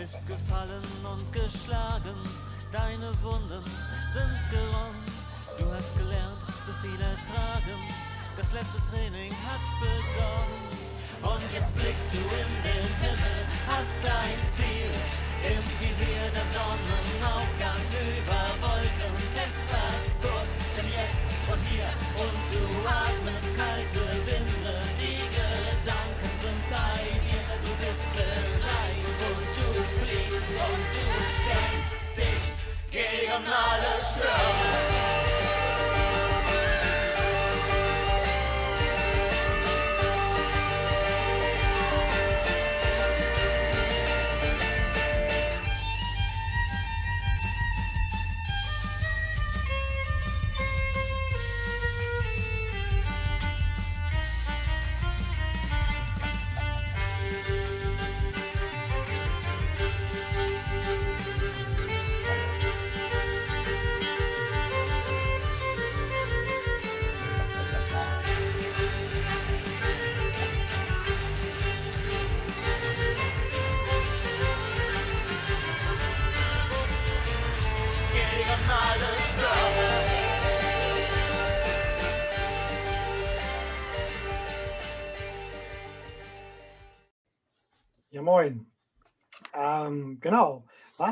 [0.00, 2.16] bist gefallen und geschlagen,
[2.72, 3.39] deine Wunden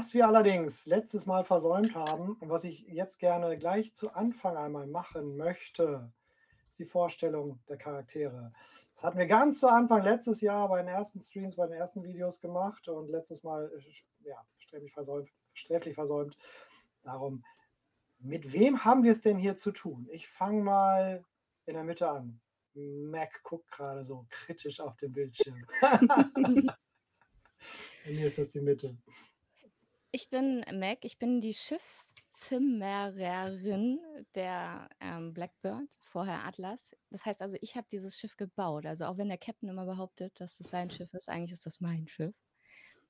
[0.08, 4.56] Was wir allerdings letztes Mal versäumt haben und was ich jetzt gerne gleich zu Anfang
[4.56, 6.10] einmal machen möchte,
[6.66, 8.54] ist die Vorstellung der Charaktere.
[8.94, 12.02] Das hatten wir ganz zu Anfang letztes Jahr bei den ersten Streams, bei den ersten
[12.02, 15.28] Videos gemacht und letztes Mal äh, ja, sträflich versäumt.
[15.52, 16.38] Sträflich versäumt.
[17.02, 17.44] Darum,
[18.18, 20.08] mit wem haben wir es denn hier zu tun?
[20.10, 21.22] Ich fange mal
[21.66, 22.40] in der Mitte an.
[22.72, 25.66] Mac guckt gerade so kritisch auf den Bildschirm.
[28.04, 28.96] Bei mir ist das die Mitte.
[30.10, 34.00] Ich bin Mac, ich bin die Schiffszimmererin
[34.34, 36.96] der ähm, Blackbird, vorher Atlas.
[37.10, 38.86] Das heißt also, ich habe dieses Schiff gebaut.
[38.86, 41.80] Also auch wenn der Captain immer behauptet, dass es sein Schiff ist, eigentlich ist das
[41.80, 42.34] mein Schiff.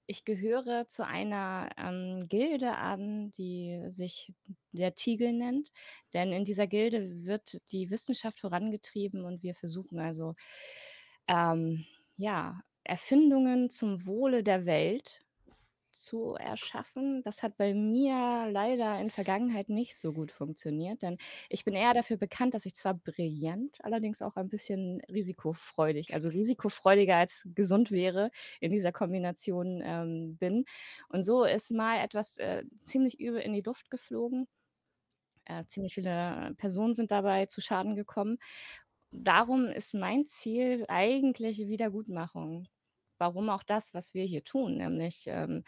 [0.09, 4.35] Ich gehöre zu einer ähm, Gilde an, die sich
[4.73, 5.71] der Tiegel nennt.
[6.15, 10.35] Denn in dieser Gilde wird die Wissenschaft vorangetrieben und wir versuchen also,
[11.29, 11.85] ähm,
[12.17, 15.21] ja, Erfindungen zum Wohle der Welt
[16.01, 17.23] zu erschaffen.
[17.23, 21.19] Das hat bei mir leider in Vergangenheit nicht so gut funktioniert, denn
[21.49, 26.29] ich bin eher dafür bekannt, dass ich zwar brillant, allerdings auch ein bisschen risikofreudig, also
[26.31, 28.31] risikofreudiger als gesund wäre,
[28.61, 30.65] in dieser Kombination ähm, bin.
[31.09, 34.47] Und so ist mal etwas äh, ziemlich übel in die Luft geflogen.
[35.47, 38.39] Äh, ziemlich viele Personen sind dabei zu Schaden gekommen.
[39.11, 42.69] Darum ist mein Ziel eigentlich Wiedergutmachung.
[43.19, 45.65] Warum auch das, was wir hier tun, nämlich ähm,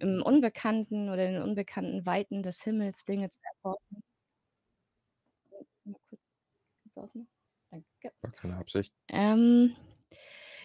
[0.00, 4.02] im Unbekannten oder in den unbekannten Weiten des Himmels Dinge zu erforschen.
[7.70, 8.12] Danke.
[8.22, 8.94] War keine Absicht.
[9.08, 9.74] Ähm,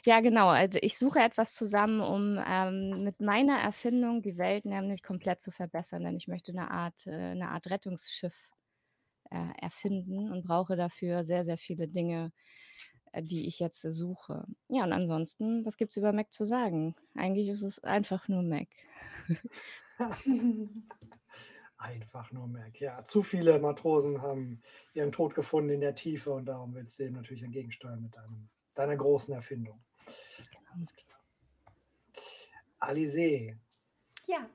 [0.06, 0.50] ja, genau.
[0.50, 5.52] Also ich suche etwas zusammen, um ähm, mit meiner Erfindung die Welt nämlich komplett zu
[5.52, 8.50] verbessern, denn ich möchte eine Art, äh, eine Art Rettungsschiff
[9.32, 12.32] äh, erfinden und brauche dafür sehr, sehr viele Dinge,
[13.14, 14.46] äh, die ich jetzt suche.
[14.68, 16.96] Ja, und ansonsten, was gibt es über Mac zu sagen?
[17.16, 18.68] Eigentlich ist es einfach nur Mac.
[21.78, 22.80] Einfach nur Mac.
[22.80, 24.62] Ja, zu viele Matrosen haben
[24.94, 28.50] ihren Tod gefunden in der Tiefe und darum willst du dem natürlich entgegensteuern mit deinem,
[28.74, 29.84] deiner großen Erfindung.
[30.74, 31.20] Alles klar.
[32.80, 33.58] Alizé,
[34.28, 34.50] Ja,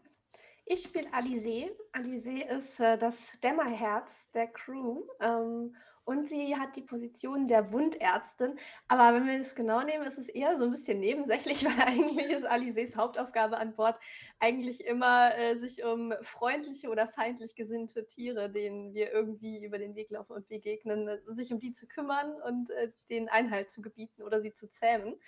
[0.64, 1.70] ich bin Alizé.
[1.92, 5.02] Alizé ist äh, das Dämmerherz der Crew.
[5.20, 5.76] Ähm,
[6.08, 8.58] und sie hat die Position der Wundärztin.
[8.88, 12.28] Aber wenn wir das genau nehmen, ist es eher so ein bisschen nebensächlich, weil eigentlich
[12.28, 14.00] ist Alices Hauptaufgabe an Bord
[14.38, 19.94] eigentlich immer, äh, sich um freundliche oder feindlich gesinnte Tiere, denen wir irgendwie über den
[19.96, 23.82] Weg laufen und begegnen, äh, sich um die zu kümmern und äh, denen Einhalt zu
[23.82, 25.20] gebieten oder sie zu zähmen.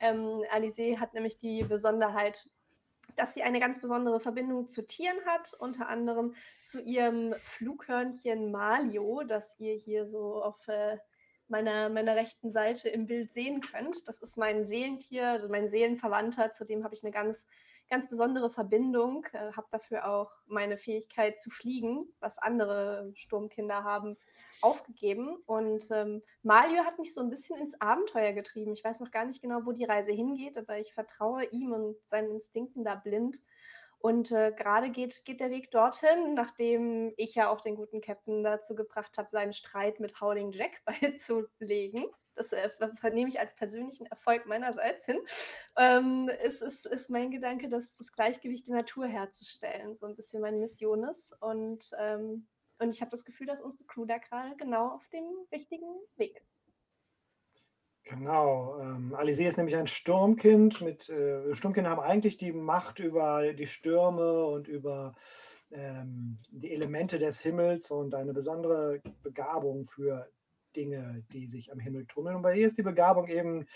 [0.00, 2.46] Ähm, Alice hat nämlich die Besonderheit,
[3.14, 9.22] dass sie eine ganz besondere Verbindung zu Tieren hat, unter anderem zu ihrem Flughörnchen Malio,
[9.22, 10.98] das ihr hier so auf äh,
[11.48, 14.08] meiner, meiner rechten Seite im Bild sehen könnt.
[14.08, 17.46] Das ist mein Seelentier, also mein Seelenverwandter, zu dem habe ich eine ganz,
[17.88, 24.16] ganz besondere Verbindung, äh, habe dafür auch meine Fähigkeit zu fliegen, was andere Sturmkinder haben,
[24.60, 25.36] aufgegeben.
[25.46, 28.72] Und ähm, Malio hat mich so ein bisschen ins Abenteuer getrieben.
[28.72, 31.96] Ich weiß noch gar nicht genau, wo die Reise hingeht, aber ich vertraue ihm und
[32.06, 33.38] seinen Instinkten da blind.
[33.98, 38.44] Und äh, gerade geht, geht der Weg dorthin, nachdem ich ja auch den guten Captain
[38.44, 42.04] dazu gebracht habe, seinen Streit mit Howling Jack beizulegen.
[42.36, 45.18] Das äh, vernehme ich als persönlichen Erfolg meinerseits hin.
[45.76, 50.42] Ähm, es ist, ist mein Gedanke, dass das Gleichgewicht der Natur herzustellen so ein bisschen
[50.42, 51.34] meine Mission ist.
[51.40, 52.46] Und ähm,
[52.78, 55.86] und ich habe das Gefühl, dass unsere Crew da gerade genau auf dem richtigen
[56.16, 56.52] Weg ist.
[58.04, 58.78] Genau.
[58.78, 60.80] Ähm, Alice ist nämlich ein Sturmkind.
[60.80, 65.14] Mit, äh, Sturmkinder haben eigentlich die Macht über die Stürme und über
[65.72, 70.30] ähm, die Elemente des Himmels und eine besondere Begabung für
[70.76, 72.36] Dinge, die sich am Himmel tummeln.
[72.36, 73.66] Und bei ihr ist die Begabung eben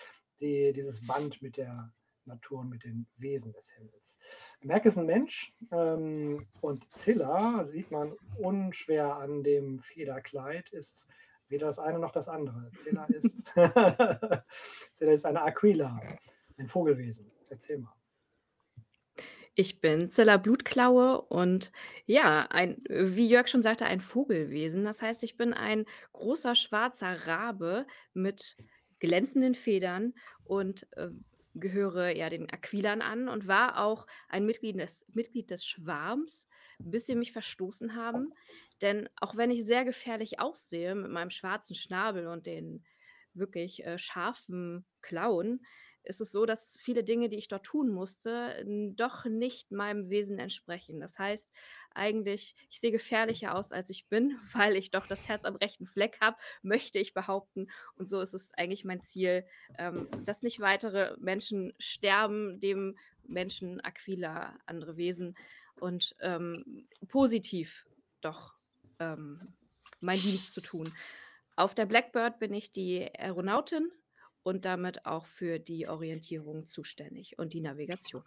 [0.40, 1.92] die, dieses Band mit der
[2.26, 4.18] Natur und mit den Wesen des Himmels.
[4.60, 11.08] Merk ist ein Mensch ähm, und Zilla, sieht man unschwer an dem Federkleid, ist
[11.48, 12.70] weder das eine noch das andere.
[12.74, 13.46] Zilla ist,
[14.94, 16.00] Zilla ist eine Aquila,
[16.56, 17.30] ein Vogelwesen.
[17.48, 17.99] Erzähl mal.
[19.60, 21.70] Ich bin Zilla Blutklaue und
[22.06, 24.84] ja, ein, wie Jörg schon sagte, ein Vogelwesen.
[24.84, 25.84] Das heißt, ich bin ein
[26.14, 28.56] großer schwarzer Rabe mit
[29.00, 30.14] glänzenden Federn
[30.44, 31.10] und äh,
[31.54, 36.48] gehöre ja den Aquilern an und war auch ein Mitglied des, Mitglied des Schwarms,
[36.78, 38.32] bis sie mich verstoßen haben.
[38.80, 42.82] Denn auch wenn ich sehr gefährlich aussehe mit meinem schwarzen Schnabel und den
[43.34, 45.60] wirklich äh, scharfen Klauen,
[46.04, 48.64] ist es so, dass viele Dinge, die ich dort tun musste,
[48.96, 51.00] doch nicht meinem Wesen entsprechen.
[51.00, 51.50] Das heißt,
[51.92, 55.86] eigentlich, ich sehe gefährlicher aus, als ich bin, weil ich doch das Herz am rechten
[55.86, 57.68] Fleck habe, möchte ich behaupten.
[57.96, 59.44] Und so ist es eigentlich mein Ziel,
[59.78, 65.36] ähm, dass nicht weitere Menschen sterben, dem Menschen, Aquila, andere Wesen
[65.78, 67.86] und ähm, positiv
[68.20, 68.54] doch
[68.98, 69.54] ähm,
[70.00, 70.92] meinen Dienst zu tun.
[71.56, 73.90] Auf der Blackbird bin ich die Aeronautin
[74.42, 78.24] und damit auch für die Orientierung zuständig und die Navigation.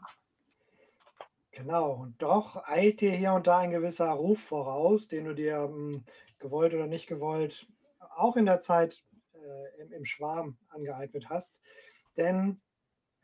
[1.51, 5.63] Genau, und doch eilt dir hier und da ein gewisser Ruf voraus, den du dir
[5.63, 6.03] hm,
[6.39, 7.67] gewollt oder nicht gewollt
[8.15, 9.03] auch in der Zeit
[9.33, 11.61] äh, im, im Schwarm angeeignet hast.
[12.17, 12.61] Denn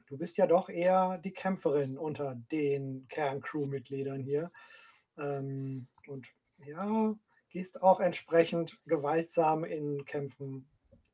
[0.08, 4.52] du bist ja doch eher die Kämpferin unter den Kerncrew-Mitgliedern hier.
[5.18, 6.28] Ähm, und
[6.66, 7.16] ja,
[7.50, 10.70] gehst auch entsprechend gewaltsam in Kämpfen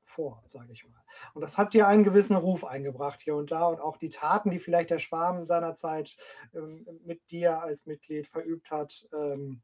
[0.05, 1.01] vor, sage ich mal.
[1.33, 4.51] Und das hat dir einen gewissen Ruf eingebracht hier und da und auch die Taten,
[4.51, 6.15] die vielleicht der Schwarm seinerzeit
[6.53, 9.61] ähm, mit dir als Mitglied verübt hat, ähm,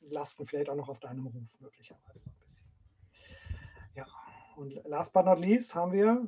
[0.00, 2.64] lasten vielleicht auch noch auf deinem Ruf möglicherweise ein bisschen.
[3.94, 4.06] Ja,
[4.56, 6.26] und last but not least haben wir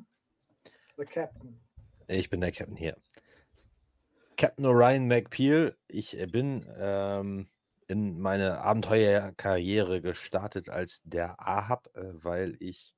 [0.96, 1.58] The Captain.
[2.06, 2.96] Ich bin der Captain hier.
[4.36, 5.76] Captain Orion McPeel.
[5.88, 7.48] Ich bin ähm,
[7.88, 12.94] in meine Abenteuerkarriere gestartet als der Ahab, äh, weil ich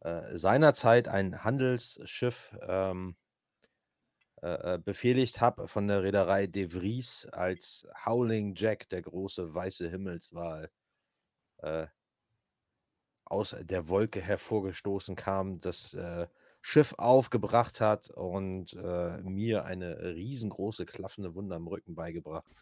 [0.00, 3.16] äh, seinerzeit ein Handelsschiff ähm,
[4.42, 9.90] äh, äh, befehligt habe von der Reederei De Vries, als Howling Jack, der große weiße
[9.90, 10.70] Himmelswal,
[11.58, 11.86] äh,
[13.26, 16.26] aus der Wolke hervorgestoßen kam, das äh,
[16.62, 22.52] Schiff aufgebracht hat und mir eine riesengroße klaffende Wunde am Rücken beigebracht.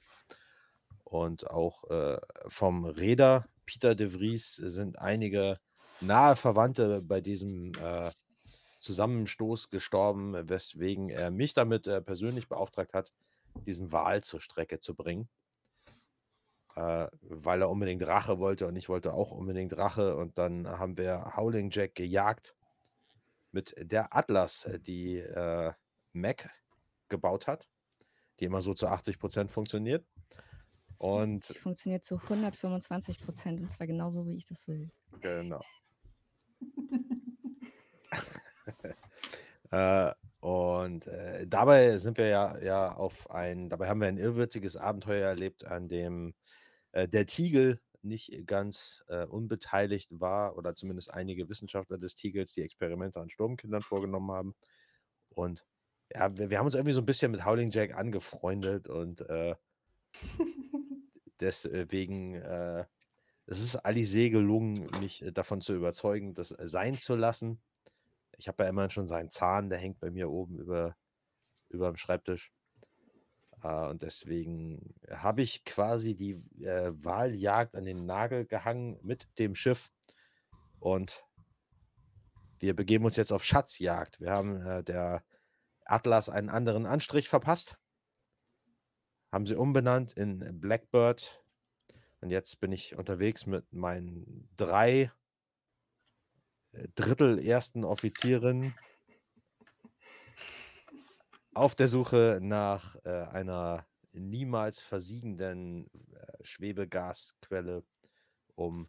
[1.05, 5.59] Und auch äh, vom Reeder Peter de Vries sind einige
[6.01, 8.11] nahe Verwandte bei diesem äh,
[8.79, 13.13] Zusammenstoß gestorben, weswegen er mich damit äh, persönlich beauftragt hat,
[13.67, 15.29] diesen Wal zur Strecke zu bringen.
[16.79, 20.15] Äh, weil er unbedingt Rache wollte und ich wollte auch unbedingt Rache.
[20.17, 22.55] Und dann haben wir Howling Jack gejagt
[23.51, 25.73] mit der Atlas, äh, die äh,
[26.13, 26.49] Mac
[27.09, 27.69] gebaut hat,
[28.39, 30.07] die immer so zu 80 Prozent funktioniert.
[30.99, 34.89] Und die funktioniert zu 125 Prozent und zwar genauso, wie ich das will.
[35.21, 35.61] Genau.
[39.71, 44.77] äh, und äh, dabei sind wir ja, ja auf ein, dabei haben wir ein irrwitziges
[44.77, 46.35] Abenteuer erlebt, an dem
[46.93, 52.63] äh, der Tiegel nicht ganz äh, unbeteiligt war oder zumindest einige Wissenschaftler des Tigels, die
[52.63, 54.55] Experimente an Sturmkindern vorgenommen haben.
[55.31, 55.67] Und
[56.15, 59.55] ja, wir, wir haben uns irgendwie so ein bisschen mit Howling Jack angefreundet und äh,
[61.41, 62.85] deswegen äh,
[63.51, 67.61] es ist Alice gelungen, mich äh, davon zu überzeugen, das äh, sein zu lassen.
[68.37, 70.95] Ich habe ja immerhin schon seinen Zahn, der hängt bei mir oben über,
[71.71, 72.53] über dem Schreibtisch.
[73.63, 79.55] Äh, und deswegen habe ich quasi die äh, Wahljagd an den Nagel gehangen mit dem
[79.55, 79.91] Schiff.
[80.79, 81.25] Und
[82.59, 84.21] wir begeben uns jetzt auf Schatzjagd.
[84.21, 85.25] Wir haben äh, der
[85.87, 87.79] Atlas einen anderen Anstrich verpasst.
[89.33, 91.43] Haben sie umbenannt in Blackbird.
[92.21, 95.13] Und jetzt bin ich unterwegs mit meinen drei
[96.73, 98.75] äh, Drittel ersten Offizierinnen
[101.55, 107.85] auf der Suche nach äh, einer niemals versiegenden äh, Schwebegasquelle,
[108.55, 108.89] um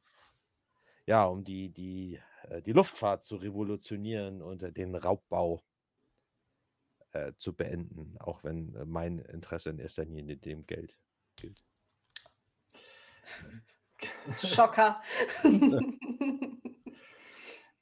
[1.10, 5.64] ja, um die, die, äh, die Luftfahrt zu revolutionieren und äh, den Raubbau
[7.14, 10.96] äh, zu beenden, auch wenn mein Interesse in erster Linie dem Geld
[11.36, 11.66] gilt.
[14.42, 14.96] Schocker.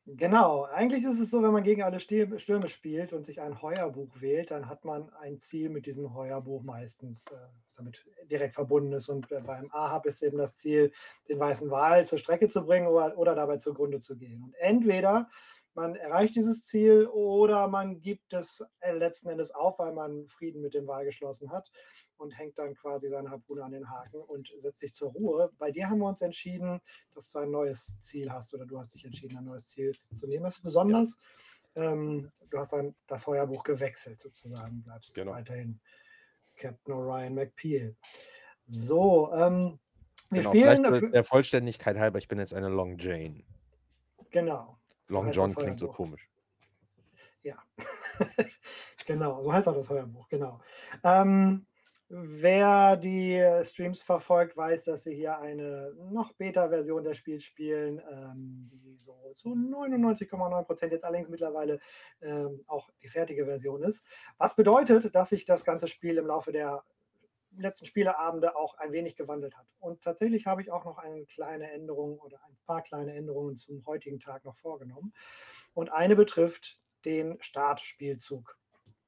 [0.09, 4.21] Genau, eigentlich ist es so, wenn man gegen alle Stürme spielt und sich ein Heuerbuch
[4.21, 8.93] wählt, dann hat man ein Ziel mit diesem Heuerbuch meistens, äh, das damit direkt verbunden
[8.93, 9.09] ist.
[9.09, 10.93] Und äh, beim Ahab ist eben das Ziel,
[11.27, 14.41] den weißen Wal zur Strecke zu bringen oder, oder dabei zugrunde zu gehen.
[14.43, 15.29] Und entweder
[15.73, 20.61] man erreicht dieses Ziel oder man gibt es äh, letzten Endes auf, weil man Frieden
[20.61, 21.69] mit dem Wal geschlossen hat
[22.17, 25.51] und hängt dann quasi seine Harpune an den Haken und setzt sich zur Ruhe.
[25.57, 26.81] Bei dir haben wir uns entschieden,
[27.13, 30.27] dass du ein neues Ziel hast oder du hast dich entschieden, ein neues Ziel zu
[30.27, 30.43] nehmen.
[30.43, 31.17] Das ist besonders.
[31.75, 35.33] Ähm, du hast dann das Heuerbuch gewechselt sozusagen, bleibst Genau.
[35.33, 35.79] weiterhin
[36.55, 37.95] Captain Orion McPeel.
[38.67, 39.79] So, ähm,
[40.29, 40.83] wir Genau, spielen.
[40.91, 43.43] vielleicht der Vollständigkeit halber, ich bin jetzt eine Long Jane.
[44.31, 44.73] Genau.
[45.09, 46.27] Long John klingt so komisch.
[47.43, 47.63] Ja,
[49.05, 50.59] genau, so heißt auch das Heuerbuch, genau.
[51.03, 51.65] Ähm,
[52.09, 58.69] wer die Streams verfolgt, weiß, dass wir hier eine noch Beta-Version des Spiels spielen, ähm,
[58.71, 61.79] die so zu 99,9% jetzt allerdings mittlerweile
[62.21, 64.03] ähm, auch die fertige Version ist.
[64.37, 66.83] Was bedeutet, dass sich das ganze Spiel im Laufe der
[67.57, 69.67] letzten Spieleabende auch ein wenig gewandelt hat.
[69.79, 73.85] Und tatsächlich habe ich auch noch eine kleine Änderung oder ein paar kleine Änderungen zum
[73.85, 75.13] heutigen Tag noch vorgenommen.
[75.73, 78.57] Und eine betrifft den Startspielzug.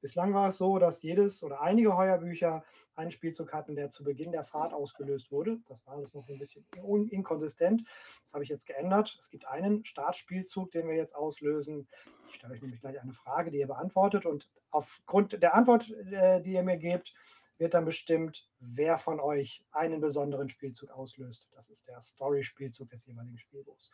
[0.00, 2.64] Bislang war es so, dass jedes oder einige Heuerbücher
[2.96, 5.58] einen Spielzug hatten, der zu Beginn der Fahrt ausgelöst wurde.
[5.66, 6.64] Das war alles noch ein bisschen
[7.10, 7.84] inkonsistent.
[8.22, 9.16] Das habe ich jetzt geändert.
[9.20, 11.88] Es gibt einen Startspielzug, den wir jetzt auslösen.
[12.28, 14.26] Ich stelle euch nämlich gleich eine Frage, die ihr beantwortet.
[14.26, 17.14] Und aufgrund der Antwort, äh, die ihr mir gebt,
[17.58, 21.46] wird dann bestimmt, wer von euch einen besonderen Spielzug auslöst.
[21.52, 23.90] Das ist der Story-Spielzug des jeweiligen Spielbuchs.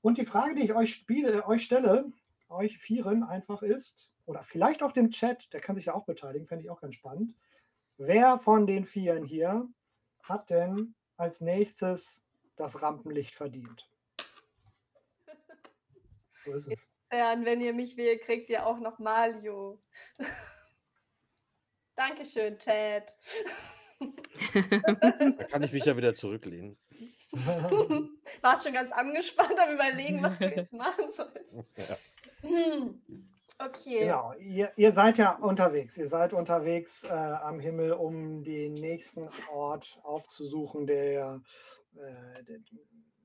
[0.00, 2.12] Und die Frage, die ich euch, spiele, euch stelle,
[2.48, 6.46] euch Vieren einfach ist, oder vielleicht auch dem Chat, der kann sich ja auch beteiligen,
[6.46, 7.34] fände ich auch ganz spannend.
[7.96, 9.68] Wer von den Vieren hier
[10.22, 12.22] hat denn als nächstes
[12.56, 13.88] das Rampenlicht verdient?
[16.44, 16.88] So ist es.
[17.10, 19.78] Fern, wenn ihr mich wählt, kriegt ihr auch noch Mario.
[21.94, 23.16] Dankeschön, Chat.
[25.38, 26.76] Da kann ich mich ja wieder zurücklehnen.
[28.42, 31.56] Warst schon ganz angespannt am Überlegen, was du jetzt machen sollst.
[31.76, 31.96] Ja.
[32.42, 33.33] Hm.
[33.58, 34.00] Okay.
[34.00, 35.96] Genau, ihr, ihr seid ja unterwegs.
[35.96, 41.40] Ihr seid unterwegs äh, am Himmel, um den nächsten Ort aufzusuchen, der,
[41.94, 42.58] äh, der,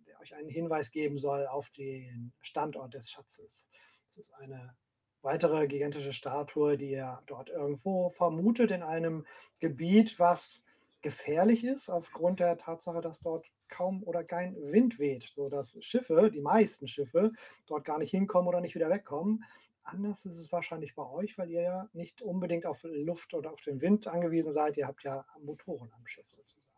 [0.05, 3.67] der euch einen Hinweis geben soll auf den Standort des Schatzes.
[4.07, 4.75] Es ist eine
[5.21, 9.25] weitere gigantische Statue, die ihr dort irgendwo vermutet in einem
[9.59, 10.63] Gebiet, was
[11.01, 16.41] gefährlich ist aufgrund der Tatsache, dass dort kaum oder kein Wind weht, sodass Schiffe, die
[16.41, 17.31] meisten Schiffe,
[17.67, 19.43] dort gar nicht hinkommen oder nicht wieder wegkommen.
[19.91, 23.61] Anders ist es wahrscheinlich bei euch, weil ihr ja nicht unbedingt auf Luft oder auf
[23.61, 24.77] den Wind angewiesen seid.
[24.77, 26.75] Ihr habt ja Motoren am Schiff sozusagen.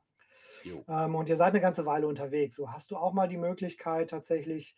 [0.64, 0.84] Jo.
[0.88, 2.56] Ähm, und ihr seid eine ganze Weile unterwegs.
[2.56, 4.76] So hast du auch mal die Möglichkeit, tatsächlich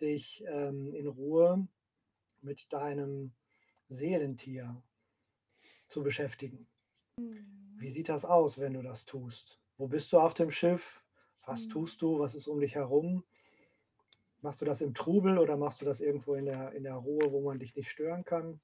[0.00, 1.66] dich ähm, in Ruhe
[2.40, 3.32] mit deinem
[3.88, 4.82] Seelentier
[5.88, 6.66] zu beschäftigen.
[7.16, 9.60] Wie sieht das aus, wenn du das tust?
[9.76, 11.04] Wo bist du auf dem Schiff?
[11.46, 11.70] Was Mhm.
[11.70, 12.18] tust du?
[12.18, 13.24] Was ist um dich herum?
[14.44, 17.32] Machst du das im Trubel oder machst du das irgendwo in der, in der Ruhe,
[17.32, 18.60] wo man dich nicht stören kann?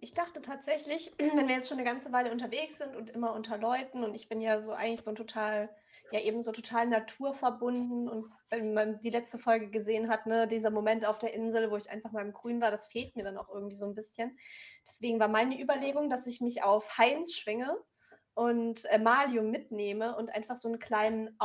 [0.00, 3.58] Ich dachte tatsächlich, wenn wir jetzt schon eine ganze Weile unterwegs sind und immer unter
[3.58, 5.68] Leuten und ich bin ja so eigentlich so total,
[6.12, 10.70] ja eben so total naturverbunden und wenn man die letzte Folge gesehen hat, ne, dieser
[10.70, 13.36] Moment auf der Insel, wo ich einfach mal im Grün war, das fehlt mir dann
[13.36, 14.38] auch irgendwie so ein bisschen.
[14.88, 17.76] Deswegen war meine Überlegung, dass ich mich auf Heinz schwinge
[18.32, 21.36] und äh, Malium mitnehme und einfach so einen kleinen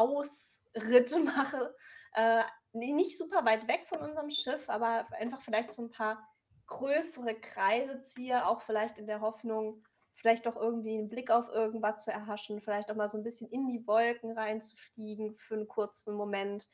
[0.74, 1.76] Ritt mache.
[2.14, 2.44] Äh,
[2.76, 6.28] nicht super weit weg von unserem Schiff, aber einfach vielleicht so ein paar
[6.68, 12.04] größere Kreise ziehe, auch vielleicht in der Hoffnung, vielleicht doch irgendwie einen Blick auf irgendwas
[12.04, 16.16] zu erhaschen, vielleicht auch mal so ein bisschen in die Wolken reinzufliegen für einen kurzen
[16.16, 16.68] Moment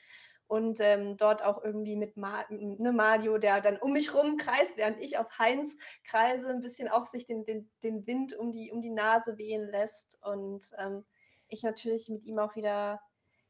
[0.51, 4.75] und ähm, dort auch irgendwie mit Ma ne, Mario, der dann um mich rum kreist,
[4.75, 8.70] während ich auf Heinz kreise, ein bisschen auch sich den, den, den Wind um die,
[8.70, 11.05] um die Nase wehen lässt und ähm,
[11.48, 13.01] ich natürlich mit ihm auch wieder,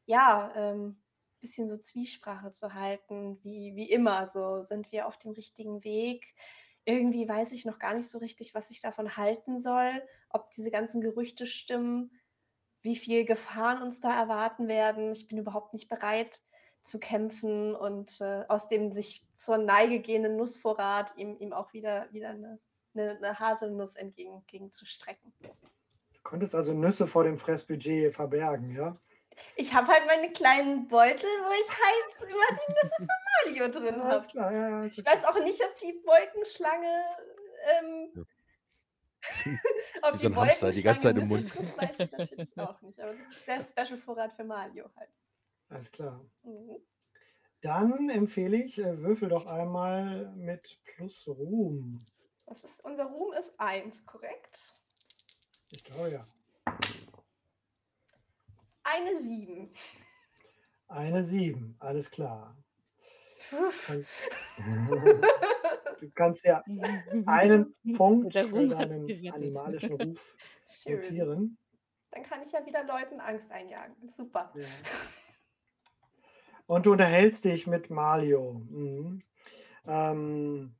[0.06, 1.01] ja, ähm,
[1.42, 4.28] bisschen so Zwiesprache zu halten, wie, wie immer.
[4.28, 6.34] So sind wir auf dem richtigen Weg.
[6.86, 10.70] Irgendwie weiß ich noch gar nicht so richtig, was ich davon halten soll, ob diese
[10.70, 12.10] ganzen Gerüchte stimmen,
[12.80, 15.12] wie viel Gefahren uns da erwarten werden.
[15.12, 16.40] Ich bin überhaupt nicht bereit
[16.82, 22.12] zu kämpfen und äh, aus dem sich zur Neige gehenden Nussvorrat ihm, ihm auch wieder,
[22.12, 22.58] wieder eine,
[22.94, 25.32] eine, eine Haselnuss entgegen, entgegenzustrecken.
[25.40, 28.96] Du konntest also Nüsse vor dem Fressbudget verbergen, ja?
[29.56, 33.08] Ich habe halt meine kleinen Beutel, wo ich heiß immer die Nüsse von
[33.44, 34.26] Mario drin Ja, habe.
[34.26, 35.10] klar, ja, ja, Ich okay.
[35.10, 37.04] weiß auch nicht, ob die Wolkenschlange,
[37.70, 38.26] ähm,
[40.02, 41.48] ob Wie so ein Hamster, die ganze Zeit im Mund.
[41.48, 43.00] Frisst, weiß ich natürlich auch nicht.
[43.00, 45.10] Aber das ist der Special-Vorrat für Mario halt.
[45.68, 46.24] Alles klar.
[46.42, 46.78] Mhm.
[47.62, 52.04] Dann empfehle ich, äh, würfel doch einmal mit plus Ruhm.
[52.46, 54.74] Das ist, unser Ruhm ist 1, korrekt?
[55.70, 56.26] Ich glaube ja.
[58.84, 59.70] Eine 7.
[60.88, 62.56] Eine 7, alles klar.
[63.86, 64.30] Kannst,
[66.00, 66.62] du kannst ja
[67.26, 70.96] einen Punkt für deinen animalischen Ruf Schön.
[70.96, 71.58] notieren.
[72.10, 73.94] Dann kann ich ja wieder Leuten Angst einjagen.
[74.10, 74.52] Super.
[74.54, 74.66] Ja.
[76.66, 78.62] Und du unterhältst dich mit Mario.
[78.70, 79.22] Mhm.
[79.86, 80.74] Ähm,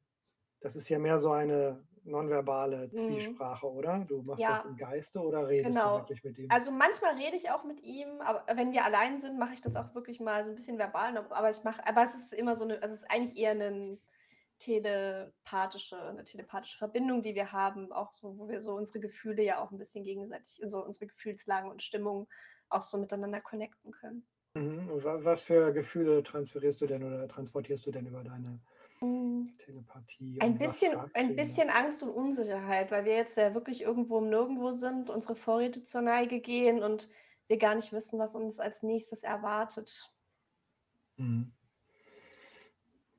[0.60, 3.42] das ist ja mehr so eine nonverbale Mhm.
[3.42, 4.04] Zwiesprache, oder?
[4.06, 4.48] Du machst Ja.
[4.48, 5.94] das im Geiste oder redest du Genau.
[5.94, 6.54] wirklich mit ihm?
[6.54, 9.76] Also manchmal rede ich auch mit ihm, aber wenn wir allein sind, mache ich das
[9.76, 11.16] auch wirklich mal so ein bisschen verbal.
[11.18, 13.98] Aber ich mache, aber es ist immer so eine, also es ist eigentlich eher eine
[14.58, 19.60] telepathische, eine telepathische Verbindung, die wir haben, auch so, wo wir so unsere Gefühle ja
[19.60, 22.28] auch ein bisschen gegenseitig, so unsere Gefühlslagen und Stimmungen
[22.70, 24.26] auch so miteinander connecten können.
[24.54, 24.88] Mhm.
[25.02, 28.60] Was für Gefühle transferierst du denn oder transportierst du denn über deine
[29.58, 30.40] Telepathie?
[30.40, 34.72] Ein bisschen, ein bisschen Angst und Unsicherheit, weil wir jetzt ja wirklich irgendwo im Nirgendwo
[34.72, 37.10] sind, unsere Vorräte zur Neige gehen und
[37.48, 40.12] wir gar nicht wissen, was uns als nächstes erwartet.
[41.16, 41.52] Mhm.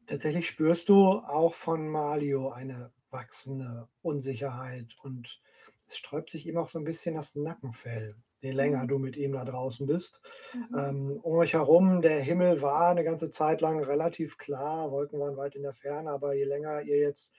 [0.05, 5.41] Tatsächlich spürst du auch von Mario eine wachsende Unsicherheit und
[5.87, 8.87] es sträubt sich ihm auch so ein bisschen das Nackenfell, je länger Mhm.
[8.87, 10.21] du mit ihm da draußen bist.
[10.53, 10.75] Mhm.
[10.77, 15.37] Ähm, um euch herum, der Himmel war eine ganze Zeit lang relativ klar, Wolken waren
[15.37, 17.33] weit in der Ferne, aber je länger ihr jetzt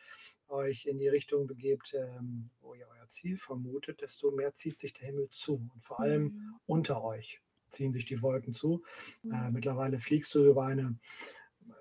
[0.48, 4.92] euch in die Richtung begebt, ähm, wo ihr euer Ziel vermutet, desto mehr zieht sich
[4.92, 6.60] der Himmel zu und vor allem Mhm.
[6.66, 8.82] unter euch ziehen sich die Wolken zu.
[9.30, 9.52] Äh, Mhm.
[9.52, 10.98] mittlerweile fliegst du über eine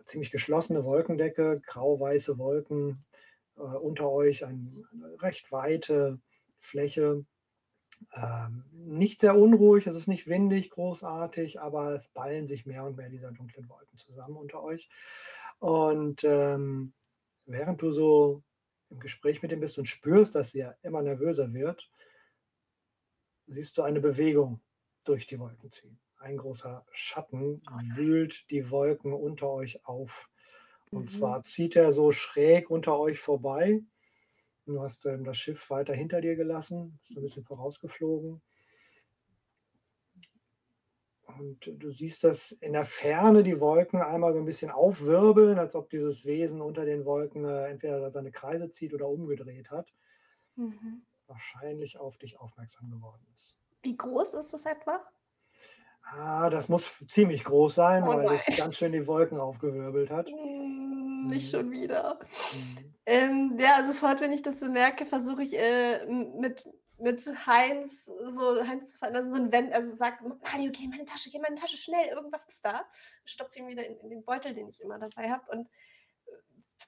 [0.05, 3.05] ziemlich geschlossene Wolkendecke, grau-weiße Wolken
[3.57, 6.19] äh, unter euch, ein, eine recht weite
[6.59, 7.25] Fläche.
[8.15, 12.97] Ähm, nicht sehr unruhig, es ist nicht windig, großartig, aber es ballen sich mehr und
[12.97, 14.89] mehr dieser dunklen Wolken zusammen unter euch.
[15.59, 16.93] Und ähm,
[17.45, 18.43] während du so
[18.89, 21.89] im Gespräch mit ihm bist und spürst, dass er immer nervöser wird,
[23.47, 24.61] siehst du eine Bewegung
[25.03, 25.99] durch die Wolken ziehen.
[26.17, 27.61] Ein großer Schatten
[27.95, 30.29] wühlt die Wolken unter euch auf.
[30.91, 31.09] Und Mhm.
[31.09, 33.81] zwar zieht er so schräg unter euch vorbei.
[34.65, 38.41] Du hast ähm, das Schiff weiter hinter dir gelassen, bist ein bisschen vorausgeflogen.
[41.37, 45.75] Und du siehst, dass in der Ferne die Wolken einmal so ein bisschen aufwirbeln, als
[45.75, 49.91] ob dieses Wesen unter den Wolken äh, entweder seine Kreise zieht oder umgedreht hat.
[50.55, 51.03] Mhm.
[51.27, 53.57] Wahrscheinlich auf dich aufmerksam geworden ist.
[53.81, 55.03] Wie groß ist das etwa?
[56.03, 58.39] Ah, das muss ziemlich groß sein, Oh weil nein.
[58.57, 60.29] ganz schön die Wolken aufgewirbelt hat.
[61.23, 61.57] Mm, Nicht Mhm.
[61.57, 62.19] schon wieder.
[62.53, 62.93] Mhm.
[63.05, 66.65] Ähm, ja, sofort, wenn ich das bemerke, versuche ich äh, mit,
[66.97, 71.05] mit Heinz so Heinz zu verändern, so ein Wenn, also sag, Mario, geh in meine
[71.05, 72.85] Tasche, geh in meine Tasche, schnell, irgendwas ist da.
[73.25, 75.67] Stopfe ihn wieder in, in den Beutel, den ich immer dabei habe und
[76.25, 76.31] äh,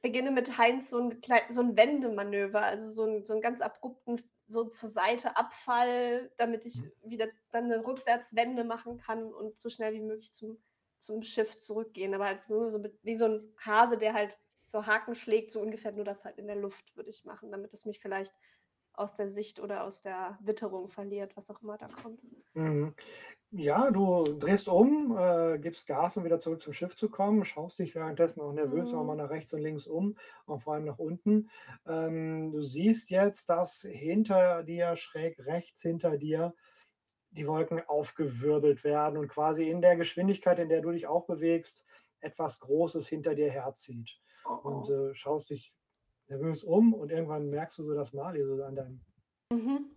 [0.01, 4.21] beginne mit Heinz so ein, so ein Wendemanöver, also so, ein, so einen ganz abrupten
[4.47, 9.93] so zur Seite Abfall, damit ich wieder dann eine Rückwärtswende machen kann und so schnell
[9.93, 10.61] wie möglich zum,
[10.99, 12.13] zum Schiff zurückgehen.
[12.13, 15.91] Aber halt so, so wie so ein Hase, der halt so Haken schlägt, so ungefähr
[15.91, 18.33] nur das halt in der Luft würde ich machen, damit es mich vielleicht
[18.93, 22.21] aus der Sicht oder aus der Witterung verliert, was auch immer da kommt.
[22.53, 22.95] Mhm.
[23.51, 27.79] Ja, du drehst um, äh, gibst Gas, um wieder zurück zum Schiff zu kommen, schaust
[27.79, 28.93] dich währenddessen auch nervös Mhm.
[28.93, 31.49] nochmal nach rechts und links um und vor allem nach unten.
[31.87, 36.55] Ähm, du siehst jetzt, dass hinter dir, schräg rechts hinter dir,
[37.35, 41.85] die Wolken aufgewirbelt werden und quasi in der Geschwindigkeit, in der du dich auch bewegst,
[42.21, 44.19] etwas Großes hinter dir herzieht.
[44.45, 45.09] Oh, Und oh.
[45.09, 45.73] äh, schaust dich
[46.27, 49.01] nervös um und irgendwann merkst du so, dass Mali so an deinem,
[49.51, 49.91] Mhm.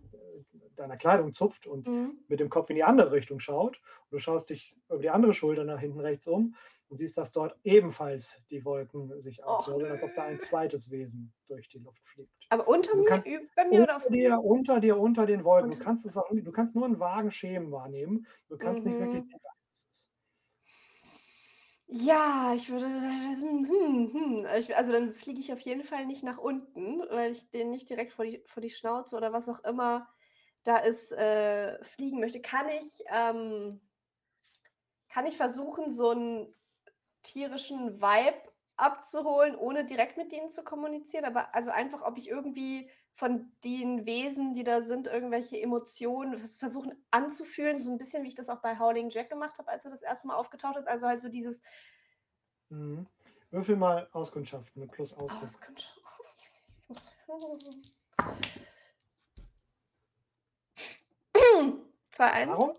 [0.75, 2.19] deiner Kleidung zupft und Mhm.
[2.27, 3.77] mit dem Kopf in die andere Richtung schaut.
[4.03, 6.55] Und du schaust dich über die andere Schulter nach hinten rechts um
[6.89, 11.33] und siehst, dass dort ebenfalls die Wolken sich aufwirbeln, als ob da ein zweites Wesen
[11.47, 12.49] durch die Luft fliegt.
[12.49, 16.05] Aber unter mir, über mir oder auf dir, unter dir, unter den Wolken, du kannst
[16.05, 18.25] es auch, du kannst nur einen vagen Schemen wahrnehmen.
[18.47, 19.29] Du kannst nicht wirklich Mhm.
[19.29, 20.09] sehen, was es ist.
[21.87, 22.85] Ja, ich würde.
[22.87, 24.45] Hm, hm, hm.
[24.57, 27.89] Ich, also dann fliege ich auf jeden Fall nicht nach unten, weil ich den nicht
[27.89, 30.07] direkt vor die, vor die Schnauze oder was auch immer
[30.63, 32.41] da ist, äh, fliegen möchte.
[32.41, 33.81] Kann ich, ähm,
[35.09, 36.55] kann ich versuchen, so einen
[37.23, 38.41] tierischen Vibe
[38.77, 41.25] abzuholen, ohne direkt mit denen zu kommunizieren?
[41.25, 46.55] Aber also einfach, ob ich irgendwie von den Wesen, die da sind, irgendwelche Emotionen vers-
[46.57, 49.83] versuchen anzufühlen, so ein bisschen wie ich das auch bei Howling Jack gemacht habe, als
[49.83, 50.87] er das erste Mal aufgetaucht ist.
[50.87, 51.61] Also halt so dieses
[52.69, 53.07] Mhm.
[53.51, 55.11] Würfel mal Auskundschaften mit plus.
[55.13, 55.99] Auskunft.
[62.11, 62.51] Zwei eins.
[62.51, 62.77] Erfahrung?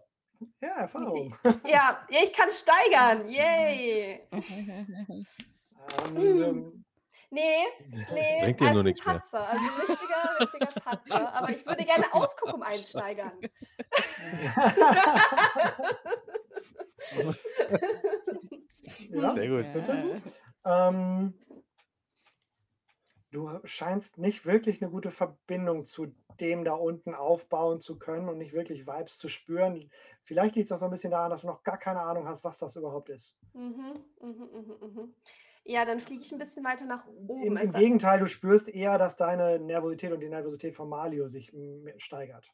[0.60, 1.36] Ja, Erfahrung.
[1.66, 3.28] Ja, ich kann steigern.
[3.28, 4.20] Yay.
[6.16, 6.84] ähm,
[7.32, 7.42] Nee,
[8.12, 9.20] nee, Bringt als nur ein nichts mehr.
[9.20, 9.48] Patzer.
[9.48, 11.32] Also ein richtiger, richtiger Patzer.
[11.34, 13.30] Aber ich würde gerne Ausgucken einsteigern.
[19.10, 19.72] ja, Sehr gut.
[19.72, 20.22] bitte.
[20.64, 21.34] Ähm,
[23.30, 28.38] du scheinst nicht wirklich eine gute Verbindung zu dem da unten aufbauen zu können und
[28.38, 29.90] nicht wirklich Vibes zu spüren.
[30.22, 32.44] Vielleicht liegt es auch so ein bisschen daran, dass du noch gar keine Ahnung hast,
[32.44, 33.36] was das überhaupt ist.
[33.52, 35.14] Mhm, mhm, mhm, mhm.
[35.64, 37.42] Ja, dann fliege ich ein bisschen weiter nach oben.
[37.42, 41.52] Im, Im Gegenteil, du spürst eher, dass deine Nervosität und die Nervosität von Malio sich
[41.52, 42.50] mm, steigert.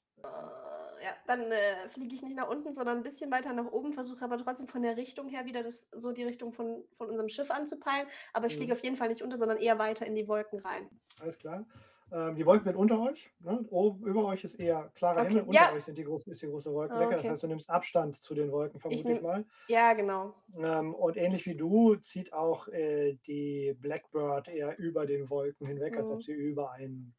[1.02, 4.24] Ja, dann äh, fliege ich nicht nach unten, sondern ein bisschen weiter nach oben, versuche
[4.24, 7.50] aber trotzdem von der Richtung her wieder das, so die Richtung von, von unserem Schiff
[7.50, 8.06] anzupeilen.
[8.32, 8.78] Aber ich fliege Mhm.
[8.78, 10.88] auf jeden Fall nicht unter, sondern eher weiter in die Wolken rein.
[11.20, 11.66] Alles klar.
[12.12, 13.30] Ähm, die Wolken sind unter euch.
[13.40, 13.64] Ne?
[13.70, 15.44] Oben, über euch ist eher klarer Okay, Himmel.
[15.48, 15.72] Unter ja.
[15.72, 17.14] euch sind die große, ist die große Wolkendecke.
[17.14, 17.22] Ah, okay.
[17.24, 19.44] Das heißt, du nimmst Abstand zu den Wolken, vermute ich nehm- mal.
[19.66, 20.32] Ja, genau.
[20.56, 25.96] Ähm, und ähnlich wie du zieht auch äh, die Blackbird eher über den Wolken hinweg,
[25.96, 26.22] als ob Mhm.
[26.22, 27.12] sie über ein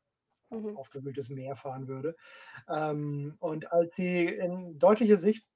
[0.52, 0.78] Mhm.
[0.78, 2.16] aufgewühltes Meer fahren würde.
[2.70, 5.48] Ähm, und als sie in deutliche Sicht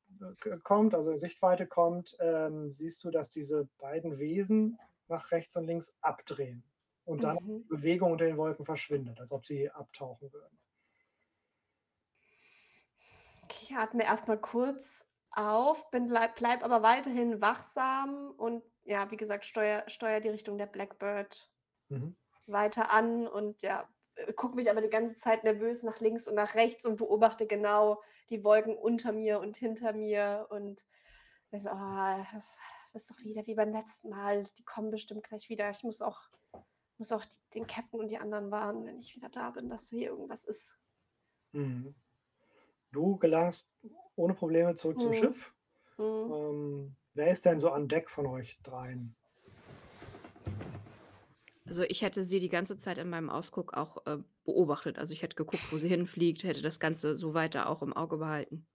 [0.45, 5.55] äh, kommt, also in Sichtweite kommt, ähm, siehst du, dass diese beiden Wesen nach rechts
[5.55, 6.63] und links abdrehen
[7.05, 7.63] und dann Mhm.
[7.69, 10.59] die Bewegung unter den Wolken verschwindet, als ob sie abtauchen würden.
[13.61, 19.45] Ich atme erstmal kurz auf, bin, bleib, bleib aber weiterhin wachsam und ja, wie gesagt,
[19.45, 21.49] steuer, steuer die Richtung der Blackbird
[21.89, 22.13] Mhm.
[22.47, 23.89] weiter an und ja,
[24.35, 28.01] gucke mich aber die ganze Zeit nervös nach links und nach rechts und beobachte genau
[28.29, 30.85] die Wolken unter mir und hinter mir und
[31.51, 32.59] weiß, oh, das,
[32.93, 34.43] das ist doch wieder wie beim letzten Mal.
[34.57, 35.69] Die kommen bestimmt gleich wieder.
[35.69, 36.19] Ich muss auch,
[36.97, 39.89] muss auch die, den Captain und die anderen warnen, wenn ich wieder da bin, dass
[39.89, 40.77] hier irgendwas ist.
[41.51, 41.95] Mhm.
[42.91, 43.65] Du gelangst
[44.15, 45.13] ohne Probleme zurück zum Mhm.
[45.13, 45.53] Schiff.
[45.97, 46.31] Hm.
[46.31, 49.15] Ähm, wer ist denn so an Deck von euch dreien?
[51.71, 54.99] Also ich hätte sie die ganze Zeit in meinem Ausguck auch äh, beobachtet.
[54.99, 58.17] Also ich hätte geguckt, wo sie hinfliegt, hätte das Ganze so weiter auch im Auge
[58.17, 58.67] behalten.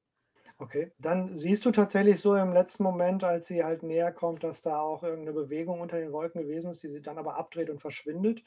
[0.59, 4.63] Okay, dann siehst du tatsächlich so im letzten Moment, als sie halt näher kommt, dass
[4.63, 7.81] da auch irgendeine Bewegung unter den Wolken gewesen ist, die sie dann aber abdreht und
[7.81, 8.43] verschwindet.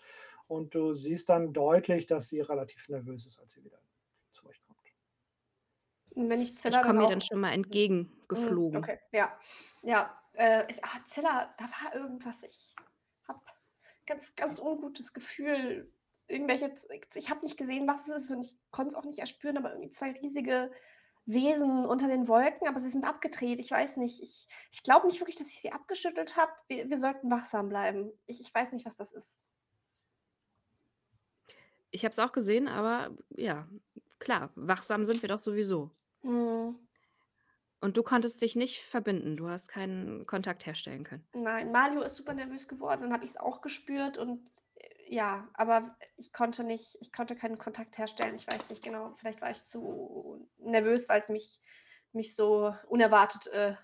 [0.47, 3.79] Und du siehst dann deutlich, dass sie relativ nervös ist, als sie wieder
[4.31, 4.79] zu euch kommt.
[6.15, 7.51] Und wenn ich Ich Zilla komme dann ihr auch dann schon mal
[8.33, 8.71] Mhm, entgegengeflogen.
[8.75, 9.39] Okay, ja.
[9.83, 12.43] Ja, äh, ich, ah, Zilla, da war irgendwas.
[12.43, 12.75] Ich
[14.09, 15.91] ganz, ganz ungutes Gefühl.
[16.27, 16.75] Irgendwelche,
[17.15, 19.71] ich habe nicht gesehen, was es ist und ich konnte es auch nicht erspüren, aber
[19.71, 20.71] irgendwie zwei riesige
[21.25, 23.59] Wesen unter den Wolken, aber sie sind abgedreht.
[23.59, 24.21] Ich weiß nicht.
[24.21, 26.51] Ich, ich glaube nicht wirklich, dass ich sie abgeschüttelt habe.
[26.67, 28.11] Wir, wir sollten wachsam bleiben.
[28.25, 29.37] Ich, ich weiß nicht, was das ist.
[31.91, 33.67] Ich habe es auch gesehen, aber ja,
[34.19, 35.91] klar, wachsam sind wir doch sowieso.
[36.21, 36.77] Hm,
[37.81, 41.25] Und du konntest dich nicht verbinden, du hast keinen Kontakt herstellen können.
[41.33, 45.47] nein, Mario ist super nervös geworden, dann habe ich es auch gespürt und äh, ja,
[45.53, 48.35] aber ich konnte nicht, ich konnte keinen Kontakt herstellen.
[48.35, 51.61] Ich weiß nicht genau, vielleicht war ich zu nervös, weil es mich,
[52.11, 53.75] mich so unerwartet, äh,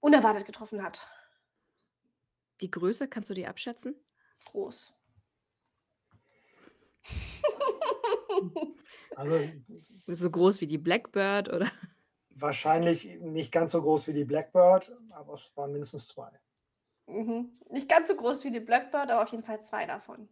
[0.00, 1.08] unerwartet getroffen hat.
[2.60, 3.96] Die Größe, kannst du die abschätzen?
[4.46, 4.96] Groß.
[9.16, 9.40] Also
[10.06, 11.70] So groß wie die Blackbird oder?
[12.34, 16.30] Wahrscheinlich nicht ganz so groß wie die Blackbird, aber es waren mindestens zwei.
[17.06, 17.50] Mhm.
[17.70, 20.28] Nicht ganz so groß wie die Blackbird, aber auf jeden Fall zwei davon.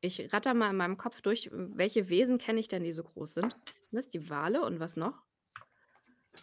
[0.00, 3.34] Ich ratter mal in meinem Kopf durch, welche Wesen kenne ich denn, die so groß
[3.34, 3.56] sind?
[3.90, 5.22] Was, die Wale und was noch?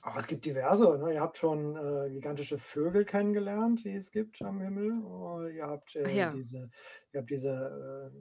[0.01, 0.97] Aber es gibt diverse.
[0.97, 1.13] Ne?
[1.13, 5.03] Ihr habt schon äh, gigantische Vögel kennengelernt, die es gibt am Himmel.
[5.06, 6.32] Oh, ihr habt Ach äh, ja.
[6.34, 6.71] diese,
[7.13, 8.17] ihr habt diese, äh,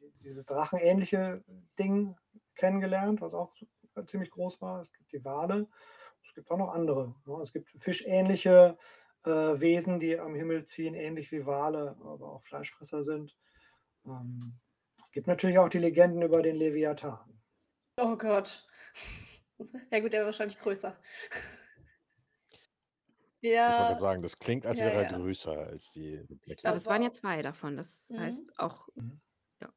[0.00, 1.42] die- dieses drachenähnliche
[1.78, 2.16] Ding
[2.54, 3.66] kennengelernt, was auch so-
[4.04, 4.80] ziemlich groß war.
[4.80, 5.68] Es gibt die Wale.
[6.22, 7.14] Es gibt auch noch andere.
[7.24, 7.38] Ne?
[7.40, 8.76] Es gibt fischähnliche
[9.24, 13.36] äh, Wesen, die am Himmel ziehen, ähnlich wie Wale, aber auch Fleischfresser sind.
[14.04, 14.58] Ähm,
[15.04, 17.40] es gibt natürlich auch die Legenden über den Leviathan.
[17.98, 18.66] Oh Gott.
[19.90, 21.00] Ja gut, der wäre wahrscheinlich größer.
[23.40, 25.16] Ich wollte Ja, gerade sagen, das klingt, als ja, wäre er ja.
[25.18, 27.76] größer als die Black Aber es waren ja zwei davon.
[27.76, 28.18] Das Mhm.
[28.18, 29.20] heißt auch, Mhm.
[29.62, 29.72] ja.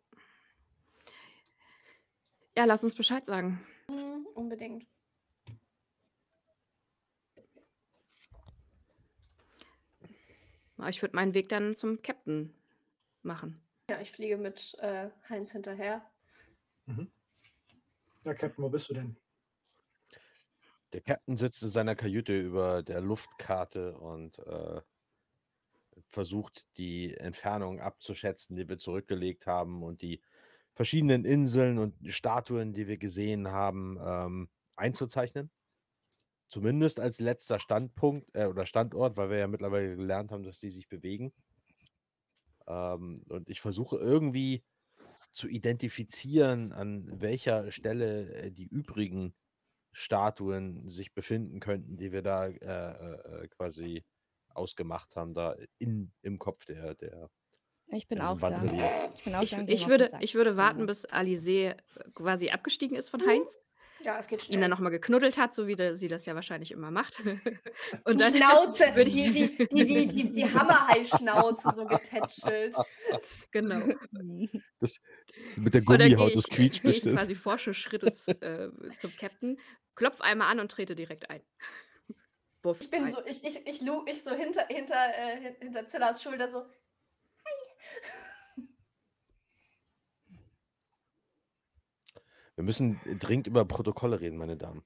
[2.57, 3.65] Ja, lass uns Bescheid sagen.
[3.89, 4.85] Mhm, unbedingt.
[10.87, 12.53] Ich würde meinen Weg dann zum Captain
[13.21, 13.61] machen.
[13.89, 16.09] Ja, ich fliege mit äh, Heinz hinterher.
[16.85, 17.11] Mhm.
[18.23, 19.17] Ja, Captain, wo bist du denn?
[20.93, 24.81] Der Captain sitzt in seiner Kajüte über der Luftkarte und äh,
[26.07, 30.21] versucht die Entfernung abzuschätzen, die wir zurückgelegt haben und die
[30.79, 35.51] verschiedenen Inseln und Statuen, die wir gesehen haben, ähm, einzuzeichnen.
[36.47, 40.69] Zumindest als letzter Standpunkt äh, oder Standort, weil wir ja mittlerweile gelernt haben, dass die
[40.69, 41.33] sich bewegen.
[42.65, 44.63] Ähm, und ich versuche irgendwie
[45.31, 49.33] zu identifizieren, an welcher Stelle äh, die übrigen
[49.91, 54.05] Statuen sich befinden könnten, die wir da äh, äh, äh, quasi
[54.47, 57.29] ausgemacht haben, da in, im Kopf der, der
[57.91, 58.63] Ich bin in auch da.
[59.15, 61.75] Ich bin auch Ich, ich, würde, ich würde warten, bis Alizé
[62.13, 63.29] quasi abgestiegen ist von Mhm.
[63.29, 63.57] Heinz,
[64.01, 64.69] Ja, es geht ihn dann schnell.
[64.69, 67.19] nochmal geknuddelt hat, so wie der, sie das ja wahrscheinlich immer macht.
[68.05, 72.75] Und Die dann Schnauze, würde ich die, die, die, die, die, die Hammerhai-Schnauze so getätschelt.
[73.51, 73.87] genau.
[74.79, 74.99] Das,
[75.57, 77.17] mit der Gummihaut, das quietscht gehe ich bestimmt.
[77.17, 79.59] quasi Forschungsschrittes äh, zum Captain,
[79.95, 81.41] klopf einmal an und trete direkt ein.
[82.61, 83.11] Wuff, Ich bin ein.
[83.11, 86.65] so, ich, ich, ich, lu- ich so hinter, hinter, äh, hin- hinter Zillas Schulter so,
[92.55, 94.83] Wir müssen dringend über Protokolle reden, meine Damen.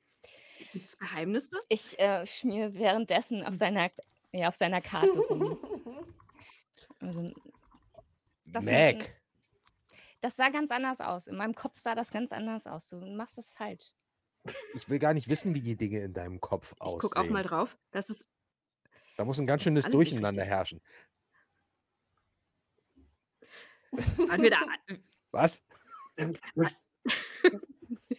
[0.73, 1.60] Gibt's Geheimnisse?
[1.69, 3.89] Ich äh, schmier währenddessen auf seiner,
[4.32, 5.58] ja, auf seiner Karte rum.
[6.99, 7.34] Also,
[8.45, 9.21] das, Mac,
[10.21, 11.27] das sah ganz anders aus.
[11.27, 12.88] In meinem Kopf sah das ganz anders aus.
[12.88, 13.91] Du machst das falsch.
[14.73, 17.39] ich will gar nicht wissen, wie die Dinge in deinem Kopf Ich gucke auch mal
[17.39, 17.47] aussehen.
[17.47, 17.77] drauf.
[17.91, 18.25] Das ist
[19.17, 20.82] Da muss ein ganz schönes Durcheinander herrschen.
[24.17, 24.60] Waren wir da.
[26.15, 26.38] Ähm,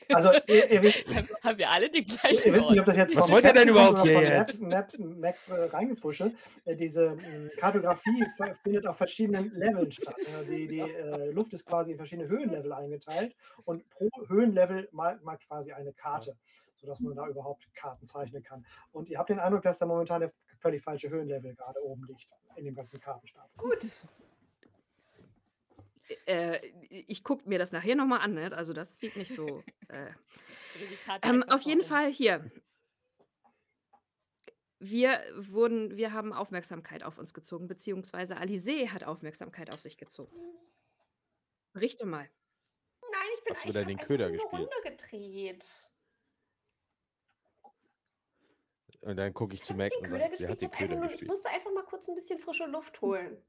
[0.09, 1.05] Also, ihr, ihr, wisst,
[1.43, 3.53] Haben wir alle die ihr gleichen wisst nicht, ob das jetzt Was vom wollt ihr
[3.53, 4.61] denn überhaupt hier von jetzt?
[4.61, 6.33] Maps, Max äh, reingefusche.
[6.65, 8.25] Äh, diese mh, Kartografie
[8.63, 10.17] findet auf verschiedenen Leveln statt.
[10.49, 13.35] Die die äh, Luft ist quasi in verschiedene Höhenlevel eingeteilt
[13.65, 16.37] und pro Höhenlevel mal, mal quasi eine Karte,
[16.75, 18.65] sodass man da überhaupt Karten zeichnen kann.
[18.93, 22.29] Und ihr habt den Eindruck, dass da momentan der völlig falsche Höhenlevel gerade oben liegt
[22.57, 23.51] in dem ganzen Kartenstapel.
[23.57, 24.05] gut.
[26.27, 26.59] Äh,
[26.91, 28.35] ich gucke mir das nachher nochmal an.
[28.35, 28.53] Ne?
[28.57, 29.63] Also, das sieht nicht so.
[29.89, 30.11] Äh,
[31.23, 31.83] Ähm, auf jeden.
[31.83, 32.51] Fall hier.
[34.81, 40.37] Wir wurden, wir haben Aufmerksamkeit auf uns gezogen, beziehungsweise Alizé hat Aufmerksamkeit auf sich gezogen.
[41.73, 42.29] Berichte mal.
[43.01, 44.53] Nein, ich bin Hast du wieder eigentlich den Köder gespielt?
[44.53, 45.65] Runde gedreht.
[49.01, 50.51] Und dann gucke ich Ich zu Mac und sage, sie gespielt.
[50.51, 51.31] hat den Ich, hab einfach Köder nur, ich gespielt.
[51.31, 53.43] musste einfach mal kurz ein bisschen frische Luft holen.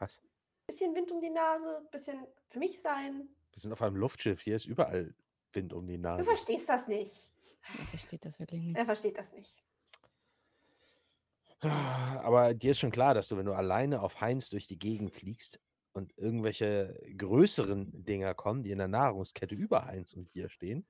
[0.00, 0.20] Was?
[0.66, 3.28] Bisschen Wind um die Nase, bisschen für mich sein.
[3.52, 4.40] Wir sind auf einem Luftschiff.
[4.40, 5.14] Hier ist überall
[5.52, 6.24] Wind um die Du Nase.
[6.24, 7.32] verstehst das nicht.
[7.78, 8.76] Er versteht das wirklich nicht.
[8.76, 9.62] Er versteht das nicht.
[11.60, 15.12] Aber dir ist schon klar, dass du, wenn du alleine auf Heinz durch die Gegend
[15.12, 15.60] fliegst
[15.92, 20.86] und irgendwelche größeren Dinger kommen, die in der Nahrungskette über Heinz und dir stehen,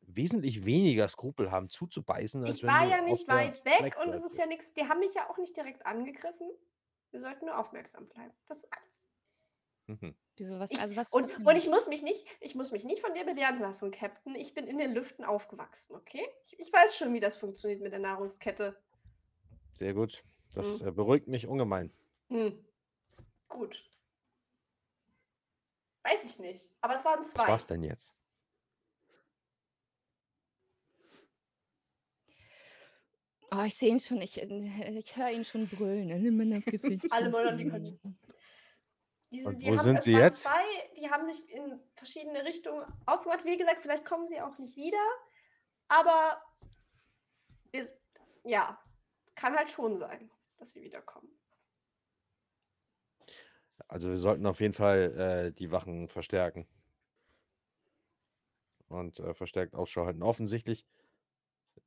[0.00, 4.12] wesentlich weniger Skrupel haben zuzubeißen, als Ich wenn war du ja nicht weit weg und
[4.14, 4.72] es ist ja nichts.
[4.72, 6.48] Die haben mich ja auch nicht direkt angegriffen.
[7.14, 8.32] Wir sollten nur aufmerksam bleiben.
[8.48, 9.00] Das ist alles.
[9.86, 10.16] Mhm.
[10.36, 12.82] Wieso, was, Ich, also was, und, was und ich muss mich nicht, ich muss mich
[12.82, 14.34] nicht von dir belehren lassen, Captain.
[14.34, 16.26] Ich bin in den Lüften aufgewachsen, okay?
[16.44, 18.76] Ich, ich weiß schon, wie das funktioniert mit der Nahrungskette.
[19.74, 20.24] Sehr gut.
[20.54, 20.96] Das Mhm.
[20.96, 21.92] beruhigt mich ungemein.
[22.30, 22.64] Hm.
[23.48, 23.88] Gut.
[26.02, 26.68] Weiß ich nicht.
[26.80, 27.46] Aber es waren Was zwei.
[27.46, 28.16] war's denn jetzt?
[33.50, 36.10] Oh, ich sehe ihn schon, ich, äh, ich höre ihn schon brüllen.
[36.10, 38.18] Alle Männer gefällt Alle Männer, die können-
[39.30, 40.42] Diese, Und die wo haben, sind sie jetzt?
[40.42, 40.64] Zwei,
[40.96, 43.44] die haben sich in verschiedene Richtungen ausgemacht.
[43.44, 45.04] Wie gesagt, vielleicht kommen sie auch nicht wieder.
[45.88, 46.40] Aber
[47.72, 47.88] wir,
[48.44, 48.80] ja,
[49.34, 51.28] kann halt schon sein, dass sie wiederkommen.
[53.88, 56.66] Also wir sollten auf jeden Fall äh, die Wachen verstärken.
[58.88, 60.22] und äh, verstärkt Ausschau halten.
[60.22, 60.86] Offensichtlich,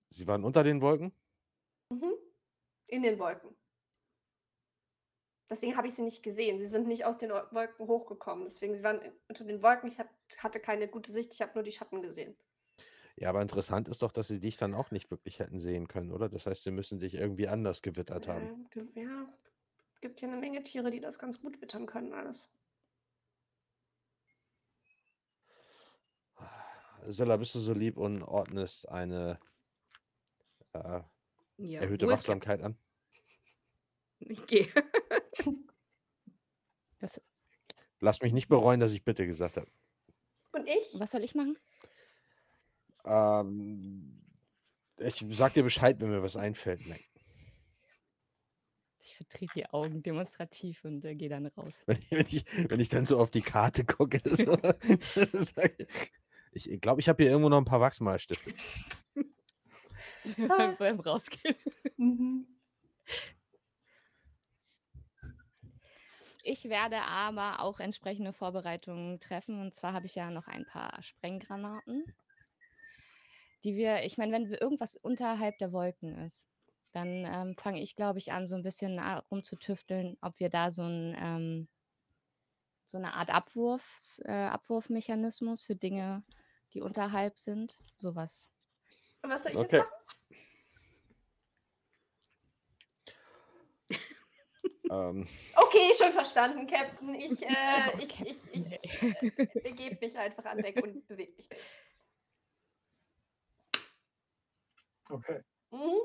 [0.10, 1.14] sie waren unter den Wolken.
[1.90, 2.14] Mhm.
[2.88, 3.56] In den Wolken.
[5.50, 6.60] Deswegen habe ich sie nicht gesehen.
[6.60, 8.46] Sie sind nicht aus den Wolken hochgekommen.
[8.46, 9.90] Deswegen, sie waren in- unter den Wolken.
[9.90, 11.34] Ich hat, hatte keine gute Sicht.
[11.34, 12.36] Ich habe nur die Schatten gesehen.
[13.16, 16.12] Ja, aber interessant ist doch, dass sie dich dann auch nicht wirklich hätten sehen können,
[16.12, 16.30] oder?
[16.30, 18.48] Das heißt, sie müssen dich irgendwie anders gewittert haben.
[18.48, 19.28] Ähm, ge- ja,
[20.02, 22.52] gibt ja eine Menge Tiere, die das ganz gut wittern können, alles.
[27.04, 29.40] Silla, bist du so lieb und ordnest eine
[30.74, 31.02] äh,
[31.58, 32.78] Ja, erhöhte wohl, Wachsamkeit an?
[34.20, 34.68] Ich gehe.
[37.00, 37.22] Das,
[38.00, 39.68] Lass mich nicht bereuen, dass ich bitte gesagt habe.
[40.52, 41.00] Und ich?
[41.00, 41.58] was soll ich machen?
[43.06, 44.22] Ähm,
[44.98, 46.86] ich sag dir Bescheid, wenn mir was einfällt.
[46.88, 47.00] Nein.
[49.00, 51.84] Ich verdrehe die Augen demonstrativ und äh, gehe dann raus.
[51.86, 54.20] Wenn, ich- wenn, ich, wenn ich dann so auf die Karte gucke.
[54.26, 54.58] So,
[55.34, 56.12] sag ich
[56.52, 58.54] ich ich glaube, ich habe hier irgendwo noch ein paar Wachsmalstifte.
[60.48, 61.56] beim, beim Rausgehen.
[61.98, 62.48] Mhm.
[66.50, 69.60] Ich werde aber auch entsprechende Vorbereitungen treffen.
[69.60, 72.06] Und zwar habe ich ja noch ein paar Sprenggranaten,
[73.66, 76.48] die wir, ich meine, wenn irgendwas unterhalb der Wolken ist,
[76.94, 78.98] dann ähm, fange ich, glaube ich, an, so ein bisschen
[79.30, 81.68] rumzutüfteln, ob wir da so, ein, ähm,
[82.86, 86.24] so eine Art Abwurfs, äh, Abwurfmechanismus für Dinge,
[86.74, 88.54] die unterhalb sind, sowas.
[89.22, 89.78] Und was soll ich Okay.
[89.78, 90.08] jetzt machen?
[94.90, 97.14] Ähm, Okay, schon verstanden, Captain.
[97.16, 97.48] Ich, äh,
[97.94, 101.50] Oh, ich, ich, ich äh, begebe mich einfach an Deck und bewege mich.
[105.10, 105.42] Okay.
[105.72, 105.98] Mhm.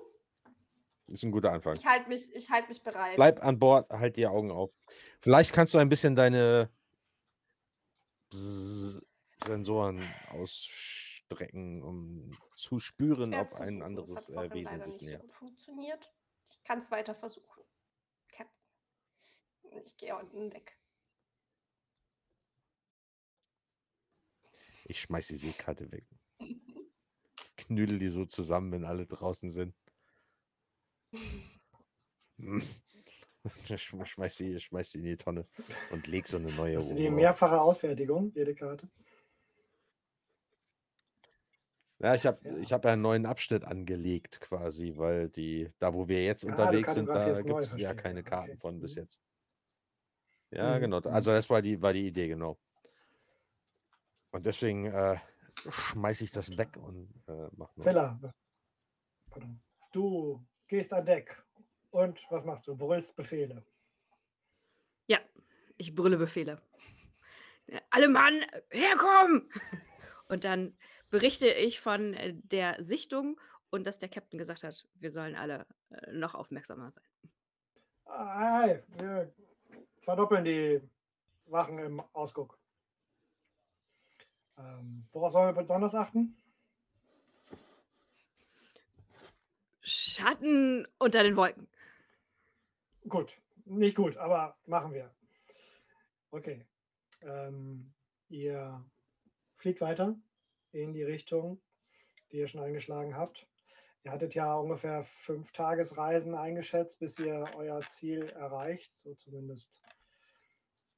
[1.09, 1.75] ist ein guter Anfang.
[1.75, 3.17] Ich halte mich, ich halt mich bereit.
[3.17, 4.73] Bleib an Bord, halt die Augen auf.
[5.21, 6.71] Vielleicht kannst du ein bisschen deine
[9.45, 10.09] Sensoren
[11.33, 13.83] ausstrecken, um zu spüren, ob ein versuchen.
[13.83, 15.23] Anderes äh, Wesen sich so nähert.
[15.23, 16.13] gut funktioniert.
[16.45, 17.63] Ich kann es weiter versuchen.
[18.29, 18.57] Captain.
[19.85, 20.79] Ich gehe unten Deck.
[24.85, 26.05] Ich schmeiß die Seekarte weg.
[27.57, 29.75] Knüdel die so zusammen, wenn alle draußen sind.
[32.39, 32.63] Hm.
[33.45, 35.49] Sch- Schmeiß sie, schmeiß sie in die Tonne
[35.91, 38.89] und leg so eine neue Hast du die mehrfache Ausfertigung, jede Karte?
[42.03, 42.57] Ja, ich habe Ja.
[42.59, 46.49] ich hab ja einen neuen Abschnitt angelegt quasi, weil die, da wo wir jetzt du
[46.49, 48.61] unterwegs sind, da gibt es ja keine ja, Karten okay.
[48.61, 49.03] von bis Mhm.
[49.03, 49.21] jetzt.
[50.51, 51.01] Ja, Mhm, genau.
[51.01, 51.07] mhm.
[51.07, 52.59] Also das war die, war die Idee, genau.
[54.33, 55.17] Und deswegen äh,
[55.71, 57.83] schmeiße ich das weg und äh, mach neu.
[57.85, 58.35] Zilla,
[59.31, 59.61] pardon.
[59.93, 61.41] du gehst an Deck
[61.91, 62.77] und was machst du?
[62.77, 63.65] Brüllst Befehle.
[65.07, 65.21] Ja,
[65.77, 66.61] ich brülle Befehle.
[67.69, 69.49] Ja, Alle Mann, herkommen!
[70.29, 70.75] Und dann
[71.13, 73.39] berichte ich von äh, der Sichtung
[73.71, 77.05] und dass der Captain gesagt hat, wir sollen alle äh, noch aufmerksamer sein.
[78.07, 79.33] Hey, wir
[80.01, 80.81] verdoppeln die
[81.47, 82.59] Wachen im Ausguck.
[84.59, 86.37] Ähm, worauf sollen wir besonders achten?
[89.83, 91.69] Schatten unter den Wolken.
[93.07, 95.11] Gut, nicht gut, aber machen wir.
[96.31, 96.65] Okay.
[97.21, 97.93] Ähm,
[98.29, 98.83] ihr
[99.57, 100.17] fliegt weiter
[100.73, 101.61] in die Richtung,
[102.31, 103.47] die ihr schon eingeschlagen habt.
[104.05, 108.97] Ihr hattet ja ungefähr fünf Tagesreisen eingeschätzt, bis ihr euer Ziel erreicht.
[108.97, 109.81] So zumindest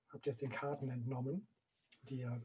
[0.09, 1.47] habt ihr es den Karten entnommen,
[2.03, 2.41] die ihr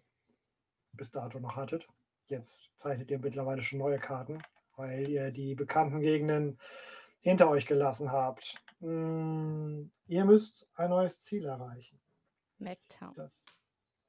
[0.93, 1.87] bis dato noch hattet.
[2.27, 4.41] Jetzt zeichnet ihr mittlerweile schon neue Karten,
[4.75, 6.59] weil ihr die bekannten Gegenden
[7.21, 8.55] hinter euch gelassen habt.
[8.81, 11.99] Mm, Ihr müsst ein neues Ziel erreichen.
[12.57, 13.13] Mactown.
[13.13, 13.45] Das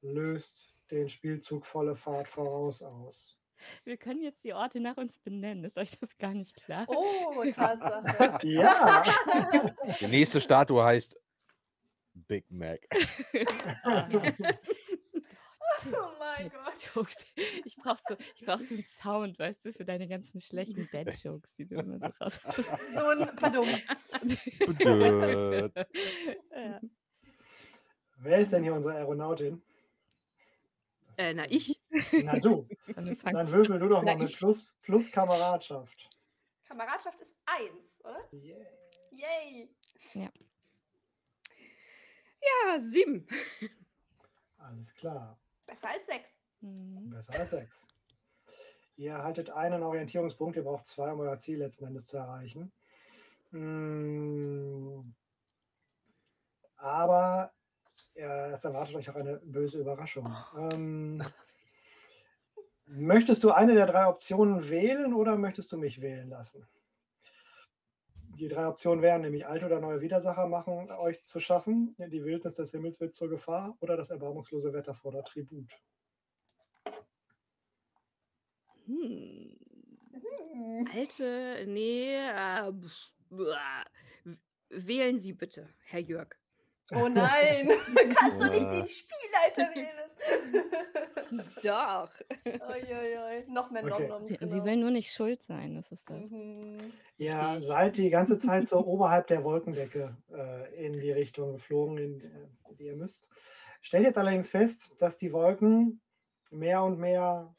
[0.01, 3.37] löst den Spielzug volle Fahrt voraus aus.
[3.83, 5.63] Wir können jetzt die Orte nach uns benennen.
[5.63, 6.85] Ist euch das gar nicht klar?
[6.87, 8.47] Oh, Tatsache.
[8.47, 9.03] Ja,
[9.99, 11.19] Die nächste Statue heißt
[12.13, 12.81] Big Mac.
[13.33, 13.39] oh
[16.19, 17.07] mein Gott.
[17.65, 21.55] Ich brauch so, ich brauch so einen Sound, weißt du, für deine ganzen schlechten Dad-Jokes,
[21.55, 22.39] die du immer so raus.
[22.93, 23.67] So ein Pardon.
[24.79, 25.69] Ja.
[28.17, 29.61] wer ist denn hier unsere Aeronautin?
[31.21, 31.79] Äh, na, ich.
[32.23, 34.35] Na du, Fang dann würfel du doch Na, mal mit.
[34.35, 36.09] Plus, Plus Kameradschaft.
[36.65, 38.27] Kameradschaft ist eins, oder?
[38.33, 38.65] Yeah.
[39.11, 39.69] Yay.
[42.41, 43.27] Ja, sieben.
[44.57, 45.39] Alles klar.
[45.67, 46.31] Besser als sechs.
[46.61, 47.11] Mhm.
[47.11, 47.87] Besser als sechs.
[48.95, 52.71] Ihr haltet einen Orientierungspunkt, ihr braucht zwei, um euer Ziel letzten Endes zu erreichen.
[53.51, 55.13] Mm,
[56.77, 57.53] Aber
[58.15, 60.35] ja, es erwartet euch auch eine böse Überraschung.
[60.55, 61.23] Ähm,
[62.93, 66.67] Möchtest du eine der drei Optionen wählen oder möchtest du mich wählen lassen?
[68.37, 72.55] Die drei Optionen wären nämlich alte oder neue Widersacher machen euch zu schaffen, die Wildnis
[72.55, 75.71] des Himmels wird zur Gefahr oder das erbarmungslose Wetter fordert Tribut.
[78.87, 79.57] Hm.
[80.93, 82.73] Alte, nee, äh.
[83.29, 84.35] W-
[84.67, 86.40] wählen Sie bitte, Herr Jörg.
[86.93, 87.71] Oh nein,
[88.15, 88.71] kannst du nicht Ja.
[88.71, 90.11] den Spielleiter wählen?
[91.63, 92.09] Doch.
[92.45, 93.45] Uiuiui.
[93.47, 94.07] Noch mehr Okay.
[94.07, 94.65] Nom-Noms, Sie, sie genau.
[94.65, 96.29] will nur nicht schuld sein, das ist das.
[96.29, 96.77] Mhm.
[97.17, 97.31] Ich.
[97.65, 102.73] seid die ganze Zeit so oberhalb der Wolkendecke äh, in die Richtung geflogen, in äh,
[102.77, 103.29] die ihr müsst.
[103.81, 106.01] Stellt jetzt allerdings fest, dass die Wolken
[106.51, 107.55] mehr und mehr,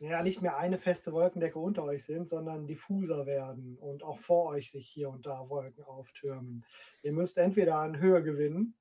[0.00, 4.46] ja, nicht mehr eine feste Wolkendecke unter euch sind, sondern diffuser werden und auch vor
[4.46, 6.64] euch sich hier und da Wolken auftürmen.
[7.02, 8.74] Ihr müsst entweder an Höhe gewinnen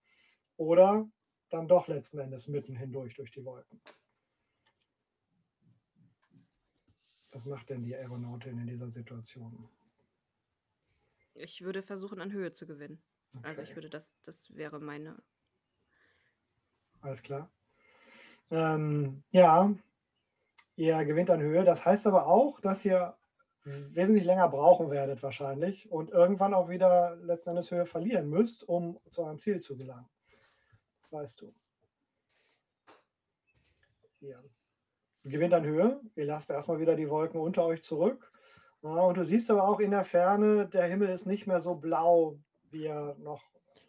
[0.55, 1.09] oder
[1.49, 3.82] dann doch letzten Endes mitten hindurch durch die Wolken.
[7.32, 9.70] Was macht denn die Aeronautin in dieser Situation?
[11.34, 13.03] Ich würde versuchen, an Höhe zu gewinnen.
[13.41, 13.76] Also ich Okay.
[13.76, 15.22] würde das, das wäre meine.
[17.01, 17.51] Alles klar.
[18.51, 19.74] Ähm, ja,
[20.80, 21.63] ihr gewinnt an Höhe.
[21.65, 23.15] Das heißt aber auch, dass ihr
[23.63, 28.97] wesentlich länger brauchen werdet wahrscheinlich und irgendwann auch wieder letzten Endes Höhe verlieren müsst, um
[29.11, 30.07] zu eurem Ziel zu gelangen.
[31.01, 31.53] Das weißt du.
[34.19, 34.41] Hier.
[35.23, 35.99] Ihr gewinnt an Höhe.
[36.15, 38.32] Ihr lasst erstmal wieder die Wolken unter euch zurück.
[38.82, 41.75] Ja, und du siehst aber auch in der Ferne, der Himmel ist nicht mehr so
[41.75, 42.39] blau,
[42.71, 43.43] wie er noch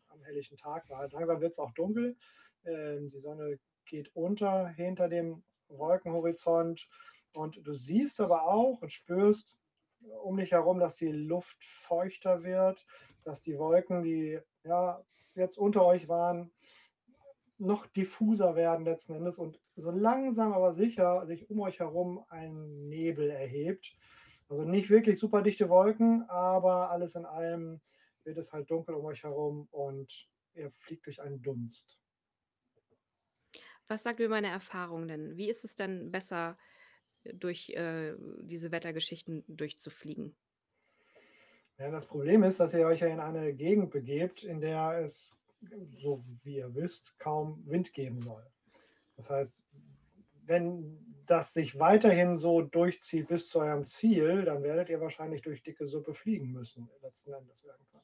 [0.09, 1.09] am helllichen Tag war.
[1.09, 2.16] Langsam wird es auch dunkel.
[2.64, 6.89] Ähm, die Sonne geht unter hinter dem Wolkenhorizont
[7.33, 9.57] und du siehst aber auch und spürst
[10.23, 12.87] um dich herum, dass die Luft feuchter wird,
[13.25, 15.03] dass die Wolken, die ja
[15.35, 16.51] jetzt unter euch waren,
[17.59, 22.89] noch diffuser werden letzten Endes und so langsam aber sicher sich um euch herum ein
[22.89, 23.97] Nebel erhebt.
[24.49, 27.81] Also nicht wirklich super dichte Wolken, aber alles in allem
[28.25, 31.99] wird es halt dunkel um euch herum und ihr fliegt durch einen Dunst.
[33.91, 35.36] Was sagt mir meine Erfahrung denn?
[35.36, 36.57] Wie ist es denn besser,
[37.24, 40.36] durch äh, diese Wettergeschichten durchzufliegen?
[41.76, 45.36] Ja, das Problem ist, dass ihr euch ja in eine Gegend begebt, in der es,
[45.99, 48.47] so wie ihr wisst, kaum Wind geben soll.
[49.16, 49.64] Das heißt,
[50.45, 55.64] wenn das sich weiterhin so durchzieht bis zu eurem Ziel, dann werdet ihr wahrscheinlich durch
[55.64, 58.03] dicke Suppe fliegen müssen, letzten Endes irgendwann.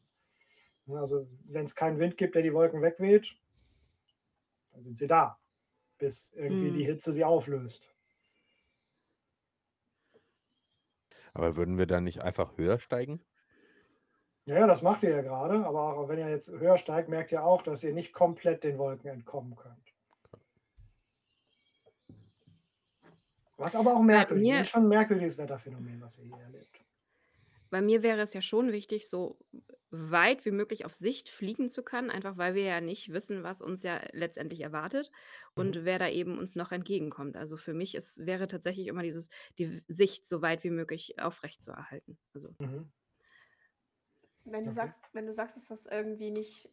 [0.87, 3.37] Ja, Also, wenn es keinen Wind gibt, der die Wolken wegweht,
[4.73, 5.39] dann sind sie da,
[5.99, 6.87] bis irgendwie die Hm.
[6.87, 7.93] Hitze sie auflöst.
[11.35, 13.25] Aber würden wir dann nicht einfach höher steigen?
[14.47, 17.33] Ja, ja, das macht ihr ja gerade, aber auch wenn ihr jetzt höher steigt, merkt
[17.33, 19.95] ihr auch, dass ihr nicht komplett den Wolken entkommen könnt.
[23.59, 26.85] Was aber auch merkwürdig ist schon ein merkwürdiges Wetterphänomen, was ihr hier erlebt.
[27.71, 29.39] bei mir wäre es ja schon wichtig, so
[30.11, 33.61] weit wie möglich auf Sicht fliegen zu können, einfach weil wir ja nicht wissen, was
[33.63, 35.11] uns ja letztendlich erwartet
[35.55, 35.85] und Mhm.
[35.85, 37.37] wer da eben uns noch entgegenkommt.
[37.37, 39.29] Also für mich ist, wäre tatsächlich immer dieses,
[39.59, 42.19] die Sicht so weit wie möglich aufrecht zu erhalten.
[42.35, 42.93] Also Mhm.
[44.45, 44.73] Wenn du Okay.
[44.73, 46.71] sagst, wenn du sagst, dass das irgendwie nicht,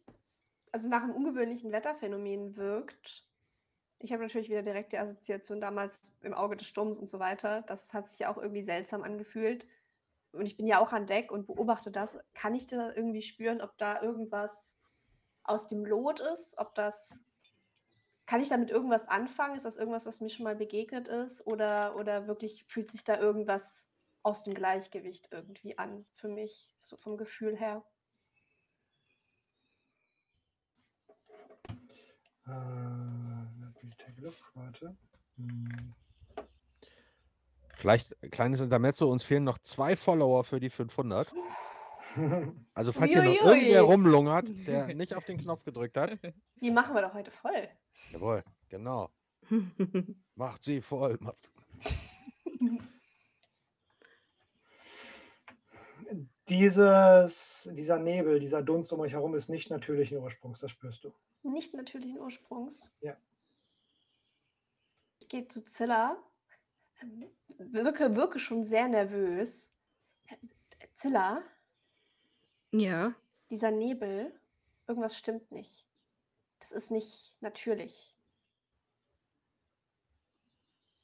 [0.72, 3.26] also nach einem ungewöhnlichen Wetterphänomen wirkt,
[4.00, 7.62] ich habe natürlich wieder direkt die Assoziation damals im Auge des Sturms und so weiter.
[7.62, 9.66] Das hat sich ja auch irgendwie seltsam angefühlt.
[10.34, 12.18] Und ich bin ja auch an Deck und beobachte das.
[12.34, 14.76] Kann ich da irgendwie spüren, ob da irgendwas
[15.42, 16.56] aus dem Lot ist?
[16.58, 17.24] Ob das.
[18.26, 19.54] Kann ich damit irgendwas anfangen?
[19.54, 21.46] Ist das irgendwas, was mir schon mal begegnet ist?
[21.46, 23.86] Oder, oder wirklich fühlt sich da irgendwas
[24.22, 27.84] aus dem Gleichgewicht irgendwie an für mich, so vom Gefühl her?
[32.46, 34.34] Äh, let me take a look.
[34.54, 34.96] Warte.
[35.36, 35.94] Hm.
[37.84, 41.30] Vielleicht ein kleines Intermezzo, uns fehlen noch zwei Follower für die 500.
[42.72, 46.18] Also falls hier noch irgendwer rumlungert, der nicht auf den Knopf gedrückt hat.
[46.62, 47.68] Die machen wir doch heute voll.
[48.10, 49.10] Jawohl, genau.
[50.34, 51.18] Macht sie voll.
[51.20, 51.52] Macht.
[56.48, 61.12] Dieses, dieser Nebel, dieser Dunst um euch herum ist nicht natürlichen Ursprungs, das spürst du.
[61.42, 62.88] Nicht natürlichen Ursprungs.
[63.02, 63.14] Ja.
[65.20, 66.16] Ich gehe zu Zilla.
[67.58, 69.72] Wirke, wirke schon sehr nervös.
[70.94, 71.42] Zilla,
[72.70, 73.14] ja,
[73.50, 74.32] dieser Nebel,
[74.86, 75.86] irgendwas stimmt nicht.
[76.60, 78.16] Das ist nicht natürlich.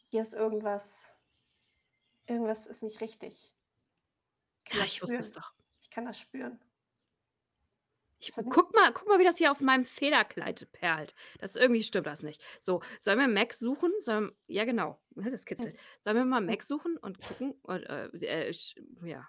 [0.09, 1.15] Hier ist irgendwas.
[2.27, 3.53] Irgendwas ist nicht richtig.
[4.65, 5.53] Ich ja, das ich wusste es doch.
[5.81, 6.61] Ich kann das spüren.
[8.21, 11.15] Ich, guck, mal, guck mal, wie das hier auf meinem Federkleid perlt.
[11.39, 12.43] Das irgendwie stimmt das nicht.
[12.61, 13.93] So, sollen wir Mac suchen?
[14.01, 15.01] Sollen, ja, genau.
[15.17, 15.79] Das kitzelt.
[16.03, 17.53] Sollen wir mal Mac suchen und gucken?
[17.63, 19.27] Und, äh, äh, sch- ja.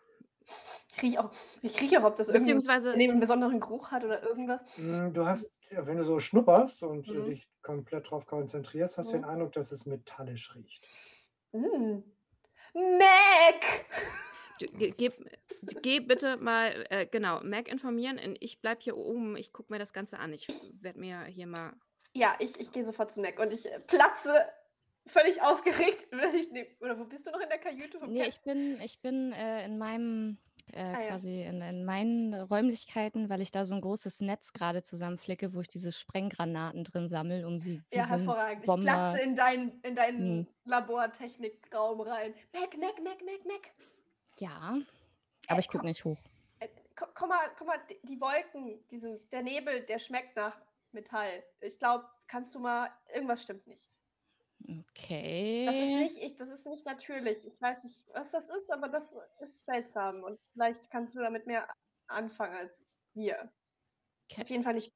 [0.93, 1.31] Ich rieche auch,
[1.61, 4.77] ich riech auch, ob das irgendwie Beziehungsweise, einen besonderen Geruch hat oder irgendwas.
[4.77, 7.25] Mm, Du hast, wenn du so schnupperst und äh, Mhm.
[7.25, 9.21] dich komplett drauf konzentrierst, hast du Mhm.
[9.21, 10.85] den Eindruck, dass es metallisch riecht.
[11.53, 11.99] Mm.
[12.73, 13.85] Mac!
[14.78, 15.12] geh,
[15.82, 18.20] geh bitte mal, äh, genau, Mac informieren.
[18.20, 19.36] und Ich bleib hier oben.
[19.38, 20.34] Ich gucke mir das Ganze an.
[20.34, 20.47] Ich
[20.82, 21.74] werde mir hier mal.
[22.14, 24.34] Ja, ich, ich gehe sofort zu Mac und ich äh, platze
[25.07, 26.07] völlig aufgeregt.
[26.36, 27.99] ich ne- Oder wo bist du noch in der Kajüte?
[27.99, 30.38] vom Nee, ich bin, ich bin äh, in meinem,
[30.74, 31.07] äh, Ah ja.
[31.07, 35.62] quasi in, in meinen Räumlichkeiten, weil ich da so ein großes Netz gerade zusammenflicke, wo
[35.62, 38.64] ich diese Sprenggranaten drin sammle, um sie wie Ja, so hervorragend.
[38.64, 38.84] Ich Bomber.
[38.91, 40.47] platze in, dein, in deinen Hm.
[40.66, 42.34] Labortechnikraum rein.
[42.53, 43.72] Mac, Mac, Mac, Mac, Mac.
[44.41, 44.75] Ja,
[45.47, 46.17] aber ich gucke nicht hoch.
[46.59, 50.59] Äh, ko- Komm mal, komm mal, die- Wolken, diesen, der Nebel, der schmeckt nach
[50.91, 51.43] Metall.
[51.59, 53.87] Ich glaube, kannst du mal, irgendwas stimmt nicht.
[54.59, 55.95] Das ist Okay.
[56.03, 57.45] nicht ich, das ist nicht natürlich.
[57.45, 59.11] Ich weiß nicht, was das ist, aber das
[59.41, 60.23] ist seltsam.
[60.23, 61.67] Und vielleicht kannst du damit mehr
[62.07, 63.51] anfangen als wir.
[64.31, 64.41] Okay.
[64.41, 64.91] Auf jeden Fall nicht.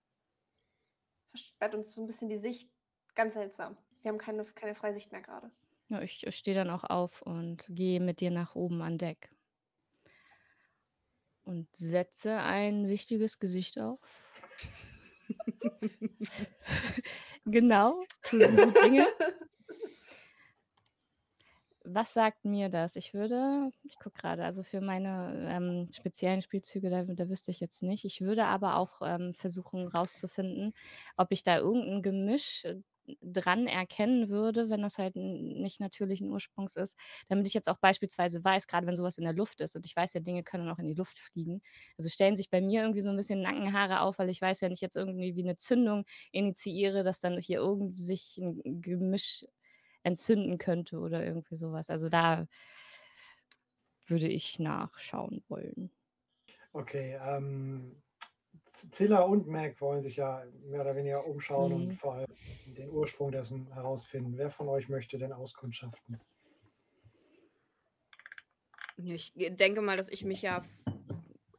[1.31, 2.69] Versperrt uns so ein bisschen die Sicht.
[3.13, 3.77] Ganz seltsam.
[4.01, 5.51] Wir haben keine, keine freie Sicht mehr gerade.
[5.89, 9.29] Ja, ich stehe dann auch auf und gehe mit dir nach oben an Deck.
[11.45, 13.99] Und setze ein wichtiges Gesicht auf.
[17.45, 19.07] genau, tu diese Dinge.
[21.87, 22.95] Was sagt mir das?
[22.95, 27.59] Ich würde, ich gucke gerade, also für meine ähm, speziellen Spielzüge, da, da wüsste ich
[27.59, 28.05] jetzt nicht.
[28.05, 30.73] Ich würde aber auch ähm, versuchen rauszufinden,
[31.15, 32.81] ob ich da irgendein Gemisch äh,
[33.21, 36.97] dran erkennen würde, wenn das halt nicht natürlichen Ursprungs ist,
[37.27, 39.95] damit ich jetzt auch beispielsweise weiß, gerade wenn sowas in der Luft ist und ich
[39.95, 41.61] weiß ja, Dinge können auch in die Luft fliegen.
[41.97, 44.71] Also stellen sich bei mir irgendwie so ein bisschen Nackenhaare auf, weil ich weiß, wenn
[44.71, 49.45] ich jetzt irgendwie wie eine Zündung initiiere, dass dann hier irgendwie sich ein Gemisch
[50.03, 51.89] entzünden könnte oder irgendwie sowas.
[51.89, 52.47] Also da
[54.07, 55.91] würde ich nachschauen wollen.
[56.73, 58.03] Okay, ähm,
[58.91, 61.91] Zilla und Mac wollen sich ja mehr oder weniger umschauen und Mhm.
[61.91, 62.27] vor allem
[62.65, 64.37] den Ursprung dessen herausfinden.
[64.37, 66.19] Wer von euch möchte denn auskundschaften?
[68.97, 70.63] Ich denke mal, dass ich mich ja.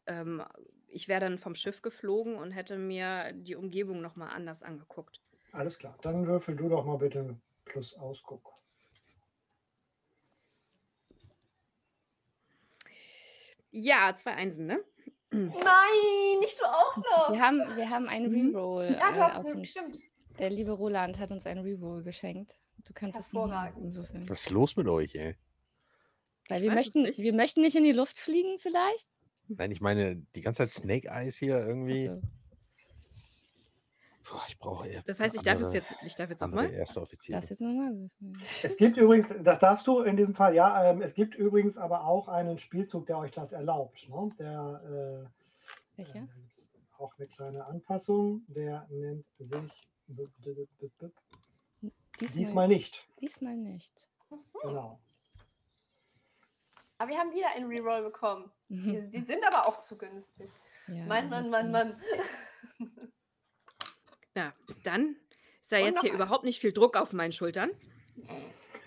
[0.06, 0.42] Ähm,
[0.88, 5.20] ich wäre dann vom Schiff geflogen und hätte mir die Umgebung nochmal anders angeguckt.
[5.52, 8.52] Alles klar, dann würfel du doch mal bitte plus Ausguck.
[13.70, 14.82] Ja, zwei Einsen, ne?
[15.36, 17.32] Nein, nicht du auch noch.
[17.32, 18.54] Wir haben, wir haben einen Mhm.
[18.56, 20.00] Reroll Ja, du äh, hast aus dem stimmt.
[20.38, 22.58] Der liebe Roland hat uns einen Reroll geschenkt.
[22.84, 23.84] Du könntest nochmal Hervorragend.
[23.84, 24.28] insofern.
[24.28, 25.34] Was ist los mit euch, ey?
[26.48, 27.18] Weil wir es möchten, nicht.
[27.18, 29.06] wir möchten nicht in die Luft fliegen, vielleicht?
[29.48, 32.08] Nein, ich meine, die ganze Zeit Snake Eyes hier irgendwie.
[32.08, 32.22] Also,
[34.28, 36.76] Boah, ich brauche eher Das heißt, ich darf jetzt jetzt, ich darf jetzt andere nochmal.
[36.78, 37.36] erste Offiziere.
[37.36, 38.10] darfst jetzt nochmal.
[38.62, 42.04] Es gibt übrigens, das darfst du in diesem Fall, ja, ähm, es gibt übrigens aber
[42.04, 44.08] auch einen Spielzug, der euch das erlaubt.
[44.08, 44.28] Ne?
[44.38, 45.28] Der
[45.96, 46.18] äh, Welcher?
[46.20, 46.26] äh,
[46.98, 49.62] auch eine kleine Anpassung, der nennt sich b-
[50.08, 53.06] b- b- b- b- Diesmal, diesmal nicht.
[53.20, 53.94] diesmal nicht.
[54.62, 54.98] Genau.
[56.98, 58.50] Aber wir haben wieder einen Reroll bekommen.
[58.68, 59.10] Mhm.
[59.12, 60.50] Die, die sind aber auch zu günstig.
[60.88, 62.00] Ja, Mann, Mann, Mann, Mann.
[64.36, 64.52] Ja,
[64.84, 65.16] dann
[65.62, 66.16] ist da Und jetzt noch hier ein.
[66.16, 67.70] überhaupt nicht viel Druck auf meinen Schultern.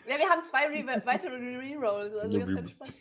[0.08, 2.16] Ja, wir haben zwei Re weitere Rerolls.
[2.16, 2.94] Also So ganz entspannt.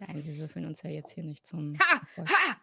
[0.00, 1.78] Nein, wir würfeln uns ja jetzt hier nicht zum.
[1.78, 2.00] Ha!
[2.16, 2.56] Erfolg, Ha!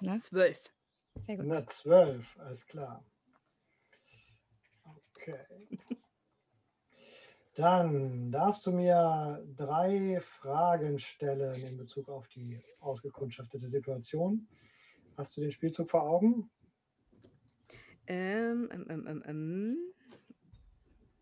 [0.00, 0.20] Ne?
[0.20, 0.72] Zwölf.
[1.20, 1.46] Sehr gut.
[1.46, 3.04] Na, zwölf, alles klar.
[5.14, 5.38] Okay.
[7.54, 14.48] Dann darfst du mir drei Fragen stellen in Bezug auf die ausgekundschaftete Situation.
[15.16, 16.50] Hast du den Spielzug vor Augen?
[18.06, 19.76] Ähm, ähm, ähm, ähm, ähm.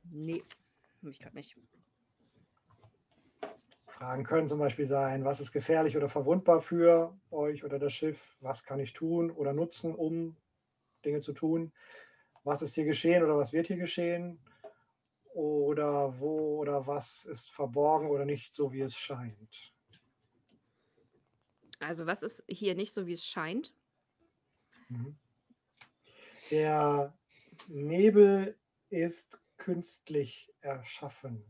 [0.04, 0.42] Nee,
[1.02, 1.56] hab ich gerade nicht.
[3.86, 8.36] Fragen können zum Beispiel sein, was ist gefährlich oder verwundbar für euch oder das Schiff?
[8.40, 10.36] Was kann ich tun oder nutzen, um
[11.04, 11.72] Dinge zu tun?
[12.44, 14.38] Was ist hier geschehen oder was wird hier geschehen?
[15.34, 19.74] Oder wo oder was ist verborgen oder nicht so, wie es scheint?
[21.78, 23.74] Also, was ist hier nicht so, wie es scheint?
[24.90, 25.16] Mhm.
[26.50, 27.14] Der
[27.68, 31.44] Nebel ist künstlich erschaffen.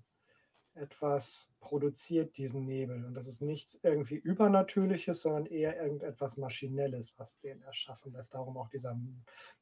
[0.74, 3.04] Etwas produziert diesen Nebel.
[3.04, 8.34] Und das ist nichts irgendwie Übernatürliches, sondern eher irgendetwas Maschinelles, was den erschaffen lässt.
[8.34, 8.98] Darum auch dieser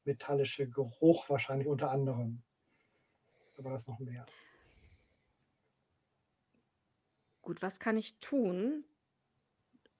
[0.03, 2.43] metallische Geruch wahrscheinlich unter anderem.
[3.57, 4.25] Aber das noch mehr.
[7.41, 8.85] Gut, was kann ich tun,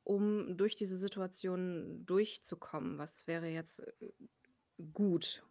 [0.10, 2.97] um durch diese Situation durchzukommen?
[2.97, 4.12] Was wäre jetzt äh,
[4.91, 5.43] gut?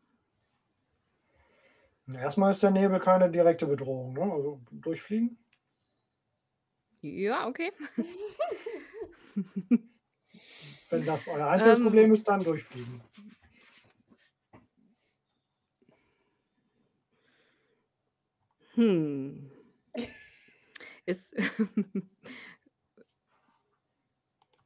[2.13, 4.23] Erstmal ist der Nebel keine direkte Bedrohung, ne?
[4.23, 5.39] Also durchfliegen.
[7.03, 7.71] Ja, okay.
[10.91, 13.01] Wenn das euer einziges Ähm, Problem ist, dann durchfliegen.
[18.75, 19.51] hm.
[21.07, 21.35] Ist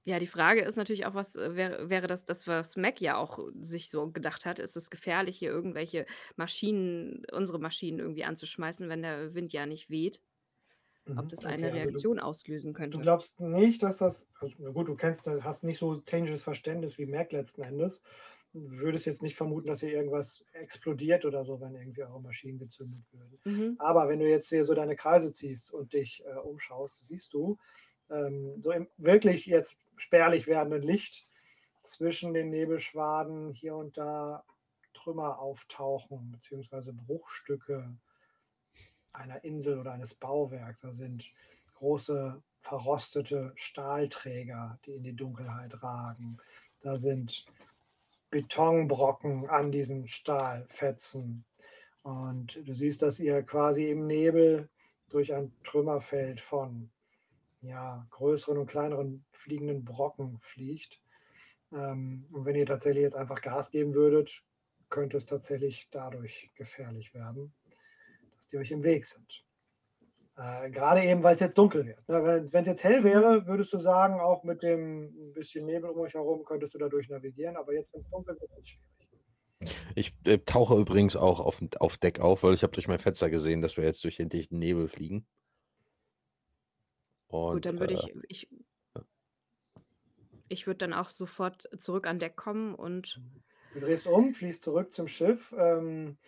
[0.04, 3.16] ja, die Frage ist natürlich auch, was äh, wäre wäre das das, was Mac ja
[3.16, 8.88] auch sich so gedacht hat, ist es gefährlich, hier irgendwelche Maschinen unsere Maschinen irgendwie anzuschmeißen,
[8.88, 10.22] wenn der Wind ja nicht weht?
[11.16, 13.00] Ob Mhm, das okay, eine also du Reaktion auslösen du könnte?
[13.00, 17.06] glaubst nicht, dass das also, na gut, du kennst hast nicht so technisches Verständnis wie
[17.06, 18.02] Mac letzten Endes.
[18.52, 23.04] Würdest jetzt nicht vermuten, dass hier irgendwas explodiert oder so, wenn irgendwie eure Maschinen gezündet
[23.12, 23.40] würden.
[23.46, 23.76] Mhm.
[23.78, 27.58] Aber wenn du jetzt hier so deine Kreise ziehst und dich, äh, umschaust, siehst du,
[28.62, 31.26] so im wirklich jetzt spärlich werdenden Licht
[31.82, 34.44] zwischen den Nebelschwaden hier und da
[34.92, 37.96] Trümmer auftauchen, beziehungsweise Bruchstücke
[39.12, 40.82] einer Insel oder eines Bauwerks.
[40.82, 41.24] Da sind
[41.74, 46.38] große verrostete Stahlträger, die in die Dunkelheit ragen.
[46.80, 47.44] Da sind
[48.30, 51.44] Betonbrocken an diesen Stahlfetzen.
[52.02, 54.68] Und du siehst, dass ihr quasi im Nebel
[55.08, 56.90] durch ein Trümmerfeld von
[57.62, 61.00] ja, größeren und kleineren fliegenden Brocken fliegt.
[61.72, 64.42] Ähm, und wenn ihr tatsächlich jetzt einfach Gas geben würdet,
[64.90, 67.54] könnte es tatsächlich dadurch gefährlich werden,
[68.36, 69.44] dass die euch im Weg sind.
[70.36, 72.08] Äh, gerade eben, weil es jetzt dunkel wird.
[72.08, 72.22] Ne?
[72.24, 76.14] Wenn es jetzt hell wäre, würdest du sagen, auch mit dem bisschen Nebel um euch
[76.14, 77.56] herum könntest du dadurch navigieren.
[77.56, 78.92] Aber jetzt, wenn es dunkel wird, ist es schwierig.
[79.94, 83.30] Ich äh, tauche übrigens auch auf, auf Deck auf, weil ich habe durch mein Fenster
[83.30, 85.26] gesehen, dass wir jetzt durch den dichten Nebel fliegen.
[87.32, 88.48] Gut, Und dann würde äh, ich ich
[90.48, 93.20] ich würde dann auch sofort zurück an Deck kommen und
[93.72, 95.54] Du drehst um, fließt zurück zum Schiff.
[95.56, 96.18] Ähm,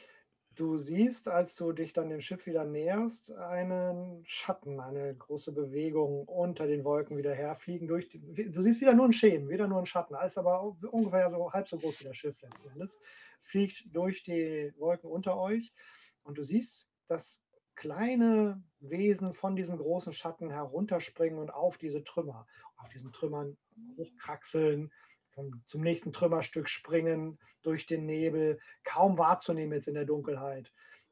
[0.54, 6.26] du siehst, als du dich dann dem Schiff wieder näherst, einen Schatten, eine große Bewegung
[6.26, 7.86] unter den Wolken wieder herfliegen.
[7.86, 10.14] Durch die, du siehst wieder nur einen Schemen, wieder nur einen Schatten.
[10.14, 12.98] Alles aber ungefähr so halb so groß wie das Schiff letzten Endes.
[13.42, 15.74] Fliegt durch die Wolken unter euch
[16.22, 17.43] und du siehst das
[17.74, 22.46] kleine Wesen von diesem großen Schatten herunterspringen und auf diese Trümmer,
[22.76, 23.56] auf diesen Trümmern
[23.96, 24.92] hochkraxeln,
[25.30, 30.70] vom, zum nächsten Trümmerstück springen, durch den Nebel, kaum wahrzunehmen jetzt in der Dunkelheit,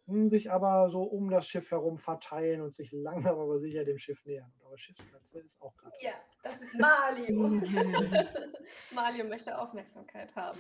[0.08, 3.98] Hm, sich aber so um das Schiff herum verteilen und sich langsam aber sicher dem
[3.98, 4.52] Schiff nähern.
[4.58, 5.94] Und eure Schiffskatze ist auch gerade.
[6.00, 7.60] Ja, das ist Mario.
[8.94, 10.58] Mario möchte Aufmerksamkeit haben.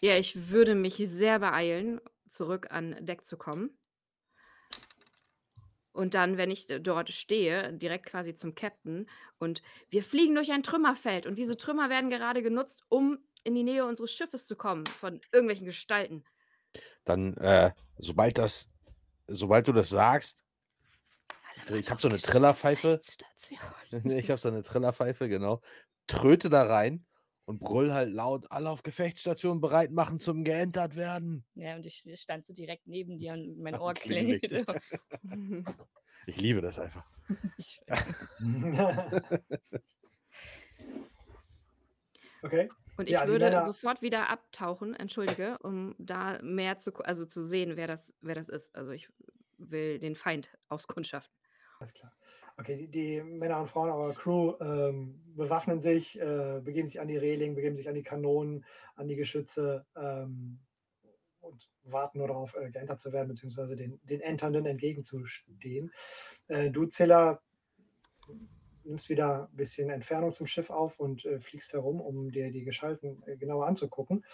[0.00, 3.76] ja, ich würde mich sehr beeilen, zurück an Deck zu kommen.
[5.94, 10.64] Und dann, wenn ich dort stehe, direkt quasi zum Captain und wir fliegen durch ein
[10.64, 14.92] Trümmerfeld und diese Trümmer werden gerade genutzt, um in die Nähe unseres Schiffes zu kommen
[14.98, 16.24] von irgendwelchen Gestalten.
[17.04, 18.70] dann, äh, sobald das,
[19.26, 20.44] sobald du das sagst,
[21.70, 23.00] ich habe so eine Trillerpfeife.
[23.90, 25.60] Ich habe so eine Trillerpfeife, genau.
[26.06, 27.06] Tröte da rein
[27.46, 31.44] und brüll halt laut, alle auf Gefechtsstation bereit machen zum geentert werden.
[31.54, 34.42] Ja, und ich stand so direkt neben dir und mein Ohr Klingelt.
[34.42, 34.80] klingelte.
[36.26, 37.06] Ich liebe das einfach.
[42.42, 42.70] Okay.
[42.96, 47.76] Und ich Ja, würde sofort wieder abtauchen, entschuldige, um da mehr zu, also zu sehen,
[47.76, 48.74] wer das, wer das ist.
[48.76, 49.08] Also ich
[49.58, 51.34] will den Feind auskundschaften.
[51.78, 52.12] Alles klar.
[52.56, 57.08] Okay, die, die Männer und Frauen eurer Crew ähm, bewaffnen sich, äh, begeben sich an
[57.08, 60.60] die Reling, begeben sich an die Kanonen, an die Geschütze ähm,
[61.40, 65.92] und warten nur darauf, äh, geentert zu werden, beziehungsweise den, den Enternden entgegenzustehen.
[66.46, 67.42] Äh, du, Zilla,
[68.84, 72.64] nimmst wieder ein bisschen Entfernung zum Schiff auf und äh, fliegst herum, um dir die
[72.64, 74.24] Gestalten äh, genauer anzugucken.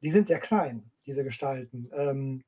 [0.00, 1.90] Die sind sehr klein, diese Gestalten.
[1.92, 2.44] Ähm,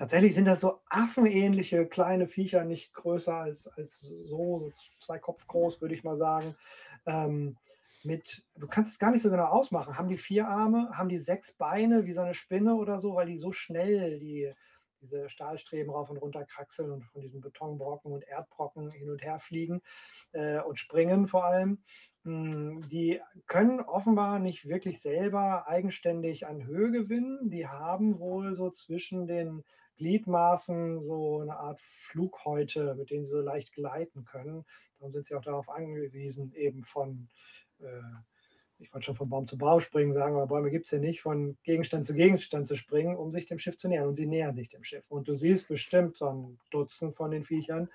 [0.00, 5.82] Tatsächlich sind das so affenähnliche kleine Viecher, nicht größer als, als so, zwei Kopf groß,
[5.82, 6.56] würde ich mal sagen.
[7.04, 7.58] Ähm,
[8.04, 9.98] mit, du kannst es gar nicht so genau ausmachen.
[9.98, 13.26] Haben die vier Arme, haben die sechs Beine wie so eine Spinne oder so, weil
[13.26, 14.50] die so schnell die,
[15.02, 19.38] diese Stahlstreben rauf und runter kraxeln und von diesen Betonbrocken und Erdbrocken hin und her
[19.38, 19.82] fliegen
[20.32, 21.82] äh, und springen vor allem.
[22.22, 27.50] Mm, Die können offenbar nicht wirklich selber eigenständig an Höhe gewinnen.
[27.50, 29.62] Die haben wohl so zwischen den
[30.00, 34.64] Gliedmaßen so eine Art Flughäute, mit denen sie so leicht gleiten können.
[34.98, 37.28] Darum sind sie auch darauf angewiesen, eben von,
[37.80, 38.00] äh,
[38.78, 41.20] ich wollte schon von Baum zu Baum springen sagen, aber Bäume gibt es ja nicht,
[41.20, 44.08] von Gegenstand zu Gegenstand zu springen, um sich dem Schiff zu nähern.
[44.08, 45.10] Und sie nähern sich dem Schiff.
[45.10, 47.90] Und du siehst bestimmt so ein Dutzend von den Viechern.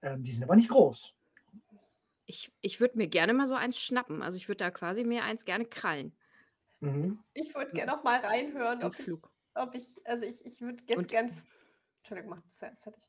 [0.00, 1.12] Ähm, die sind aber nicht groß.
[2.26, 4.22] Ich ich würde mir gerne mal so eins schnappen.
[4.22, 6.16] Also, ich würde da quasi mir eins gerne krallen.
[6.80, 7.24] Mhm.
[7.34, 9.31] Ich würde gerne noch mal reinhören, ob Flug.
[9.54, 11.42] Ob ich also, ich ich würde jetzt Und gern f
[11.98, 13.02] Entschuldigung, mach du zuerst fertig.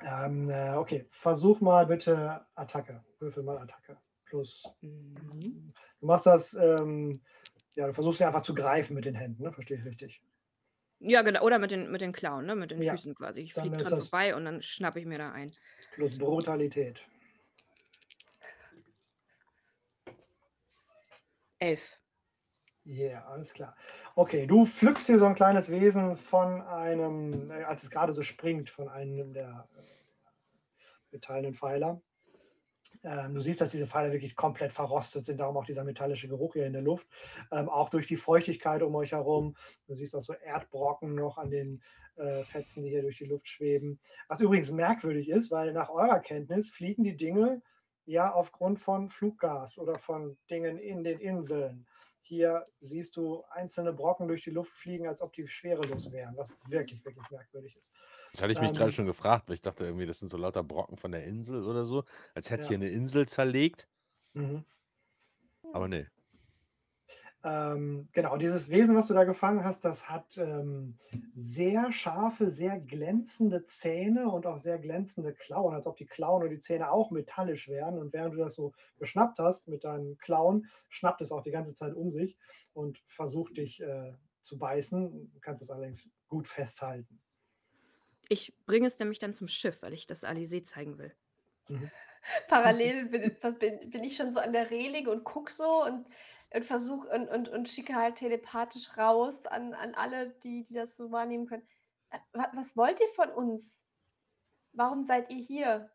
[0.00, 3.04] Ähm, äh, okay, versuch mal bitte Attacke.
[3.18, 3.98] Würfel mal Attacke.
[4.24, 4.62] Plus.
[4.80, 5.72] Mhm.
[6.00, 7.20] Du machst das, ähm,
[7.74, 9.52] ja, du versuchst sie einfach zu greifen mit den Händen, ne?
[9.52, 10.22] Verstehe ich richtig?
[11.00, 11.42] Ja, genau.
[11.44, 12.54] Oder mit den mit den Klauen, ne?
[12.56, 13.40] Mit den Ja, Füßen quasi.
[13.40, 15.50] Ich fliege dran das vorbei und dann schnappe ich mir da ein.
[15.94, 17.00] plus Brutalität.
[21.60, 21.97] 11.
[22.88, 23.76] Yeah, alles klar.
[24.14, 28.22] Okay, du pflückst hier so ein kleines Wesen von einem, äh, als es gerade so
[28.22, 29.82] springt, von einem der äh,
[31.10, 32.00] metallenen Pfeiler.
[33.04, 36.54] Ähm, du siehst, dass diese Pfeile wirklich komplett verrostet sind, darum auch dieser metallische Geruch
[36.54, 37.06] hier in der Luft.
[37.52, 39.54] Ähm, auch durch die Feuchtigkeit um euch herum.
[39.86, 41.82] Du siehst auch so Erdbrocken noch an den
[42.16, 44.00] äh, Fetzen, die hier durch die Luft schweben.
[44.28, 47.60] Was übrigens merkwürdig ist, weil nach eurer Kenntnis fliegen die Dinge
[48.06, 51.86] ja aufgrund von Fluggas oder von Dingen in den Inseln.
[52.28, 56.50] Hier siehst du einzelne Brocken durch die Luft fliegen, als ob die schwerelos wären, was
[56.70, 57.90] wirklich, wirklich merkwürdig ist.
[58.32, 60.36] Das hatte ich mich gerade Ähm, schon gefragt, weil ich dachte irgendwie, das sind so
[60.36, 62.04] lauter Brocken von der Insel oder so,
[62.34, 62.76] als hätte es ja.
[62.76, 63.88] hier eine Insel zerlegt.
[64.34, 64.62] Mhm.
[65.72, 66.06] Aber nee.
[67.48, 70.98] Ähm, genau, dieses Wesen, was du da gefangen hast, das hat ähm,
[71.34, 76.50] sehr scharfe, sehr glänzende Zähne und auch sehr glänzende Klauen, als ob die Klauen und
[76.50, 77.96] die Zähne auch metallisch wären.
[77.96, 81.72] Und während du das so geschnappt hast mit deinen Klauen, schnappt es auch die ganze
[81.72, 82.36] Zeit um sich
[82.74, 85.30] und versucht dich äh, zu beißen.
[85.32, 87.18] Du kannst es allerdings gut festhalten.
[88.28, 91.14] Ich bringe es nämlich dann zum Schiff, weil ich das Alizé zeigen will.
[91.68, 91.90] Mhm.
[92.48, 96.06] Parallel bin, was bin, bin ich schon so an der Reling und gucke so und,
[96.54, 100.96] und versuche und, und, und schicke halt telepathisch raus an, an alle, die, die das
[100.96, 101.66] so wahrnehmen können.
[102.10, 103.84] Äh, wa- Was wollt ihr von uns?
[104.72, 105.90] Warum seid ihr hier?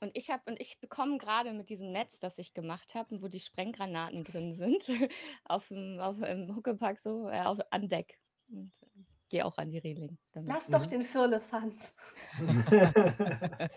[0.00, 3.28] Und ich habe und ich bekomme gerade mit diesem Netz, das ich gemacht habe, wo
[3.28, 4.86] die Sprenggranaten drin sind,
[5.44, 8.18] auf dem, auf, im Huckepack so äh, auf, an Deck.
[8.50, 8.86] Und äh,
[9.28, 10.50] gehe auch an die Reling damit.
[10.50, 10.90] Lass doch Mhm.
[10.90, 11.94] den Firlefanz.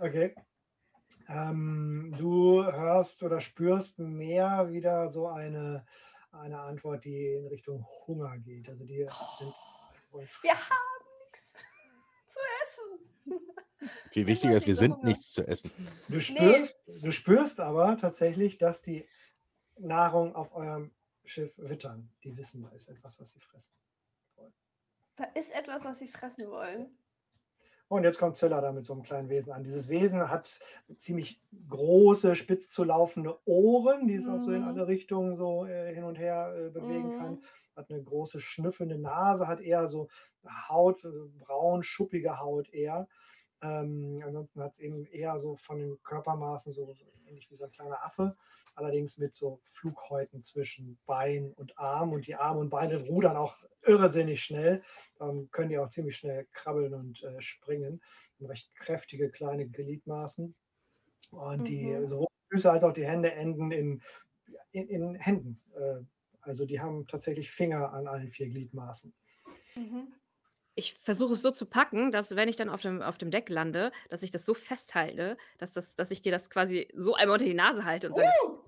[0.00, 0.34] okay.
[1.28, 5.86] Ähm, du hörst oder spürst mehr wieder so eine,
[6.32, 8.68] eine Antwort, die in Richtung Hunger geht.
[8.68, 9.06] Also die
[9.38, 9.54] sind
[10.10, 11.52] wollen Wir haben nichts
[12.28, 13.90] zu essen.
[14.10, 15.04] Viel Ich wichtiger ist, wir sind Hunger.
[15.04, 15.70] nichts zu essen.
[16.08, 19.04] Du Nee, spürst, du spürst aber tatsächlich, dass die
[19.78, 20.92] Nahrung auf eurem
[21.24, 22.10] Schiff wittern.
[22.24, 23.74] Die wissen, da ist etwas, was sie fressen
[24.36, 24.54] wollen.
[25.16, 26.96] da ist etwas, was sie fressen wollen.
[27.88, 29.64] Und jetzt kommt Zilla da mit so einem kleinen Wesen an.
[29.64, 30.60] Dieses Wesen hat
[30.98, 34.68] ziemlich große, spitz zu laufende Ohren, die es auch so in Mhm.
[34.68, 37.36] alle Richtungen so äh, hin und her äh, bewegen kann.
[37.36, 37.42] Mhm.
[37.76, 40.08] Hat eine große, schnüffelnde Nase, hat eher so
[40.68, 41.08] Haut, äh,
[41.38, 43.08] braun, schuppige Haut eher.
[43.62, 47.64] Ähm, ansonsten hat es eben eher so von den Körpermaßen so so ähnlich wie so
[47.64, 48.36] ein kleiner Affe,
[48.78, 52.12] allerdings mit so Flughäuten zwischen Bein und Arm.
[52.12, 54.82] Und die Arme und Beine rudern auch irrsinnig schnell,
[55.20, 58.00] ähm, können die auch ziemlich schnell krabbeln und äh, springen.
[58.40, 60.54] Recht kräftige kleine Gliedmaßen.
[61.30, 62.08] Und die Mhm.
[62.08, 64.02] sowohl die Füße als auch die Hände enden in,
[64.72, 65.60] in, in Händen.
[65.76, 66.04] Äh,
[66.40, 69.12] also die haben tatsächlich Finger an allen vier Gliedmaßen.
[69.74, 70.12] Mhm.
[70.74, 73.48] Ich versuche es so zu packen, dass wenn ich dann auf dem, auf dem Deck
[73.48, 77.34] lande, dass ich das so festhalte, dass, das, dass ich dir das quasi so einmal
[77.34, 78.67] unter die Nase halte und sage, Uh,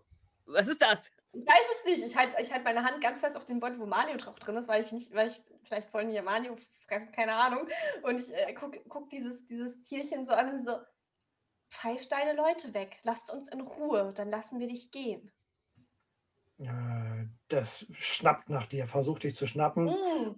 [0.53, 1.11] was ist das?
[1.33, 2.05] ich weiß es nicht.
[2.05, 4.57] Ich halte ich halt meine Hand ganz fest auf den Beutel, wo Mario drauf drin
[4.57, 7.69] ist, weil ich nicht, weil ich vielleicht wollen hier Mario fressen, keine Ahnung.
[8.03, 10.79] Und ich äh, gucke guck dieses, dieses Tierchen so an und so,
[11.69, 15.31] pfeif deine Leute weg, lasst uns in Ruhe, dann lassen wir dich gehen.
[16.59, 20.37] Äh, das schnappt nach dir, versucht dich zu schnappen Mm.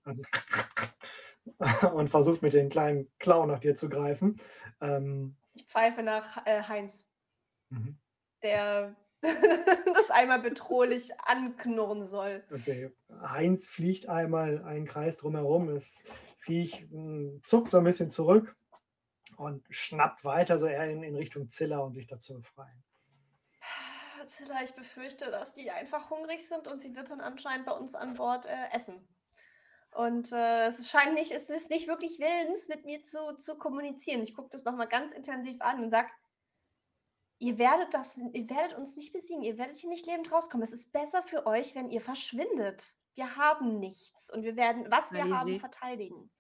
[1.94, 4.36] und versucht mit den kleinen Klauen nach dir zu greifen.
[4.80, 7.04] Ähm, Ich pfeife nach äh, Heinz,
[7.70, 7.98] mhm.
[8.42, 8.94] der
[9.94, 12.42] das einmal bedrohlich anknurren soll.
[12.52, 12.90] okay.
[13.22, 15.68] Heinz fliegt einmal einen Kreis drumherum.
[15.68, 16.02] Das
[16.38, 18.56] Viech mh, zuckt so ein bisschen zurück
[19.36, 22.82] und schnappt weiter so eher in, in Richtung Zilla, um sich dazu befreien.
[24.26, 27.94] Zilla, ich befürchte, dass die einfach hungrig sind und sie wird dann anscheinend bei uns
[27.94, 29.06] an Bord äh, essen.
[29.94, 34.22] Und äh, es scheint nicht, es ist nicht wirklich willens, mit mir zu, zu kommunizieren.
[34.22, 36.08] Ich gucke das nochmal ganz intensiv an und sage,
[37.43, 40.62] ihr werdet das, ihr werdet uns nicht besiegen, ihr werdet hier nicht lebend rauskommen.
[40.62, 42.95] Es ist besser für euch, wenn ihr verschwindet.
[43.14, 46.30] Wir haben nichts und wir werden, was wir haben, verteidigen.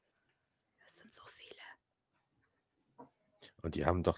[0.84, 1.60] Das sind so viele.
[3.62, 4.16] Und die haben doch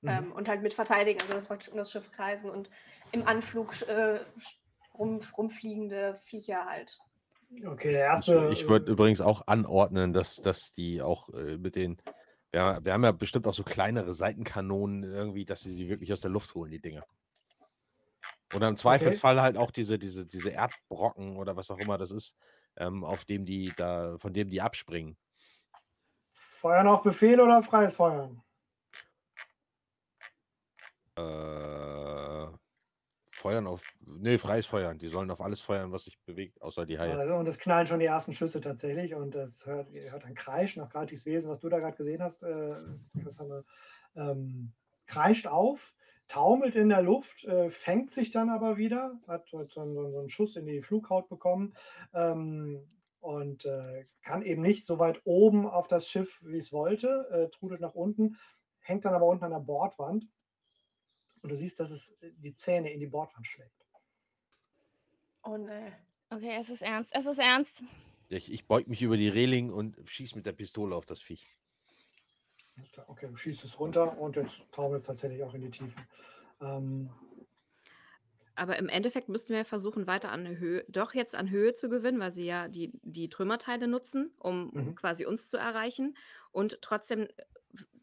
[0.03, 0.09] Mhm.
[0.09, 2.71] Ähm, und halt mit verteidigen, also dass sie praktisch um das Schiff kreisen und
[3.13, 4.21] im Anflug äh,
[4.95, 6.99] rum, rumfliegende Viecher halt.
[7.65, 8.51] Okay, der Ich, erste.
[8.53, 11.97] ich würde äh, übrigens auch anordnen, dass, dass die auch äh, mit den.
[12.53, 16.21] Wir, wir haben ja bestimmt auch so kleinere Seitenkanonen irgendwie, dass sie die wirklich aus
[16.21, 17.03] der Luft holen, die Dinge.
[18.55, 22.37] Oder im Zweifelsfall halt auch diese, diese, diese Erdbrocken oder was auch immer das ist,
[22.77, 25.17] ähm, auf dem die da, von dem die abspringen.
[26.33, 28.43] Feuern auf Befehl oder freies Feuern?
[31.17, 32.47] Äh,
[33.37, 33.83] feuern auf.
[34.01, 34.99] Nee, freies Feuern.
[34.99, 37.17] Die sollen auf alles feuern, was sich bewegt, außer die Haie.
[37.17, 40.83] Also, und es knallen schon die ersten Schüsse tatsächlich und es hört, hört ein Kreischen,
[40.83, 42.77] auch gerade dieses Wesen, was du da gerade gesehen hast, äh,
[43.23, 43.63] Cassandra,
[44.17, 44.73] ähm,
[45.07, 45.95] kreischt auf,
[46.29, 50.29] taumelt in der Luft, äh, fängt sich dann aber wieder, hat so, so, so einen
[50.29, 51.75] Schuss in die Flughaut bekommen
[52.15, 52.89] ähm,
[53.21, 57.51] und äh, kann eben nicht so weit oben auf das Schiff, wie es wollte, äh,
[57.51, 58.37] trudelt nach unten,
[58.81, 60.27] hängt dann aber unten an der Bordwand
[61.47, 63.87] und du siehst, dass es die Zähne in die Bordwand schlägt.
[65.45, 65.93] Oh ne.
[66.29, 67.15] Okay, es ist ernst.
[67.15, 67.85] Es ist ernst.
[68.29, 71.47] Ich, ich beug mich über die Reling und schieß mit der Pistole auf das Viech.
[72.77, 75.71] Alles klar, Okay, du schießt es runter und jetzt taumelt es tatsächlich auch in die
[75.71, 76.01] Tiefe.
[76.61, 77.11] Ähm,
[78.57, 82.19] Aber im Endeffekt müssten wir versuchen, weiter an Höhe, doch jetzt an Höhe zu gewinnen,
[82.19, 84.95] weil sie ja die, die Trümmerteile nutzen, um Mhm.
[84.97, 86.17] quasi uns zu erreichen
[86.51, 87.29] und trotzdem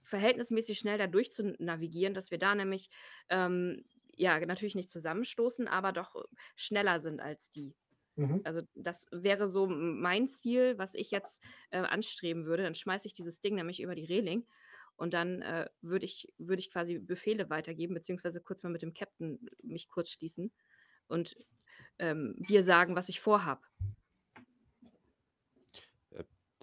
[0.04, 2.90] verhältnismäßig schnell da durch zu navigieren, dass wir da nämlich
[3.30, 3.84] ähm,
[4.16, 6.16] ja natürlich nicht zusammenstoßen, aber doch
[6.56, 7.76] schneller sind als die.
[8.16, 8.42] mhm.
[8.44, 11.42] Also das wäre so mein Ziel, was ich jetzt
[11.72, 12.64] äh, anstreben würde.
[12.64, 14.46] Dann schmeiße ich dieses Ding nämlich über die Reling
[14.96, 18.94] und dann äh, würde ich, würde ich quasi Befehle weitergeben, beziehungsweise kurz mal mit dem
[18.94, 20.52] Captain mich kurz schließen
[21.08, 21.36] und
[22.00, 23.64] ähm, dir sagen, was ich vorhab.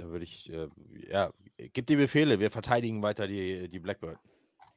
[0.00, 0.68] Da würde ich, äh,
[1.10, 4.18] ja, gib die Befehle, wir verteidigen weiter die, die Blackbird.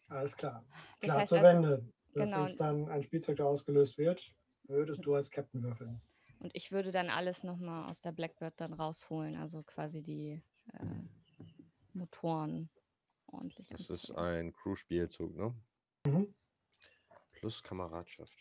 [0.09, 0.65] Alles klar.
[0.99, 1.93] Das Klar heißt zur also- Wende.
[2.13, 2.43] Das genau.
[2.43, 4.35] ist dann ein Spielzeug, der ausgelöst wird.
[4.65, 5.99] Würdest du als Captain würfeln?
[6.39, 10.43] Und ich würde dann alles nochmal aus der Blackbird dann rausholen, also quasi die
[10.73, 10.85] äh,
[11.93, 12.69] Motoren
[13.27, 13.69] ordentlich.
[13.69, 15.55] Das ist ein Crew-Spielzug, ne?
[16.05, 16.35] Mhm.
[17.31, 18.35] Plus Kameradschaft.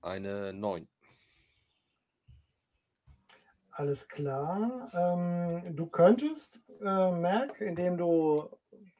[0.00, 0.88] Eine 9.
[3.78, 4.90] Alles klar.
[4.92, 8.50] Ähm, du könntest, äh, Merk, indem du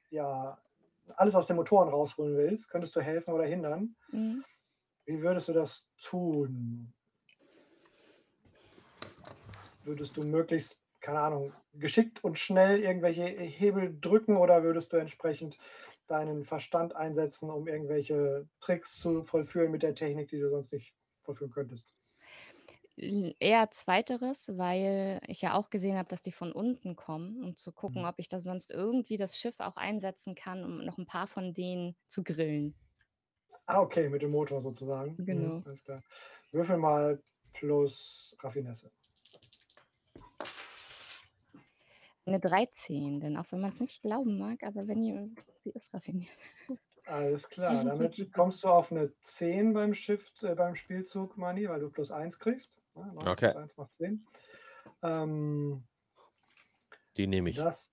[0.09, 0.57] ja
[1.17, 3.97] alles aus den Motoren rausholen willst, könntest du helfen oder hindern.
[4.13, 4.45] Mhm.
[5.05, 6.93] Wie würdest du das tun?
[9.83, 15.59] Würdest du möglichst, keine Ahnung, geschickt und schnell irgendwelche Hebel drücken oder würdest du entsprechend
[16.07, 20.95] deinen Verstand einsetzen, um irgendwelche Tricks zu vollführen mit der Technik, die du sonst nicht
[21.25, 21.98] vollführen könntest?
[23.01, 27.71] Eher zweiteres, weil ich ja auch gesehen habe, dass die von unten kommen, um zu
[27.73, 28.09] gucken, Mhm.
[28.09, 31.55] ob ich da sonst irgendwie das Schiff auch einsetzen kann, um noch ein paar von
[31.55, 32.75] denen zu grillen.
[33.67, 35.17] Ah, okay, mit dem Motor sozusagen.
[35.17, 35.63] Mhm, Genau.
[35.65, 36.03] alles klar.
[36.53, 37.23] Würfel mal
[37.53, 38.91] plus Raffinesse.
[42.27, 45.31] Eine 13, denn auch wenn man es nicht glauben mag, aber wenn ihr,
[45.65, 46.31] sie ist raffiniert.
[47.07, 51.81] Alles klar, damit kommst du auf eine 10 beim Shift, äh, beim Spielzug, Mani, weil
[51.81, 52.73] du plus 1 kriegst.
[53.07, 53.53] Neun Okay.
[53.53, 54.27] Plus 1 macht 10.
[55.03, 55.85] Ähm,
[57.17, 57.57] Die nehme ich.
[57.57, 57.91] das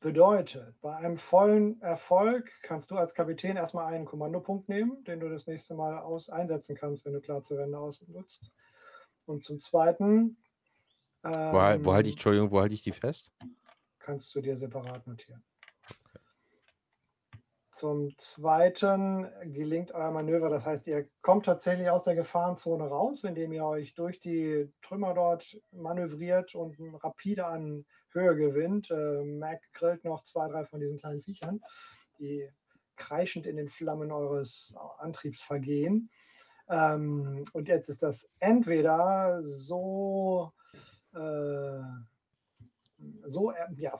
[0.00, 5.28] bedeutet, bei einem vollen Erfolg kannst du als Kapitän erstmal einen Kommandopunkt nehmen, den du
[5.28, 8.52] das nächste Mal aus einsetzen kannst, wenn du klar zur Wende ausnutzt.
[9.26, 10.36] Und zum Zweiten
[11.22, 13.32] Wo, hal- wo halte ich, ähm, Entschuldigung, wo halte ich die fest?
[13.98, 15.42] kannst du dir separat notieren.
[17.78, 23.52] Zum Zweiten gelingt euer Manöver, das heißt, ihr kommt tatsächlich aus der Gefahrenzone raus, indem
[23.52, 28.90] ihr euch durch die Trümmer dort manövriert und rapide an Höhe gewinnt.
[28.90, 31.60] Äh, Mac grillt noch zwei, drei von diesen kleinen Viechern,
[32.18, 32.50] die
[32.96, 36.10] kreischend in den Flammen eures Antriebs vergehen.
[36.68, 40.52] Ähm, und jetzt ist das entweder so,
[41.14, 41.80] äh,
[43.26, 43.94] so äh, ja,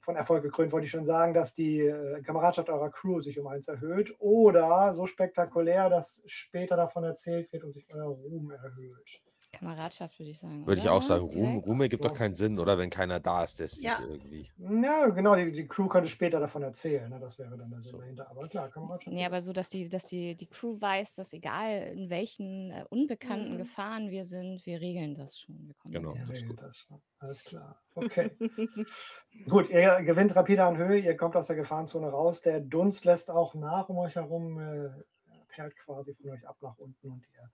[0.00, 3.46] von Erfolg gekrönt, wollte ich schon sagen, dass die äh, Kameradschaft eurer Crew sich um
[3.46, 9.22] eins erhöht oder so spektakulär, dass später davon erzählt wird und sich euer Ruhm erhöht.
[9.58, 10.66] Kameradschaft, würde ich sagen.
[10.66, 11.24] Würde ich auch sagen.
[11.24, 11.58] Ruhm?
[11.58, 12.76] Ruhm ergibt doch keinen Sinn, oder?
[12.78, 13.98] Wenn keiner da ist, der sieht Ja.
[14.00, 14.46] irgendwie.
[14.58, 17.08] Ja, genau, die, die Crew könnte später davon erzählen.
[17.10, 17.18] Ne?
[17.20, 17.98] Das wäre dann der Sinn So.
[17.98, 18.30] dahinter.
[18.30, 19.14] Aber klar, Kameradschaft.
[19.14, 22.84] Nee, aber so, dass die, dass die, die Crew weiß, dass egal in welchen äh,
[22.90, 23.58] unbekannten Mhm.
[23.58, 25.56] Gefahren wir sind, wir regeln das schon.
[25.66, 26.10] Wir kommen Genau.
[26.10, 26.18] raus.
[26.28, 27.00] regelt das schon.
[27.18, 27.80] Alles klar.
[27.96, 28.30] Okay.
[29.48, 32.42] Gut, ihr gewinnt rapide an Höhe, ihr kommt aus der Gefahrenzone raus.
[32.42, 34.90] Der Dunst lässt auch nach um euch herum, äh,
[35.46, 37.50] perlt quasi von euch ab nach unten und ihr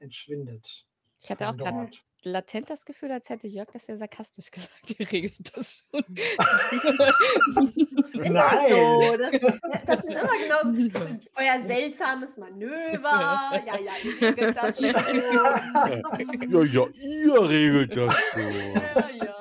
[0.00, 0.84] entschwindet.
[1.22, 1.88] Ich hatte auch gerade
[2.24, 4.98] latent das Gefühl, als hätte Jörg das sehr sarkastisch gesagt.
[4.98, 6.04] Ihr regelt das schon.
[8.14, 8.70] Immer Nein!
[8.70, 9.16] so.
[9.16, 9.30] Das,
[9.86, 10.72] das ist immer genauso.
[10.88, 12.98] Das ist euer seltsames Manöver.
[13.02, 14.86] Ja, ja, ihr regelt das schon.
[14.86, 14.92] Ja,
[16.64, 18.52] ja, ihr regelt das schon.
[18.74, 19.34] Ja, ja.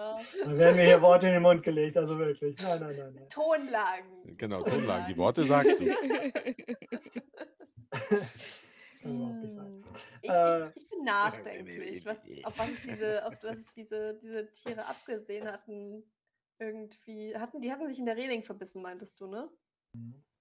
[0.44, 2.56] Da werden mir hier Worte in den Mund gelegt, also wirklich.
[2.62, 3.28] Nein, nein, nein, nein.
[3.30, 4.38] Tonlagen.
[4.38, 5.08] Genau, Tonlagen.
[5.08, 5.86] Die Worte sagst du.
[9.02, 9.84] Kann überhaupt nicht sein.
[10.28, 10.34] Hm.
[10.34, 14.16] Ich, Äh, ich, ich bin nachdenklich, was, auf was es diese, auf was es diese,
[14.16, 16.04] diese Tiere abgesehen hatten.
[16.60, 17.36] Irgendwie.
[17.36, 19.50] Hatten, die hatten sich in der Reling verbissen, meintest du, ne?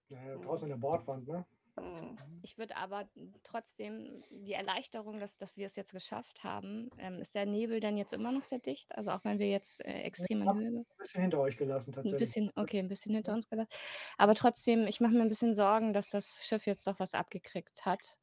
[0.08, 1.44] Ja, draußen in der Bordwand, ne?
[1.78, 2.16] Hm.
[2.42, 3.08] Ich würde aber
[3.42, 7.98] trotzdem die Erleichterung, dass, dass wir es jetzt geschafft haben, ähm, ist der Nebel dann
[7.98, 8.96] jetzt immer noch sehr dicht?
[8.96, 11.94] Also auch wenn wir jetzt äh, extrem an Höhe Ein bisschen hinter euch gelassen Ein
[11.94, 12.18] tatsächlich.
[12.18, 13.68] bisschen, okay, ein bisschen hinter uns gelassen.
[14.16, 17.84] Aber trotzdem, ich mache mir ein bisschen Sorgen, dass das Schiff jetzt doch was abgekriegt
[17.84, 18.18] hat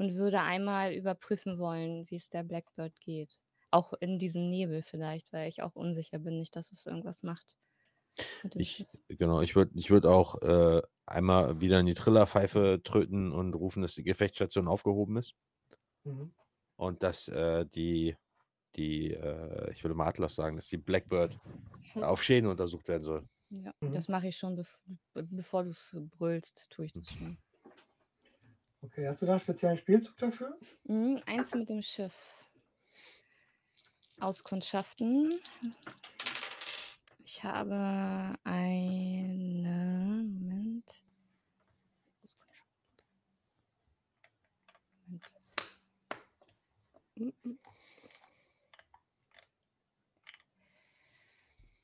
[0.00, 3.40] und würde einmal überprüfen wollen, wie es der Blackbird geht.
[3.72, 7.56] Auch in diesem Nebel vielleicht, weil ich auch unsicher bin, nicht, dass es irgendwas macht
[8.56, 13.54] Ich, genau, ich würde ich würd auch äh, einmal wieder in die Trillerpfeife tröten und
[13.54, 15.34] rufen, dass die Gefechtsstation aufgehoben ist.
[16.04, 16.30] Mhm.
[16.76, 18.16] Und dass äh, die,
[18.76, 21.40] die äh, ich würde mal Atlas sagen, dass die Blackbird
[22.00, 23.28] auf Schäden untersucht werden soll.
[23.50, 23.90] Ja, Mhm.
[23.92, 24.76] das mache ich schon, bev
[25.14, 27.38] be- bevor du es brüllst, tue ich das schon.
[28.82, 30.58] Okay, hast du da einen speziellen Spielzug dafür?
[30.84, 32.14] Mhm, eins mit dem Schiff.
[34.20, 35.30] Auskundschaften.
[37.18, 40.24] Ich habe eine.
[40.26, 41.04] Moment.
[45.06, 45.32] Moment.
[47.16, 47.58] Mm, mm.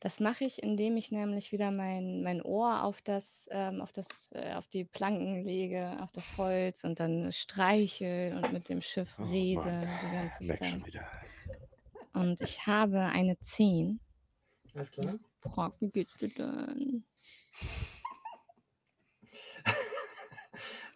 [0.07, 4.31] Das mache ich, indem ich nämlich wieder mein, mein Ohr auf das, ähm, auf das,
[4.35, 9.19] äh, auf die Planken lege, auf das Holz und dann streichel und mit dem Schiff
[9.19, 10.65] Oh rede Mann, die ganze Zeit.
[10.65, 11.11] schon wieder.
[12.13, 13.99] Und ich habe eine 10.
[14.77, 15.19] Alles klar.
[15.41, 17.05] Frag, wie geht's dir denn?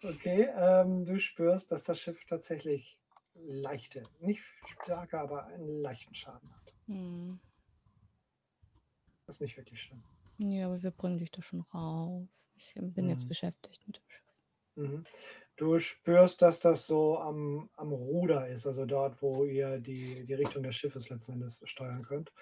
[0.03, 2.97] Okay, ähm, du spürst, dass das Schiff tatsächlich
[3.35, 6.73] leichte, nicht starke, aber einen leichten Schaden hat.
[6.87, 7.39] Hm.
[9.31, 10.03] Das ist nicht wirklich schlimm.
[10.39, 12.49] Ja, aber wir bringen dich da schon raus.
[12.57, 13.29] Ich bin jetzt Mhm.
[13.29, 14.33] beschäftigt mit dem Schiff.
[14.75, 15.03] Mhm.
[15.55, 20.33] Du spürst, dass das so am, am Ruder ist, also dort, wo ihr die, die
[20.33, 22.33] Richtung des Schiffes letzten Endes steuern könnt.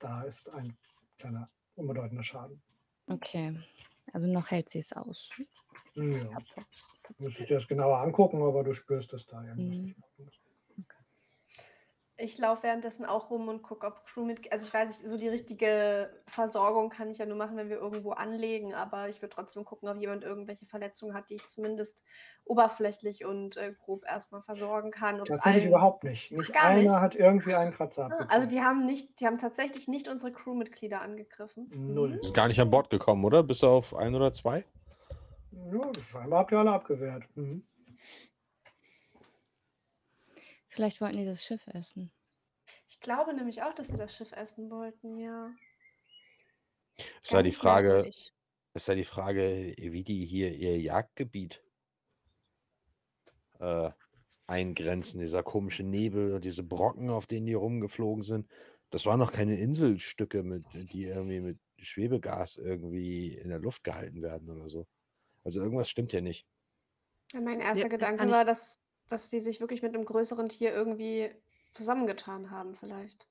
[0.00, 0.76] Da ist ein
[1.16, 1.46] kleiner,
[1.76, 2.60] unbedeutender Schaden.
[3.06, 3.56] Okay.
[4.12, 5.30] Also noch hält sie es aus.
[5.94, 6.02] Ja,
[7.18, 9.84] müsstest du dir das genauer angucken, aber du spürst, dass da irgendwas Mhm.
[9.84, 10.40] nicht ist.
[12.18, 15.28] Ich laufe währenddessen auch rum und gucke, ob Crewmitglieder, also ich weiß nicht, so die
[15.28, 19.66] richtige Versorgung kann ich ja nur machen, wenn wir irgendwo anlegen, aber ich würde trotzdem
[19.66, 22.04] gucken, ob jemand irgendwelche Verletzungen hat, die ich zumindest
[22.46, 25.20] oberflächlich und äh, grob erstmal versorgen kann.
[25.20, 26.32] ob's Tatsächlich allen- überhaupt nicht.
[26.32, 26.92] Nicht Gar einer nicht?
[26.92, 28.26] hat irgendwie einen Kratzer Ah.
[28.30, 31.68] Also die haben nicht, die haben tatsächlich nicht unsere Crewmitglieder angegriffen.
[31.74, 32.12] Null.
[32.12, 33.42] Die sind gar nicht an Bord gekommen, oder?
[33.42, 34.64] Bis auf ein oder zwei?
[35.70, 37.24] Ja, scheinbar habt ihr alle abgewehrt.
[37.34, 37.62] Mhm.
[40.76, 42.12] Vielleicht wollten die das Schiff essen.
[42.86, 45.50] Ich glaube nämlich auch, dass sie das Schiff essen wollten, ja.
[47.22, 48.34] Ist ja die Frage, merkwürdig.
[48.74, 51.64] ist ja die Frage, wie die hier ihr Jagdgebiet
[53.58, 53.90] äh,
[54.46, 55.18] eingrenzen.
[55.18, 58.46] Dieser komische Nebel und diese Brocken, auf denen die rumgeflogen sind.
[58.90, 64.20] Das waren noch keine Inselstücke, mit, die irgendwie mit Schwebegas irgendwie in der Luft gehalten
[64.20, 64.86] werden oder so.
[65.42, 66.46] Also irgendwas stimmt ja nicht.
[67.32, 68.78] Ja, mein erster das Gedanke ich- war, dass,
[69.08, 71.30] dass sie sich wirklich mit einem größeren Tier irgendwie
[71.74, 73.28] zusammengetan haben, vielleicht.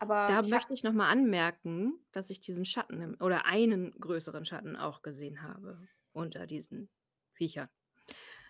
[0.00, 4.44] Aber Da ich möchte ich nochmal anmerken, dass ich diesen Schatten im, oder einen größeren
[4.44, 6.88] Schatten auch gesehen habe unter diesen
[7.32, 7.68] Viechern.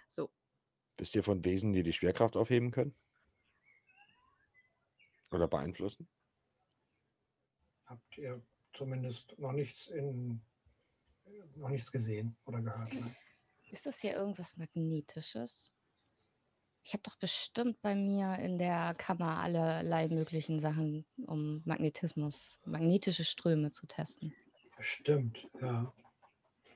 [0.08, 0.30] So,
[0.98, 2.94] Wisst ihr von Wesen, die die Schwerkraft aufheben können?
[5.30, 6.08] Oder beeinflussen?
[7.86, 8.42] Habt ihr
[8.72, 10.42] zumindest noch nichts in
[11.54, 12.92] noch nichts gesehen oder gehört.
[12.94, 13.14] Ne?
[13.70, 15.72] Ist das hier irgendwas Magnetisches?
[16.88, 23.26] Ich habe doch bestimmt bei mir in der Kammer allerlei möglichen Sachen, um Magnetismus, magnetische
[23.26, 24.32] Ströme zu testen.
[24.74, 25.92] Bestimmt, ja.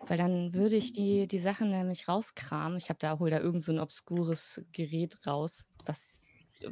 [0.00, 2.76] Weil dann würde ich die, die Sachen nämlich rauskramen.
[2.76, 6.26] Ich habe da, hol da irgend so ein obskures Gerät raus, was,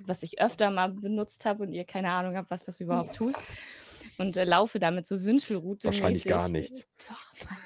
[0.05, 3.35] was ich öfter mal benutzt habe und ihr keine Ahnung habt, was das überhaupt tut.
[4.19, 5.87] Und äh, laufe damit so Wünschelroute.
[5.87, 6.87] Wahrscheinlich gar nichts.
[7.09, 7.59] Doch, Mann.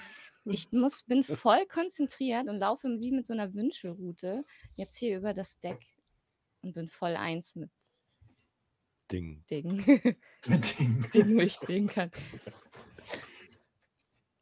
[0.45, 5.33] Ich muss, bin voll konzentriert und laufe wie mit so einer Wünschelroute jetzt hier über
[5.33, 5.81] das Deck
[6.61, 7.71] und bin voll eins mit
[9.11, 9.45] Ding.
[9.51, 9.85] Ding,
[10.47, 11.11] Mit Ding.
[11.15, 12.11] den wo ich sehen kann.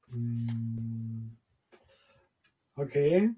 [0.08, 1.36] Hm.
[2.76, 3.30] Okay.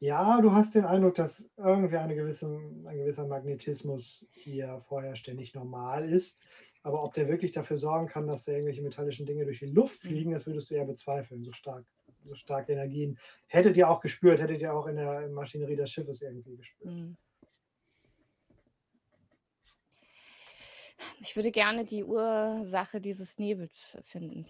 [0.00, 4.80] Ja, du hast den Eindruck, dass irgendwie eine gewisse, ein gewisser Magnetismus hier
[5.24, 6.38] der nicht normal ist.
[6.88, 10.00] Aber ob der wirklich dafür sorgen kann, dass da irgendwelche metallischen Dinge durch die Luft
[10.00, 11.84] fliegen, das würdest du ja bezweifeln, so stark,
[12.24, 13.18] so starke Energien.
[13.46, 16.90] Hättet ihr auch gespürt, hättet ihr auch in der Maschinerie des Schiffes irgendwie gespürt.
[16.90, 17.18] Hm.
[21.20, 24.46] Ich würde gerne die Ursache dieses Nebels finden.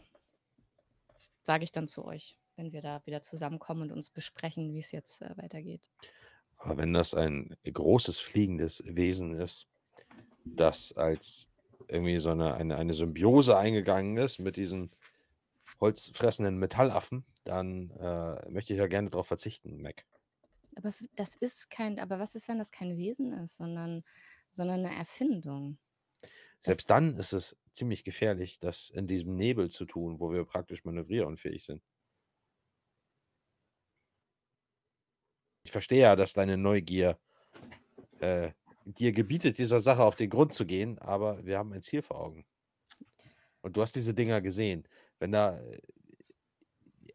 [1.42, 4.92] Sage ich dann zu euch, wenn wir da wieder zusammenkommen und uns besprechen, wie es
[4.92, 5.90] jetzt äh, weitergeht.
[6.56, 9.66] Aber wenn das ein großes fliegendes Wesen ist,
[10.44, 11.48] das als
[11.86, 14.90] irgendwie so eine, eine, eine Symbiose eingegangen ist mit diesen
[15.80, 20.04] holzfressenden Metallaffen, dann äh, möchte ich ja gerne darauf verzichten, Mac.
[20.76, 24.04] Aber das ist kein, aber was ist, wenn das kein Wesen ist, sondern,
[24.50, 25.78] sondern eine Erfindung?
[26.60, 30.84] Selbst dann ist es ziemlich gefährlich, das in diesem Nebel zu tun, wo wir praktisch
[30.84, 31.82] manövrierunfähig sind.
[35.62, 37.18] Ich verstehe ja, dass deine Neugier
[38.20, 38.52] äh,
[38.94, 42.20] dir gebietet, dieser Sache auf den Grund zu gehen, aber wir haben ein Ziel vor
[42.20, 42.46] Augen.
[43.62, 44.86] Und du hast diese Dinger gesehen.
[45.18, 45.58] Wenn da.
[45.60, 45.80] äh,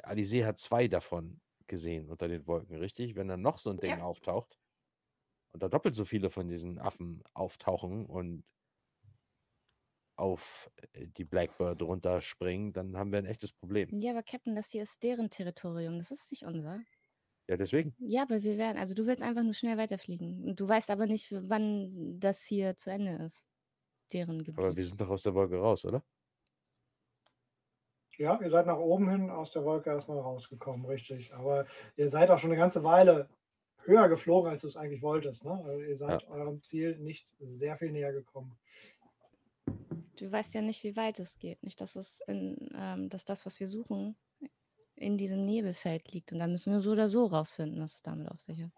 [0.03, 3.15] Alizé hat zwei davon gesehen unter den Wolken, richtig?
[3.15, 4.03] Wenn dann noch so ein Ding Ja.
[4.03, 4.59] auftaucht
[5.53, 8.43] und da doppelt so viele von diesen Affen auftauchen und
[10.15, 13.89] auf äh, die Blackbird runterspringen, dann haben wir ein echtes Problem.
[13.89, 16.81] Ja, aber Captain, das hier ist deren Territorium, das ist nicht unser.
[17.47, 17.93] Ja, deswegen.
[17.99, 20.43] Ja, aber wir werden, also du willst einfach nur schnell weiterfliegen.
[20.45, 23.47] Und du weißt aber nicht, wann das hier zu Ende ist.
[24.13, 24.59] Deren Gebiet.
[24.59, 26.03] Aber wir sind doch aus der Wolke raus, oder?
[28.17, 31.33] Ja, ihr seid nach oben hin aus der Wolke erstmal rausgekommen, richtig.
[31.33, 31.65] Aber
[31.95, 33.27] ihr seid auch schon eine ganze Weile
[33.85, 35.43] höher geflogen, als du es eigentlich wolltest.
[35.43, 35.51] Ne?
[35.65, 38.55] Also ihr seid eurem Ziel nicht sehr viel näher gekommen.
[40.17, 41.63] Du weißt ja nicht, wie weit es geht.
[41.63, 44.15] Nicht, dass es in, ähm, dass das, was wir suchen,
[45.03, 46.31] in diesem Nebelfeld liegt.
[46.31, 48.71] Und da müssen wir so oder so rausfinden, was es damit auf sich hat.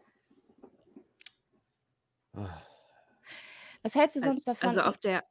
[3.83, 4.69] Was hältst du sonst davon?
[4.69, 5.23] Also auf der,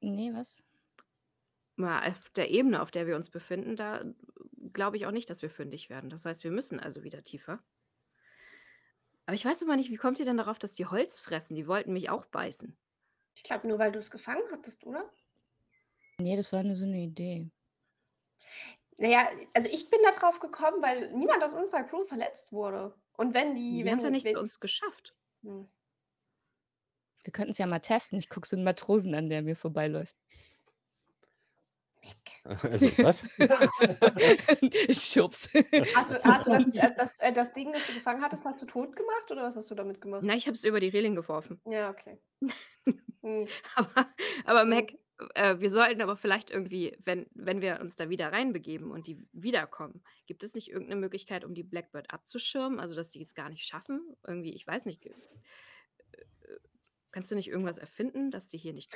[0.00, 0.58] nee, was?
[1.76, 4.04] mal auf der Ebene, auf der wir uns befinden, da
[4.72, 6.10] glaube ich auch nicht, dass wir fündig werden.
[6.10, 7.62] Das heißt, wir müssen also wieder tiefer.
[9.26, 11.54] Aber ich weiß aber nicht, wie kommt ihr denn darauf, dass die Holz fressen?
[11.54, 12.76] Die wollten mich auch beißen.
[13.34, 15.08] Ich glaube, nur weil du es gefangen hattest, oder?
[16.18, 17.50] Nee, das war nur so eine Idee.
[19.02, 22.94] Naja, also ich bin da drauf gekommen, weil niemand aus unserer Crew verletzt wurde.
[23.16, 23.78] Und wenn die.
[23.78, 25.16] Die wenn, haben es ja nicht wenn, zu uns geschafft.
[25.42, 25.68] Hm.
[27.24, 28.20] Wir könnten es ja mal testen.
[28.20, 30.16] Ich gucke so einen Matrosen an, der mir vorbeiläuft.
[32.44, 33.24] Also, was?
[34.90, 35.48] Schubs.
[35.94, 38.60] Hast du, hast du das, äh, das, äh, das Ding, das du gefangen hattest, hast
[38.60, 40.22] du tot gemacht oder was hast du damit gemacht?
[40.24, 41.60] Na, ich habe es über die Reling geworfen.
[41.66, 42.18] Ja, okay.
[43.24, 43.46] Hm.
[43.76, 44.08] Aber,
[44.44, 44.94] aber Mac,
[45.34, 49.18] äh, wir sollten aber vielleicht irgendwie, wenn, wenn wir uns da wieder reinbegeben und die
[49.32, 52.80] wiederkommen, gibt es nicht irgendeine Möglichkeit, um die Blackbird abzuschirmen?
[52.80, 54.00] Also, dass die es gar nicht schaffen?
[54.26, 55.08] Irgendwie, ich weiß nicht.
[57.10, 58.90] Kannst du nicht irgendwas erfinden, dass die hier nicht,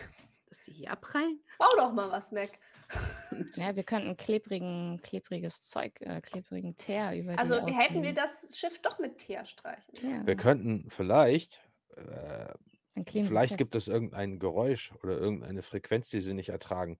[0.47, 1.39] dass die hier abprallen?
[1.59, 2.51] Bau doch mal was, Mac.
[3.57, 8.57] Ja, wir könnten klebrigen, klebriges Zeug, äh, klebrigen Teer über Also die hätten wir das
[8.57, 9.85] Schiff doch mit Teer streichen.
[10.03, 11.61] Ja, Wir könnten vielleicht,
[11.97, 12.55] äh,
[12.97, 13.59] dann kleben sie vielleicht fest.
[13.59, 16.99] gibt es irgendein Geräusch oder irgendeine Frequenz, die sie nicht ertragen.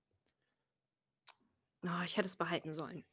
[1.83, 3.05] Oh, ich hätte es behalten sollen.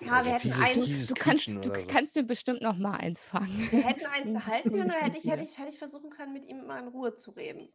[0.00, 1.86] Ja, Also wir hätten fieses- eins, fieses du kannst, Quietschen du oder so.
[1.88, 3.70] kannst dir bestimmt noch mal eins fangen.
[3.70, 6.44] wir hätten eins behalten können, dann hätte ich, hätte, ich, hätte ich versuchen können, mit
[6.44, 7.72] ihm mal in Ruhe zu reden.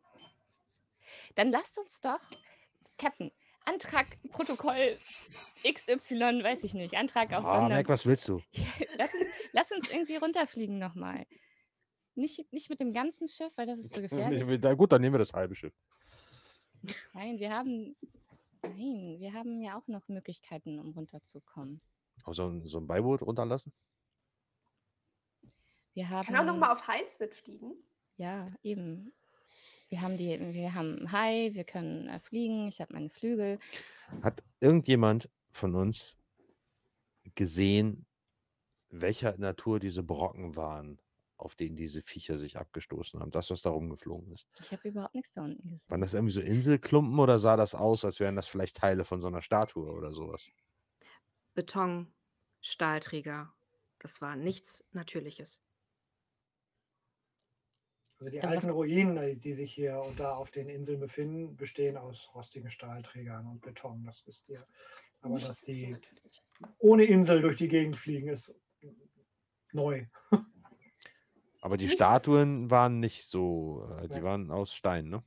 [1.36, 2.20] Dann lasst uns doch,
[2.98, 3.32] Captain,
[3.66, 4.98] Antrag, Protokoll
[5.64, 7.76] XY, weiß ich nicht, Antrag auf Ah, Sonder.
[7.78, 8.42] Mac, was willst du?
[8.98, 11.26] lass, uns, lass uns irgendwie runterfliegen nochmal.
[12.22, 14.02] Nicht, nicht mit dem ganzen Schiff, weil das ist so
[14.42, 14.60] gefährlich.
[14.62, 15.74] Na gut, dann nehmen wir das halbe Schiff.
[17.14, 17.96] Nein, wir haben,
[18.64, 21.82] nein, wir haben ja auch noch Möglichkeiten, um runterzukommen.
[22.24, 23.74] Auch so, ein- so ein Beiboot runterlassen?
[25.94, 27.76] Wir haben, kann auch noch mal auf Heinz mitfliegen.
[28.18, 29.12] ja, eben.
[29.90, 33.60] Wir haben die, wir haben Hai, wir können äh, fliegen, ich habe meine Flügel.
[34.22, 36.16] Hat irgendjemand von uns
[37.36, 38.06] gesehen,
[38.90, 41.01] welcher Natur diese Brocken waren
[41.42, 43.32] auf denen diese Viecher sich abgestoßen haben.
[43.32, 44.48] Das, was da rumgeflogen ist.
[44.60, 45.90] Ich habe überhaupt nichts da unten gesehen.
[45.90, 49.20] Waren das irgendwie so Inselklumpen oder sah das aus, als wären das vielleicht Teile von
[49.20, 50.50] so einer Statue oder sowas?
[51.54, 52.14] Beton,
[52.62, 53.54] Stahlträger.
[54.00, 55.62] Das war nichts Natürliches.
[58.20, 61.56] Also die Also alten Ruinen, äh, die sich hier und da auf den Inseln befinden,
[61.58, 64.04] bestehen aus rostigen Stahlträgern und Beton.
[64.06, 64.66] Das wisst ihr.
[65.22, 65.96] Aber Nichts dass die
[66.80, 68.54] ohne Insel durch die Gegend fliegen, ist
[69.72, 70.06] neu.
[71.62, 71.88] Aber die.
[71.88, 74.24] Statuen waren nicht so, äh, die Nein.
[74.24, 75.24] waren aus Stein, ne?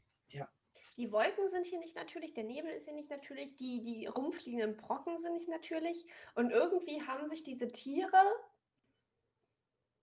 [0.96, 4.76] Die Wolken sind hier nicht natürlich, der Nebel ist hier nicht natürlich, die, die rumfliegenden
[4.76, 6.06] Brocken sind nicht natürlich.
[6.34, 8.22] Und irgendwie haben sich diese Tiere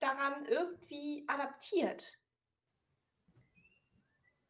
[0.02, 2.18] daran irgendwie adaptiert.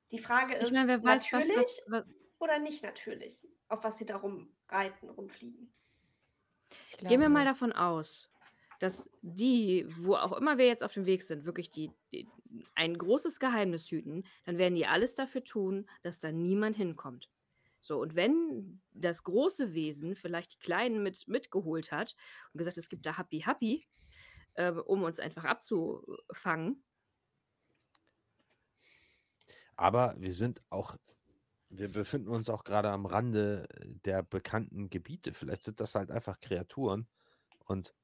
[0.10, 2.06] Die Frage ist, Ich meine, wer weiß, was, natürlich was, was.
[2.40, 5.72] oder nicht natürlich, auf was sie da rumreiten, rumfliegen.
[6.86, 8.31] Ich Gehen wir mal davon aus,
[8.82, 12.28] dass die, wo auch immer wir jetzt auf dem Weg sind, wirklich die, die,
[12.74, 17.30] ein großes Geheimnis hüten, dann werden die alles dafür tun, dass da niemand hinkommt.
[17.80, 22.16] So, und wenn das große Wesen vielleicht die Kleinen mit, mitgeholt hat
[22.54, 23.88] und gesagt, es gibt da Happy Happy,
[24.56, 26.84] äh, um uns einfach abzufangen,
[29.76, 30.96] Aber wir sind auch,
[31.70, 33.68] wir befinden uns auch gerade am Rande
[34.06, 35.34] der bekannten Gebiete.
[35.34, 37.08] Vielleicht sind das halt einfach Kreaturen
[37.66, 37.96] und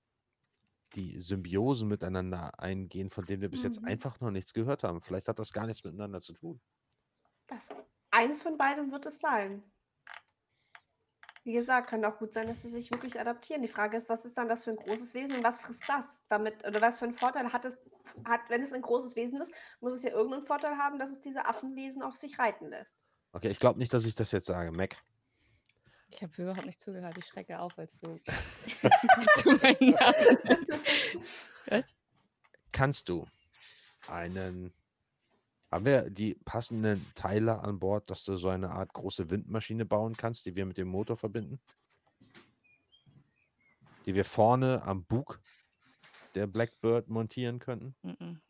[0.93, 3.88] die Symbiosen miteinander eingehen, von denen wir bis jetzt Mhm.
[3.88, 5.01] einfach noch nichts gehört haben.
[5.01, 6.61] Vielleicht hat das gar nichts miteinander zu tun.
[7.47, 7.69] Das,
[8.11, 9.64] eins von beiden wird es sein.
[11.43, 13.61] Wie gesagt, kann auch gut sein, dass sie sich wirklich adaptieren.
[13.61, 16.22] Die Frage ist, was ist dann das für ein großes Wesen und was frisst das
[16.27, 16.68] damit?
[16.68, 17.81] Oder was für einen Vorteil hat es,
[18.26, 21.22] hat, wenn es ein großes Wesen ist, muss es ja irgendeinen Vorteil haben, dass es
[21.22, 22.97] diese Affenwesen auf sich reiten lässt.
[23.31, 24.72] Okay, ich glaube nicht, dass ich das jetzt sage.
[24.73, 24.97] Mac,
[26.09, 27.17] Ich habe überhaupt nicht zugehört.
[27.17, 28.19] Ich schrecke auf, als du
[29.38, 30.65] zu meinen Namen.
[31.67, 31.95] Was?
[32.77, 33.25] kannst du
[34.07, 34.71] einen,
[35.71, 40.15] haben wir die passenden Teile an Bord, dass du so eine Art große Windmaschine bauen
[40.15, 41.59] kannst, die wir mit dem Motor verbinden?
[44.05, 45.41] Die wir vorne am Bug
[46.35, 47.95] der Blackbird montieren könnten?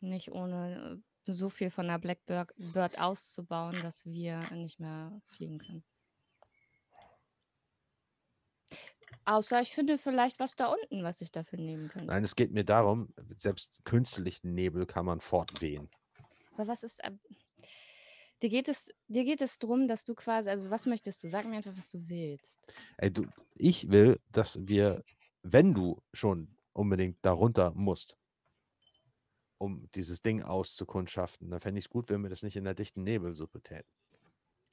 [0.00, 5.58] Nicht ohne äh, so viel von der Blackbird Bird auszubauen, dass wir nicht mehr fliegen
[5.58, 5.84] können.
[9.28, 12.06] Außer ich finde vielleicht was da unten, was ich dafür nehmen könnte.
[12.06, 15.90] Nein, es geht mir darum, selbst künstlichen Nebel kann man fortwehen.
[16.54, 17.04] Aber was ist.
[17.04, 17.12] ab-
[18.40, 21.28] Dir geht es, dir geht es darum, dass du quasi, also was möchtest du?
[21.28, 22.58] Sag mir einfach, was du willst.
[22.96, 25.04] Ey, du, ich will, dass wir,
[25.42, 28.16] wenn du schon unbedingt darunter musst,
[29.58, 32.74] um dieses Ding auszukundschaften, dann fände ich es gut, wenn wir das nicht in der
[32.74, 33.92] dichten Nebelsuppe täten.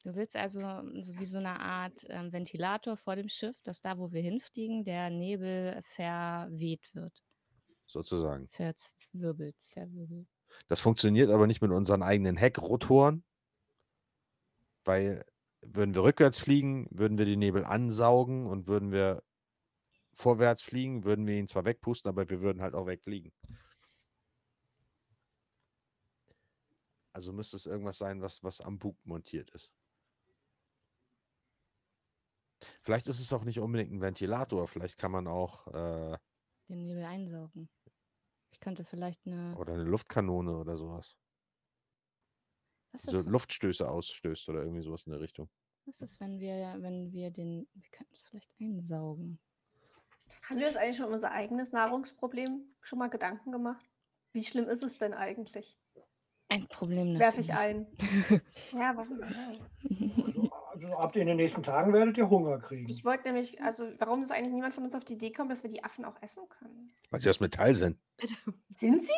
[0.05, 3.81] Du willst also ähm, so wie so eine Art ähm, Ventilator vor dem Schiff, dass
[3.81, 7.23] da, wo wir hinfliegen, der Nebel verweht wird.
[7.87, 8.47] Sozusagen.
[8.49, 10.27] Verzwirbelt, verwirbelt.
[10.67, 13.23] Das funktioniert aber nicht mit unseren eigenen Heckrotoren,
[14.83, 15.25] weil
[15.61, 19.23] würden wir rückwärts fliegen, würden wir den Nebel ansaugen und würden wir
[20.13, 23.31] vorwärts fliegen, würden wir ihn zwar wegpusten, aber wir würden halt auch wegfliegen.
[27.11, 29.71] Also müsste es irgendwas sein, was, was am Bug montiert ist.
[32.81, 36.17] Vielleicht ist es auch nicht unbedingt ein Ventilator, vielleicht kann man auch äh,
[36.69, 37.69] Den Nebel einsaugen.
[38.51, 39.55] Ich könnte vielleicht eine.
[39.57, 41.15] oder eine Luftkanone oder sowas.
[42.93, 45.49] Was die So ist, Luftstöße ausstößt oder irgendwie sowas in der Richtung.
[45.85, 47.67] was ist, wenn wir, wenn wir den.
[47.73, 49.39] Wir könnten es vielleicht einsaugen.
[50.43, 53.85] Haben wir uns eigentlich schon um unser eigenes Nahrungsproblem schon mal Gedanken gemacht?
[54.31, 55.77] Wie schlimm ist es denn eigentlich?
[56.49, 57.87] Ein Problem Werfe ich ein.
[58.71, 59.19] Ja, warum?
[60.93, 62.89] Ab in den nächsten Tagen werdet ihr Hunger kriegen.
[62.89, 65.63] Ich wollte nämlich, also warum ist eigentlich niemand von uns auf die Idee kommt, dass
[65.63, 66.91] wir die Affen auch essen können?
[67.09, 67.97] Weil sie aus Metall sind.
[68.69, 69.13] Sind sie?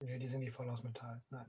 [0.00, 1.22] nee, die sind nicht voll aus Metall.
[1.30, 1.46] Nein.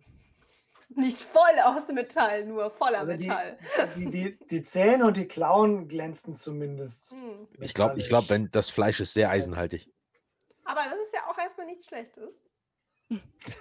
[0.89, 3.57] Nicht voll aus Metall, nur voller Also die, Metall.
[3.97, 7.11] die, die, die Zähne und die Klauen glänzten zumindest.
[7.11, 7.47] Hm.
[7.59, 9.91] Ich glaube, ich glaub, wenn das Fleisch ist sehr eisenhaltig.
[10.63, 12.45] Aber das ist ja auch erstmal nichts Schlechtes.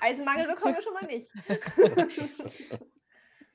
[0.01, 1.31] Eisenmangel bekommen wir schon mal nicht.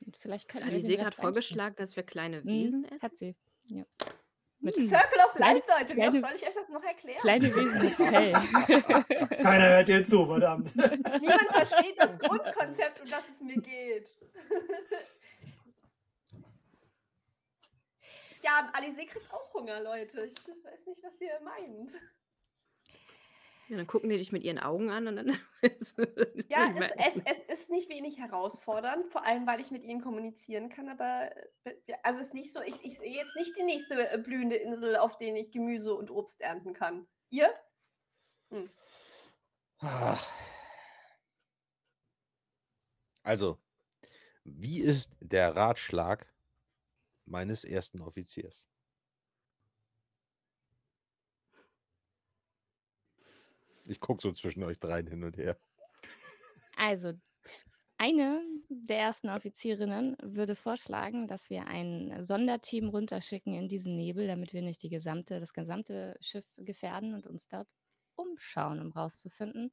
[0.06, 2.64] Und Vielleicht könnten wir Alice den hat vorgeschlagen, dass wir kleine einschmeißen.
[2.64, 3.02] Wesen Mhm, essen.
[3.02, 3.36] Hat sie.
[3.65, 3.84] Ja.
[4.60, 4.88] Mit Hm.
[4.88, 5.95] Circle of Life, Leute.
[5.95, 7.19] Wie oft soll ich euch das noch erklären?
[7.19, 8.32] kleine Wesen mit Fell.
[9.41, 10.76] Keiner hört dir zu, verdammt.
[10.76, 14.07] Niemand versteht das Grundkonzept, um das es mir geht.
[18.44, 20.26] ja, Alice kriegt auch Hunger, Leute.
[20.26, 21.91] Ich weiß nicht, was ihr meint.
[23.72, 25.27] Ja, dann gucken die dich mit ihren Augen an und dann.
[26.49, 30.68] Ja, es, es, es ist nicht wenig herausfordernd, vor allem weil ich mit ihnen kommunizieren
[30.68, 31.31] kann, aber
[31.64, 34.57] äh, also es ist nicht so, ich, ich sehe jetzt nicht die nächste äh, blühende
[34.57, 37.07] Insel, auf denen ich Gemüse und Obst ernten kann.
[37.30, 37.49] Ihr?
[39.81, 40.18] Ah,
[43.23, 43.57] Also,
[44.43, 46.27] wie ist der Ratschlag
[47.26, 48.70] meines ersten Offiziers?
[53.87, 55.57] Ich gucke so zwischen euch dreien hin und her.
[56.77, 57.13] Also,
[57.97, 64.53] eine der ersten Offizierinnen würde vorschlagen, dass wir ein Sonderteam runterschicken in diesen Nebel, damit
[64.53, 67.67] wir nicht die gesamte, das gesamte Schiff gefährden und uns dort
[68.15, 69.71] umschauen, um rauszufinden,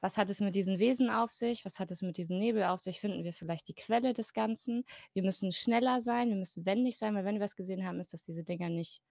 [0.00, 2.80] was hat es mit diesen Wesen auf sich, was hat es mit diesem Nebel auf
[2.80, 4.84] sich, finden wir vielleicht die Quelle des Ganzen.
[5.12, 8.12] Wir müssen schneller sein, wir müssen wendig sein, weil wenn wir was gesehen haben, ist,
[8.12, 9.02] dass diese Dinger nicht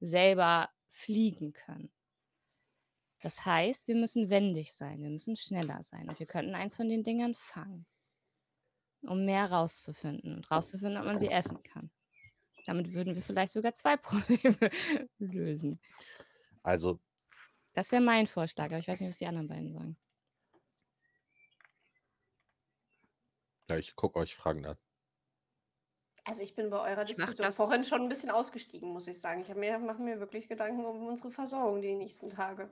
[0.00, 1.92] selber fliegen können.
[3.20, 6.88] Das heißt, wir müssen wendig sein, wir müssen schneller sein und wir könnten eins von
[6.88, 7.86] den Dingern fangen,
[9.02, 11.90] um mehr rauszufinden und rauszufinden, ob man sie essen kann.
[12.66, 14.70] Damit würden wir vielleicht sogar zwei Probleme
[15.18, 15.80] lösen.
[16.62, 17.00] Also,
[17.72, 19.96] Das wäre mein Vorschlag, aber ich weiß nicht, was die anderen beiden sagen.
[23.70, 24.76] ja, ich gucke euch Fragen an.
[26.26, 29.42] Also ich bin bei eurer Diskussion das- vorhin schon ein bisschen ausgestiegen, muss ich sagen.
[29.42, 32.70] Ich mache mir wirklich Gedanken um unsere Versorgung die nächsten Tage.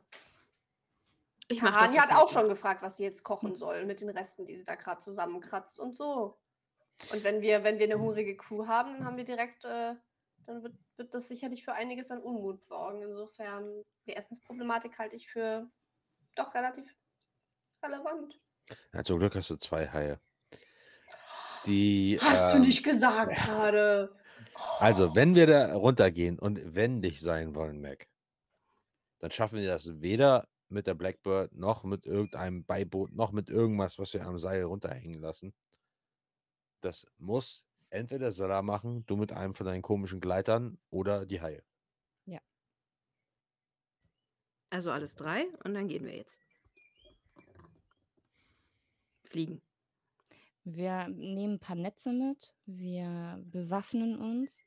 [1.53, 1.91] Ich mache das.
[1.91, 4.65] Hani hat auch schon gefragt, was sie jetzt kochen soll mit den Resten, die sie
[4.65, 6.39] da gerade zusammenkratzt und so.
[7.11, 9.95] Und wenn wir, wenn wir eine hungrige Crew haben, dann haben wir direkt, äh,
[10.47, 13.03] dann wird, wird das sicherlich für einiges an Unmut sorgen.
[13.03, 15.69] Insofern, die Essensproblematik halte ich für
[16.35, 16.85] doch relativ
[17.83, 18.41] relevant.
[18.93, 20.21] Ja, zum Glück hast du zwei Haie.
[21.67, 24.17] Die, Hast du ähm, nicht gesagt gerade?
[24.79, 28.09] Also, wenn wir da runtergehen und wendig sein wollen, Mac,
[29.21, 33.99] dann schaffen wir das weder mit der Blackbird noch mit irgendeinem Beiboot noch mit irgendwas,
[33.99, 35.55] was wir am Seil runterhängen lassen.
[36.81, 41.63] Das muss entweder Salah machen, du mit einem von deinen komischen Gleitern oder die Haie.
[44.73, 46.41] Also alles drei und dann gehen wir jetzt.
[49.25, 49.61] Fliegen.
[50.65, 54.65] Wir nehmen ein paar Netze mit, wir bewaffnen uns.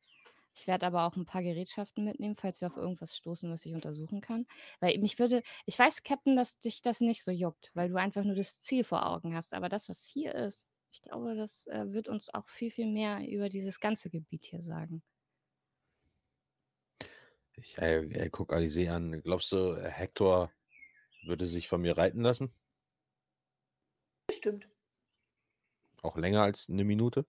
[0.58, 3.74] Ich werde aber auch ein paar Gerätschaften mitnehmen, falls wir auf irgendwas stoßen, was ich
[3.74, 4.48] untersuchen kann.
[4.80, 8.24] Weil mich würde, ich weiß, Captain, dass dich das nicht so juckt, weil du einfach
[8.24, 9.54] nur das Ziel vor Augen hast.
[9.54, 13.20] Aber das, was hier ist, ich glaube, das äh, wird uns auch viel, viel mehr
[13.28, 15.04] über dieses ganze Gebiet hier sagen.
[17.58, 19.22] Ich äh, äh, guck Alice an.
[19.24, 20.52] Glaubst du, äh, Hector
[21.26, 22.54] würde sich von mir reiten lassen?
[24.28, 24.70] Bestimmt.
[26.02, 27.26] Auch länger als eine Minute?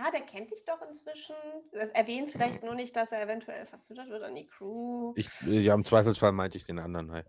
[0.00, 1.34] Klar, der kennt dich doch inzwischen.
[1.72, 5.12] Das erwähnt vielleicht nur nicht, dass er eventuell verfüttert wird an die Crew.
[5.14, 7.24] Ich, äh, ja, im Zweifelsfall meinte ich den anderen Hai.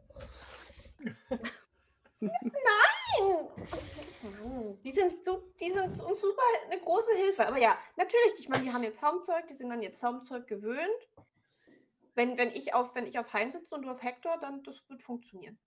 [2.21, 2.31] Nein!
[4.85, 7.45] Die sind, so, die sind uns super eine große Hilfe.
[7.45, 11.09] Aber ja, natürlich, ich meine, die haben jetzt Zaumzeug, die sind an ihr Zaumzeug gewöhnt.
[12.15, 14.87] Wenn, wenn, ich auf, wenn ich auf Hein sitze und du auf Hector, dann das
[14.87, 15.59] wird funktionieren.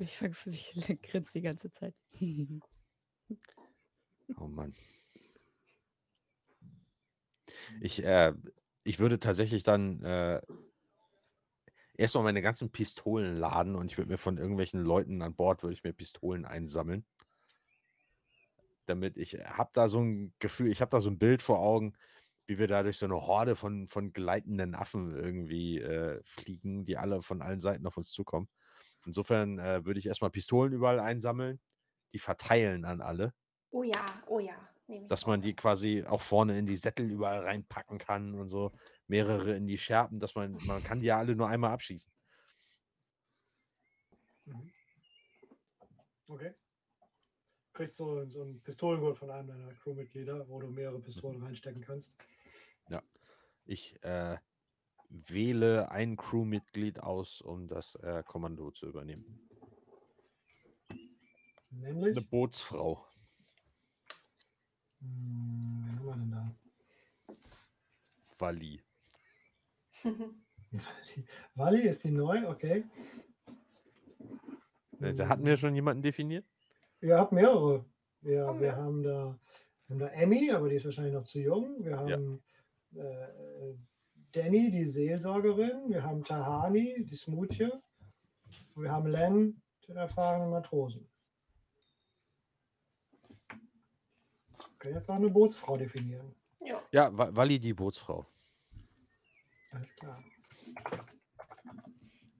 [0.00, 1.94] Ich, ich grinse die ganze Zeit.
[4.36, 4.74] Oh Mann.
[7.80, 8.32] Ich, äh,
[8.84, 10.40] ich würde tatsächlich dann äh,
[11.94, 15.74] erstmal meine ganzen Pistolen laden und ich würde mir von irgendwelchen Leuten an Bord würde
[15.74, 17.04] ich mir Pistolen einsammeln.
[18.86, 21.94] Damit ich habe da so ein Gefühl, ich habe da so ein Bild vor Augen,
[22.46, 26.96] wie wir da durch so eine Horde von, von gleitenden Affen irgendwie äh, fliegen, die
[26.96, 28.48] alle von allen Seiten auf uns zukommen.
[29.06, 31.60] Insofern äh, würde ich erstmal Pistolen überall einsammeln,
[32.12, 33.32] die verteilen an alle
[33.70, 34.56] Oh ja, oh ja.
[34.86, 38.48] nehme ich dass man die quasi auch vorne in die Sättel überall reinpacken kann und
[38.48, 38.72] so
[39.06, 42.12] mehrere in die Scherben, dass man man kann die ja alle nur einmal abschießen.
[46.26, 46.54] Okay.
[47.72, 52.12] Kriegst du so ein Pistolengurt von einem deiner Crewmitglieder, wo du mehrere Pistolen reinstecken kannst.
[53.70, 54.36] Ich äh,
[55.08, 59.48] wähle ein Crewmitglied aus, um das äh, Kommando zu übernehmen.
[61.70, 62.16] Nämlich.
[62.16, 63.06] Eine Bootsfrau.
[65.00, 66.54] Hm, wen haben wir denn da?
[68.38, 68.80] Wally.
[70.72, 71.24] Wally.
[71.54, 72.84] Wally ist die neu, okay.
[75.00, 76.46] Äh, Da hatten wir schon jemanden definiert?
[77.00, 77.84] Ihr habt mehrere.
[78.22, 78.76] Wir, Haben wir wir.
[78.76, 79.38] haben da,
[79.88, 81.82] wir haben da Emmy, aber die ist wahrscheinlich noch zu jung.
[81.84, 82.42] Wir haben
[82.94, 83.74] äh,
[84.32, 85.88] Danny, die Seelsorgerin.
[85.88, 87.70] Wir haben Tahani, die Smoothie.
[88.74, 91.09] Und wir haben Len, den erfahrenen Matrosen.
[94.80, 96.34] Können jetzt auch eine Bootsfrau definieren.
[96.64, 96.82] Ja.
[96.90, 98.26] Ja, Wa- Wally die Bootsfrau.
[99.72, 100.22] Alles klar.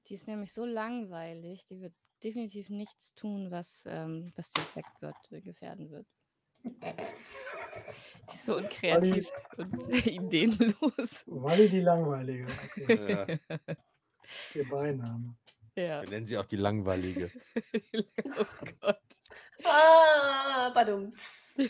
[0.07, 1.95] Die ist nämlich so langweilig, die wird
[2.25, 6.07] definitiv nichts tun, was, ähm, was die Blackbird äh, gefährden wird.
[6.65, 11.23] Die ist so unkreativ und ideenlos.
[11.27, 12.47] Wally die Langweilige.
[12.77, 13.39] Okay.
[13.51, 13.75] Ja.
[14.55, 15.37] Ihr Beiname.
[15.75, 16.03] Ja.
[16.03, 17.33] Wir nennen sie auch die langweilige.
[18.39, 18.45] oh
[18.81, 19.21] Gott.
[19.65, 21.55] Ah, badumts.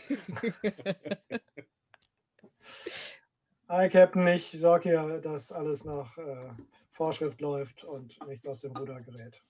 [3.69, 6.51] Hi, Captain, ich sorge hier, dass alles nach äh,
[6.91, 9.43] Vorschrift läuft und nichts aus dem Ruder gerät.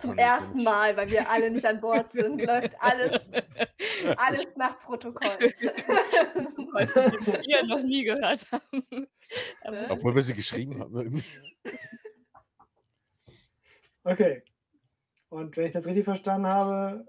[0.00, 3.20] Zum ersten Mal, weil wir alle nicht an Bord sind, läuft alles,
[4.16, 5.38] alles nach Protokoll.
[5.38, 5.52] Die
[7.48, 9.06] wir noch nie gehört haben.
[9.62, 11.22] Aber Obwohl wir sie geschrieben haben.
[14.04, 14.42] Okay.
[15.32, 17.06] Und wenn ich das richtig verstanden habe,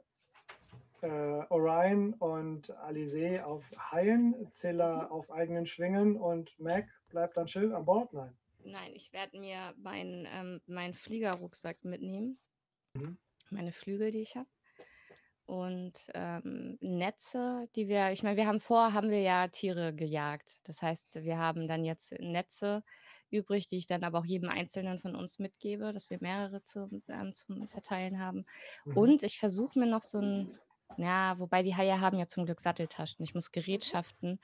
[1.01, 1.07] äh,
[1.49, 7.83] Orion und Alice auf Haien, Zilla auf eigenen Schwingen und Mac bleibt dann Schiff an
[7.83, 8.13] Bord?
[8.13, 8.33] Nein.
[8.63, 12.39] Nein, ich werde mir meinen ähm, meinen Fliegerrucksack mitnehmen.
[12.93, 13.17] Mhm.
[13.49, 14.47] Meine Flügel, die ich habe.
[15.45, 20.61] Und ähm, Netze, die wir, ich meine, wir haben vor, haben wir ja Tiere gejagt.
[20.63, 22.83] Das heißt, wir haben dann jetzt Netze
[23.33, 27.03] übrig, die ich dann aber auch jedem Einzelnen von uns mitgebe, dass wir mehrere zum,
[27.09, 28.45] ähm, zum Verteilen haben.
[28.85, 28.97] Mhm.
[28.97, 30.57] Und ich versuche mir noch so ein,
[30.97, 33.23] ja, wobei die Haie haben ja zum Glück Satteltaschen.
[33.23, 34.39] Ich muss Gerätschaften,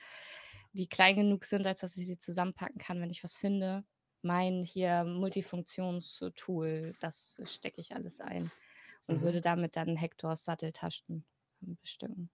[0.72, 3.84] die klein genug sind, als dass ich sie zusammenpacken kann, wenn ich was finde.
[4.22, 8.50] Mein hier Multifunktionstool, das stecke ich alles ein
[9.06, 9.22] und Mhm.
[9.22, 11.24] würde damit dann Hektors Satteltaschen
[11.62, 12.30] ähm, bestücken.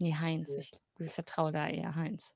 [0.00, 0.80] Nee, Heinz.
[0.98, 2.34] Ich vertraue da eher Heinz.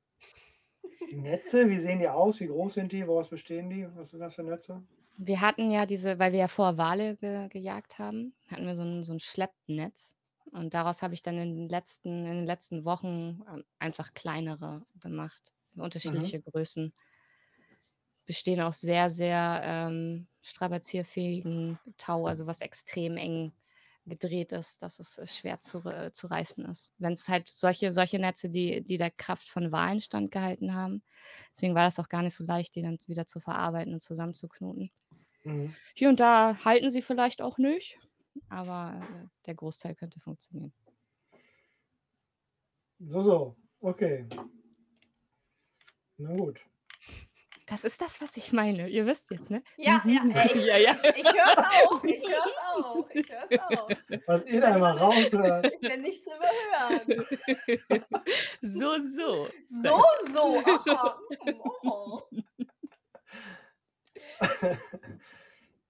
[1.10, 2.40] Die Netze, wie sehen die aus?
[2.40, 3.06] Wie groß sind die?
[3.06, 3.86] Woraus bestehen die?
[3.94, 4.82] Was sind das für Netze?
[5.18, 8.82] Wir hatten ja diese, weil wir ja vor Wale ge gejagt haben, hatten wir so
[8.82, 10.16] ein, so ein Schleppnetz.
[10.52, 14.82] Und daraus habe ich dann in den letzten, in den letzten Wochen ähm, einfach kleinere
[15.00, 15.54] gemacht.
[15.74, 16.92] Unterschiedliche Größen.
[18.24, 23.52] Bestehen aus sehr, sehr ähm, strapazierfähigen Tau, also was extrem eng
[24.06, 26.92] gedreht ist, dass es äh, schwer zu, zu reißen ist.
[26.98, 31.02] Wenn es halt solche, solche Netze, die, die der Kraft von Walen standgehalten haben.
[31.52, 34.90] Deswegen war das auch gar nicht so leicht, die dann wieder zu verarbeiten und zusammenzuknoten.
[35.44, 35.74] Mhm.
[35.94, 37.98] Hier und da halten sie vielleicht auch nicht,
[38.48, 40.72] aber äh, der Großteil könnte funktionieren.
[42.98, 43.56] So, so.
[43.80, 44.26] Okay.
[46.18, 46.60] Na gut.
[47.66, 48.88] Das ist das, was ich meine.
[48.88, 49.60] Ihr wisst jetzt, ne?
[49.76, 50.96] Ja, ja, ey, ich, ja, ja.
[51.16, 52.04] ich höre es auch.
[52.04, 53.10] Ich höre es auch.
[53.10, 53.88] Ich höre es auch.
[54.26, 55.66] Was ihr da immer raushört.
[55.74, 57.26] Ist ja nicht zu überhören.
[58.62, 59.48] so, so.
[59.82, 60.62] So, so.
[60.64, 61.18] Aha.
[61.82, 62.22] Oh.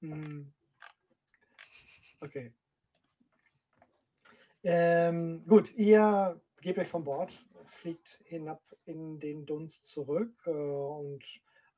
[0.00, 0.52] Hm.
[2.20, 2.52] Okay.
[4.62, 7.32] Ähm, gut, ihr gebt euch von Bord,
[7.66, 11.22] fliegt hinab in den Dunst zurück äh, und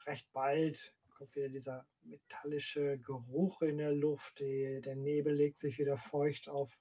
[0.07, 4.39] recht bald kommt wieder dieser metallische Geruch in der Luft.
[4.39, 6.79] Die, der Nebel legt sich wieder feucht auf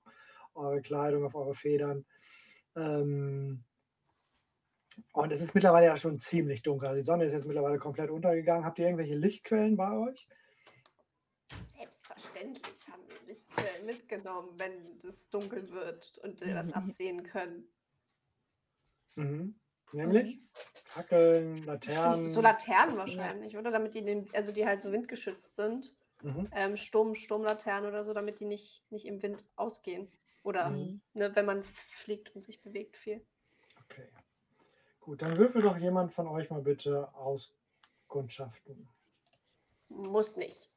[0.54, 2.06] eure Kleidung, auf eure Federn.
[2.76, 3.64] Ähm,
[5.14, 6.88] und es ist mittlerweile ja schon ziemlich dunkel.
[6.88, 8.66] Also die Sonne ist jetzt mittlerweile komplett untergegangen.
[8.66, 10.28] Habt ihr irgendwelche Lichtquellen bei euch?
[11.76, 17.68] Selbstverständlich haben wir Lichtquellen mitgenommen, wenn es dunkel wird und wir das absehen können.
[19.16, 19.60] Mhm.
[19.94, 20.40] Nämlich
[20.88, 22.28] Fackeln, Laternen.
[22.28, 23.72] So Laternen wahrscheinlich, oder?
[23.72, 25.96] Damit die, den, also die halt so windgeschützt sind.
[26.22, 26.48] Mhm.
[26.52, 30.12] Ähm, Sturm, Sturmlaternen oder so, damit die nicht, nicht im Wind ausgehen.
[30.44, 31.02] Oder Mhm.
[31.14, 33.26] ne, wenn man fliegt und sich bewegt viel.
[33.84, 34.08] Okay.
[35.02, 38.88] Gut, dann würfel doch jemand von euch mal bitte Auskundschaften.
[39.90, 40.70] Muss nicht.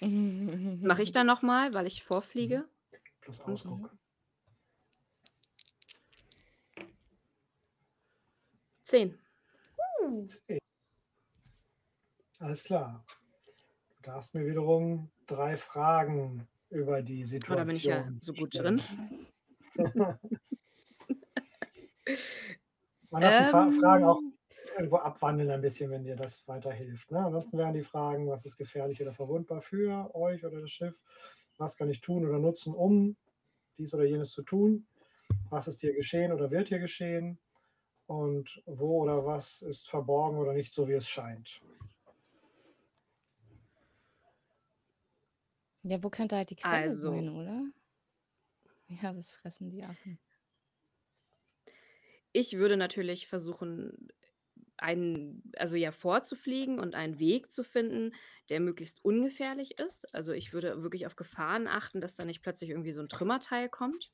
[0.00, 2.66] Mache ich dann nochmal, weil ich vorfliege?
[3.20, 3.90] Plus Ausguck.
[8.90, 9.14] Zehn.
[10.24, 10.58] Zehn.
[12.40, 13.04] Alles klar.
[13.98, 18.32] Du darfst mir wiederum drei Fragen über die Oh, Situation da bin ich ja so
[18.32, 18.78] gut stellen.
[18.78, 18.82] drin.
[23.10, 23.70] Man darf die Fra Ähm.
[23.70, 24.20] Fragen auch
[24.76, 27.10] irgendwo abwandeln ein bisschen, wenn dir das weiterhilft.
[27.12, 27.18] Ne?
[27.24, 31.00] Ansonsten wären die Fragen, was ist gefährlich oder verwundbar für euch oder das Schiff?
[31.58, 33.16] Was kann ich tun oder nutzen, um
[33.78, 34.86] dies oder jenes zu tun?
[35.50, 37.38] Was ist hier geschehen oder wird hier geschehen?
[38.10, 41.62] Und wo oder was ist verborgen oder nicht so, wie es scheint?
[45.82, 47.10] Ja, wo könnte halt die Quelle Also.
[47.12, 47.70] sein, oder?
[48.88, 50.18] Ja, was fressen die Affen?
[52.32, 54.08] Ich würde natürlich versuchen,
[54.76, 58.14] einen, also ja, vorzufliegen und einen Weg zu finden,
[58.48, 60.12] der möglichst ungefährlich ist.
[60.14, 63.68] Also ich würde wirklich auf Gefahren achten, dass da nicht plötzlich irgendwie so ein Trümmerteil
[63.68, 64.10] kommt.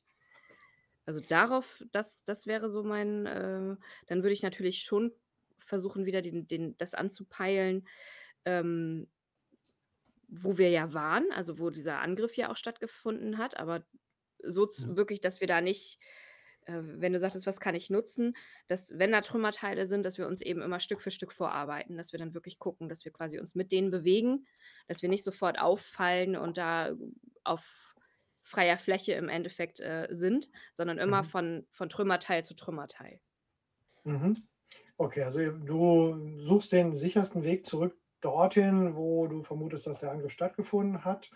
[1.06, 3.76] Also darauf, das, das wäre so mein, äh,
[4.06, 5.12] dann würde ich natürlich schon
[5.58, 7.86] versuchen, wieder den, den, das anzupeilen,
[8.44, 9.08] ähm,
[10.28, 13.86] wo wir ja waren, also wo dieser Angriff ja auch stattgefunden hat, aber
[14.42, 14.96] so Mhm.
[14.96, 16.00] wirklich, dass wir da nicht
[16.66, 18.34] äh, wenn du sagtest: „Was kann ich nutzen?“
[18.68, 22.12] Dass, wenn da Trümmerteile sind, dass wir uns eben immer Stück für Stück vorarbeiten, dass
[22.12, 24.46] wir dann wirklich gucken, dass wir quasi uns mit denen bewegen,
[24.88, 26.94] dass wir nicht sofort auffallen und da
[27.44, 27.85] auf
[28.46, 31.24] freier Fläche im Endeffekt, äh, sind, sondern immer Mhm.
[31.24, 33.20] von von Trümmerteil zu Trümmerteil.
[34.04, 34.36] Mhm.
[34.98, 40.32] Okay, also du suchst den sichersten Weg zurück dorthin, wo du vermutest, dass der Angriff
[40.32, 41.30] stattgefunden hat.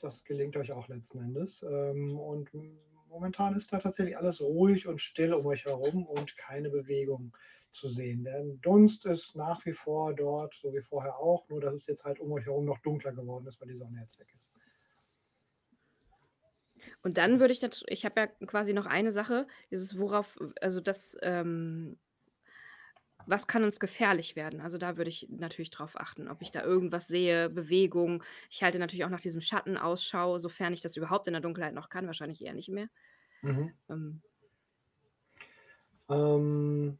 [0.00, 1.62] Das gelingt euch auch letzten Endes.
[1.64, 2.50] Ähm, und
[3.08, 7.36] momentan ist da tatsächlich alles ruhig und still um euch herum und keine Bewegung
[7.72, 8.24] zu sehen.
[8.24, 12.04] Der Dunst ist nach wie vor dort, so wie vorher auch, nur dass es jetzt
[12.04, 14.53] halt um euch herum noch dunkler geworden ist, weil die Sonne jetzt weg ist.
[17.04, 20.80] Und dann würde ich nat ich habe ja quasi noch eine Sache, dieses worauf also
[20.80, 21.98] das, ähm
[23.26, 24.60] was kann uns gefährlich werden?
[24.60, 28.22] Also, da würde ich natürlich drauf achten, ob ich da irgendwas sehe, Bewegung.
[28.50, 31.74] Ich halte natürlich auch nach diesem Schatten Ausschau, sofern ich das überhaupt in der Dunkelheit
[31.74, 32.88] noch kann, wahrscheinlich eher nicht mehr.
[33.42, 33.74] Mhm.
[33.90, 34.22] Ähm.
[36.08, 36.98] Ähm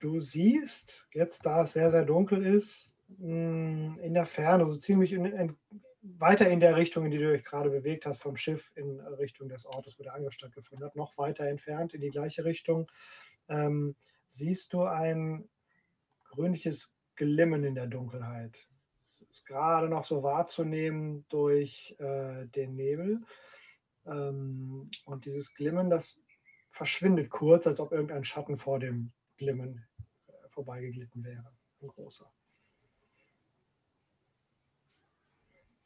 [0.00, 5.12] du siehst jetzt, da es sehr, sehr dunkel ist, hm, in der Ferne, so ziemlich
[5.12, 5.56] in in
[6.02, 9.48] weiter in der Richtung, in die du dich grade bewegt hast vom Schiff in Richtung
[9.48, 12.90] des Ortes, wo der Angriff stattgefunden hat, noch weiter entfernt in die gleiche Richtung,
[13.48, 13.96] ähm,
[14.28, 15.48] siehst du ein
[16.24, 18.68] grünliches Glimmen in der Dunkelheit.
[19.30, 23.20] Ist grade noch so wahrzunehmen durch, äh, den Nebel.
[24.06, 26.22] Ähm, und dieses Glimmen, das
[26.70, 29.86] verschwindet kurz, als ob irgendein Schatten vor dem Glimmen,
[30.28, 31.52] äh, vorbeigeglitten wäre,
[31.82, 32.30] 'n großer.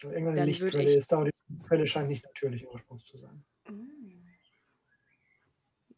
[0.05, 3.45] Irgendeine Dann Lichtquelle ich ist da und die Quelle scheint nicht natürlichen Ursprungs zu sein.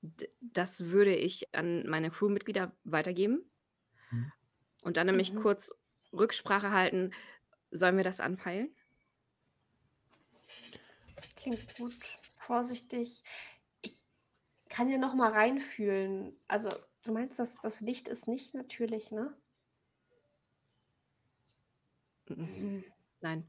[0.03, 3.51] D das würde ich an meine Crewmitglieder weitergeben.
[4.13, 4.33] Mhm.
[4.83, 5.35] Und dann nämlich Mhm.
[5.35, 5.73] kurz
[6.13, 7.13] Rücksprache halten:
[7.71, 8.75] „Sollen wir das anpeilen?“
[11.37, 12.21] Klingt gut.
[12.37, 13.25] Vorsichtig.
[13.83, 14.05] Ich
[14.71, 16.41] kann ja noch mal reinfühlen.
[16.49, 16.71] Also,
[17.05, 19.37] du meinst, das das Licht ist nicht natürlich, ne?
[22.31, 22.47] M-m.
[22.47, 22.85] Mhm.
[23.21, 23.47] Nein.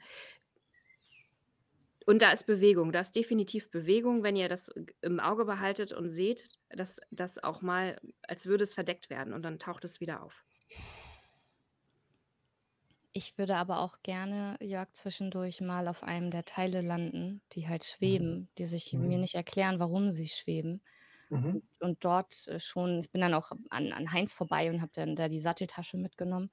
[2.06, 2.92] Und da ist Bewegung.
[2.92, 4.72] Da ist definitiv Bewegung, wenn ihr das
[5.02, 9.44] im Auge behaltet und seht, dass das auch mal als würde es verdeckt werden und
[9.44, 10.46] dann taucht es wieder auf.
[13.14, 17.84] Ich würde aber auch gerne, Jörg, zwischendurch mal auf einem der Teile landen, die halt
[18.02, 18.26] Mhm.
[18.26, 19.20] schweben, die sich mir Mhm.
[19.20, 20.84] nicht erklären, warum sie schweben.
[21.30, 21.60] Mhm.
[21.80, 25.16] Und dort, äh, schon ich bin dann auch an an Heinz vorbei und habe dann
[25.16, 26.52] da die Satteltasche mitgenommen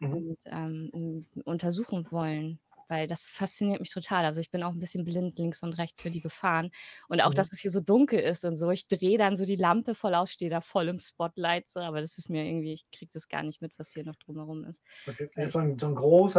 [0.00, 0.24] Mhm.
[0.28, 4.24] und, ähm, hm, untersuchen wollen, weil das fasziniert mich total.
[4.24, 6.70] Also, ich bin auch 'n bisschen blind links und rechts für die Gefahren.
[7.08, 7.34] Und auch, Mhm.
[7.34, 8.70] dass es hier so dunkel ist und so.
[8.70, 12.00] Ich drehe dann so die Lampe voll aus, stehe da voll im Spotlight so, aber
[12.00, 14.82] das ist mir irgendwie ich kriege das gar nicht mit, was hier noch drumherum ist,
[15.34, 15.94] weil ist so ich 'n so 'n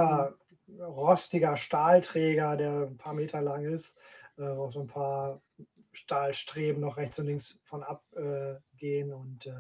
[0.09, 0.27] mhm.
[0.35, 0.37] großer,
[0.79, 3.97] rostiger Stahlträger, der 'n paar Meter lang ist,
[4.37, 5.41] äh, wo so 'n paar
[5.95, 8.55] Stahlstreben noch rechts und links von ab äh,
[9.11, 9.53] und, äh,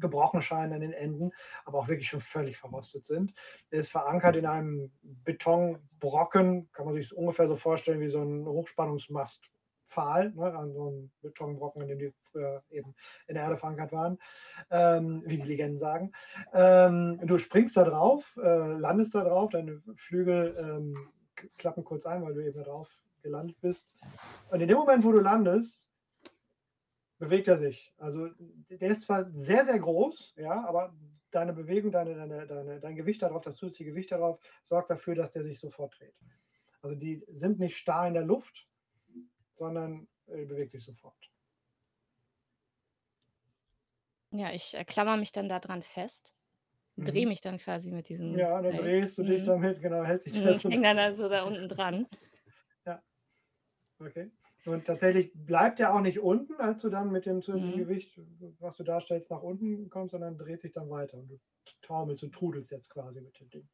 [0.00, 1.32] gebrochen scheinen an den Enden,
[1.66, 3.34] aber auch wirklich schon völlig verrostet sind.
[3.70, 8.46] Der ist verankert in einem Betonbrocken, kann man sich ungefähr so vorstellen wie so 'n
[8.46, 12.94] Hochspannungsmastpfahl, ne, an so 'n Betonbrocken, in dem die früher eben
[13.26, 14.18] in der Erde verankert waren,
[14.70, 16.12] ähm, wie die Legenden sagen.
[16.54, 20.96] Ähm, du springst da drauf, äh, landest da drauf, deine Flügel, ähm,
[21.58, 23.92] klappen kurz ein, weil du eben da drauf gelandet bist.
[24.50, 25.88] Und in dem Moment, wo du landest
[27.18, 27.94] bewegt er sich.
[27.98, 30.94] Also, der ist zwar sehr, sehr groß, ja, aber
[31.30, 34.90] deine Bewegung, deine deine deine dein Gewicht da drauf, das zusätzliche Gewicht da drauf, sorgt
[34.90, 36.14] dafür, dass der sich sofort dreht.
[36.82, 38.68] Also, die sind nicht starr in der Luft,
[39.54, 41.30] sondern, äh, bewegt sich sofort.
[44.32, 46.34] Ja, ich, äh, klammer mich dann da dran fest,
[47.04, 47.28] drehe Mhm.
[47.28, 49.46] mich dann quasi mit diesem Ja, dann drehst du dich Mhm.
[49.46, 50.98] damit, genau, hältst dich Mhm, da ich hänge dann dran.
[50.98, 52.08] da so da unten dran.
[54.06, 54.30] Okay.
[54.64, 57.86] Und tatsächlich bleibt der auch nicht unten, als du dann mit dem zusätzlichen Mhm.
[57.86, 58.18] Gewicht,
[58.60, 61.38] was du darstellst, nach unten kommst, sondern dreht sich dann weiter und du
[61.82, 63.68] taumelst und trudelst jetzt quasi mit dem Ding.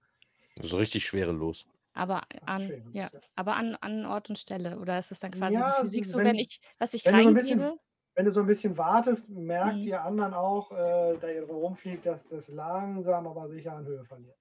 [0.63, 1.67] So richtig schwerelos.
[1.95, 3.21] Aber an schwerelos, ja, ja.
[3.37, 6.07] aber an an Ort und Stelle oder ist es dann quasi die Ja, Physik s
[6.07, 7.73] so, wenn wenn ich was ich wenn du so reingebe
[8.17, 9.87] wenn du so 'n bisschen wartest, merkt Mhm.
[9.87, 14.37] die anderen auch, äh, da ihr rumfliegt, dass das langsam, aber sicher an Höhe verliert.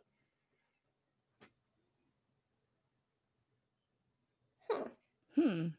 [5.35, 5.78] Hm.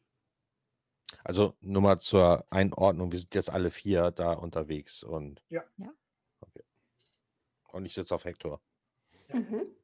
[1.24, 5.64] Also, nur mal zur Einordnung, wir sind jetzt alle 4 da unterwegs und Ja.
[5.76, 5.92] Ja.
[6.42, 6.62] Okay.
[7.68, 8.60] Und ich sitze auf Hector.
[9.28, 9.34] Ja.
[9.34, 9.74] Mhm.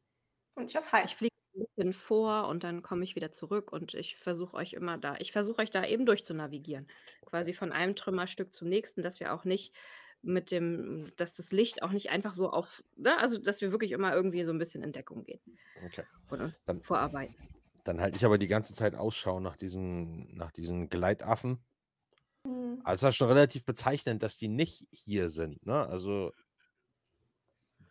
[0.56, 1.16] Und ich auf Ich Heinz.
[1.16, 4.98] fliege 'n bisschen vor und dann komme ich wieder zurück und ich versuche euch immer
[4.98, 6.88] da ich versuche euch da eben durchzunavigieren.
[7.24, 9.74] Quasi von einem Trümmerstück zum nächsten, dass wir auch nicht
[10.22, 13.92] mit dem dass das Licht auch nicht einfach so auf ne, also, dass wir wirklich
[13.92, 15.40] immer irgendwie so 'n bisschen in Deckung gehen
[15.84, 16.06] Okay.
[16.28, 17.36] und uns Dann vorarbeiten.
[17.86, 21.64] Dann halte ich aber die ganze Zeit Ausschau nach diesen nach diesen Gleitaffen
[22.46, 22.80] Mhm.
[22.84, 25.86] Also, es ist schon relativ bezeichnend, dass die nicht hier sind, ne?
[25.86, 26.32] Also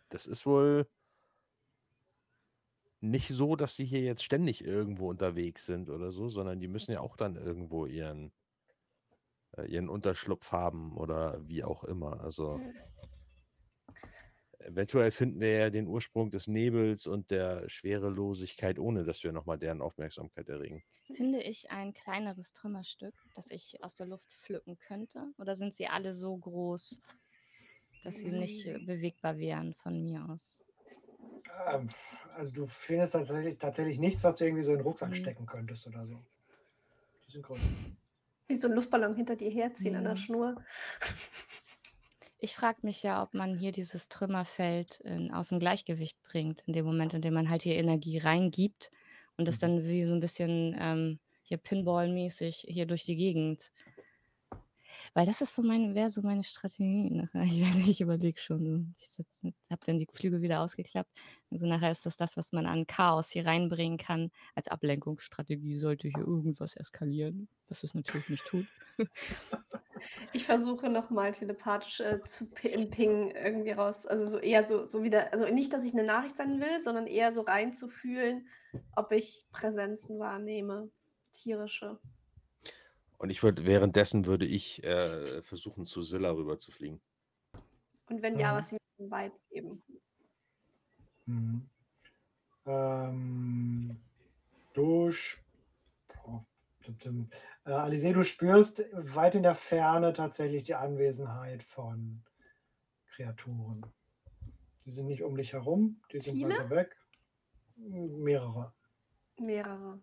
[0.08, 0.88] das ist wohl
[3.00, 6.92] nicht so, dass die hier jetzt ständig irgendwo unterwegs sind oder so, sondern die müssen
[6.92, 8.32] ja auch dann irgendwo ihren
[9.56, 12.20] äh, ihren Unterschlupf haben oder wie auch immer.
[12.20, 12.60] Also.
[14.66, 19.46] Eventuell finden wir ja den Ursprung des Nebels und der Schwerelosigkeit, ohne dass wir noch
[19.46, 20.82] mal deren Aufmerksamkeit erregen.
[21.10, 25.32] Finde ich ein kleineres Trümmerstück, das ich aus der Luft pflücken könnte?
[25.36, 27.02] Oder sind sie alle so groß,
[28.00, 30.62] dass sie nicht äh, bewegbar wären von mir aus?
[31.66, 31.88] Ähm,
[32.34, 35.16] also du findest tatsächlich, tatsächlich nichts, was du irgendwie so in den Rucksack Mhm.
[35.16, 36.24] stecken könntest oder so.
[37.26, 37.74] Die sind größer.
[38.48, 40.16] Wie so ein Luftballon hinter dir herziehen an der Mhm.
[40.16, 40.60] Schnur.
[42.38, 46.72] Ich frage mich ja, ob man hier dieses Trümmerfeld in, aus dem Gleichgewicht bringt, in
[46.72, 48.90] dem Moment, in dem man halt hier Energie reingibt
[49.36, 49.60] und das Mhm.
[49.60, 53.70] dann wie so ein bisschen ähm, hier Pinball-mäßig hier durch die Gegend.
[55.14, 57.10] Weil das ist so mein, wäre so meine Strategie.
[57.10, 57.42] Nachher.
[57.42, 58.94] Ich weiß nicht, ich überlege schon.
[58.96, 61.10] Ich habe dann die Flügel wieder ausgeklappt.
[61.50, 64.30] Also nachher ist das das, was man an Chaos hier reinbringen kann.
[64.54, 68.66] Als Ablenkungsstrategie sollte hier irgendwas eskalieren, was es natürlich nicht tut.
[70.32, 74.06] Ich versuche nochmal telepathisch äh, zu im irgendwie raus.
[74.06, 77.06] Also so eher so, so wieder, also nicht, dass ich eine Nachricht senden will, sondern
[77.06, 78.46] eher so reinzufühlen,
[78.94, 80.90] ob ich Präsenzen wahrnehme.
[81.32, 81.98] Tierische.
[83.18, 87.00] Und ich würde währenddessen würde ich äh, versuchen, zu Silla rüber zu fliegen.
[88.08, 88.56] Und wenn ja, Mhm.
[88.58, 89.82] was sie mir einen Vibe geben.
[91.26, 91.70] Mhm.
[92.66, 94.00] Ähm,
[94.74, 95.42] du, sp-
[96.24, 96.40] oh,
[97.64, 102.22] äh, Alice, du spürst weit in der Ferne tatsächlich die Anwesenheit von
[103.08, 103.84] Kreaturen.
[104.84, 106.54] Die sind nicht um dich herum, die sind Viele?
[106.54, 106.96] weiter weg.
[107.76, 108.72] Mehrere.
[109.38, 110.00] Mehrere.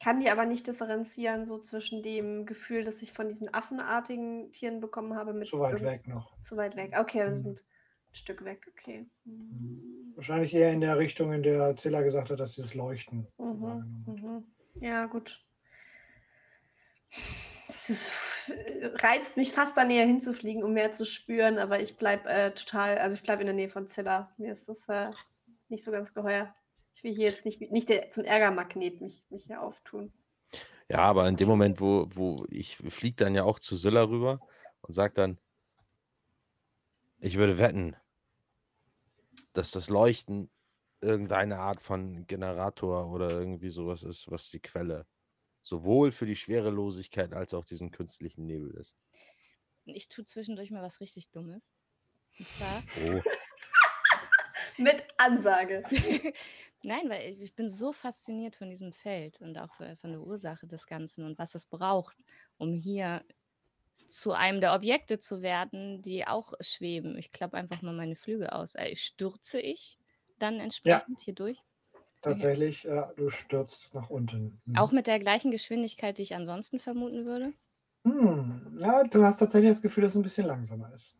[0.00, 4.52] Ich kann die aber nicht differenzieren, so zwischen dem Gefühl, das ich von diesen affenartigen
[4.52, 6.40] Tieren bekommen habe, mit Zu weit weg noch.
[6.40, 6.94] Zu weit weg.
[6.96, 7.34] Okay, wir Mhm.
[7.34, 8.64] sind ein Stück weg.
[8.70, 9.06] Okay.
[9.24, 10.12] Mhm.
[10.14, 14.04] Wahrscheinlich eher in der Richtung, in der Zilla gesagt hat, dass sie das Leuchten Mhm.
[14.06, 14.44] Mhm.
[14.76, 15.44] Ja, gut.
[17.66, 18.12] Es ist,
[19.02, 22.98] reizt mich fast da näher hinzufliegen, um mehr zu spüren, aber ich bleibe äh, total,
[22.98, 24.32] also ich bleibe in der Nähe von Zilla.
[24.38, 25.10] Mir ist das äh,
[25.68, 26.54] nicht so ganz geheuer.
[26.98, 30.12] Ich will hier jetzt nicht, nicht der, zum Ärgermagnet mich, mich hier auftun.
[30.88, 34.40] Ja, aber in dem Moment, wo, wo ich fliege dann ja auch zu Silla rüber
[34.80, 35.38] und sage dann,
[37.20, 37.94] ich würde wetten,
[39.52, 40.50] dass das Leuchten
[41.00, 45.06] irgendeine Art von Generator oder irgendwie sowas ist, was die Quelle
[45.62, 48.96] sowohl für die Schwerelosigkeit als auch diesen künstlichen Nebel ist.
[49.84, 51.70] Ich tue zwischendurch mal was richtig Dummes.
[52.40, 53.20] Und zwar, Oh,
[54.78, 55.82] Mit Ansage.
[56.82, 60.20] nein, weil ich, ich bin so fasziniert von diesem Feld und auch äh, von der
[60.20, 62.16] Ursache des Ganzen und was es braucht,
[62.58, 63.22] um hier
[64.06, 67.18] zu einem der Objekte zu werden, die auch schweben.
[67.18, 68.74] Ich klappe einfach mal meine Flügel aus.
[68.74, 69.98] Äh, stürze ich
[70.38, 71.58] dann entsprechend hier durch?
[72.22, 74.60] Tatsächlich, ja, du stürzt nach unten.
[74.64, 74.76] Mhm.
[74.76, 77.52] Auch mit der gleichen Geschwindigkeit, die ich ansonsten vermuten würde?
[78.04, 78.78] Hm.
[78.80, 81.16] Ja, du hast tatsächlich das Gefühl, dass es ein bisschen langsamer ist.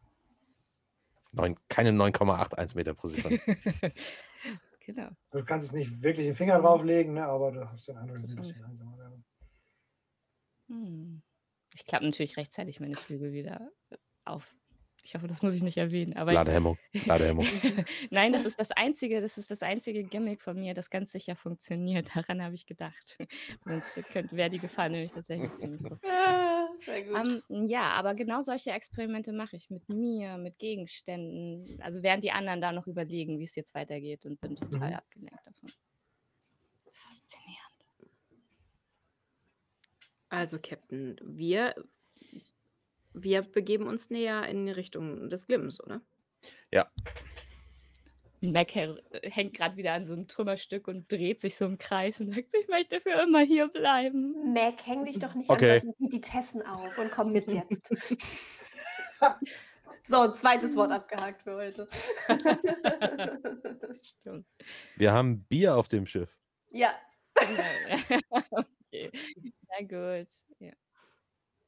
[1.32, 3.40] Neun, keine 9,81 Meter pro Sekunde.
[4.80, 5.08] genau.
[5.30, 8.30] Du kannst es nicht wirklich den Finger drauflegen, ne, aber du hast den Eindruck, dass
[8.30, 9.22] ein bisschen langsamer wäre.
[10.68, 11.22] Hm.
[11.74, 13.70] Ich klappe natürlich rechtzeitig meine Flügel wieder
[14.24, 14.54] auf.
[15.04, 16.14] Ich hoffe, das muss ich nicht erwähnen.
[16.16, 16.76] Aber Ladehemmung,
[17.06, 17.46] Ladehemmung.
[18.10, 21.36] Nein, das ist das einzige, das ist das einzige Gimmick von mir, das ganz sicher
[21.36, 22.14] funktioniert.
[22.14, 23.16] Daran habe ich gedacht.
[23.64, 25.98] Sonst könnte- wäre die Gefahr nämlich tatsächlich ziemlich groß.
[26.80, 27.42] Sehr gut.
[27.50, 31.80] Ähm, ja, aber genau solche Experimente mache ich mit mir, mit Gegenständen.
[31.82, 34.96] Also während die anderen da noch überlegen, wie es jetzt weitergeht und bin total Mhm.
[34.96, 35.70] abgelenkt davon.
[36.92, 37.58] Faszinierend.
[40.30, 41.74] Also, Captain, wir,
[43.14, 46.02] wir begeben uns näher in die Richtung des Glimms, oder?
[48.40, 52.20] Mac hä- hängt gerade wieder an so einem Trümmerstück und dreht sich so im Kreis
[52.20, 54.52] und sagt, ich möchte für immer hier bleiben.
[54.52, 55.76] Mac, häng dich doch nicht Okay.
[55.76, 57.88] an solchen Petitessen auf und komm mit jetzt.
[60.06, 61.88] so, zweites Wort abgehakt für heute.
[64.02, 64.46] Stimmt.
[64.96, 66.36] Wir haben Bier auf dem Schiff.
[66.70, 66.94] ja,
[68.30, 69.10] okay.
[69.68, 70.28] Na gut.
[70.60, 70.72] Ja.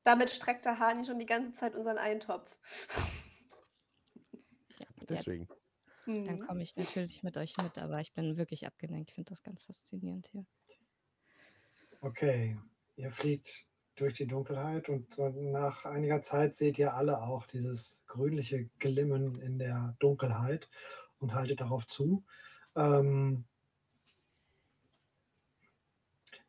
[0.04, 2.50] damit streckt der Hani schon die ganze Zeit unseren Eintopf.
[4.78, 5.48] Ja, Deswegen.
[6.24, 6.46] Dann Mhm.
[6.46, 9.10] komme ich natürlich mit euch mit, aber ich bin wirklich abgelenkt.
[9.10, 10.46] Ich finde das ganz faszinierend hier.
[12.02, 12.56] Okay,
[12.96, 13.66] ihr fliegt
[13.96, 19.58] durch die Dunkelheit und nach einiger Zeit seht ihr alle auch dieses grünliche Glimmen in
[19.58, 20.68] der Dunkelheit
[21.18, 22.24] und haltet darauf zu.
[22.76, 23.44] Ähm,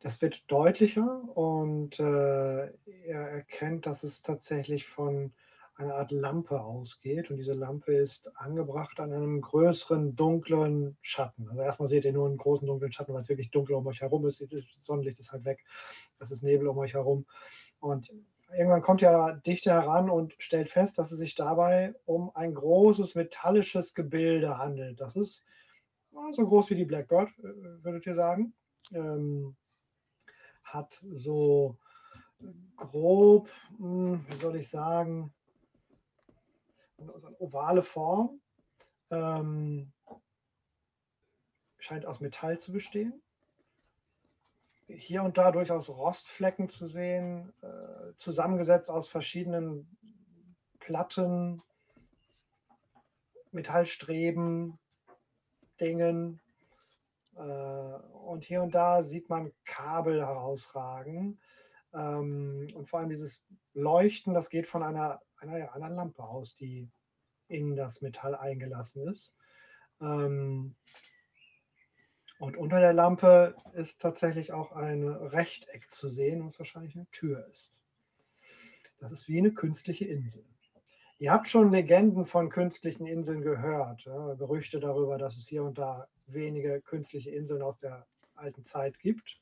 [0.00, 2.66] Das wird deutlicher und äh,
[3.04, 5.32] er erkennt, dass es tatsächlich von
[5.74, 11.48] einer Art Lampe ausgeht und diese Lampe ist angebracht an einem größeren dunklen Schatten.
[11.48, 14.00] Also erstmal seht ihr nur einen großen dunklen Schatten, weil es wirklich dunkel um euch
[14.00, 14.40] herum ist.
[14.40, 15.64] Das Sonnenlicht ist halt weg.
[16.18, 17.26] Es ist Nebel um euch herum.
[17.80, 18.12] Und
[18.56, 23.14] irgendwann kommt er dichter heran und stellt fest, dass es sich dabei um ein großes
[23.14, 25.00] metallisches Gebilde handelt.
[25.00, 25.42] Das ist
[26.34, 28.52] so groß wie die Blackbird, äh, würdet ihr sagen.
[28.92, 29.56] Ähm,
[30.62, 31.78] hat so
[32.76, 35.32] grob, hm, wie soll ich sagen,
[37.16, 38.40] so eine ovale Form.
[39.10, 39.92] Ähm,
[41.78, 43.22] scheint aus Metall zu bestehen.
[44.86, 49.96] Hier und da durchaus Rostflecken zu sehen, äh, zusammengesetzt aus verschiedenen
[50.78, 51.62] Platten,
[53.52, 54.78] Metallstreben,
[55.80, 56.40] Dingen.
[57.36, 61.40] Äh, und hier und da sieht man Kabel herausragen.
[61.94, 63.42] Ähm, und vor allem dieses
[63.74, 66.90] Leuchten, das geht von einer einer anderen Lampe aus, die
[67.48, 69.34] in das Metall eingelassen ist.
[70.00, 70.74] Ähm,
[72.38, 77.46] und unter der Lampe ist tatsächlich auch ein Rechteck zu sehen, was wahrscheinlich eine Tür
[77.46, 77.72] ist.
[78.98, 80.44] Das ist wie eine künstliche Insel.
[81.18, 85.78] Ihr habt schon Legenden von künstlichen Inseln gehört, ja, Gerüchte darüber, dass es hier und
[85.78, 89.38] da wenige künstliche Inseln aus der alten Zeit gibt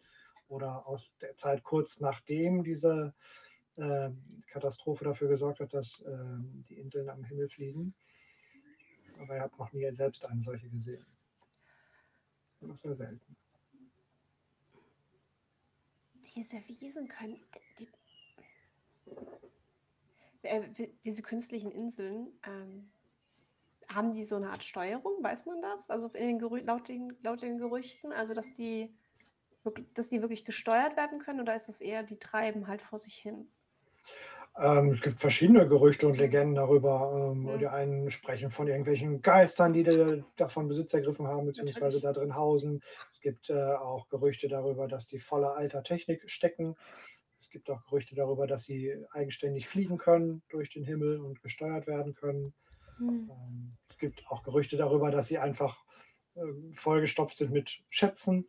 [0.48, 3.14] oder aus der Zeit kurz nachdem diese
[3.81, 4.11] äh,
[4.47, 6.16] Katastrophe dafür gesorgt hat, dass äh,
[6.69, 7.94] die Inseln am Himmel fliegen.
[9.19, 11.07] Aber er hat noch nie selbst eine solche gesehen.
[12.61, 13.36] Das sehr selten.
[16.35, 17.40] Diese Wiesen können.
[17.78, 17.89] Die,
[20.43, 22.90] äh, diese künstlichen Inseln, ähm,
[23.89, 25.23] haben die so eine Art Steuerung?
[25.23, 25.90] Weiß man das?
[25.90, 28.94] Also in den laut, den, laut den Gerüchten, also dass die,
[29.94, 33.15] dass die wirklich gesteuert werden können oder ist das eher, die treiben halt vor sich
[33.15, 33.51] hin?
[34.59, 37.31] Ähm, es gibt verschiedene Gerüchte und Legenden darüber.
[37.32, 37.59] Ähm, Mhm.
[37.60, 42.02] Die einen sprechen von irgendwelchen Geistern, die de- davon Besitz ergriffen haben, beziehungsweise Natürlich.
[42.02, 42.82] da drin hausen.
[43.12, 46.74] Es gibt äh, auch Gerüchte darüber, dass die voller alter Technik stecken.
[47.40, 51.86] Es gibt auch Gerüchte darüber, dass sie eigenständig fliegen können durch den Himmel und gesteuert
[51.86, 52.52] werden können.
[52.98, 53.31] Hm.
[53.31, 55.85] Ähm, Es gibt auch Gerüchte darüber, dass sie einfach
[56.36, 58.47] ähm, vollgestopft sind mit Schätzen.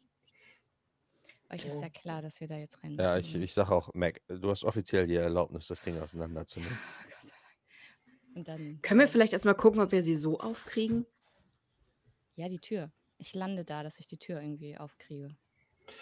[1.52, 3.44] Euch ist ja klar, dass wir da jetzt rein Ja, müssen, ich, ne?
[3.44, 6.78] ich sage auch, Mac, du hast offiziell die Erlaubnis, das Ding auseinanderzunehmen.
[8.36, 9.12] Und dann, Können wir ja.
[9.12, 11.06] vielleicht erstmal gucken, ob wir sie so aufkriegen?
[12.36, 12.92] Ja, die Tür.
[13.18, 15.36] Ich lande da, dass ich die Tür irgendwie aufkriege.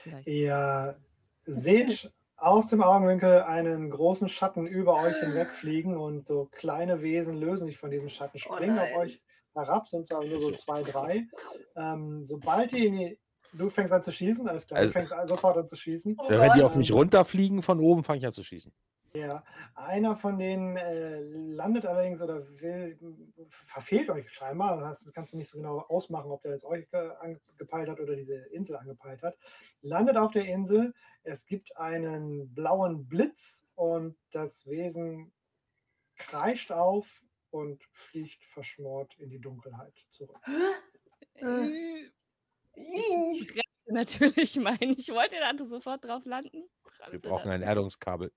[0.03, 0.27] Vielleicht.
[0.27, 0.99] Ihr
[1.47, 7.67] seht aus dem Augenwinkel einen großen Schatten über euch hinwegfliegen und so kleine Wesen lösen
[7.67, 8.99] sich von diesem Schatten, Oh springen auf nein.
[8.99, 9.21] euch
[9.55, 11.27] herab, sind also nur so zwei, drei.
[11.75, 13.19] Ähm, sobald ihr in die,
[13.53, 16.15] du fängst an zu schießen, alles klar, Also- du fängst an, sofort an zu schießen.
[16.19, 18.71] Oh Ja, wenn die auf mich runterfliegen von oben, fange ich an zu schießen.
[19.15, 19.43] Ja,
[19.73, 22.95] einer von denen äh, landet allerdings oder will,
[23.49, 24.79] verfehlt euch scheinbar.
[24.81, 28.15] Das kannst du nicht so genau ausmachen, ob der jetzt euch ge angepeilt hat oder
[28.15, 29.35] diese Insel angepeilt hat.
[29.81, 30.93] Landet auf der Insel.
[31.23, 35.31] Es gibt einen blauen Blitz und das Wesen
[36.15, 40.37] kreischt auf und fliegt verschmort in die Dunkelheit zurück.
[41.33, 42.11] Äh, Ih.
[42.79, 44.77] Ich natürlich mein.
[44.97, 46.69] Ich wollte da sofort drauf landen.
[47.09, 47.61] Wir Bremse brauchen dann.
[47.61, 48.31] ein Erdungskabel.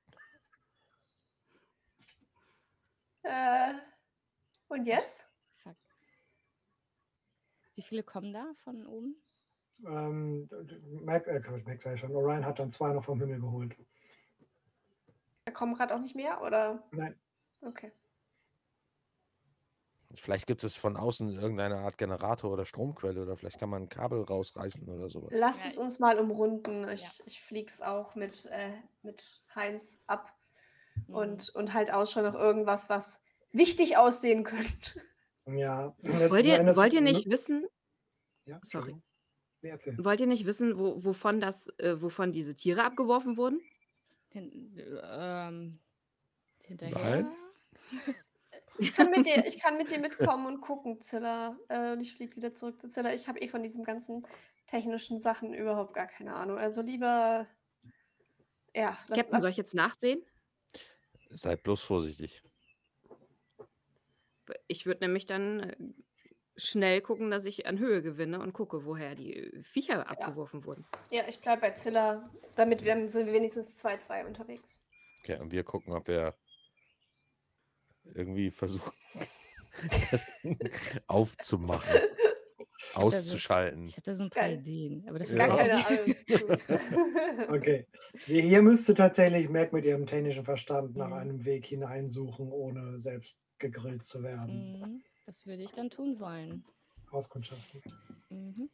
[3.22, 3.74] Äh,
[4.68, 5.26] und jetzt?
[5.62, 5.76] Fuck.
[7.74, 9.16] Wie viele kommen da von oben?
[9.86, 10.48] Ähm,
[11.04, 13.76] Mac, äh, Mac ich schon, Orion hat dann zwei noch vom Himmel geholt.
[15.44, 16.82] Da kommen gerade auch nicht mehr, oder?
[16.92, 17.18] Nein.
[17.60, 17.92] Okay.
[20.14, 23.88] Vielleicht gibt es von außen irgendeine Art Generator oder Stromquelle oder vielleicht kann man ein
[23.88, 25.30] Kabel rausreißen oder sowas.
[25.34, 26.86] Lasst es uns mal umrunden.
[26.88, 27.10] Ich, Ja.
[27.26, 28.72] ich flieg's auch mit, äh,
[29.02, 30.32] mit Heinz ab
[31.08, 31.14] Mhm.
[31.14, 33.22] und, und halt Ausschau nach irgendwas, was
[33.52, 35.00] wichtig aussehen könnte.
[35.46, 35.94] Ja.
[36.02, 37.66] Wollt ihr, wollt ihr nicht wissen,
[38.44, 38.96] Ja, Sorry.
[39.62, 43.60] Nee, wollt ihr nicht wissen, wo, wovon das, äh, wovon diese Tiere abgeworfen wurden?
[44.30, 45.78] Hin, ähm,
[46.66, 47.22] hinterher.
[47.22, 47.32] Nein.
[48.78, 51.56] Ich kann mit dir, ich kann mit dir mitkommen und gucken, Zilla.
[51.68, 53.12] Äh, und ich fliege wieder zurück zu Zilla.
[53.12, 54.26] Ich habe eh von diesen ganzen
[54.66, 56.58] technischen Sachen überhaupt gar keine Ahnung.
[56.58, 57.46] Also lieber.
[58.74, 60.24] Ja, lass, Captain, lass, soll ich jetzt nachsehen?
[61.30, 62.42] Seid bloß vorsichtig.
[64.66, 65.76] Ich würde nämlich dann äh,
[66.56, 70.86] schnell gucken, dass ich an Höhe gewinne und gucke, woher die äh, Viecher abgeworfen wurden.
[71.10, 72.30] ja, ich bleibe bei Zilla.
[72.56, 74.80] Damit wir- sind wir wenigstens 2-2 unterwegs.
[75.22, 76.34] Okay, und wir gucken, ob wir
[78.14, 78.92] irgendwie versuchen,
[80.10, 80.58] das Ding
[81.06, 81.88] aufzumachen.
[81.94, 83.84] Ich habe da so auszuschalten.
[83.84, 84.48] ich habe da so ein paar.
[84.50, 85.54] Ideen, aber dafür Gar Ja.
[85.54, 87.48] brauche keine Ahnung.
[87.48, 87.86] Okay.
[88.26, 91.12] Hier hier müsste tatsächlich Mac mit ihrem technischen Verstand nach Mhm.
[91.14, 94.72] einem Weg hineinsuchen, ohne selbst gegrillt zu werden.
[94.82, 96.64] Mhm, das würde ich dann tun wollen.
[97.10, 97.82] Auskundschaften.
[98.30, 98.68] Mhm.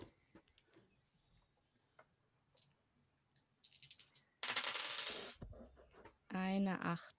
[6.30, 7.17] Eine Acht.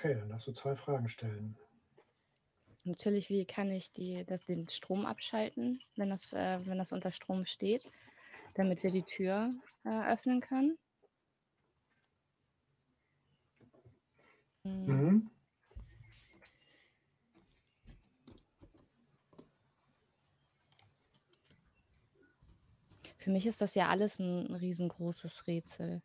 [0.00, 1.58] Okay, dann darfst du zwei Fragen stellen.
[2.84, 7.12] Natürlich, wie kann ich die, das, den Strom abschalten, wenn das, äh, wenn das unter
[7.12, 7.86] Strom steht,
[8.54, 9.52] damit wir die Tür
[9.84, 10.78] äh, öffnen können?
[14.64, 14.86] Mhm.
[14.86, 15.30] Mhm.
[23.18, 26.00] Für mich ist das ja alles ein riesengroßes Rätsel.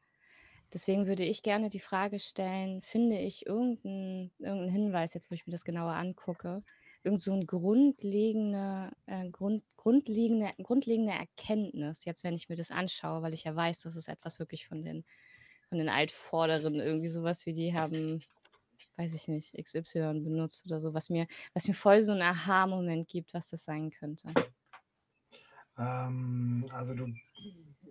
[0.76, 5.48] Deswegen würde ich gerne die Frage stellen, finde ich irgendeinen irgendeinen Hinweis, jetzt wo ich
[5.48, 6.64] mir das genauer angucke,
[7.06, 13.22] irgend so eine grundlegende, äh, Grund, grundlegende, grundlegende Erkenntnis, jetzt wenn ich mir das anschaue,
[13.22, 15.06] weil ich ja weiß, das ist etwas wirklich von den,
[15.70, 18.22] von den Altvorderen, irgendwie sowas wie die haben,
[18.98, 23.08] weiß ich nicht, XY benutzt oder so, was mir, was mir voll so einen Aha-Moment
[23.08, 24.28] gibt, was das sein könnte.
[25.78, 27.14] Ähm, also du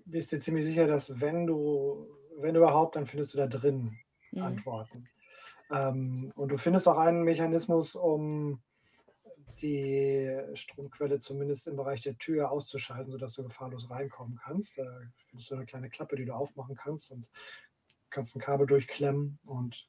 [0.04, 2.06] bist dir ziemlich sicher, dass wenn du,
[2.38, 3.98] wenn überhaupt, dann findest du da drin
[4.34, 4.42] Mhm.
[4.42, 5.08] Antworten.
[5.70, 8.60] Ähm, und du findest auch einen Mechanismus, um
[9.62, 14.78] die Stromquelle zumindest im Bereich der Tür auszuschalten, sodass du gefahrlos reinkommen kannst.
[14.78, 17.26] Da findest du eine kleine Klappe, die du aufmachen kannst und
[18.10, 19.88] kannst ein Kabel durchklemmen und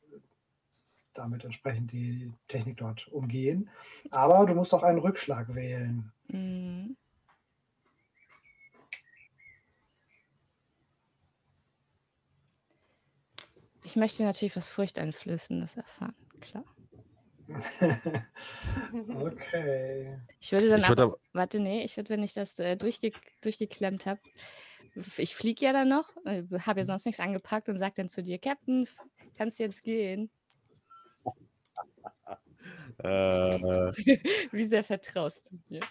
[1.14, 3.70] damit entsprechend die Technik dort umgehen.
[4.12, 6.12] Aber du musst auch einen Rückschlag wählen.
[6.28, 6.96] Mhm.
[13.86, 16.66] Ich möchte natürlich was Furchteinflößendes erfahren, klar.
[19.10, 20.20] okay.
[20.40, 22.76] Ich würde dann Ich würde aber, aber, warte, nee, ich würde, wenn ich das äh,
[22.76, 24.20] durchge durchgeklemmt habe,
[25.18, 28.24] ich fliege ja dann noch, äh, habe ja sonst nichts angepackt und sage dann zu
[28.24, 28.90] dir, Captain,
[29.38, 30.32] kannst jetzt gehen.
[33.03, 33.60] äh,
[34.52, 35.82] Wie sehr vertraust du mir?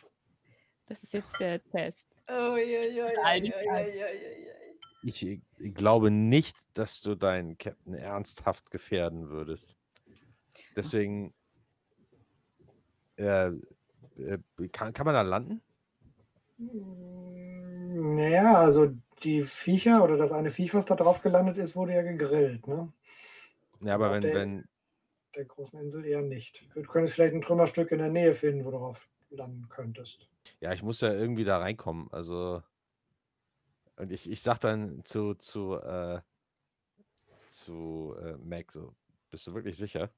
[0.89, 2.19] Das ist jetzt der Test.
[2.29, 4.64] Oh, je, je, je,
[5.05, 5.41] ich je.
[5.59, 9.77] ich äh, glaube nicht, dass du deinen Captain ernsthaft gefährden würdest.
[10.77, 11.33] Deswegen
[13.17, 13.49] äh,
[14.17, 14.39] äh,
[14.73, 15.63] kann, kann man da landen?
[17.97, 22.03] Naja, also die Viecher oder das eine Viech, was da drauf gelandet ist, wurde ja
[22.03, 22.67] gegrillt.
[22.67, 22.93] Ne?
[23.81, 24.65] Ja, aber auf wenn, der- wenn,
[25.37, 26.69] Der großen Insel eher nicht.
[26.75, 30.29] Du könntest vielleicht ein Trümmerstück in der Nähe finden, wo du drauf landen könntest.
[30.61, 32.09] ja, ich muss ja irgendwie da reinkommen.
[32.13, 32.63] Also,
[33.97, 36.21] und ich, ich sag dann zu, zu, äh,
[37.49, 38.95] zu äh, Mac so,
[39.31, 40.11] bist du wirklich sicher?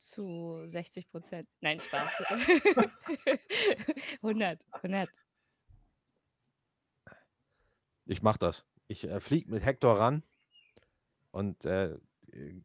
[0.00, 1.46] Zu 60 Prozent.
[1.60, 2.10] Nein, Spaß.
[4.22, 5.10] 100, 100.
[8.06, 8.64] Ich mach das.
[8.88, 10.24] Ich äh, flieg mit Hector ran
[11.30, 11.94] und äh,
[12.32, 12.60] äh,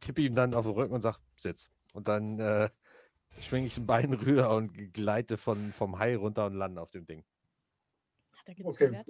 [0.00, 1.70] tippe ihm dann auf den Rücken und sag, sitz.
[1.92, 2.70] Und dann äh,
[3.40, 7.06] schwinge ich ein Bein rüber und gleite von, vom Hai runter und lande auf dem
[7.06, 7.24] Ding.
[8.32, 9.02] Hat er Okay,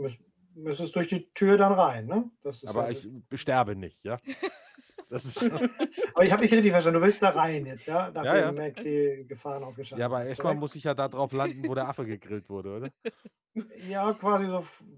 [0.54, 2.30] müsstest durch die Tür dann rein, ne?
[2.42, 2.98] Das ist Aber ja,
[3.30, 4.18] ich sterbe nicht, ja?
[5.08, 7.00] Das ist schon, aber ich habe nicht richtig verstanden.
[7.00, 8.10] Du willst da rein jetzt, ja?
[8.12, 8.52] Nachdem ja.
[8.52, 11.88] Mac die Gefahren ausgeschaltet ja, aber erstmal muss ich ja da drauf landen, wo der
[11.88, 12.90] Affe gegrillt wurde, oder?
[13.88, 14.46] Ja, quasi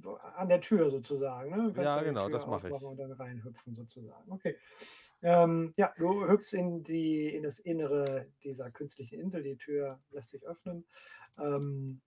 [0.02, 1.50] so an der Tür sozusagen.
[1.50, 1.72] Ne?
[1.80, 2.82] Ja, genau, das mache ich.
[2.82, 4.32] Und dann reinhüpfen sozusagen.
[4.32, 4.56] Okay.
[5.22, 9.44] Ähm, ja, du hüpfst in, die, in das Innere dieser künstlichen Insel.
[9.44, 10.88] Die Tür lässt sich öffnen.
[11.38, 12.00] Ähm,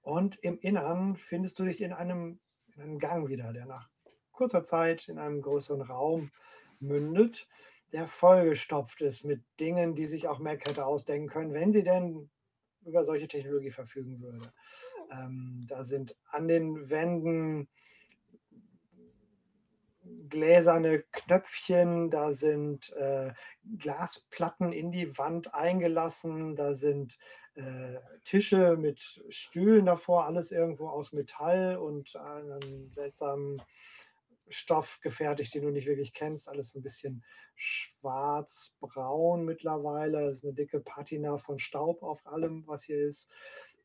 [0.00, 2.40] und im Innern findest du dich in einem,
[2.74, 3.90] in einem Gang wieder, der nach
[4.32, 6.30] kurzer Zeit in einem größeren Raum
[6.86, 7.48] mündet,
[7.92, 12.30] der vollgestopft ist mit Dingen, die sich auch Mac hätte ausdenken können, wenn sie denn
[12.84, 14.52] über solche Technologie verfügen würde.
[15.10, 17.68] Ähm, da sind an den Wänden
[20.28, 23.32] gläserne Knöpfchen, da sind äh,
[23.78, 27.18] Glasplatten in die Wand eingelassen, da sind
[27.54, 33.62] äh, Tische mit Stühlen davor, alles irgendwo aus Metall und einem seltsamen
[34.48, 40.54] Stoff gefertigt, den du nicht wirklich kennst, alles ein bisschen schwarz-braun mittlerweile, es ist eine
[40.54, 43.28] dicke Patina von Staub auf allem, was hier ist.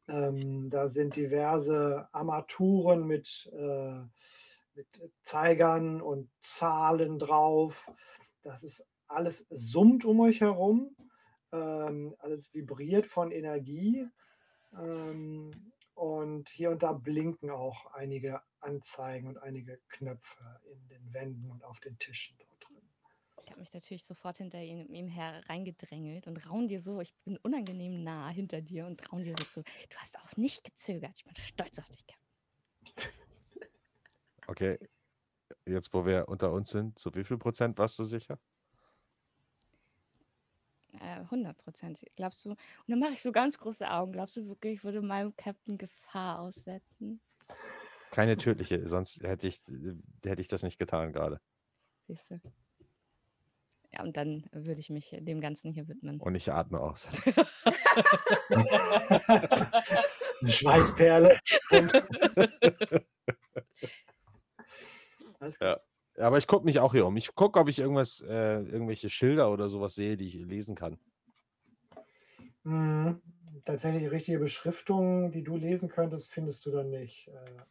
[0.07, 3.99] Ähm, da sind diverse Armaturen mit, äh,
[4.73, 7.91] mit Zeigern und Zahlen drauf.
[8.41, 10.95] Das ist alles summt um euch herum.
[11.51, 14.07] Ähm, alles vibriert von Energie.
[14.73, 15.51] Ähm,
[15.93, 21.63] und hier und da blinken auch einige Anzeigen und einige Knöpfe in den Wänden und
[21.63, 22.89] auf den Tischen dort drin.
[23.43, 27.37] Ich habe mich natürlich sofort hinter ihm, ihm hereingedrängelt und raun dir so, ich bin
[27.37, 29.63] unangenehm nah hinter dir und raun dir so zu.
[29.63, 31.13] Du hast auch nicht gezögert.
[31.15, 32.05] Ich bin stolz auf dich.
[32.05, 33.11] Captain.
[34.47, 34.79] Okay,
[35.67, 38.39] jetzt wo wir unter uns sind, zu wie viel Prozent warst du sicher?
[40.93, 42.01] Äh, 100 Prozent.
[42.15, 42.51] Glaubst du?
[42.51, 44.11] Und dann mache ich so ganz große Augen.
[44.11, 47.21] Glaubst du wirklich, ich würde meinem Captain Gefahr aussetzen?
[48.11, 49.61] Keine tödliche, sonst hätte ich,
[50.23, 51.39] hätte ich das nicht getan gerade.
[52.07, 52.39] Siehst du?
[53.91, 56.19] Ja, und dann würde ich mich dem Ganzen hier widmen.
[56.19, 57.07] Und ich atme aus.
[60.41, 61.39] Eine Schweißperle.
[65.59, 65.79] Ja.
[66.17, 67.15] Aber ich gucke mich auch hier um.
[67.17, 70.99] Ich gucke, ob ich irgendwas, äh, irgendwelche Schilder oder sowas sehe, die ich lesen kann.
[72.63, 73.21] Mhm.
[73.65, 77.27] Tatsächlich richtige Beschriftungen, die du lesen könntest, findest du dann nicht.
[77.27, 77.63] Äh,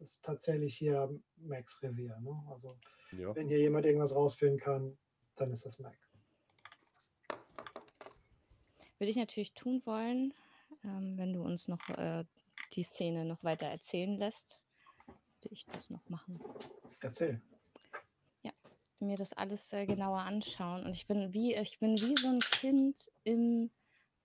[0.00, 2.18] Das ist tatsächlich hier Max Revier.
[2.20, 2.42] Ne?
[2.50, 2.76] Also
[3.12, 3.34] Ja.
[3.36, 4.98] wenn hier jemand irgendwas rausfinden kann,
[5.36, 5.96] dann ist das Mac.
[8.98, 10.34] Würde ich natürlich tun wollen,
[10.84, 12.24] ähm, wenn du uns noch äh,
[12.72, 14.58] die Szene noch weiter erzählen lässt,
[15.42, 16.42] würde ich das noch machen.
[17.00, 17.40] Erzähl.
[19.02, 20.84] Mir das alles äh, genauer anschauen.
[20.84, 23.70] Und ich bin wie, ich bin wie so ein Kind im,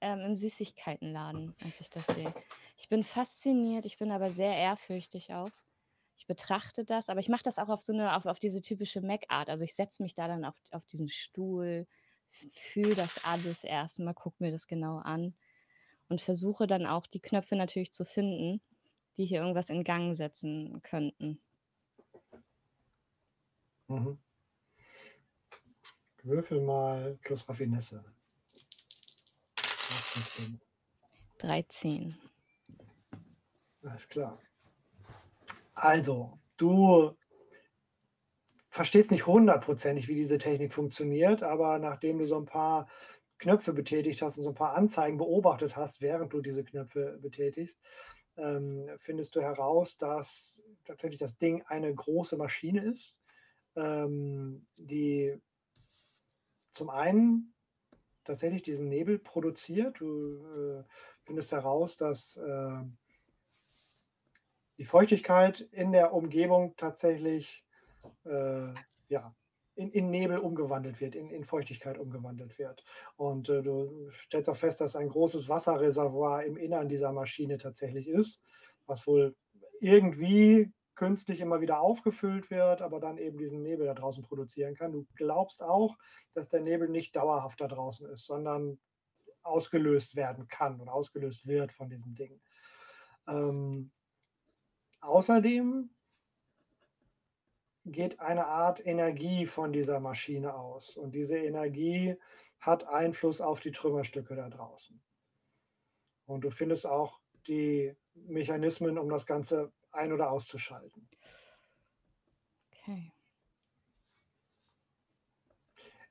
[0.06, 2.32] ähm, im Süßigkeitenladen, als ich das sehe.
[2.78, 5.50] Ich bin fasziniert, ich bin aber sehr ehrfürchtig auch.
[6.16, 9.02] Ich betrachte das, aber ich mache das auch auf so eine, auf, auf diese typische
[9.02, 9.50] Mac-Art.
[9.50, 11.88] Also ich setze mich da dann auf, auf diesen Stuhl,
[12.30, 15.34] fühle das alles erstmal, gucke mir das genau an
[16.08, 18.62] und versuche dann auch die Knöpfe natürlich zu finden,
[19.18, 21.42] die hier irgendwas in Gang setzen könnten.
[23.88, 24.20] Mhm.
[26.22, 28.04] Würfel mal plus Raffinesse.
[30.16, 30.62] Macht nicht Sinn.
[31.40, 32.16] 13.
[33.84, 34.40] Alles klar.
[35.74, 37.16] Also, du
[38.70, 42.88] verstehst nicht hundertprozentig, wie diese Technik funktioniert, aber nachdem du so ein paar
[43.38, 47.78] Knöpfe betätigt hast und so ein paar Anzeigen beobachtet hast, während du diese Knöpfe betätigst,
[48.38, 53.16] ähm, findest du heraus, dass tatsächlich das Ding eine große Maschine ist,
[53.76, 55.38] ähm, die
[56.74, 57.55] zum einen
[58.26, 60.00] tatsächlich diesen Nebel produziert.
[60.00, 60.84] Du äh,
[61.24, 62.82] findest heraus, dass äh,
[64.78, 67.64] die Feuchtigkeit in der Umgebung tatsächlich
[68.26, 68.74] äh,
[69.08, 69.34] ja,
[69.76, 72.84] in, in Nebel umgewandelt wird, in, in Feuchtigkeit umgewandelt wird.
[73.16, 78.08] Und äh, du stellst auch fest, dass ein großes Wasserreservoir im Innern dieser Maschine tatsächlich
[78.08, 78.42] ist,
[78.86, 79.36] was wohl
[79.80, 84.94] irgendwie künstlich immer wieder aufgefüllt wird, aber dann eben diesen Nebel da draußen produzieren kann.
[84.94, 85.98] Du glaubst auch,
[86.34, 88.80] dass der Nebel nicht dauerhaft da draußen ist, sondern
[89.44, 92.42] ausgelöst werden kann und ausgelöst wird von diesem Ding.
[93.28, 93.92] Ähm,
[95.02, 95.90] außerdem
[97.86, 102.16] geht eine Art Energie von dieser Maschine aus und diese Energie
[102.60, 105.00] hat Einfluss auf die Trümmerstücke da draußen.
[106.26, 111.08] Und du findest auch die Mechanismen, um das Ganze ein- oder auszuschalten.
[112.72, 113.12] Okay.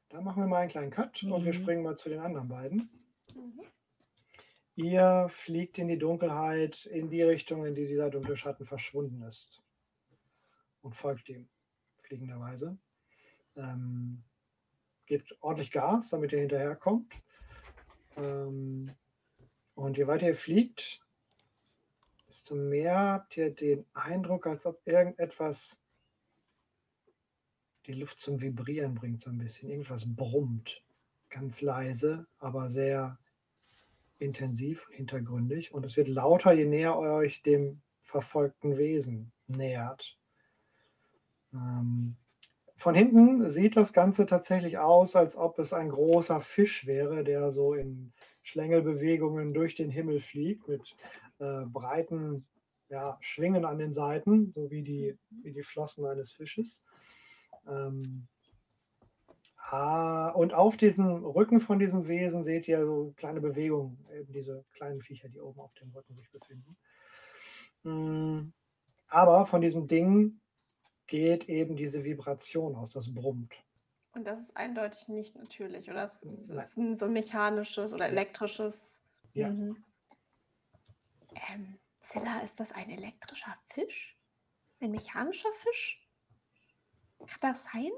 [0.09, 1.63] Da machen wir mal einen kleinen Cut und wir Mhm.
[1.63, 2.89] springen mal zu den anderen beiden.
[3.35, 3.63] Mhm.
[4.77, 9.63] Ihr fliegt in die Dunkelheit in die Richtung, in die dieser dunkle Schatten verschwunden ist.
[10.83, 11.49] Und folgt ihm
[12.03, 12.77] fliegenderweise.
[13.57, 14.25] Ähm,
[15.07, 17.15] gebt ordentlich Gas, damit ihr hinterherkommt.
[18.17, 18.95] Ähm,
[19.75, 21.04] und je weiter ihr fliegt,
[22.35, 25.81] desto mehr habt ihr den Eindruck, als ob irgendetwas
[27.87, 29.71] die Luft zum Vibrieren bringt, so ein bisschen.
[29.71, 30.83] Irgendwas brummt.
[31.31, 33.19] Ganz leise, aber sehr
[34.19, 35.73] intensiv hintergründig.
[35.73, 40.19] Und es wird lauter, je näher ihr euch dem verfolgten Wesen nähert.
[41.53, 42.17] Ähm,
[42.75, 47.53] von hinten sieht das Ganze tatsächlich aus, als ob es ein großer Fisch wäre, der
[47.53, 48.13] so in
[48.43, 50.97] Schlängelbewegungen durch den Himmel fliegt, mit
[51.45, 52.47] äh, breiten
[52.89, 56.83] ja, Schwingen an den Seiten, so wie die, wie die Flossen eines Fisches.
[57.67, 58.29] Ähm,
[59.57, 64.65] ah, und auf diesem Rücken von diesem Wesen seht ihr so kleine Bewegungen, eben diese
[64.73, 66.77] kleinen Viecher, die oben auf dem Rücken sich befinden.
[67.83, 68.53] Mm,
[69.09, 70.41] Aber von diesem Ding
[71.07, 73.63] geht eben diese Vibration aus, das brummt.
[74.13, 76.05] Und das ist eindeutig nicht natürlich, oder?
[76.05, 76.67] Es Nein.
[76.67, 79.03] ist ein so mechanisches oder elektrisches.
[79.33, 79.51] Ja.
[79.51, 79.85] Mhm.
[81.35, 84.17] Ähm, Zilla, ist das ein elektrischer Fisch?
[84.81, 86.07] Ein mechanischer Fisch?
[87.19, 87.91] Kann das sein?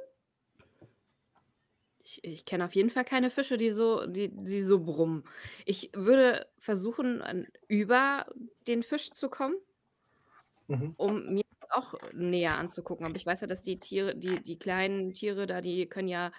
[1.99, 5.25] Ich, ich kenne auf jeden Fall keine Fische, die so, die, die so brummen.
[5.65, 8.27] Ich würde versuchen, an- über
[8.69, 9.57] den Fisch zu kommen,
[10.69, 10.95] Mhm.
[10.97, 13.07] um mir auch näher anzugucken.
[13.07, 16.33] Aber ich weiß ja, dass die Tiere, die, die kleinen Tiere da, die können ja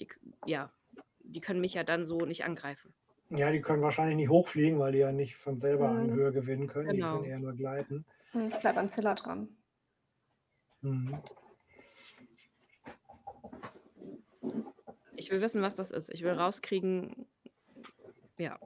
[0.00, 0.08] die,
[0.46, 0.72] ja,
[1.20, 2.92] die können mich ja dann so nicht angreifen.
[3.34, 6.12] Ja, die können wahrscheinlich nicht hochfliegen, weil die ja nicht von selber an Mhm.
[6.14, 6.90] Höhe gewinnen können.
[6.90, 7.16] Die Genau.
[7.18, 8.04] können eher nur gleiten.
[8.32, 9.48] Hm, Ich bleib an Zilla dran.
[10.82, 11.18] Mhm.
[15.16, 16.10] Ich will wissen, was das ist.
[16.12, 17.26] Ich will rauskriegen,
[18.38, 18.58] ja,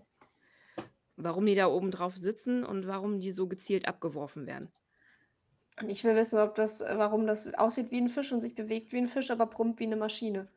[1.17, 4.73] warum die da oben drauf sitzen und warum die so gezielt abgeworfen werden.
[5.81, 8.55] Und ich will wissen, ob das, äh, warum das aussieht wie ein Fisch und sich
[8.55, 10.49] bewegt wie ein Fisch, aber brummt wie eine Maschine.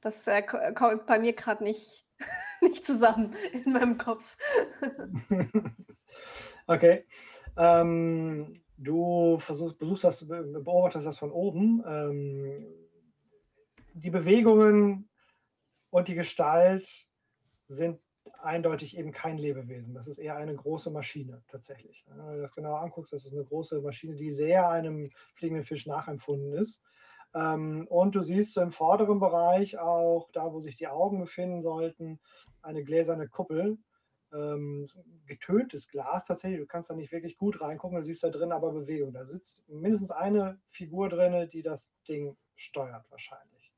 [0.00, 2.04] Das äh, ko- kommt bei mir gerade nicht,
[2.62, 4.36] nicht zusammen in meinem Kopf.
[6.66, 7.04] Okay.
[7.56, 11.82] Ähm, du versuchst, besuchst das, be- beobachtest das von oben.
[11.86, 12.66] Ähm,
[13.92, 15.08] die Bewegungen
[15.90, 16.88] und die Gestalt
[17.66, 18.00] sind
[18.40, 19.94] eindeutig eben kein Lebewesen.
[19.94, 22.04] Das ist eher eine große Maschine tatsächlich.
[22.08, 25.86] Wenn du das genauer anguckst, das ist eine große Maschine, die sehr einem fliegenden Fisch
[25.86, 26.82] nachempfunden ist.
[27.34, 32.20] Ähm, und du siehst im vorderen Bereich auch, da wo sich die Augen befinden sollten,
[32.62, 33.78] eine gläserne Kuppel,
[34.32, 34.88] ähm,
[35.26, 36.60] getöntes Glas tatsächlich.
[36.60, 39.12] Du kannst da nicht wirklich gut reingucken, du siehst da drin aber Bewegung.
[39.12, 43.72] Da sitzt mindestens eine Figur drin, die das Ding steuert wahrscheinlich.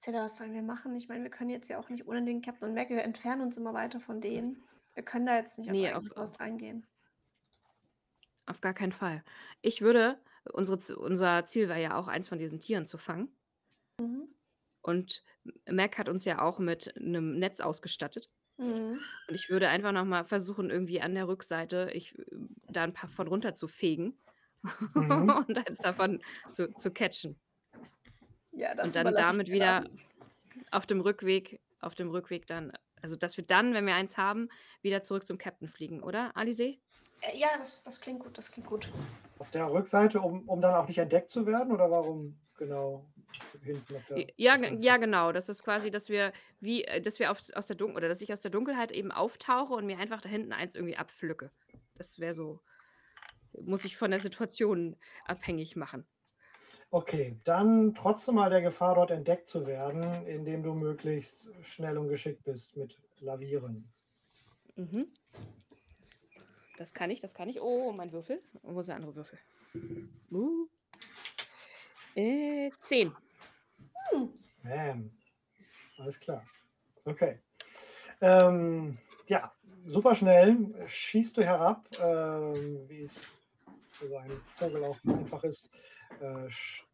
[0.00, 0.96] Zilla, was sollen wir machen?
[0.96, 2.88] Ich meine, wir können jetzt ja auch nicht ohne den Captain weg.
[2.88, 4.62] Wir entfernen uns immer weiter von denen.
[4.98, 6.84] Wir können da jetzt nicht Nee, auf eigene auf- Faust reingehen.
[8.46, 9.22] Auf gar keinen Fall.
[9.62, 10.18] Ich würde,
[10.52, 13.28] unsere, Z- unser Ziel war ja auch, eins von diesen Tieren zu fangen.
[14.00, 14.26] Mhm.
[14.82, 15.22] Und
[15.70, 18.28] Mac hat uns ja auch mit einem Netz ausgestattet.
[18.56, 18.98] Mhm.
[19.28, 22.16] Und ich würde einfach noch mal versuchen, irgendwie an der Rückseite ich,
[22.68, 24.18] da ein paar von runter zu fegen
[24.94, 25.30] Mhm.
[25.48, 26.20] und eins davon
[26.50, 27.38] zu, zu catchen.
[28.50, 30.64] Ja, das und dann überlasse ich damit dir wieder dann.
[30.72, 32.72] auf dem Rückweg, auf dem Rückweg dann,
[33.02, 34.48] also dass wir dann, wenn wir eins haben,
[34.82, 36.78] wieder zurück zum Captain fliegen, oder, Alizé?
[37.20, 38.88] Äh, Ja, das, das klingt gut, das klingt gut.
[39.38, 41.72] Auf der Rückseite, um, um dann auch nicht entdeckt zu werden?
[41.72, 43.06] Oder warum genau
[43.62, 45.32] hinten auf der Ja, der ja, genau.
[45.32, 48.20] Das ist quasi, dass wir wie, äh, dass wir auf, aus der Dunkel oder dass
[48.20, 51.50] ich aus der Dunkelheit eben auftauche und mir einfach da hinten eins irgendwie abpflücke.
[51.96, 52.60] Das wäre so,
[53.60, 56.06] muss ich von der Situation abhängig machen.
[56.90, 62.08] Okay, dann trotzdem mal der Gefahr, dort entdeckt zu werden, indem du möglichst schnell und
[62.08, 63.92] geschickt bist mit Lavieren.
[64.76, 65.06] Mhm.
[66.78, 67.60] Das kann ich, das kann ich.
[67.60, 68.40] Oh, mein Würfel.
[68.62, 69.38] Wo ist der andere Würfel?
[70.30, 70.66] Uh.
[72.14, 73.12] Äh, zehn.
[74.62, 75.10] Bam.
[75.98, 76.44] Alles klar.
[77.04, 77.40] Okay.
[78.20, 79.52] Ähm, ja,
[79.86, 83.44] super schnell schießt du herab, ähm, wie es
[83.90, 85.70] für so einen Vogel auch einfach ist.
[86.20, 86.84] Äh, sch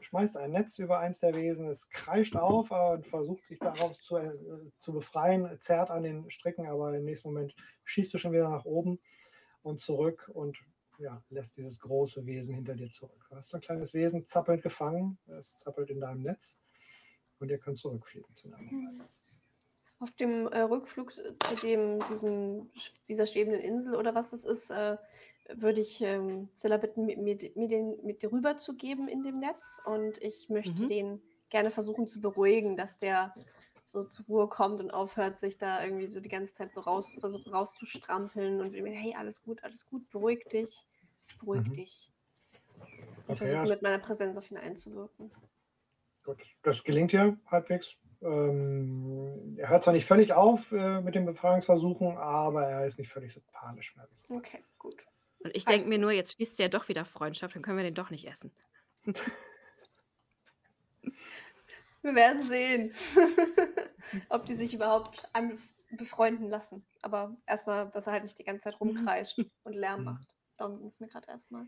[0.00, 3.98] schmeißt ein Netz über eins der Wesen, es kreischt auf äh, und versucht sich daraus
[4.00, 4.32] zu, äh,
[4.78, 7.54] zu befreien, zerrt an den Stricken, aber im nächsten Moment
[7.84, 9.00] schießt du schon wieder nach oben
[9.62, 10.58] und zurück und
[10.98, 13.26] ja, lässt dieses große Wesen hinter dir zurück.
[13.28, 16.58] Du hast so ein kleines Wesen zappelnd gefangen, es zappelt in deinem Netz
[17.40, 19.08] und ihr könnt zurückfliegen zueinander.
[20.00, 21.24] Auf dem äh, Rückflug zu
[21.62, 22.70] dem, diesem,
[23.08, 24.96] dieser schwebenden Insel oder was das ist, äh,
[25.54, 29.38] würde ich ähm, Zilla bitten, mir, mir, den mit dir rüber zu geben in dem
[29.38, 29.80] Netz.
[29.84, 30.86] Und ich möchte Mhm.
[30.86, 33.34] den gerne versuchen zu beruhigen, dass der
[33.86, 37.14] so zur Ruhe kommt und aufhört, sich da irgendwie so die ganze Zeit so raus,
[37.20, 40.86] versuchen rauszustrampeln und mir, hey, alles gut, alles gut, beruhig dich,
[41.38, 41.72] beruhig Mhm.
[41.72, 42.10] dich.
[43.26, 45.30] Und Okay, versuche ja, mit meiner Präsenz auf ihn einzuwirken.
[46.22, 47.96] Gut, das gelingt ja halbwegs.
[48.24, 53.10] Ähm, er hört zwar nicht völlig auf äh, mit den Befreiungsversuchen, aber er ist nicht
[53.10, 54.08] völlig so panisch mehr.
[54.28, 55.06] Okay, gut.
[55.40, 57.76] Und ich Alles denke mir nur, jetzt schließt sie ja doch wieder Freundschaft, dann können
[57.76, 58.52] wir den doch nicht essen.
[62.02, 62.92] Wir werden sehen,
[64.28, 65.26] ob die sich überhaupt
[65.90, 66.84] befreunden lassen.
[67.02, 70.04] Aber erstmal, dass er halt nicht die ganze Zeit rumkreischt und Lärm Mhm.
[70.04, 70.36] macht.
[70.58, 71.66] Darum ging es mir gerade erstmal.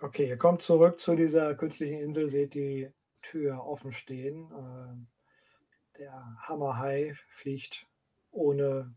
[0.00, 2.90] Okay, ihr kommt zurück zu dieser künstlichen Insel, seht die
[3.22, 4.50] Tür offen stehen.
[4.52, 5.06] Ähm,
[5.98, 7.86] der Hammerhai fliegt
[8.30, 8.94] ohne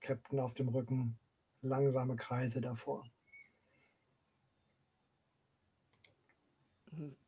[0.00, 1.18] Captain auf dem Rücken
[1.62, 3.04] langsame Kreise davor.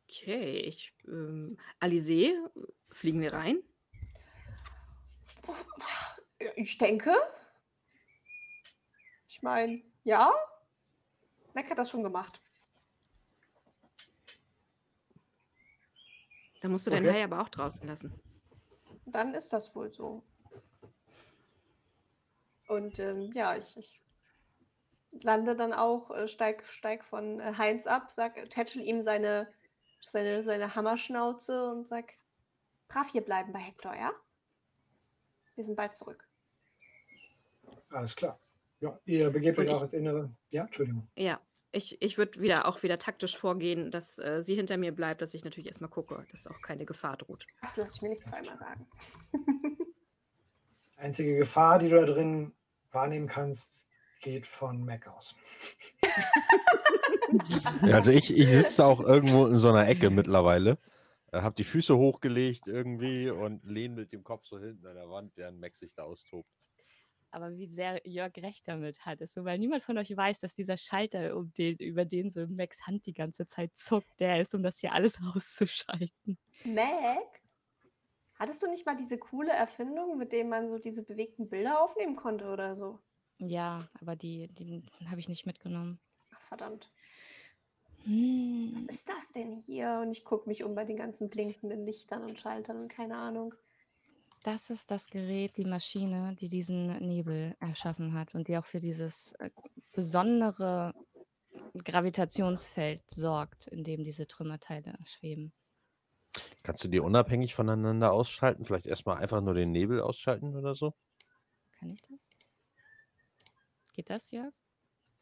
[0.09, 2.33] Okay, ich, ähm, Alizé,
[2.91, 3.63] fliegen wir rein?
[6.55, 7.13] Ich denke.
[9.27, 10.31] Ich meine, ja.
[11.53, 12.41] Mac hat das schon gemacht.
[16.61, 17.13] Da musst du den Okay.
[17.13, 18.13] Hai aber auch draußen lassen.
[19.13, 20.23] Dann ist das wohl so.
[22.67, 24.01] Und ähm, ja, ich, ich
[25.21, 29.47] lande dann auch, äh, steig, steig von äh, Heinz ab, sag, tätschel ihm seine,
[30.11, 32.13] seine, seine Hammerschnauze und sag,
[32.87, 34.11] brav hier bleiben bei Hector, ja?
[35.55, 36.27] Wir sind bald zurück.
[37.91, 38.39] Alles klar.
[38.79, 40.31] Ja, ihr begebt euch auch ins Innere.
[40.49, 41.07] Ja, Entschuldigung.
[41.15, 41.39] Ja.
[41.73, 45.33] Ich ich würde wieder auch wieder taktisch vorgehen, dass, äh, sie hinter mir bleibt, dass
[45.33, 47.45] ich natürlich erst mal gucke, dass auch keine Gefahr droht.
[47.61, 48.87] Das lasse ich mir nicht zweimal sagen.
[50.97, 52.53] Einzige Gefahr, die du da drin
[52.91, 53.87] wahrnehmen kannst,
[54.21, 55.35] geht von Mac aus.
[57.81, 60.77] Ja, also ich, ich sitze auch irgendwo in so einer Ecke mittlerweile,
[61.31, 65.09] äh, habe die Füße hochgelegt irgendwie und lehne mit dem Kopf so hinten an der
[65.09, 66.49] Wand, während Max sich da austobt.
[67.33, 70.53] Aber wie sehr Jörg recht damit hat, ist so, weil niemand von euch weiß, dass
[70.53, 74.53] dieser Schalter, um den, über den so Max Hand die ganze Zeit zuckt, der ist,
[74.53, 76.37] um das hier alles auszuschalten.
[76.63, 77.41] Mac,
[78.35, 82.15] hattest du nicht mal diese coole Erfindung, mit dem man so diese bewegten Bilder aufnehmen
[82.15, 82.99] konnte oder so?
[83.39, 85.99] Ja, aber die, die habe ich nicht mitgenommen.
[86.35, 86.91] Ach, verdammt.
[88.03, 88.73] Hm.
[88.75, 90.01] Was ist das denn hier?
[90.03, 93.55] Und ich gucke mich um bei den ganzen blinkenden Lichtern und Schaltern und keine Ahnung.
[94.43, 98.81] Das ist das Gerät, die Maschine, die diesen Nebel erschaffen hat und die auch für
[98.81, 99.49] dieses äh,
[99.93, 100.93] besondere
[101.81, 105.53] Gravitationsfeld sorgt, in dem diese Trümmerteile schweben.
[106.61, 108.65] Kannst du die unabhängig voneinander ausschalten?
[108.65, 110.93] Vielleicht erstmal einfach nur den Nebel ausschalten oder so?
[111.79, 112.27] Kann ich das?
[113.93, 114.53] Geht das, Jörg?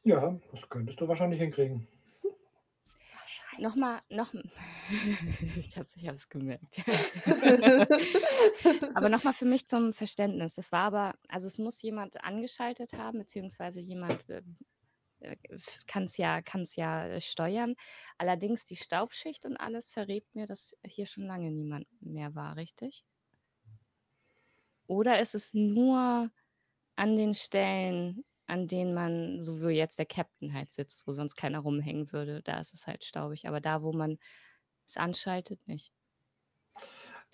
[0.03, 1.87] Ja, das könntest du wahrscheinlich hinkriegen.
[3.59, 4.33] Nochmal, noch.
[5.57, 6.77] ich habe es ich hab's gemerkt.
[8.95, 10.57] aber nochmal für mich zum Verständnis.
[10.57, 14.41] Es war aber, also es muss jemand angeschaltet haben, beziehungsweise jemand äh,
[15.85, 17.75] kann es ja, kann's ja steuern.
[18.17, 23.05] Allerdings die Staubschicht und alles verrät mir, dass hier schon lange niemand mehr war, richtig?
[24.87, 26.31] Oder ist es nur
[26.95, 31.35] an den Stellen, an denen man, so wie jetzt der Captain halt sitzt, wo sonst
[31.35, 33.47] keiner rumhängen würde, da ist es halt staubig.
[33.47, 34.17] Aber da, wo man
[34.85, 35.93] es anschaltet, nicht.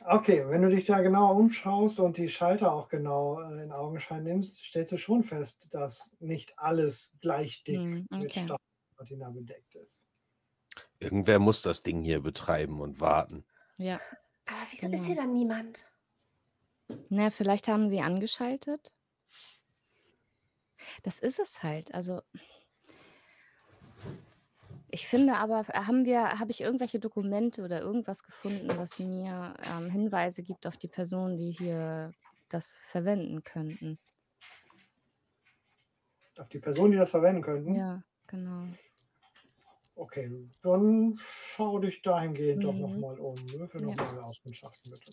[0.06, 4.58] Okay, wenn du dich da genau umschaust und die Schalter auch genau in Augenschein nimmst,
[4.64, 8.46] stellst du schon fest, dass nicht alles gleich dick mit okay.
[8.46, 10.04] Staubpatina bedeckt ist.
[11.00, 13.44] Irgendwer muss das Ding hier betreiben und warten.
[13.78, 14.00] Ja.
[14.46, 15.04] Aber wieso ist Genau.
[15.04, 15.92] hier dann niemand?
[17.10, 18.94] Na, vielleicht haben sie angeschaltet.
[21.04, 21.94] Das ist es halt.
[21.94, 22.22] Also
[24.90, 29.90] ich finde aber, haben wir, habe ich irgendwelche Dokumente oder irgendwas gefunden, was mir ähm,
[29.90, 32.14] Hinweise gibt auf die Personen, die hier
[32.50, 34.00] das verwenden könnten?
[36.40, 37.74] Auf die Personen, die das verwenden könnten.
[37.74, 38.68] Ja, genau.
[39.96, 40.32] Okay,
[40.62, 41.20] dann
[41.56, 43.02] schau dich dahingehend doch Mhm.
[43.02, 43.36] nochmal um.
[43.54, 43.88] Würfel Ja.
[43.88, 45.12] nochmal Auskundschaften, bitte.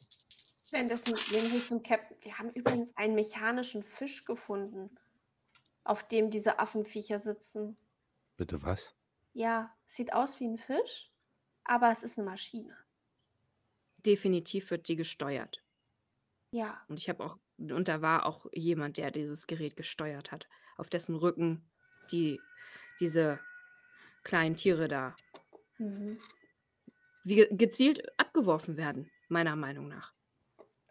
[0.71, 2.17] Währenddessen gehen wir zum Captain.
[2.21, 4.91] Wir haben übrigens einen mechanischen Fisch gefunden,
[5.85, 7.77] auf dem diese Affenviecher sitzen.
[8.37, 8.95] Bitte was?
[9.33, 11.11] Ja, sieht aus wie ein Fisch,
[11.65, 12.77] aber es ist eine Maschine.
[13.99, 15.63] Definitiv wird die gesteuert.
[16.51, 20.49] Ja, Und ich habe auch und da war auch jemand, der dieses Gerät gesteuert hat,
[20.77, 21.63] auf dessen Rücken
[22.11, 22.41] die
[23.01, 23.41] diese
[24.23, 25.17] kleinen Tiere da
[25.79, 26.19] mhm.
[27.25, 30.14] wie ge gezielt abgeworfen werden, meiner Meinung nach.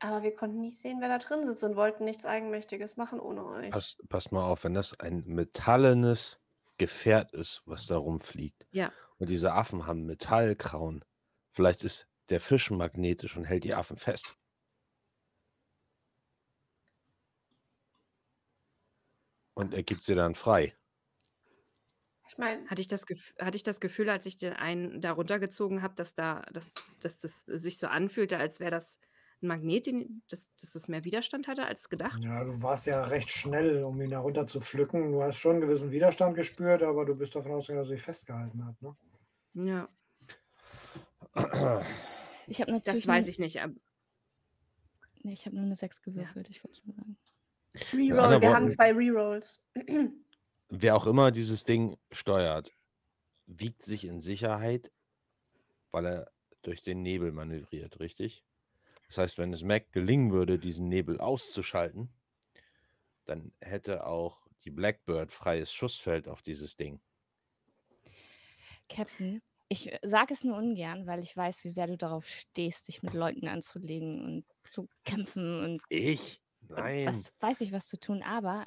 [0.03, 3.45] Aber wir konnten nicht sehen, wer da drin sitzt und wollten nichts Eigenmächtiges machen ohne
[3.45, 3.71] euch.
[3.71, 6.41] Pass, pass mal auf, wenn das ein metallenes
[6.77, 8.67] Gefährt ist, was da rumfliegt.
[8.71, 8.91] Ja.
[9.17, 11.05] Und diese Affen haben Metallkrauen.
[11.51, 14.35] Vielleicht ist der Fisch magnetisch und hält die Affen fest.
[19.53, 20.75] Und er gibt sie dann frei.
[22.27, 23.05] Ich meine, Hatte ich das
[23.39, 27.19] hatte ich das Gefühl, als ich den einen da runtergezogen habe, dass da dass dass
[27.19, 28.97] das sich so anfühlte, als wäre das
[29.43, 32.23] 'n Magnet, den dass dass das mehr Widerstand hatte als gedacht?
[32.23, 35.11] Ja, du warst ja recht schnell, um ihn da runter zu pflücken.
[35.11, 38.01] Du hast schon einen gewissen Widerstand gespürt, aber du bist davon ausgegangen, dass er sich
[38.01, 38.95] festgehalten hat, ne?
[39.53, 39.89] Ja,
[42.47, 43.71] Ich habe das weiß ich nicht, ab
[45.23, 47.17] Nee, ich habe nur eine 6 gewürfelt, ich wollte es nur sagen.
[47.93, 49.63] Reroll, wir haben zwei Rerolls.
[50.69, 52.73] Wer auch immer dieses Ding steuert,
[53.47, 54.91] wiegt sich in Sicherheit,
[55.91, 58.43] weil er durch den Nebel manövriert, richtig?
[59.07, 62.09] Das heißt, wenn es Mac gelingen würde, diesen Nebel auszuschalten,
[63.25, 67.01] dann hätte auch die Blackbird freies Schussfeld auf dieses Ding.
[68.89, 73.01] Captain, ich sage es nur ungern, weil ich weiß, wie sehr du darauf stehst, dich
[73.03, 76.41] mit Leuten anzulegen und zu kämpfen und Ich?
[76.69, 77.07] Nein.
[77.07, 78.23] was weiß ich, was zu tun.
[78.23, 78.65] Aber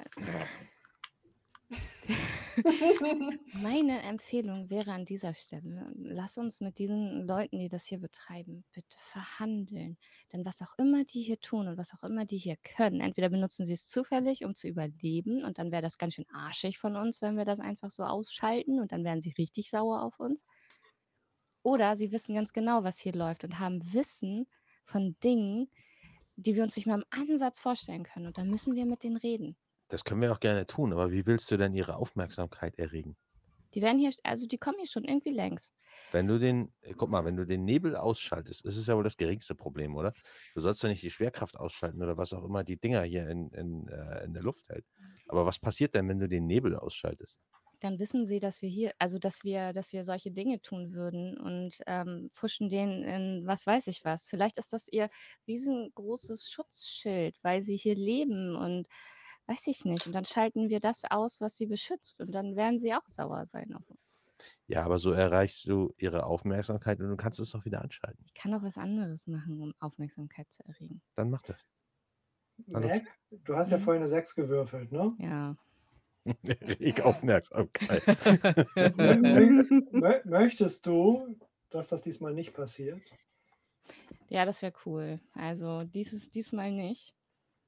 [3.61, 8.63] meine Empfehlung wäre an dieser Stelle, lass uns mit diesen Leuten, die das hier betreiben,
[8.71, 9.97] bitte verhandeln.
[10.31, 13.29] Denn was auch immer die hier tun und was auch immer die hier können, entweder
[13.29, 16.95] benutzen sie es zufällig, um zu überleben, und dann wäre das ganz schön arschig von
[16.95, 20.45] uns, wenn wir das einfach so ausschalten und dann wären sie richtig sauer auf uns.
[21.63, 24.47] Oder sie wissen ganz genau, was hier läuft und haben Wissen
[24.85, 25.69] von Dingen,
[26.37, 28.27] die wir uns nicht mal im Ansatz vorstellen können.
[28.27, 29.57] Und dann müssen wir mit denen reden.
[29.89, 33.17] Das können wir auch gerne tun, aber wie willst du denn ihre Aufmerksamkeit erregen?
[33.73, 35.73] Die werden hier, also die kommen hier schon irgendwie längs.
[36.11, 39.03] Wenn du den, äh, guck mal, wenn du den Nebel ausschaltest, ist es ja wohl
[39.03, 40.13] das geringste Problem, oder?
[40.55, 43.49] Du sollst ja nicht die Schwerkraft ausschalten oder was auch immer die Dinger hier in,
[43.51, 44.85] in, äh, in der Luft hält.
[45.27, 47.39] Aber was passiert denn, wenn du den Nebel ausschaltest?
[47.79, 51.37] Dann wissen sie, dass wir hier, also dass wir, dass wir solche Dinge tun würden
[51.37, 54.25] und ähm, pfuschen denen in was weiß ich was.
[54.27, 55.09] Vielleicht ist das ihr
[55.47, 58.87] riesengroßes Schutzschild, weil sie hier leben und
[59.47, 60.05] weiß ich nicht.
[60.07, 62.19] Und dann schalten wir das aus, was sie beschützt.
[62.21, 64.19] Und dann werden sie auch sauer sein auf uns.
[64.67, 68.23] Ja, aber so erreichst du ihre Aufmerksamkeit und du kannst es doch wieder anschalten.
[68.27, 71.01] Ich kann auch was anderes machen, um Aufmerksamkeit zu erregen.
[71.15, 71.57] Dann mach das.
[72.67, 73.81] Mac, du hast ja Mhm.
[73.81, 75.15] vorhin eine 6 gewürfelt, ne?
[75.19, 75.55] Ja.
[76.79, 78.03] Reg Aufmerksamkeit.
[78.03, 81.37] Mö- mö- mö- Möchtest du,
[81.69, 83.01] dass das diesmal nicht passiert?
[84.29, 85.19] Ja, das wäre cool.
[85.33, 87.13] Also dieses, diesmal nicht.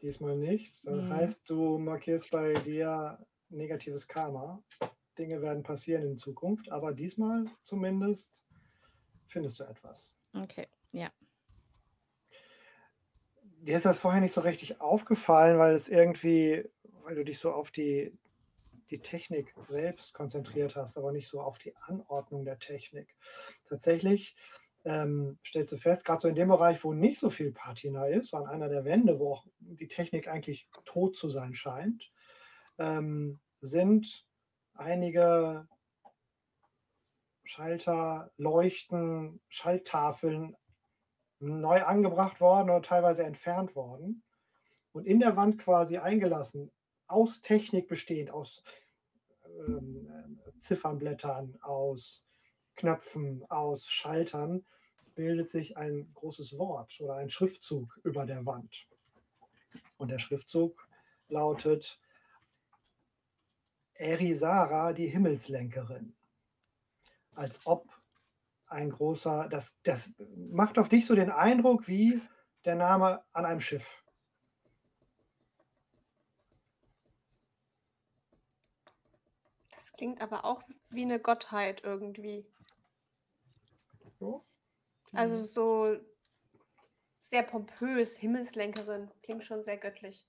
[0.02, 0.74] Diesmal nicht.
[0.86, 1.10] Das Mhm.
[1.10, 4.64] heißt, du markierst bei dir negatives Karma.
[5.18, 8.46] Dinge werden passieren in Zukunft, aber diesmal zumindest
[9.28, 10.16] findest du etwas.
[10.34, 11.12] Okay, ja.
[13.62, 16.64] Dir ist das vorher nicht so richtig aufgefallen, weil es irgendwie,
[17.04, 18.18] weil du dich so auf die,
[18.90, 23.14] die Technik selbst konzentriert hast, aber nicht so auf die Anordnung der Technik.
[23.68, 24.38] Tatsächlich
[24.86, 28.34] ähm, stellst du fest, gerade so in dem Bereich, wo nicht so viel Patina ist,
[28.34, 32.12] an einer der Wände, wo auch die Technik eigentlich tot zu sein scheint,
[32.78, 34.26] ähm, sind
[34.74, 35.68] einige
[37.44, 40.56] Schalter, Leuchten, Schalttafeln
[41.40, 44.24] neu angebracht worden oder teilweise entfernt worden
[44.92, 46.72] und in der Wand quasi eingelassen,
[47.08, 48.64] aus Technik bestehend, aus
[49.68, 50.10] ähm,
[50.46, 52.24] äh, Ziffernblättern, aus
[52.80, 54.66] Knöpfen, aus Schaltern,
[55.16, 58.88] bildet sich ein großes Wort oder ein Schriftzug über der Wand.
[59.98, 60.88] Und der Schriftzug
[61.28, 62.00] lautet
[63.96, 66.16] Erisara, die Himmelslenkerin.
[67.36, 67.90] Als ob
[68.68, 70.16] ein großer, das, das
[70.50, 72.22] macht auf dich so den Eindruck wie
[72.64, 74.06] der Name an einem Schiff.
[79.76, 82.46] Das klingt aber auch wie eine Gottheit irgendwie.
[84.20, 84.46] So.
[85.14, 85.44] Also Mhm.
[85.44, 85.98] so
[87.20, 89.10] sehr pompös, Himmelslenkerin.
[89.24, 90.28] Klingt schon sehr göttlich.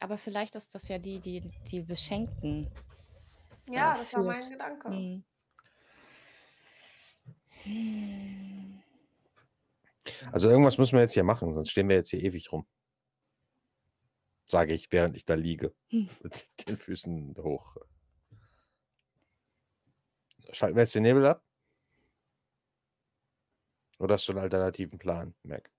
[0.00, 1.40] Aber vielleicht ist das ja die, die,
[1.70, 2.70] die Beschenkten.
[3.68, 4.50] Ja, Ja, das war mein.
[4.50, 4.88] Gedanke.
[4.88, 5.24] Hm.
[10.32, 12.66] Also irgendwas müssen wir jetzt hier machen, sonst stehen wir jetzt hier ewig rum.
[14.46, 15.74] Sage ich, während ich da liege.
[15.90, 16.08] Hm.
[16.22, 17.76] Mit den Füßen hoch.
[20.52, 21.42] Schalten wir jetzt den Nebel ab?
[23.98, 25.70] Oder hast du einen alternativen Plan, Mac?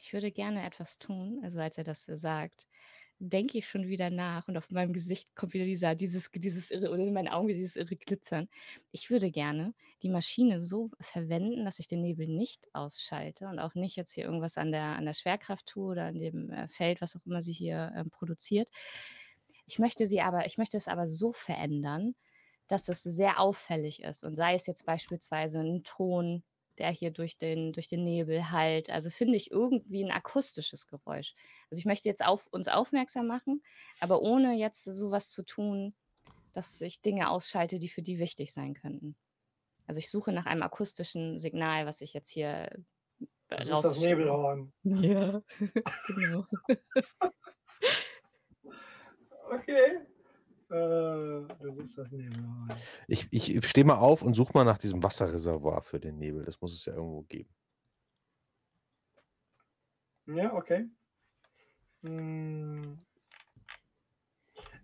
[0.00, 1.40] Ich würde gerne etwas tun.
[1.42, 2.66] Also als er das äh, sagt,
[3.18, 6.90] denke ich schon wieder nach und auf meinem Gesicht kommt wieder dieser, dieses, dieses irre,
[6.90, 8.48] oder in meinen Augen dieses irre Glitzern.
[8.90, 13.74] Ich würde gerne die Maschine so verwenden, dass ich den Nebel nicht ausschalte und auch
[13.74, 17.00] nicht jetzt hier irgendwas an der, an der Schwerkraft tue oder an dem äh, Feld,
[17.00, 18.68] was auch immer sie hier ähm, produziert.
[19.66, 22.14] Ich möchte sie aber, ich möchte es aber so verändern,
[22.68, 26.42] dass es sehr auffällig ist und sei es jetzt beispielsweise ein Ton,
[26.78, 28.90] der hier durch den, durch den Nebel hallt.
[28.90, 31.34] Also finde ich irgendwie ein akustisches Geräusch.
[31.70, 33.62] Also ich möchte jetzt auf uns aufmerksam machen,
[34.00, 35.94] aber ohne jetzt sowas zu tun,
[36.52, 39.16] dass ich Dinge ausschalte, die für die wichtig sein könnten.
[39.86, 42.70] Also ich suche nach einem akustischen Signal, was ich jetzt hier
[43.48, 43.82] Das ist raus.
[43.82, 44.72] das Nebelhorn.
[44.84, 45.42] Ja,
[46.08, 46.46] genau.
[49.50, 50.00] Okay.
[53.08, 56.44] Ich, ich stehe mal auf und suche mal nach diesem Wasserreservoir für den Nebel.
[56.44, 57.50] Das muss es ja irgendwo geben.
[60.26, 60.88] Ja, okay.
[62.02, 62.98] Hm.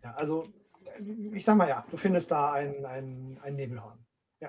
[0.03, 0.53] Ja, also
[0.99, 4.05] äh, ich sag mal ja, du findest da ein, ein, ein Nebelhorn.
[4.41, 4.49] Ja,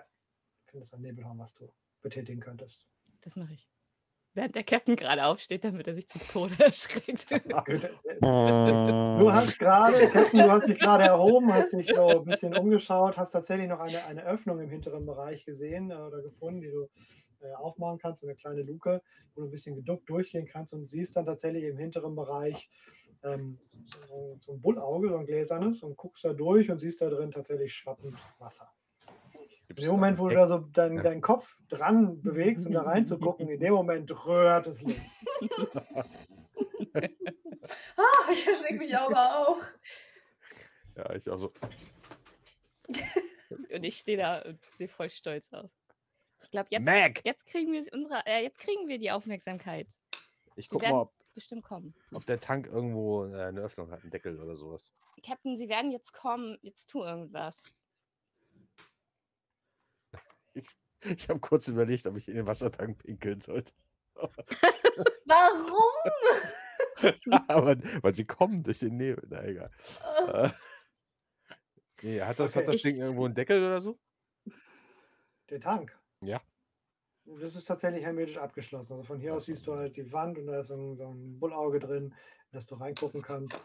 [0.65, 1.71] du findest ein Nebelhorn, was du
[2.01, 2.85] betätigen könntest.
[3.21, 3.70] Das mache ich.
[4.33, 7.29] Während der Captain gerade aufsteht, damit er sich zum Tode erschreckt.
[7.31, 7.41] Äh,
[8.21, 13.17] Du hast gerade, Captain, du hast dich gerade erhoben, hast dich so ein bisschen umgeschaut,
[13.17, 16.87] hast tatsächlich noch eine, eine Öffnung im hinteren Bereich gesehen äh, oder gefunden, die du
[17.41, 19.01] äh, aufmachen kannst, so eine kleine Luke,
[19.35, 22.69] wo du ein bisschen geduckt durchgehen kannst und siehst dann tatsächlich im hinteren Bereich
[23.23, 27.09] ähm, so, so ein Bullauge, so ein gläsernes und guckst da durch und siehst da
[27.09, 28.71] drin tatsächlich schwappend Wasser.
[29.71, 32.73] In Gibt's dem da Moment, wo du da so deinen deinen Kopf dran bewegst, um
[32.73, 35.01] da reinzugucken, in dem Moment rührt es Licht.
[37.95, 39.57] Ah, ich erschrecke mich aber auch.
[40.97, 41.53] Ja, ich also.
[43.49, 45.69] Und ich stehe da und sehe voll stolz aus.
[46.43, 47.21] Ich glaube, jetzt, Mac!
[47.25, 49.87] jetzt, kriegen wir unsere, äh, jetzt kriegen wir die Aufmerksamkeit.
[50.55, 51.93] Ich Sie guck werden- mal, ob, Bestimmt kommen.
[52.13, 54.91] ob der Tank irgendwo äh, eine Öffnung hat, einen Deckel oder sowas.
[55.25, 56.57] Captain, Sie werden jetzt kommen.
[56.61, 57.63] Jetzt tu irgendwas.
[60.53, 60.67] Ich,
[61.03, 63.73] ich habe kurz überlegt, ob ich in den Wassertank pinkeln sollte.
[65.25, 65.91] Warum?
[67.47, 69.25] Aber weil sie kommen durch den Nebel.
[69.29, 69.71] Na egal.
[70.27, 70.49] Äh,
[72.01, 72.59] nee, hat das, Okay.
[72.59, 73.99] hat das Ich- Ding irgendwo einen Deckel oder so?
[75.49, 75.97] Der Tank.
[76.21, 76.41] Ja.
[77.25, 78.93] Das ist tatsächlich hermetisch abgeschlossen.
[78.93, 81.07] Also von hier aus siehst du halt die Wand und da ist so ein, so
[81.07, 82.15] ein Bullauge drin, in
[82.51, 83.57] das du reingucken kannst.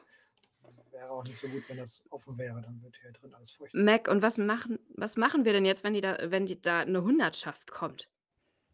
[0.97, 2.63] Wäre auch nicht so gut, wenn das offen wäre.
[2.63, 3.75] Dann wird hier drin alles feucht.
[3.75, 6.81] Mac, und was machen, was machen wir denn jetzt, wenn die da, wenn die da
[6.81, 8.09] eine Hundertschaft kommt?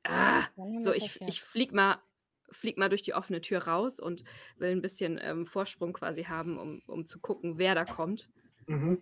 [0.04, 0.44] Ah,
[0.80, 2.00] so, ich, ich flieg mal,
[2.50, 4.22] flieg mal durch die offene Tür raus und
[4.56, 8.28] will ein bisschen ähm, Vorsprung quasi haben, um, um zu gucken, wer da kommt.
[8.68, 9.00] Mhm.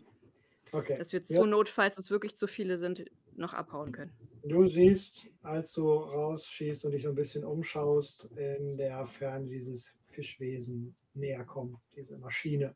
[0.72, 0.96] Okay.
[0.96, 1.40] Dass wir Ja.
[1.40, 3.04] zur Not, falls es wirklich zu viele sind,
[3.36, 4.12] noch abhauen können.
[4.44, 9.94] Du siehst, als du rausschießt und dich so ein bisschen umschaust, in der Ferne dieses
[10.00, 12.74] Fischwesen näher kommt, diese Maschine.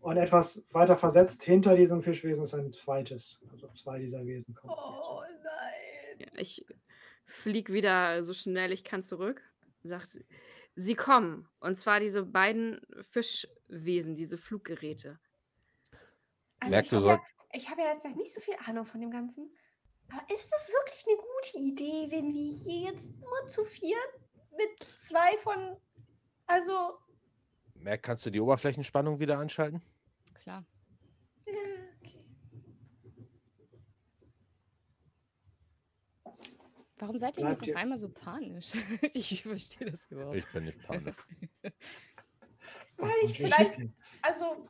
[0.00, 3.40] Und etwas weiter versetzt hinter diesem Fischwesen ist ein zweites.
[3.50, 4.72] Also zwei dieser Wesen kommen.
[4.74, 6.18] Oh nein.
[6.18, 6.64] Ja, ich
[7.26, 9.42] flieg wieder so schnell ich kann zurück.
[9.82, 10.24] Sagt sie,
[10.74, 11.48] sie kommen.
[11.60, 12.80] Und zwar diese beiden
[13.10, 15.18] Fischwesen, diese Fluggeräte.
[16.60, 18.86] Also Merkst ich du, habe soll, ja, ich hab ja jetzt nicht so viel Ahnung
[18.86, 19.50] von dem Ganzen.
[20.10, 24.20] Aber ist das wirklich eine gute Idee, wenn wir hier jetzt nur zu viert
[24.56, 25.76] mit zwei von.
[26.46, 26.98] Also.
[27.80, 29.82] Merk, kannst du die Oberflächenspannung wieder anschalten?
[30.34, 30.64] Klar.
[31.46, 31.52] Ja,
[32.00, 32.24] okay.
[36.98, 38.72] Warum seid ihr Bleibt jetzt ihr- auf einmal so panisch?
[39.14, 40.36] ich verstehe das überhaupt.
[40.36, 41.16] Ich bin nicht panisch.
[42.96, 43.78] Was ich vielleicht-?
[44.22, 44.68] Also.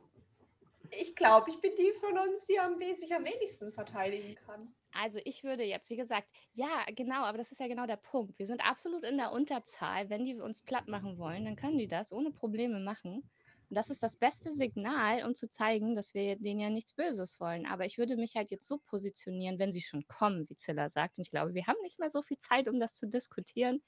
[0.91, 4.73] Ich glaube, ich bin die von uns, die am, sich am wenigsten verteidigen kann.
[4.91, 8.37] Also ich würde jetzt, wie gesagt, ja, genau, aber das ist ja genau der Punkt.
[8.39, 10.09] Wir sind absolut in der Unterzahl.
[10.09, 13.29] Wenn die uns platt machen wollen, dann können die das ohne Probleme machen.
[13.69, 17.39] Und das ist das beste Signal, um zu zeigen, dass wir denen ja nichts Böses
[17.39, 17.67] wollen.
[17.67, 21.17] Aber ich würde mich halt jetzt so positionieren, wenn sie schon kommen, wie Zilla sagt.
[21.17, 23.83] Und ich glaube, wir haben nicht mehr so viel Zeit, um das zu diskutieren.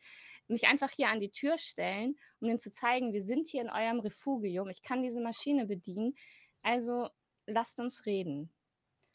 [0.47, 3.69] Mich einfach hier an die Tür stellen, um denen zu zeigen, wir sind hier in
[3.71, 4.69] eurem Refugium.
[4.69, 6.13] Ich kann diese Maschine bedienen.
[6.61, 7.09] Also
[7.47, 8.51] lasst uns reden.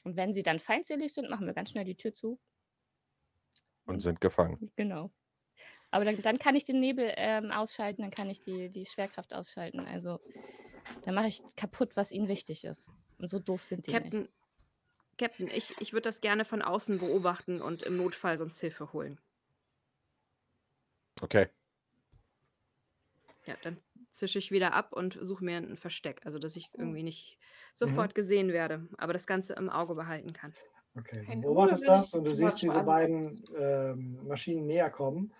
[0.06, 2.38] Und wenn sie dann feindselig sind, machen wir ganz schnell die Tür zu.
[3.86, 4.70] Und sind gefangen.
[4.76, 5.10] Genau.
[5.90, 9.34] Aber dann, dann kann ich den Nebel ähm, ausschalten, dann kann ich die, die Schwerkraft
[9.34, 9.80] ausschalten.
[9.80, 10.20] Also
[11.04, 12.88] dann mache ich kaputt, was ihnen wichtig ist.
[13.18, 14.04] Und so doof sind die nicht.
[14.04, 14.28] Captain,
[15.18, 19.20] Captain, ich, ich würde das gerne von außen beobachten und im Notfall sonst Hilfe holen.
[21.20, 21.48] Okay.
[23.46, 23.82] Ja, dann
[24.16, 26.20] zische ich wieder ab und suche mir ein Versteck.
[26.24, 27.38] Also, dass ich irgendwie nicht
[27.84, 28.06] Mhm.
[28.06, 30.54] sofort gesehen werde, aber das Ganze im Auge behalten kann.
[30.98, 35.34] Okay, du beobachtest das und du siehst diese beiden ähm, Maschinen näher kommen.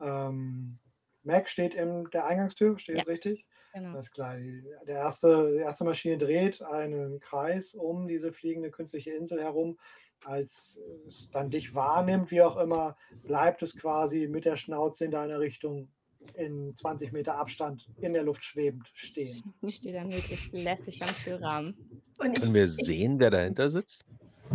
[0.00, 0.78] Ähm,
[1.24, 3.02] Mac steht in der Eingangstür, steht Ja.
[3.02, 3.46] das richtig?
[3.74, 3.96] Genau.
[3.96, 4.36] Alles klar.
[4.36, 9.78] Die, der erste, die erste Maschine dreht einen Kreis um diese fliegende künstliche Insel herum.
[10.24, 10.78] Als
[11.08, 15.40] es dann dich wahrnimmt, wie auch immer, bleibt es quasi mit der Schnauze in deine
[15.40, 15.90] Richtung
[16.34, 19.54] in 20 Meter Abstand in der Luft schwebend stehen.
[19.62, 21.74] Ich stehe da möglichst lässig am Türrahmen.
[22.18, 24.04] Und ich, Können wir sehen, wer dahinter sitzt?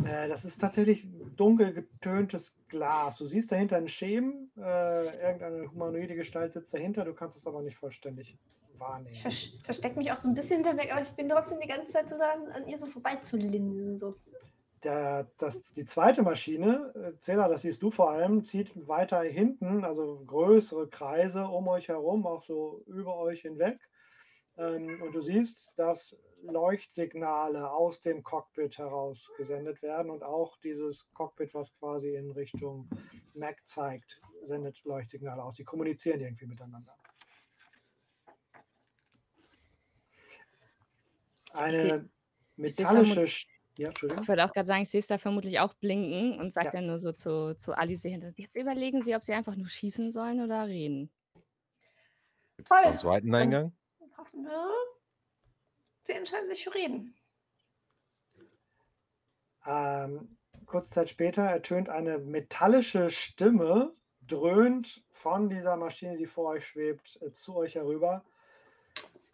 [0.03, 3.17] Äh, das ist tatsächlich dunkel getöntes Glas.
[3.17, 7.61] Du siehst dahinter einen Schemen, äh, irgendeine humanoide Gestalt sitzt dahinter, du kannst es aber
[7.61, 8.37] nicht vollständig
[8.77, 9.09] wahrnehmen.
[9.11, 11.67] ich vers verstecke mich auch so ein bisschen hinter Mac, aber ich bin trotzdem die
[11.67, 13.97] ganze Zeit so an, an ihr so vorbeizulinsen.
[13.97, 14.15] So.
[14.85, 19.83] Der, das, die zweite Maschine, äh, Zähler, das siehst du vor allem, zieht weiter hinten,
[19.83, 23.79] also größere Kreise um euch herum, auch so über euch hinweg.
[24.57, 31.11] Ähm, und du siehst, dass Leuchtsignale aus dem Cockpit heraus gesendet werden und auch dieses
[31.13, 32.87] Cockpit, was quasi in Richtung
[33.33, 35.55] Mac zeigt, sendet Leuchtsignale aus.
[35.55, 36.95] Die kommunizieren irgendwie miteinander.
[41.53, 42.07] Eine
[42.55, 43.47] metallische.
[43.77, 44.23] Ja, Entschuldigung.
[44.23, 46.71] Ich würde auch gerade sagen, ich sehe es da vermutlich auch blinken und sage Ja.
[46.71, 48.31] dann nur so zu, zu Alice hinter.
[48.37, 51.11] Jetzt überlegen Sie, ob Sie einfach nur schießen sollen oder reden.
[52.63, 52.77] Toll.
[52.85, 53.73] Am zweiten Eingang?
[56.05, 57.15] Sie entscheiden sich für reden.
[59.65, 66.67] Ähm, kurze Zeit später ertönt eine metallische Stimme, dröhnt von dieser Maschine, die vor euch
[66.67, 68.23] schwebt, äh, zu euch herüber.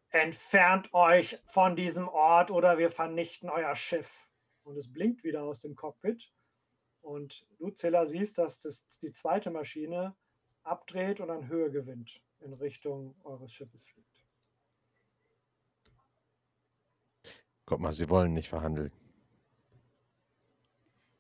[0.10, 4.30] Entfernt euch von diesem Ort oder wir vernichten euer Schiff.
[4.72, 6.32] Und es blinkt wieder aus dem Cockpit.
[7.02, 10.16] Und du, Zilla, siehst, dass das, die zweite Maschine
[10.64, 14.08] abdreht und an Höhe gewinnt, in Richtung eures Schiffes fliegt.
[17.66, 18.94] Guck mal, sie wollen nicht verhandeln.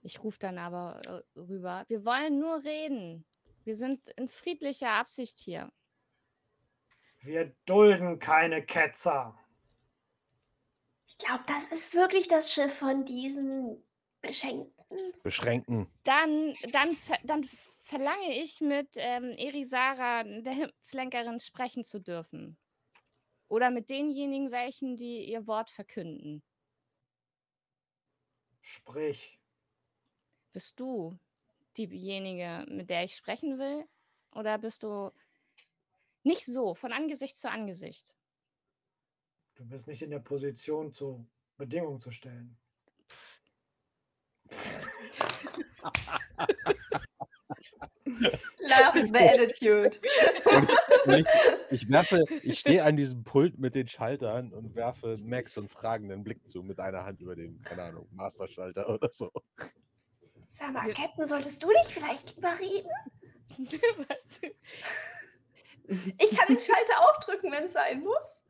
[0.02, 1.84] Ich rufe dann aber äh, rüber.
[1.90, 3.26] Wir wollen nur reden.
[3.66, 5.72] Wir sind in friedlicher Absicht hier.
[7.20, 9.38] Wir dulden keine Ketzer.
[11.12, 13.84] Ich glaube, das ist wirklich das Schiff von diesen
[14.22, 15.92] beschenkten beschränken.
[16.04, 22.58] Dann, dann, dann verlange ich mit ähm, Erisara, der Himmelslenkerin, sprechen zu dürfen.
[23.50, 26.42] Oder mit denjenigen welchen, die ihr Wort verkünden.
[28.62, 29.38] Sprich.
[30.54, 31.18] Bist du
[31.78, 33.86] diejenige, mit der ich sprechen will?
[34.34, 35.12] Oder bist du
[36.24, 38.16] nicht so, von Angesicht zu Angesicht?
[39.56, 42.58] Du bist nicht in der Position, zu Bedingungen zu stellen.
[48.60, 50.00] Love the attitude.
[51.06, 51.26] Und ich,
[51.70, 56.24] ich werfe, ich stehe an diesem Pult mit den Schaltern und werfe Max einen fragenden
[56.24, 59.32] Blick zu mit einer Hand über den, keine Ahnung, Masterschalter oder so.
[60.54, 62.90] Sag mal, Captain, solltest du nicht vielleicht lieber reden?
[64.08, 64.42] Was?
[66.18, 68.41] Ich kann den Schalter auch drücken, wenn es sein muss.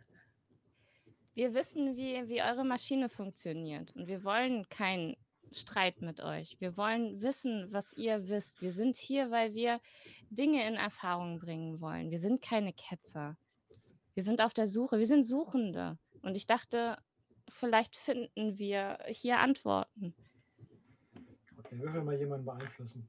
[1.34, 5.16] Wir wissen, wie, wie eure Maschine funktioniert und wir wollen keinen
[5.54, 6.58] Streit mit euch.
[6.60, 8.62] Wir wollen wissen, was ihr wisst.
[8.62, 9.80] Wir sind hier, weil wir
[10.30, 12.10] Dinge in Erfahrung bringen wollen.
[12.12, 13.38] Wir sind keine Ketzer.
[14.14, 15.00] Wir sind auf der Suche.
[15.00, 15.98] Wir sind Suchende.
[16.22, 16.98] Und ich dachte,
[17.50, 20.14] vielleicht finden wir hier Antworten.
[21.60, 23.08] Okay, würfel mal jemanden beeinflussen.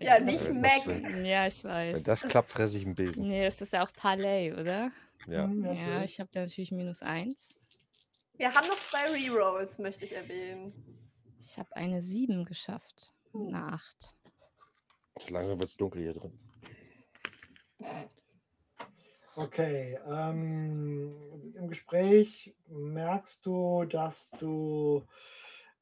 [0.00, 1.24] Ja, Ich- nicht was Mac.
[1.24, 1.94] Ja, ich weiß.
[1.96, 3.26] Wenn das klappt, fresse ich einen Besen.
[3.26, 4.92] Nee, es ist ja auch Parlay, oder?
[5.28, 5.44] Ja.
[5.44, 7.48] Hm, Ja, ich habe da natürlich minus eins.
[8.36, 10.72] Wir haben noch zwei Rerolls, möchte ich erwähnen.
[11.40, 13.14] Ich habe eine 7 geschafft.
[13.34, 14.14] Einer 8.
[15.20, 16.38] So langsam wird es dunkel hier drin.
[19.36, 21.12] Okay, ähm,
[21.54, 25.04] im Gespräch merkst du, dass du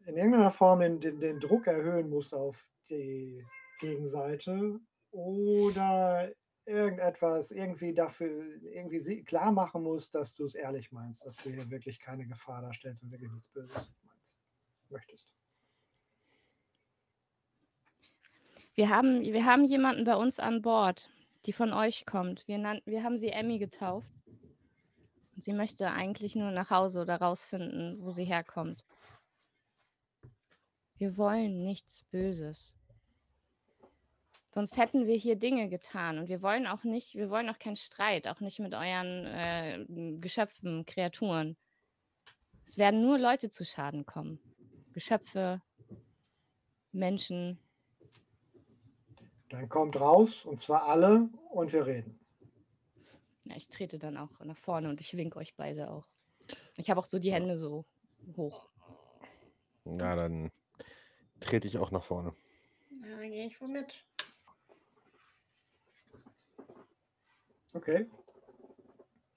[0.07, 3.45] in irgendeiner Form den, den, den Druck erhöhen musst auf die
[3.81, 4.79] Gegenseite
[5.11, 6.31] oder
[6.67, 11.71] irgendetwas irgendwie dafür irgendwie klar machen musst, dass du es ehrlich meinst, dass du hier
[11.71, 14.39] wirklich keine Gefahr darstellst und wirklich nichts Böses meinst,
[14.91, 15.29] möchtest.
[18.75, 21.09] Wir haben, wir haben jemanden bei uns an Bord,
[21.47, 22.47] die von euch kommt.
[22.47, 24.11] Wir, nann, wir haben sie Emmy getauft.
[25.39, 28.85] Sie möchte eigentlich nur nach Hause oder rausfinden, wo sie herkommt.
[30.99, 32.75] Wir wollen nichts Böses.
[34.57, 36.19] Sonst hätten wir hier Dinge getan.
[36.19, 39.85] Und wir wollen auch nicht, wir wollen auch keinen Streit, auch nicht mit euren äh,
[40.19, 41.59] Geschöpfen, Kreaturen.
[42.65, 44.41] Es werden nur Leute zu Schaden kommen.
[44.95, 45.61] Geschöpfe,
[46.93, 47.59] Menschen.
[49.51, 52.19] Dann kommt raus und zwar alle und wir reden.
[53.45, 56.09] Ja, ich trete dann auch nach vorne und ich winke euch beide auch.
[56.79, 57.85] Ich habe auch so die Hände so
[58.39, 58.71] hoch.
[59.85, 60.51] Na, dann
[61.41, 62.35] trete ich auch nach vorne.
[63.03, 64.03] Ja, dann gehe ich wohl mit.
[67.77, 68.11] Okay.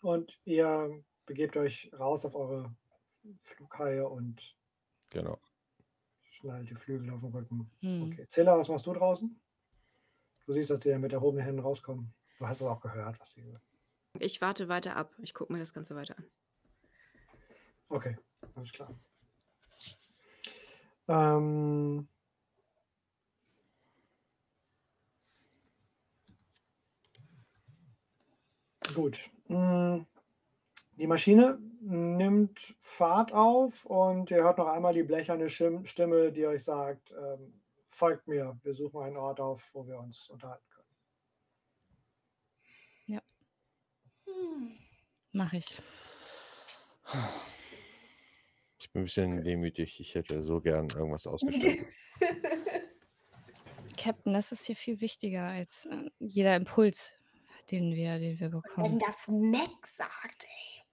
[0.02, 2.74] Und ihr begebt euch raus auf eure
[3.42, 4.56] Flughaie und
[5.10, 5.38] Genau.
[6.30, 7.70] schnallt die Flügel auf den Rücken.
[7.82, 8.04] Hm.
[8.04, 8.28] Okay.
[8.30, 9.42] Zilla, was machst du draußen?
[10.46, 12.14] Du siehst, dass die mit erhobenen Händen rauskommen.
[12.38, 13.66] Du hast es auch gehört, was sie gesagt
[14.20, 15.14] Ich warte weiter ab.
[15.20, 16.26] Ich gucke mir das Ganze weiter an.
[17.90, 18.18] Okay,
[18.56, 18.98] alles klar.
[21.10, 22.08] Ähm,
[28.94, 29.30] gut.
[29.48, 30.02] Mm,
[30.96, 36.64] Die Maschine nimmt Fahrt auf und ihr hört noch einmal die blecherne Stimme, die euch
[36.64, 40.80] sagt, ähm, folgt mir, wir suchen einen Ort auf, wo wir uns unterhalten können.
[44.30, 44.78] Hm.
[45.32, 45.82] Mach ich.
[48.80, 50.00] Ich bin ein bisschen wehmütig.
[50.00, 51.86] Ich hätte so gern irgendwas ausgestattet.
[53.98, 57.19] Captain, das ist hier viel wichtiger als äh, jeder Impuls,
[57.72, 59.00] den wir, den wir Wenn bekommen.
[59.00, 60.84] das Mac sagt, ey.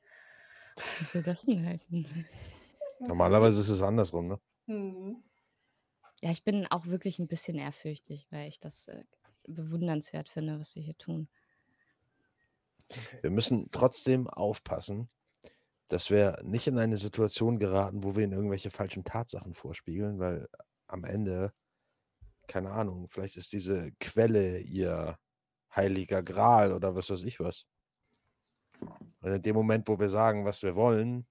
[0.76, 2.26] Was soll das denn heißen?
[3.00, 4.40] Normalerweise ist es andersrum, ne?
[4.66, 5.22] Hm.
[6.22, 9.04] Ja, ich bin auch wirklich ein bisschen ehrfürchtig, weil ich das äh,
[9.46, 11.28] bewundernswert finde, was sie hier tun.
[13.20, 15.10] Wir müssen trotzdem aufpassen,
[15.88, 20.48] dass wir nicht in eine Situation geraten, wo wir in irgendwelche falschen Tatsachen vorspiegeln, weil
[20.86, 21.52] am Ende,
[22.48, 25.18] keine Ahnung, vielleicht ist diese Quelle ihr
[25.76, 27.66] heiliger Gral oder was weiß ich was.
[29.20, 31.26] Und in dem Moment, wo wir sagen, was wir wollen,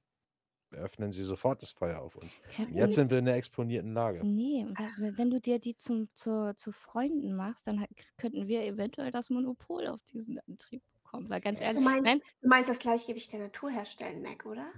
[0.71, 2.33] öffnen sie sofort das Feuer auf uns.
[2.57, 4.25] Und Captain, jetzt sind wir in einer exponierten Lage.
[4.25, 4.65] nee,
[4.97, 7.85] wenn du dir die zum, zu, zu Freunden machst, dann
[8.17, 11.29] könnten wir eventuell das Monopol auf diesen Antrieb bekommen.
[11.29, 14.69] Weil ganz Du ehrlich, meinst, nein, du meinst das Gleichgewicht der Natur herstellen, Mac, oder?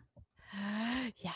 [1.16, 1.34] ja,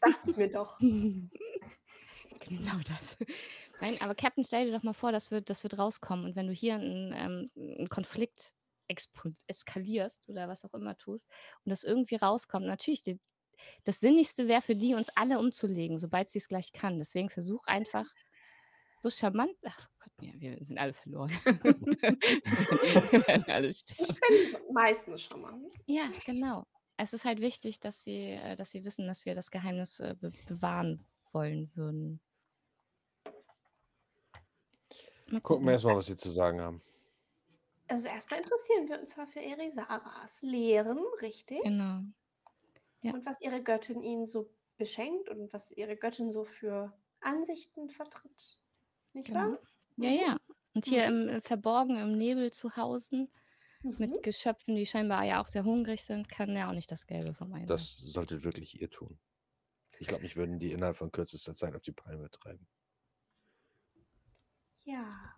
[0.00, 0.78] Dachte ich mir doch.
[2.40, 3.16] genau das.
[3.80, 6.24] Nein, aber Captain, stell dir doch mal vor, das wird, das wird rauskommen.
[6.24, 8.52] Und wenn du hier einen, ähm, einen Konflikt
[8.88, 11.28] eskalierst oder was auch immer tust
[11.64, 13.20] und das irgendwie rauskommt, natürlich, die,
[13.84, 16.98] das Sinnigste wäre für die, uns alle umzulegen, sobald sie es gleich kann.
[16.98, 18.06] Deswegen versuch einfach
[19.00, 19.54] so charmant.
[19.64, 21.30] Ach Gott, ja, wir sind alle verloren.
[21.44, 24.04] wir werden alle sterben.
[24.04, 25.66] Ich bin meistens charmant.
[25.86, 26.66] Ja, genau.
[26.96, 30.14] Es ist halt wichtig, dass sie, äh, dass sie wissen, dass wir das Geheimnis äh,
[30.18, 32.20] be bewahren wollen würden.
[35.30, 35.66] Mal Gucken gucken.
[35.66, 36.82] wir erstmal, was sie zu sagen haben.
[37.88, 41.62] Also erstmal interessieren wir uns zwar für Erisaras Lehren, richtig?
[41.62, 42.00] Genau.
[43.02, 43.12] Ja.
[43.12, 48.58] Und was ihre Göttin ihnen so beschenkt und was ihre Göttin so für Ansichten vertritt.
[49.12, 49.40] Nicht Genau.
[49.52, 49.58] wahr?
[49.96, 50.36] Ja, ja.
[50.74, 53.28] Und hier im äh, Verborgen im Nebel zu Hause
[53.82, 53.94] Mhm.
[53.98, 57.34] mit Geschöpfen, die scheinbar ja auch sehr hungrig sind, kann ja auch nicht das Gelbe
[57.34, 57.66] vom Ei sein.
[57.68, 59.18] Das sollte wirklich ihr tun.
[59.98, 62.66] Ich glaube, mich würden die innerhalb von kürzester Zeit auf die Palme treiben.
[64.86, 65.34] Ja.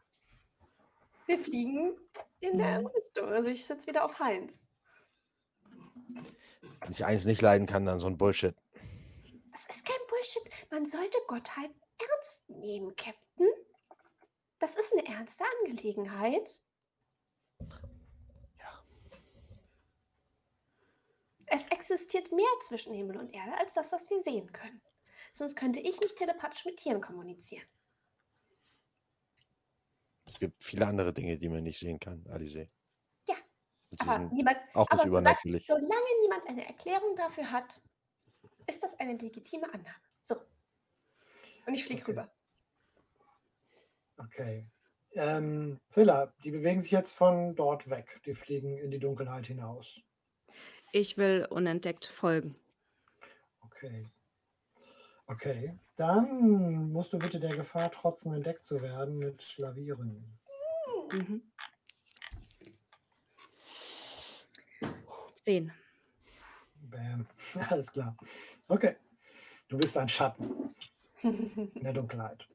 [1.26, 1.98] Wir fliegen
[2.40, 2.86] in der Mhm.
[2.86, 3.28] Richtung.
[3.28, 4.66] Also ich sitze wieder auf Heinz.
[6.80, 8.54] Wenn ich eins nicht leiden kann, dann so ein Bullshit.
[9.52, 10.42] Das ist kein Bullshit.
[10.70, 13.48] Man sollte Gott halt ernst nehmen, Captain.
[14.58, 16.62] Das ist eine ernste Angelegenheit.
[18.58, 18.84] Ja.
[21.46, 24.82] Es existiert mehr zwischen Himmel und Erde als das, was wir sehen können.
[25.32, 27.66] Sonst könnte ich nicht telepathisch mit Tieren kommunizieren.
[30.28, 32.68] Es gibt viele andere Dinge, die man nicht sehen kann, Alice.
[33.28, 33.36] Ja,
[33.98, 35.66] Aber, niemand, auch nicht aber solange, übernatürlich.
[35.66, 37.82] solange niemand eine Erklärung dafür hat,
[38.66, 39.96] ist das eine legitime Annahme.
[40.22, 40.36] So.
[41.66, 42.10] Und ich fliege Okay.
[42.10, 42.32] rüber.
[44.18, 44.66] Okay.
[45.12, 48.20] Ähm, Zilla, die bewegen sich jetzt von dort weg.
[48.26, 50.00] Die fliegen in die Dunkelheit hinaus.
[50.92, 52.56] Ich will unentdeckt folgen.
[53.60, 54.06] Okay.
[55.28, 55.78] Okay.
[55.96, 60.38] Dann musst du bitte der Gefahr trotzen, entdeckt zu werden mit Lavieren.
[61.12, 61.42] Mhm.
[65.36, 65.72] Zehn.
[66.82, 67.26] Bam.
[67.68, 68.16] Alles klar.
[68.68, 68.96] Okay.
[69.68, 70.74] Du bist ein Schatten
[71.22, 72.48] in der Dunkelheit.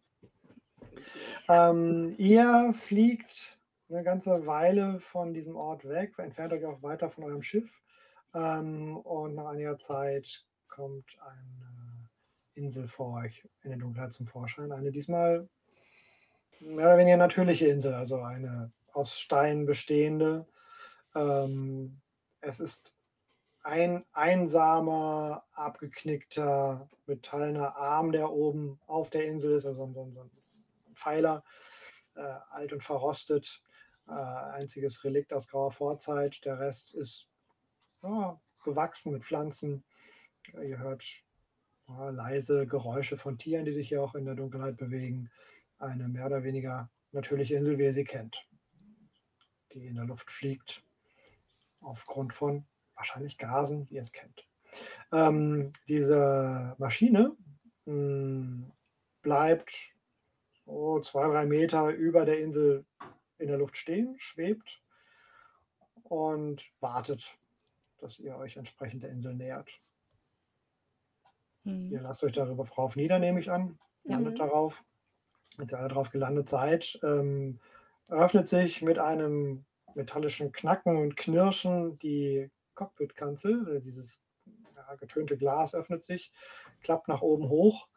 [1.48, 7.26] Ähm, ihr fliegt eine ganze Weile von diesem Ort weg, entfernt euch auch weiter von
[7.26, 7.82] eurem Schiff.
[8.34, 11.73] Ähm, und nach einiger Zeit kommt eine
[12.56, 14.72] Insel vor euch in der Dunkelheit zum Vorschein.
[14.72, 15.50] Eine diesmal
[16.60, 20.46] mehr oder weniger natürliche Insel, also eine aus Stein bestehende.
[21.16, 22.02] Ähm,
[22.42, 22.96] es ist
[23.64, 31.44] ein einsamer, abgeknickter, metallener Arm, der oben auf der Insel ist, also so, ein Pfeiler,
[32.16, 33.64] äh, alt und verrostet.
[34.08, 36.44] Äh, einziges Relikt aus grauer Vorzeit.
[36.44, 37.28] Der Rest ist
[38.02, 39.84] ja, bewachsen mit Pflanzen.
[40.62, 41.23] Ihr hört
[41.88, 45.30] ja, leise Geräusche von Tieren, die sich hier auch in der Dunkelheit bewegen.
[45.80, 48.48] Eine mehr oder weniger natürliche Insel, wie ihr sie kennt,
[49.74, 50.84] die in der Luft fliegt,
[51.82, 54.48] aufgrund von wahrscheinlich Gasen, wie ihr es kennt.
[55.12, 57.36] Ähm, diese Maschine
[57.86, 58.72] mh,
[59.22, 59.94] bleibt
[60.66, 62.86] so zwei, drei Meter über der Insel
[63.38, 64.82] in der Luft stehen, schwebt
[66.04, 67.38] und wartet,
[67.98, 69.70] dass ihr euch entsprechend der Insel nähert.
[71.64, 71.92] Hm.
[71.92, 73.78] Ihr lasst euch darüber drauf nieder, nehme ich an.
[74.04, 74.38] Landet Mhm.
[74.40, 74.84] darauf.
[75.58, 77.60] Wenn ihr alle drauf gelandet seid, ähm,
[78.08, 83.78] öffnet sich mit einem metallischen Knacken und Knirschen die Cockpitkanzel.
[83.78, 84.22] Äh, Dieses
[84.76, 86.32] ja, getönte Glas öffnet sich,
[86.82, 87.88] klappt nach oben hoch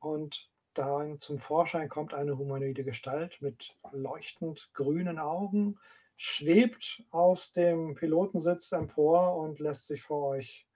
[0.00, 5.78] und darin zum Vorschein kommt eine humanoide Gestalt mit leuchtend grünen Augen,
[6.16, 10.67] schwebt aus dem Pilotensitz empor und lässt sich vor euch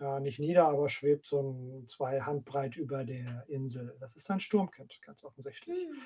[0.00, 3.96] ja, nicht nieder, aber schwebt so ein, zwei Handbreit über der Insel.
[4.00, 5.78] Das ist ein Sturmkind, ganz offensichtlich.
[5.78, 6.02] Hm.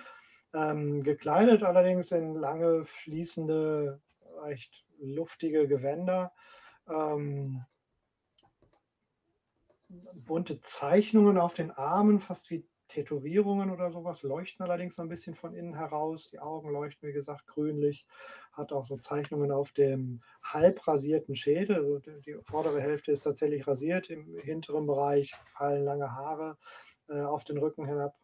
[0.55, 4.01] Ähm, gekleidet allerdings in lange, fließende,
[4.43, 6.33] recht luftige Gewänder.
[6.89, 7.65] Ähm,
[10.15, 15.35] bunte Zeichnungen auf den Armen, fast wie Tätowierungen oder sowas, leuchten allerdings so ein bisschen
[15.35, 16.29] von innen heraus.
[16.31, 18.07] Die Augen leuchten, wie gesagt, grünlich.
[18.57, 21.77] Hat auch so Zeichnungen auf dem halb rasierten Schädel.
[21.77, 24.11] Also die, vordere Hälfte ist tatsächlich rasiert.
[24.11, 26.57] Im hinteren Bereich fallen lange Haare
[27.09, 28.17] äh, auf den Rücken hinab.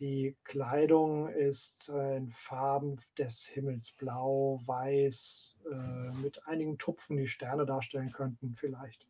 [0.00, 7.66] Die Kleidung ist in Farben des Himmels blau, weiß, äh, mit einigen Tupfen, die Sterne
[7.66, 9.08] darstellen könnten, vielleicht.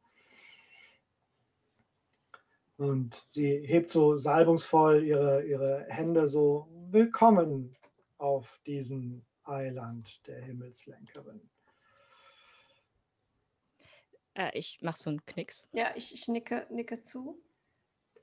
[2.78, 7.76] Und sie hebt so salbungsvoll ihre, ihre Hände so willkommen
[8.16, 11.48] auf diesem Eiland der Himmelslenkerin.
[14.34, 15.66] Äh, ich mache so einen Knicks.
[15.72, 17.42] Ja, ich, ich nicke, nicke zu.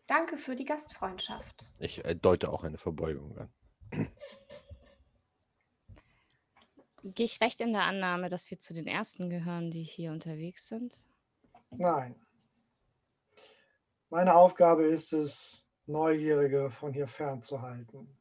[0.08, 1.72] Danke für die Gastfreundschaft.
[1.80, 3.52] Ich äh, deute auch eine Verbeugung an.
[7.04, 10.68] Gehe ich recht in der Annahme, dass wir zu den ersten gehören, die hier unterwegs
[10.68, 11.00] sind?
[11.70, 12.16] Nein.
[14.10, 18.18] Meine Aufgabe ist es, Neugierige von hier fernzuhalten.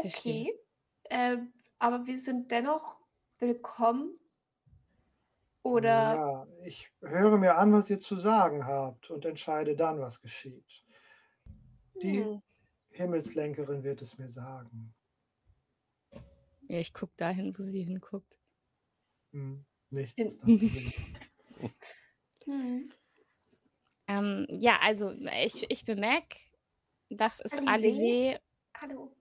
[0.00, 0.52] Verstehe.
[0.52, 0.60] Okay.
[1.10, 2.98] Ähm, aber wir sind dennoch
[3.38, 4.18] willkommen.
[5.62, 10.20] Oder Ja, ich höre mir an, was ihr zu sagen habt und entscheide dann, was
[10.20, 10.84] geschieht.
[12.02, 12.42] Die hm,
[12.90, 14.94] Himmelslenkerin wird es mir sagen.
[16.68, 18.38] Ja, ich gucke dahin, wo sie hinguckt.
[19.32, 20.92] Hm, nichts In- ist da zu sehen.
[22.44, 22.92] hm.
[24.08, 25.10] Ähm, ja, also
[25.44, 26.38] ich, ich bemerke,
[27.10, 27.68] das ist Alizé?
[27.68, 28.40] Alizé
[28.80, 29.16] Hallo.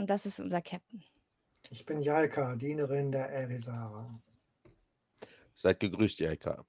[0.00, 1.04] Und das ist unser Captain.
[1.68, 4.10] Ich bin Jalka, Dienerin der Erisara.
[5.54, 6.64] Seid gegrüßt, Jaika.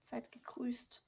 [0.00, 1.04] Seid gegrüßt.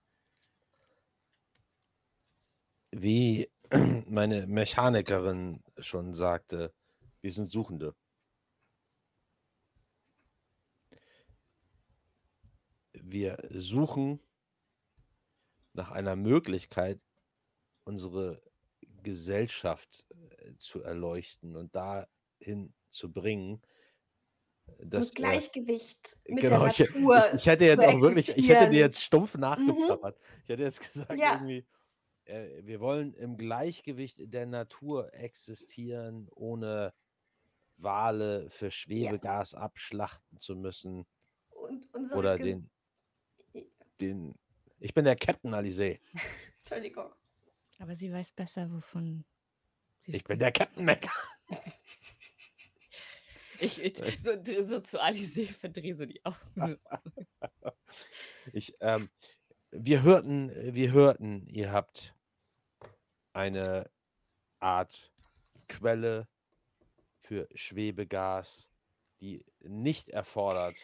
[2.91, 3.51] Wie
[4.07, 6.75] meine Mechanikerin schon sagte,
[7.23, 7.97] wir sind Suchende.
[12.93, 14.20] Wir suchen
[15.73, 17.01] nach einer Möglichkeit,
[17.84, 18.43] unsere
[19.05, 20.05] Gesellschaft
[20.39, 23.62] äh, zu erleuchten und dahin zu bringen,
[24.78, 27.26] äh, Gleichgewicht mit Genau, der ich, Natur.
[27.28, 30.18] ich, ich hätte jetzt auch wirklich, ich hätte dir jetzt stumpf nachgeplappert.
[30.42, 31.34] Ich hätte jetzt gesagt, Ja.
[31.34, 31.65] irgendwie,
[32.24, 36.92] äh, wir wollen im Gleichgewicht der Natur existieren, ohne
[37.76, 41.07] Wale für Schwebegas abschlachten zu müssen
[42.15, 42.70] oder den,
[44.00, 44.34] den.
[44.81, 45.99] Ich bin der Captain Alizé.
[46.60, 47.12] Entschuldigung.
[47.78, 49.25] Aber sie weiß besser, wovon
[50.01, 51.07] sie Ich bin der Captain Mac.
[53.61, 54.33] Ich, ich, so,
[54.65, 56.78] so zu Alizé verdrehe so die Augen.
[58.53, 59.09] Ich, ähm,
[59.70, 62.15] wir hörten, wir hörten, ihr habt
[63.33, 63.91] eine
[64.61, 65.12] Art
[65.69, 66.28] Quelle
[67.20, 68.69] für Schwebegas,
[69.20, 70.77] die nicht erfordert,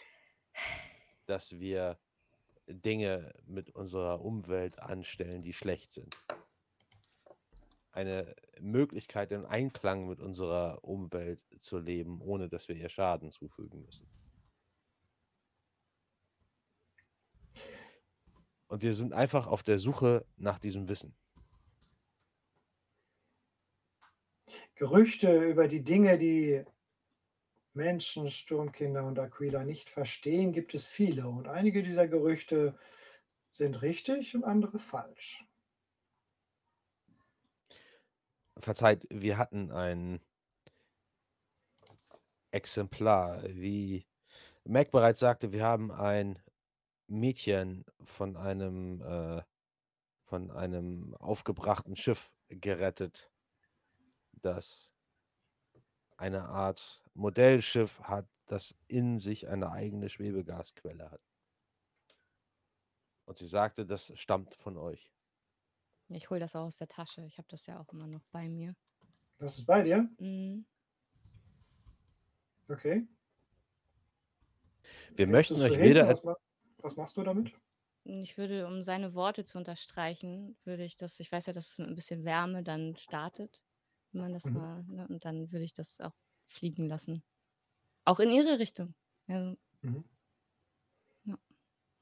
[1.26, 1.98] dass wir
[2.66, 6.16] Dinge mit unserer Umwelt anstellen, die schlecht sind.
[7.92, 13.82] Eine Möglichkeit im Einklang mit unserer Umwelt zu leben, ohne dass wir ihr Schaden zufügen
[13.84, 14.08] müssen.
[18.68, 21.16] Und wir sind einfach auf der Suche nach diesem Wissen.
[24.76, 26.64] Gerüchte über die Dinge, die
[27.74, 31.28] Menschen, Sturmkinder und Aquila nicht verstehen, gibt es viele.
[31.28, 32.78] Und einige dieser Gerüchte
[33.52, 35.44] sind richtig und andere falsch.
[38.60, 40.20] Verzeiht, wir hatten ein
[42.50, 44.06] Exemplar, wie
[44.64, 46.38] Mac bereits sagte, wir haben ein
[47.06, 49.42] Mädchen von einem, äh,
[50.24, 53.30] von einem aufgebrachten Schiff gerettet,
[54.32, 54.92] das
[56.16, 61.22] eine Art Modellschiff hat, das in sich eine eigene Schwebegasquelle hat.
[63.24, 65.10] Und sie sagte, das stammt von euch.
[66.10, 67.24] Ich hole das auch aus der Tasche.
[67.24, 68.74] Ich habe das ja auch immer noch bei mir.
[69.38, 70.08] Das ist bei dir?
[70.20, 70.64] Mhm.
[72.70, 73.06] Okay.
[75.14, 76.24] Wir Legst möchten euch weder Was,
[76.78, 77.52] was machst du damit?
[78.04, 81.78] Ich würde, um seine Worte zu unterstreichen, würde ich das, ich weiß ja, dass es
[81.78, 83.64] mit ein bisschen Wärme dann startet,
[84.12, 84.54] wenn man das Mhm.
[84.54, 86.14] mal, ne, und dann würde ich das auch
[86.46, 87.22] fliegen lassen.
[88.04, 88.94] Auch in ihre Richtung.
[89.28, 90.00] Also, Mhm.
[91.24, 91.38] ja.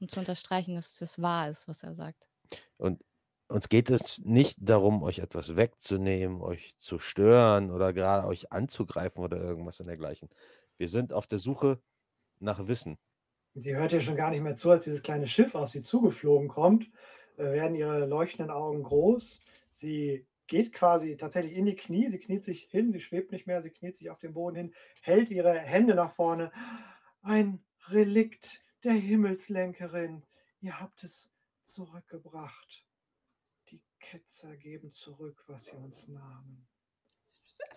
[0.01, 2.29] Um zu unterstreichen, dass das wahr ist, was er sagt.
[2.77, 3.03] Und
[3.49, 9.23] uns geht es nicht darum, euch etwas wegzunehmen, euch zu stören oder gerade euch anzugreifen
[9.23, 10.29] oder irgendwas in dergleichen.
[10.77, 11.81] Wir sind auf der Suche
[12.39, 12.97] nach Wissen.
[13.55, 16.47] Sie hört ja schon gar nicht mehr zu, als dieses kleine Schiff auf sie zugeflogen
[16.47, 16.89] kommt,
[17.37, 19.41] äh, werden ihre leuchtenden Augen groß.
[19.71, 23.61] Sie geht quasi tatsächlich in die Knie, sie kniet sich hin, sie schwebt nicht mehr,
[23.63, 26.51] sie kniet sich auf den Boden hin, hält ihre Hände nach vorne.
[27.21, 30.23] Ein Relikt der Himmelslenkerin,
[30.61, 31.29] ihr habt es
[31.63, 32.88] zurückgebracht.
[33.99, 36.67] Ketzer geben zurück, was sie uns nahmen.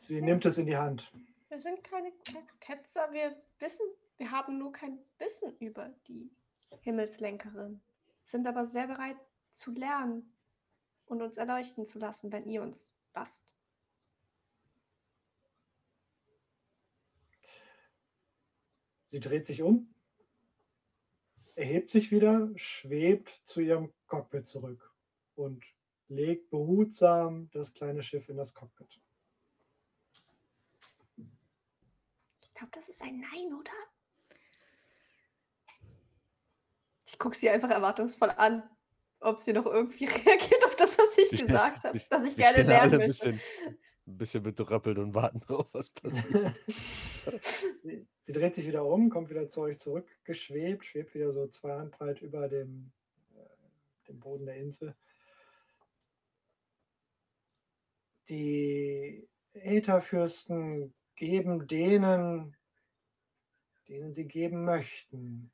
[0.05, 1.13] Sie nimmt es in die Hand.
[1.49, 3.87] Wir sind keine Ke- Ketzer, wir wissen,
[4.17, 6.31] wir haben nur kein Wissen über die
[6.81, 7.83] Himmelslenkerin,
[8.25, 9.17] sind aber sehr bereit
[9.53, 10.35] zu lernen
[11.05, 13.55] und uns erleuchten zu lassen, wenn ihr uns lasst.
[19.07, 19.95] Sie dreht sich um,
[21.55, 24.95] erhebt sich wieder, schwebt zu ihrem Cockpit zurück
[25.35, 25.63] und
[26.13, 29.01] legt behutsam das kleine Schiff in das Cockpit.
[32.43, 33.73] Ich glaube, das ist ein Nein, oder?
[37.07, 38.63] Ich gucke sie einfach erwartungsvoll an,
[39.21, 42.63] ob sie noch irgendwie reagiert auf das, was ich gesagt habe, dass ich die gerne
[42.63, 43.07] lernen ein möchte.
[43.07, 43.41] bisschen,
[44.07, 46.61] ein bisschen bedröppelt und warten drauf, was passiert.
[47.83, 51.79] sie, sie dreht sich wieder um, kommt wieder zu euch zurückgeschwebt, schwebt wieder so zwei
[51.79, 52.93] Handbreit über dem,
[53.35, 54.95] äh, dem Boden der Insel.
[58.29, 62.57] Die Ätherfürsten geben denen,
[63.89, 65.51] denen sie geben möchten.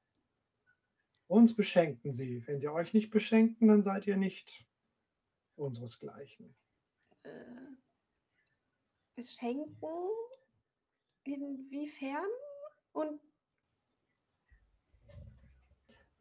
[1.27, 2.47] Uns beschenken sie.
[2.47, 4.67] Wenn sie euch nicht beschenken, dann seid ihr nicht
[5.57, 6.55] unseresgleichen.
[7.23, 7.31] Äh,
[9.15, 10.09] beschenken?
[11.25, 12.31] Inwiefern?
[12.93, 13.21] Und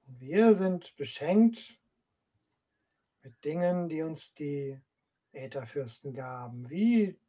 [0.05, 1.79] wir sind beschenkt
[3.21, 4.79] mit Dingen, die uns die
[5.37, 7.19] Ätherfürsten gaben, wie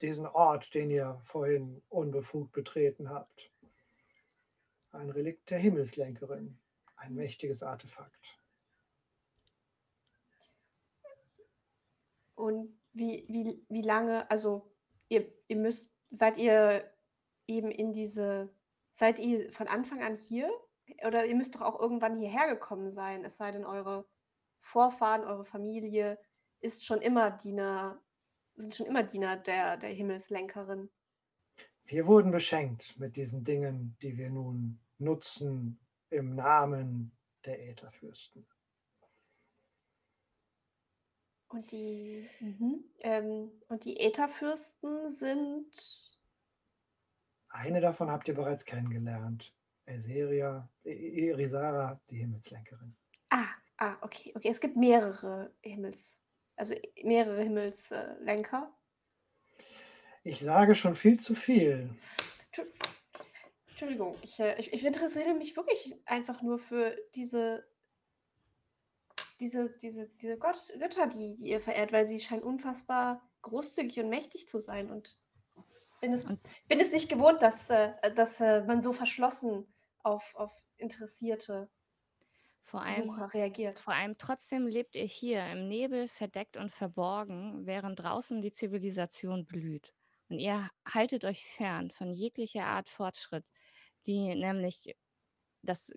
[0.00, 3.50] diesen Ort, den ihr vorhin unbefugt betreten habt.
[4.92, 6.58] Ein Relikt der Himmelslenkerin,
[6.96, 8.38] ein mächtiges Artefakt.
[12.34, 14.70] Und wie, wie, wie lange, also
[15.08, 16.92] ihr, ihr müsst, seid ihr
[17.46, 18.52] eben in diese,
[18.90, 20.50] seid ihr von Anfang an hier?
[21.06, 24.06] Oder ihr müsst doch auch irgendwann hierher gekommen sein, es sei denn, eure
[24.60, 26.18] Vorfahren, eure Familie
[26.64, 28.00] ist schon immer Diener,
[28.56, 30.90] sind schon immer Diener der, der Himmelslenkerin.
[31.84, 35.78] Wir wurden beschenkt mit diesen Dingen, die wir nun nutzen
[36.08, 37.12] im Namen
[37.44, 38.46] der Ätherfürsten.
[41.48, 42.84] Und die, mhm.
[43.00, 46.18] ähm, und die Ätherfürsten sind.
[47.48, 49.54] Eine davon habt ihr bereits kennengelernt.
[49.86, 52.96] Eseria, Erisara, die Himmelslenkerin.
[53.28, 54.48] Ah, ah, okay, okay.
[54.48, 56.23] Es gibt mehrere Himmels,
[56.56, 58.72] also mehrere Himmelslenker.
[60.22, 61.90] Ich sage schon viel zu viel.
[63.68, 67.66] Entschuldigung, ich, äh, ich, ich interessiere mich wirklich einfach nur für diese
[69.40, 74.08] diese, diese, diese Gott, Götter, die, die ihr verehrt, weil sie scheinen unfassbar großzügig und
[74.08, 74.90] mächtig zu sein.
[74.90, 75.18] Und
[76.00, 79.66] bin es, bin es nicht gewohnt, dass, äh, dass äh, man so verschlossen
[80.02, 81.68] auf, auf interessierte
[82.64, 83.78] vor allem, reagiert.
[83.78, 89.44] Vor allem trotzdem lebt ihr hier im Nebel verdeckt und verborgen, während draußen die Zivilisation
[89.44, 89.94] blüht.
[90.28, 93.50] Und ihr haltet euch fern von jeglicher Art Fortschritt,
[94.06, 94.96] die nämlich
[95.62, 95.92] das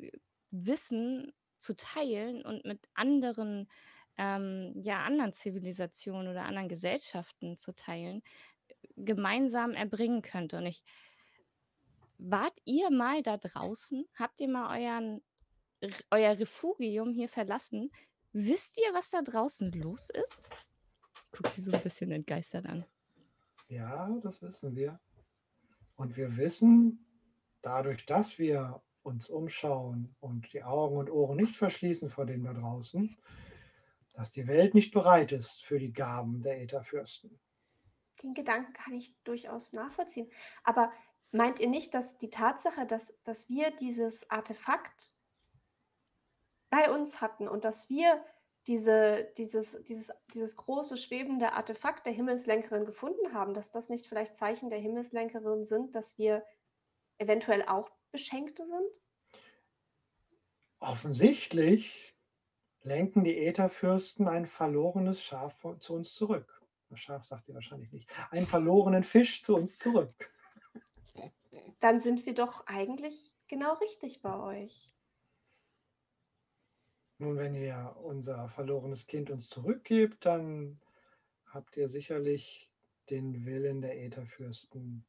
[0.51, 3.69] Wissen zu teilen und mit anderen,
[4.17, 8.21] ähm, ja, anderen Zivilisationen oder anderen Gesellschaften zu teilen,
[8.95, 10.57] gemeinsam erbringen könnte.
[10.57, 10.83] Und ich,
[12.17, 14.05] wart ihr mal da draußen?
[14.15, 15.21] Habt ihr mal euren,
[16.11, 17.91] euer Refugium hier verlassen?
[18.33, 20.43] Wisst ihr, was da draußen los ist?
[21.31, 22.85] Guckt sie so ein bisschen entgeistert an.
[23.67, 24.99] Ja, das wissen wir.
[25.95, 27.05] Und wir wissen,
[27.61, 32.53] dadurch, dass wir uns umschauen und die Augen und Ohren nicht verschließen vor dem da
[32.53, 33.17] draußen,
[34.13, 37.39] dass die Welt nicht bereit ist für die Gaben der Ätherfürsten.
[38.21, 40.29] Den Gedanken kann ich durchaus nachvollziehen.
[40.63, 40.91] Aber
[41.31, 45.16] meint ihr nicht, dass die Tatsache, dass, dass wir dieses Artefakt
[46.69, 48.23] bei uns hatten und dass wir
[48.67, 54.35] diese, dieses, dieses, dieses große schwebende Artefakt der Himmelslenkerin gefunden haben, dass das nicht vielleicht
[54.35, 56.43] Zeichen der Himmelslenkerin sind, dass wir
[57.17, 59.01] eventuell auch Beschenkte sind?
[60.79, 62.15] Offensichtlich
[62.83, 66.61] lenken die Ätherfürsten ein verlorenes Schaf zu uns zurück.
[66.89, 68.09] Das Schaf sagt ihr wahrscheinlich nicht.
[68.31, 70.11] Einen verlorenen Fisch zu uns zurück.
[71.79, 74.96] Dann sind wir doch eigentlich genau richtig bei euch.
[77.19, 80.79] Nun, wenn ihr unser verlorenes Kind uns zurückgebt, dann
[81.47, 82.69] habt ihr sicherlich
[83.09, 85.05] den Willen der Ätherfürsten,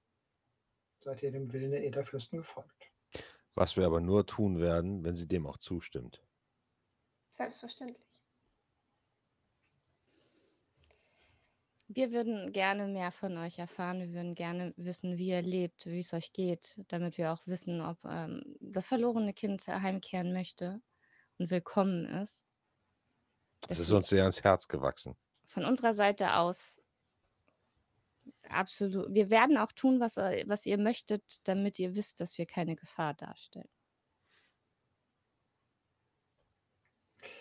[1.01, 2.91] seid ihr dem Willen der Ätherfürsten gefolgt.
[3.55, 6.25] Was wir aber nur tun werden, wenn sie dem auch zustimmt.
[7.31, 8.23] Selbstverständlich.
[11.89, 14.01] Wir würden gerne mehr von euch erfahren.
[14.01, 17.81] Wir würden gerne wissen, wie ihr lebt, wie es euch geht, damit wir auch wissen,
[17.81, 20.83] ob ähm, das verlorene Kind heimkehren möchte
[21.39, 22.47] und willkommen ist.
[23.63, 25.17] Das ist uns sehr ans Herz gewachsen.
[25.47, 26.81] Von unserer Seite aus
[28.49, 29.13] absolut.
[29.13, 33.15] Wir werden auch tun, was, was ihr möchtet, damit ihr wisst, dass wir keine Gefahr
[33.15, 33.69] darstellen.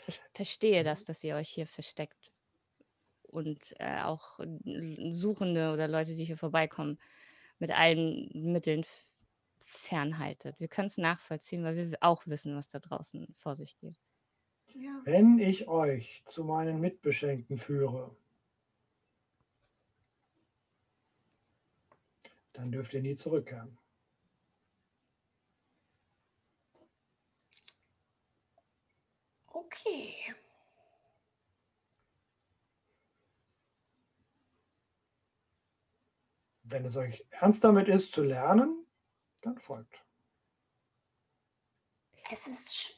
[0.07, 2.31] Ich verstehe das, dass ihr euch hier versteckt
[3.23, 4.39] und äh, auch
[5.11, 6.97] Suchende oder Leute, die hier vorbeikommen,
[7.59, 8.85] mit allen Mitteln
[9.67, 10.59] fernhaltet.
[10.59, 13.99] Wir können es nachvollziehen, weil wir auch wissen, was da draußen vor sich geht.
[14.73, 15.01] Ja.
[15.03, 18.15] Wenn ich euch zu meinen Mitbeschenkten führe,
[22.53, 23.77] dann dürft ihr nie zurückkehren.
[29.47, 30.15] Okay.
[36.63, 38.86] Wenn es euch ernst damit ist, zu lernen,
[39.41, 40.03] dann folgt.
[42.31, 42.97] Es ist schwer.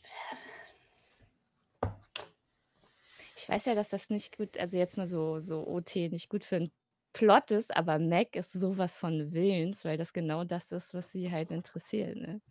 [3.35, 6.43] Ich weiß ja, dass das nicht gut, also jetzt mal so, so OT, nicht gut
[6.43, 6.71] für einen
[7.13, 11.31] Plot ist, aber Mac ist sowas von Willens, weil das genau das ist, was sie
[11.31, 12.17] halt interessiert.
[12.17, 12.41] Ne?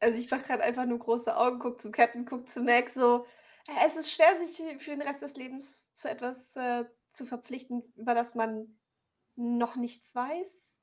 [0.00, 3.26] Also ich mache gerade einfach nur große Augen, guck zum Captain, guck zu Mac, so.
[3.68, 7.82] Äh, Es ist schwer, sich für den Rest des Lebens zu etwas äh, zu verpflichten,
[7.96, 8.78] über das man
[9.36, 10.76] noch nichts weiß.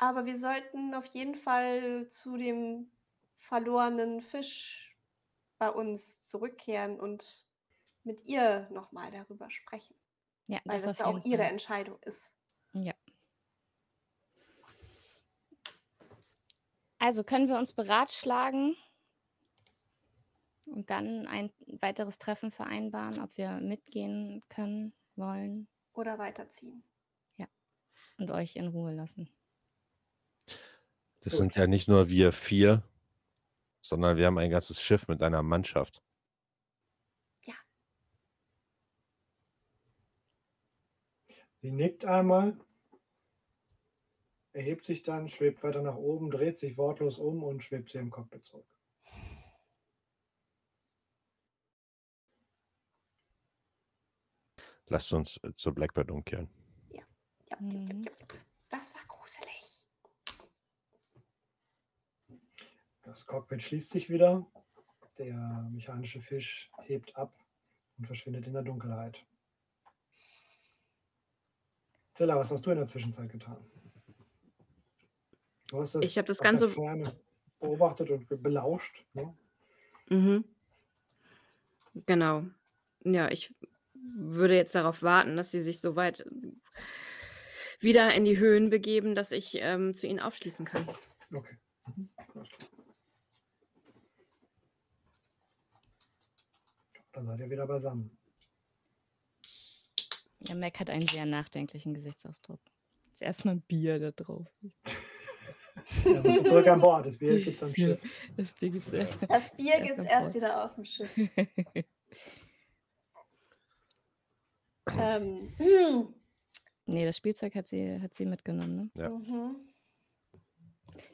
[0.00, 2.90] Aber wir sollten auf jeden Fall zu dem
[3.38, 4.96] verlorenen Fisch
[5.58, 7.46] bei uns zurückkehren und
[8.02, 9.96] mit ihr nochmal darüber sprechen.
[10.46, 11.52] Ja, Weil das das ja auch ihre Fall.
[11.52, 12.34] Entscheidung ist.
[12.72, 12.92] Ja.
[16.98, 18.76] Also können wir uns beratschlagen
[20.66, 26.84] und dann ein weiteres Treffen vereinbaren, ob wir mitgehen können, wollen Oder weiterziehen.
[28.18, 29.28] und euch in Ruhe lassen.
[31.20, 31.40] Das Gut.
[31.40, 32.82] sind ja nicht nur wir vier,
[33.80, 36.02] sondern wir haben ein ganzes Schiff mit einer Mannschaft.
[41.64, 42.58] Sie nickt einmal,
[44.52, 48.10] erhebt sich dann, schwebt weiter nach oben, dreht sich wortlos um und schwebt sie im
[48.10, 48.66] Cockpit zurück.
[54.88, 56.48] Lasst uns äh, zur Blackbird umkehren.
[56.90, 57.04] Ja, ja,
[57.50, 58.02] ja, Mhm.
[58.02, 58.26] ja, ja.
[58.68, 59.84] Das war gruselig.
[63.02, 64.46] Das Cockpit schließt sich wieder.
[65.18, 67.32] Der mechanische Fisch hebt ab
[67.98, 69.24] und verschwindet in der Dunkelheit.
[72.14, 73.56] Zilla, was hast du in der Zwischenzeit getan?
[75.68, 76.68] Du hast das Ich habe das Ganze-
[77.60, 79.04] beobachtet und be- belauscht.
[79.14, 79.36] Ne?
[80.08, 80.44] Mhm.
[82.06, 82.44] Genau.
[83.04, 83.54] Ja, ich
[84.16, 86.24] würde jetzt darauf warten, dass sie sich so weit
[87.80, 90.88] wieder in die Höhen begeben, dass ich ähm, zu ihnen aufschließen kann.
[91.32, 91.56] Okay.
[91.86, 92.08] Mhm.
[97.12, 98.18] Dann seid ihr wieder beisammen.
[100.48, 102.60] Ja, Mac hat einen sehr nachdenklichen Gesichtsausdruck.
[103.12, 104.46] Ist erstmal ein Bier da drauf.
[106.04, 107.04] Ja, zurück an Bord.
[107.04, 107.74] Das Bier gibt es am.
[107.74, 108.00] Schiff.
[108.36, 109.18] Das Bier gibt's erst.
[109.28, 110.34] Das Bier Ja, gibt es erst Wort.
[110.36, 111.10] wieder auf dem Schiff.
[114.92, 115.52] ähm,
[116.86, 118.90] Nee, das Spielzeug hat sie, hat sie mitgenommen.
[118.94, 119.02] Ne?
[119.02, 119.10] Ja.
[119.10, 119.56] mhm.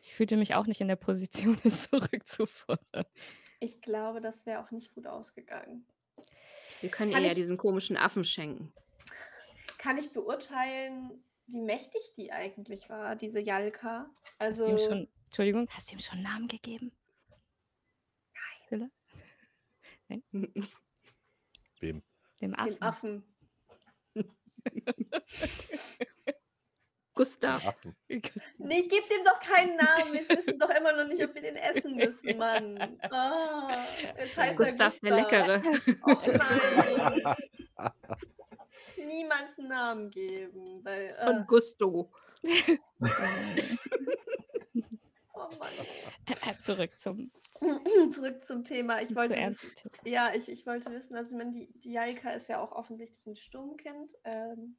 [0.02, 3.04] Ich fühlte mich auch nicht in der Position, es zurückzufordern.
[3.60, 5.86] Ich glaube, das wäre auch nicht gut ausgegangen.
[6.80, 8.72] Wir können Kann ihr ja diesen komischen Affen schenken.
[9.78, 14.10] Kann ich beurteilen, wie mächtig die eigentlich war, diese Jalka?
[14.38, 16.92] Hast du Also, ihm schon, Entschuldigung, hast du ihm schon einen Namen gegeben?
[20.10, 20.30] Nein.
[21.80, 22.02] Wem?
[22.40, 22.72] Dem Affen.
[22.72, 23.29] dem Affen.
[27.20, 27.74] Gustav.
[28.08, 30.12] Nee, gib dem doch keinen Namen.
[30.14, 32.98] Wir wissen doch immer noch nicht, ob wir den essen müssen, Mann.
[34.18, 35.62] Jetzt heißt Gustav er der Leckere.
[36.02, 37.36] Och nein.
[38.96, 40.82] Niemands einen Namen geben.
[40.82, 42.10] Weil, Von äh, Gusto.
[45.40, 46.60] Oh Mann.
[46.60, 47.30] Zurück zum,
[48.12, 49.00] Zurück zum Thema.
[49.00, 51.92] Ich zum wollte zu wissen, ja, ich, ich wollte wissen, also ich meine, die, die
[51.92, 54.14] Jalka ist ja auch offensichtlich ein Sturmkind.
[54.24, 54.76] Ähm,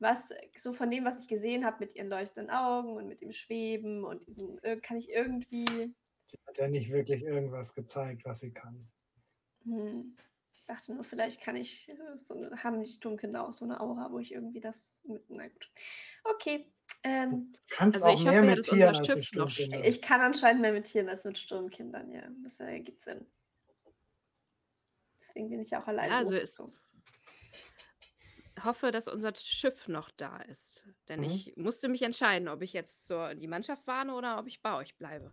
[0.00, 3.32] was so von dem, was ich gesehen habe mit ihren leuchtenden Augen und mit dem
[3.32, 5.94] Schweben und diesen, äh, kann ich irgendwie
[6.26, 8.88] Sie hat ja nicht wirklich irgendwas gezeigt, was sie kann.
[9.64, 10.16] Hm.
[10.66, 13.80] Ich dachte nur, vielleicht kann ich, äh, so eine, haben die Sturmkinder auch so eine
[13.80, 15.22] Aura, wo ich irgendwie das mit.
[15.28, 15.70] Na gut.
[16.24, 16.72] Okay.
[17.02, 19.50] Ähm, Du kannst Also auch ich mehr hoffe mit dass Tieren unser Schiff noch
[19.84, 22.22] ich kann anscheinend mehr mit Tieren als mit Sturmkindern, ja.
[22.42, 23.26] Das ergibt Sinn.
[25.20, 26.58] Deswegen bin ich ja auch allein Also ist
[28.64, 30.86] hoffe, dass unser Schiff noch da ist.
[31.08, 31.26] Denn Mhm.
[31.26, 34.74] ich musste mich entscheiden, ob ich jetzt zur die Mannschaft warne oder ob ich bei
[34.76, 35.32] euch bleibe.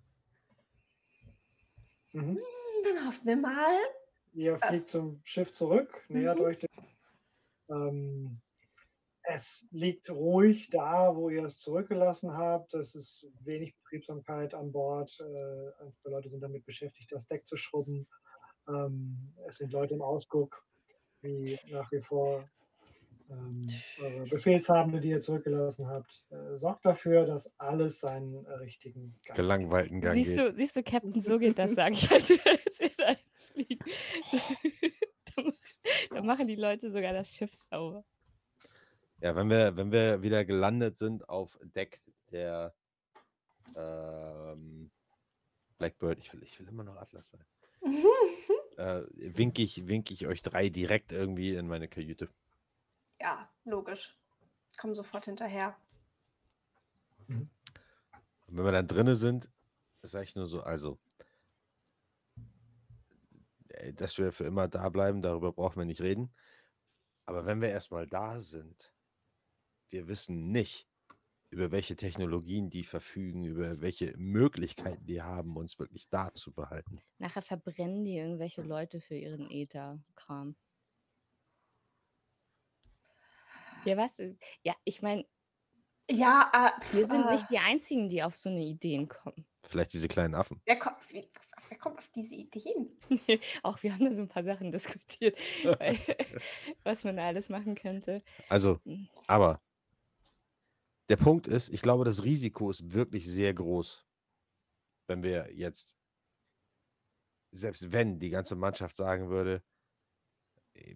[2.12, 2.38] Mhm.
[2.38, 2.40] Hm,
[2.84, 3.80] Dann hoffen wir mal.
[4.34, 6.44] Ihr Das- fliegt zum Schiff zurück, nähert Mhm.
[6.46, 6.70] euch dem.
[7.70, 8.42] Ähm,
[9.24, 12.74] es liegt ruhig da, wo ihr es zurückgelassen habt.
[12.74, 15.12] Es ist wenig Betriebsamkeit an Bord.
[15.20, 18.08] Äh, ein, zwei Leute sind damit beschäftigt, das Deck zu schrubben.
[18.68, 20.66] Ähm, es sind Leute im Ausguck,
[21.22, 22.48] wie nach wie vor
[23.32, 23.68] ähm,
[24.00, 26.26] eure Befehlshabende, die ihr zurückgelassen habt.
[26.30, 30.40] Äh, sorgt dafür, dass alles seinen äh, richtigen Gang Gelangweilten Gang Siehst geht.
[30.40, 33.16] du, siehst du, Captain, so geht das, sage ich, als wir, als wir da
[33.52, 33.86] fliegen.
[36.10, 38.04] da machen die Leute sogar das Schiff sauber.
[39.22, 42.02] Ja, wenn wir, wenn wir wieder gelandet sind auf Deck
[42.32, 42.74] der
[43.76, 44.92] ähm,
[45.78, 47.46] Blackbird, ich will, ich will immer noch Atlas sein.
[48.78, 52.30] äh, winke ich, wink ich euch drei direkt irgendwie in meine Kajüte.
[53.22, 54.18] Ja, logisch.
[54.78, 55.78] Komm sofort hinterher.
[57.28, 57.50] Und
[58.48, 59.48] wenn wir dann drinnen sind,
[60.02, 61.00] sage ich nur so, also,
[63.70, 66.34] äh, dass wir für immer da bleiben, darüber brauchen wir nicht reden.
[67.28, 68.92] Aber wenn wir erstmal da sind,
[69.90, 70.88] wir wissen nicht,
[71.52, 77.00] über welche Technologien die verfügen, über welche Möglichkeiten die haben, uns wirklich da zu behalten.
[77.20, 80.56] Nachher verbrennen die irgendwelche Leute für ihren Ether-Kram.
[83.84, 84.18] Ja, was?
[84.64, 85.26] Ja, ich meine,
[86.10, 89.46] Ja, äh, wir sind äh, nicht die Einzigen, die auf so eine Ideen kommen.
[89.64, 90.62] Vielleicht diese kleinen Affen.
[90.66, 91.28] wer, kommt, wie,
[91.70, 93.00] wer kommt auf diese Ideen?
[93.64, 95.98] Auch wir haben da so ein paar Sachen diskutiert, weil,
[96.84, 98.20] was man da alles machen könnte.
[98.50, 99.08] Also, Hm.
[99.28, 99.58] aber
[101.10, 104.08] der Punkt ist, ich glaube, das Risiko ist wirklich sehr groß,
[105.08, 105.96] wenn wir jetzt,
[107.52, 109.62] selbst wenn die ganze Mannschaft sagen würde, äh,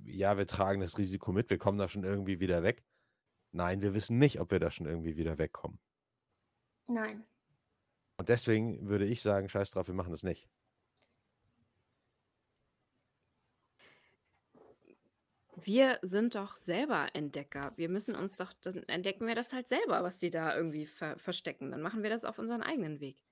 [0.05, 2.83] ja, wir tragen das Risiko mit, wir kommen da schon irgendwie wieder weg.
[3.51, 5.79] Nein, wir wissen nicht, ob wir da schon irgendwie wieder wegkommen.
[6.87, 7.23] Nein.
[8.17, 10.49] Und deswegen würde ich sagen, scheiß drauf, wir machen das nicht.
[15.57, 17.71] Wir sind doch selber Entdecker.
[17.77, 21.17] Wir müssen uns doch, dann entdecken wir das halt selber, was die da irgendwie ver
[21.17, 21.71] verstecken.
[21.71, 23.23] Dann machen wir das auf unseren eigenen Weg.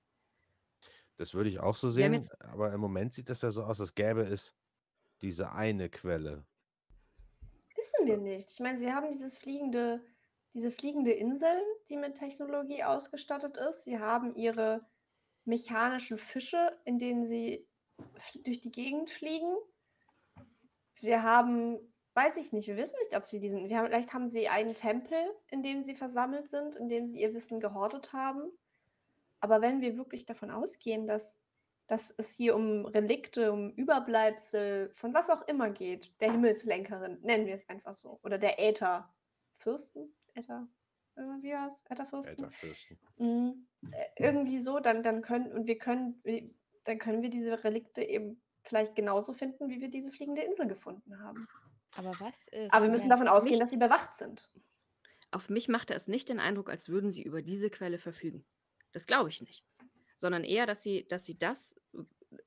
[1.16, 3.94] Das würde ich auch so sehen, aber im Moment sieht das ja so aus, als
[3.94, 4.54] gäbe es
[5.24, 6.44] diese eine Quelle.
[7.74, 8.50] Wissen wir nicht.
[8.52, 10.04] Ich meine, sie haben dieses fliegende,
[10.52, 13.84] diese fliegende Insel, die mit Technologie ausgestattet ist.
[13.84, 14.86] Sie haben ihre
[15.46, 17.66] mechanischen Fische, in denen sie
[18.44, 19.56] durch die Gegend fliegen.
[21.00, 21.78] Sie haben,
[22.12, 24.74] weiß ich nicht, wir wissen nicht, ob sie diesen, wir haben, vielleicht haben sie einen
[24.74, 28.50] Tempel, in dem sie versammelt sind, in dem sie ihr Wissen gehortet haben.
[29.40, 31.38] Aber wenn wir wirklich davon ausgehen, dass,
[31.86, 37.46] dass es hier um Relikte, um Überbleibsel von was auch immer geht, der Himmelslenkerin, nennen
[37.46, 40.66] wir es einfach so, oder der Ätherfürsten, Äther,
[41.42, 41.84] wie war es?
[41.88, 42.44] Ätherfürsten?
[42.44, 42.98] Ätherfürsten.
[43.18, 43.66] Mhm.
[43.92, 46.20] Äh, Irgendwie so, dann, dann können, und wir können,
[46.84, 51.20] dann können wir diese Relikte eben vielleicht genauso finden, wie wir diese fliegende Insel gefunden
[51.20, 51.46] haben.
[51.96, 54.50] Aber was ist, Aber wir müssen davon ausgehen, dass sie bewacht sind.
[55.30, 58.44] auf mich machte es nicht den Eindruck, als würden sie über diese Quelle verfügen.
[58.92, 59.64] Das glaube ich nicht.
[60.16, 61.74] Sondern eher, dass sie, dass sie das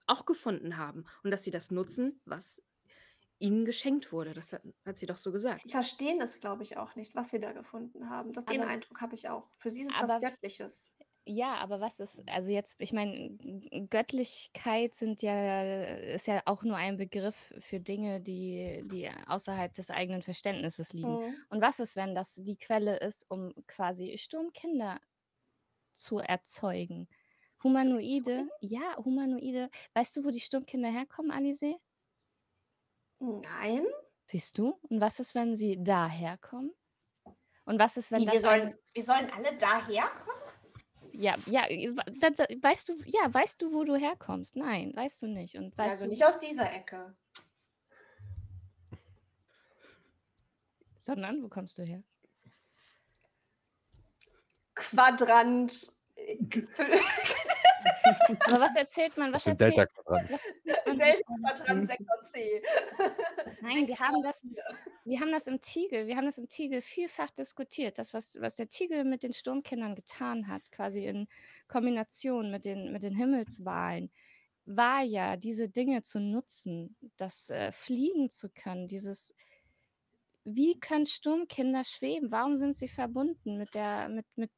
[0.05, 2.61] auch gefunden haben und dass sie das nutzen, was
[3.39, 4.33] ihnen geschenkt wurde.
[4.33, 5.61] Das hat, hat sie doch so gesagt.
[5.61, 8.33] Sie verstehen es, glaube ich, auch nicht, was sie da gefunden haben.
[8.33, 9.47] Das, den Aber- Eindruck habe ich auch.
[9.59, 10.91] Für sie ist es was Göttliches.
[11.29, 13.37] Ja, aber was ist, also jetzt, ich meine,
[13.89, 19.91] Göttlichkeit sind ja, ist ja auch nur ein Begriff für Dinge, die, die außerhalb des
[19.91, 21.19] eigenen Verständnisses liegen.
[21.19, 21.35] Mhm.
[21.49, 25.01] Und was ist, wenn das die Quelle ist, um quasi Sturmkinder
[25.95, 27.09] zu erzeugen?
[27.63, 29.69] Humanoide, ja, Humanoide.
[29.93, 31.75] Weißt du, wo die Sturmkinder herkommen, Alice?
[33.19, 33.85] Nein.
[34.25, 34.77] Siehst du?
[34.89, 36.71] Und was ist, wenn sie daherkommen?
[37.65, 40.41] Und was ist, wenn Wie, wir, das sollen, eine, wir sollen alle daherkommen?
[41.13, 41.65] ja, ja,
[42.19, 44.55] da, da, weißt du, ja, weißt du, wo du herkommst?
[44.55, 45.55] Nein, weißt du nicht.
[45.55, 47.15] Und weißt also du, nicht aus dieser Ecke.
[51.07, 52.03] sondern wo kommst du her?
[54.75, 55.91] Quadrant.
[58.45, 59.33] Aber was erzählt man?
[59.33, 60.29] Was erzählt Delta-Quadrant.
[60.85, 60.99] man?
[60.99, 62.61] Delta-Quadrant Sektor C.
[63.61, 64.45] Nein, wir haben das,
[65.05, 67.97] wir haben das im Tiegel, wir haben das im Tiegel vielfach diskutiert.
[67.97, 71.27] Das, was, was der Tiegel mit den Sturmkindern getan hat, quasi in
[71.67, 74.11] Kombination mit den, mit den Himmelswahlen,
[74.65, 79.33] war ja, diese Dinge zu nutzen, das äh, fliegen zu können, dieses
[80.49, 82.31] wie können Sturmkinder schweben?
[82.31, 84.49] Warum sind sie verbunden mit der, mit, mit,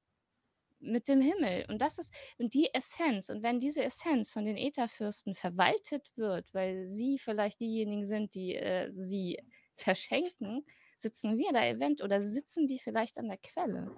[0.79, 1.65] mit dem Himmel?
[1.69, 6.53] Und das ist, und die Essenz, und wenn diese Essenz von den Ätherfürsten verwaltet wird,
[6.53, 9.39] weil sie vielleicht diejenigen sind, die äh, sie
[9.75, 10.65] verschenken,
[10.97, 13.91] sitzen wir da event oder sitzen die vielleicht an der Quelle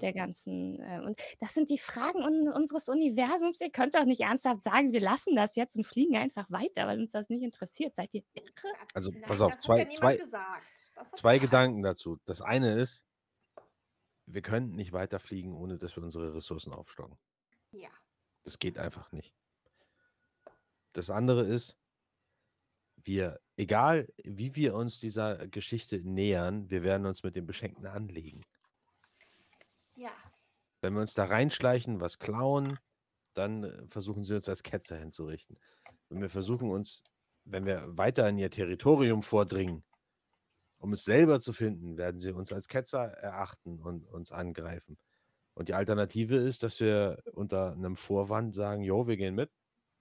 [0.00, 0.80] der ganzen.
[0.80, 3.60] Äh, und das sind die Fragen un unseres Universums.
[3.60, 6.98] Ihr könnt doch nicht ernsthaft sagen, wir lassen das jetzt und fliegen einfach weiter, weil
[6.98, 7.94] uns das nicht interessiert.
[7.94, 8.74] Seid ihr irre?
[8.94, 10.20] Also, pass auf, das hat zwei, zwei,
[11.14, 12.18] zwei Gedanken dazu.
[12.24, 13.04] Das eine ist,
[14.26, 17.16] wir können nicht weiterfliegen, ohne dass wir unsere Ressourcen aufstocken.
[17.70, 17.90] Ja.
[18.44, 19.34] Das geht einfach nicht.
[20.92, 21.76] Das andere ist,
[22.96, 28.42] wir, egal wie wir uns dieser Geschichte nähern, wir werden uns mit dem Beschenkten anlegen.
[29.94, 30.10] Ja.
[30.80, 32.78] Wenn wir uns da reinschleichen, was klauen,
[33.34, 35.58] dann äh, versuchen sie uns als Ketzer hinzurichten.
[36.08, 37.02] Wenn wir versuchen uns,
[37.44, 39.84] wenn wir weiter in ihr Territorium vordringen,
[40.78, 44.98] um es selber zu finden, werden sie uns als Ketzer erachten und uns angreifen.
[45.54, 49.50] Und die Alternative ist, dass wir unter einem Vorwand sagen, jo, wir gehen mit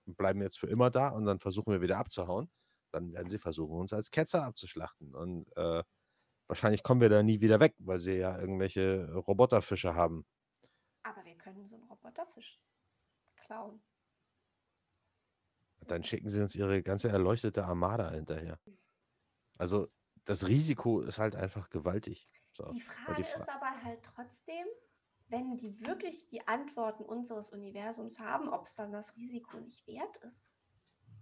[0.05, 2.49] bleiben jetzt für immer da und dann versuchen wir wieder abzuhauen.
[2.91, 5.13] dann werden sie versuchen, uns als Ketzer abzuschlachten.
[5.15, 5.83] Und äh,
[6.47, 10.25] wahrscheinlich kommen wir da nie wieder weg, weil sie ja irgendwelche Roboterfische haben.
[11.03, 12.61] Aber wir können so einen Roboterfisch
[13.35, 13.83] klauen.
[15.87, 18.59] Dann schicken sie uns ihre ganze erleuchtete Armada hinterher.
[19.57, 19.89] Also
[20.25, 22.27] das Risiko ist halt einfach gewaltig.
[22.53, 22.69] So.
[22.71, 24.65] Die Frage Fra- ist aber halt trotzdem,
[25.27, 30.17] wenn die wirklich die Antworten unseres Universums haben, ob es dann das Risiko nicht wert
[30.17, 30.57] ist.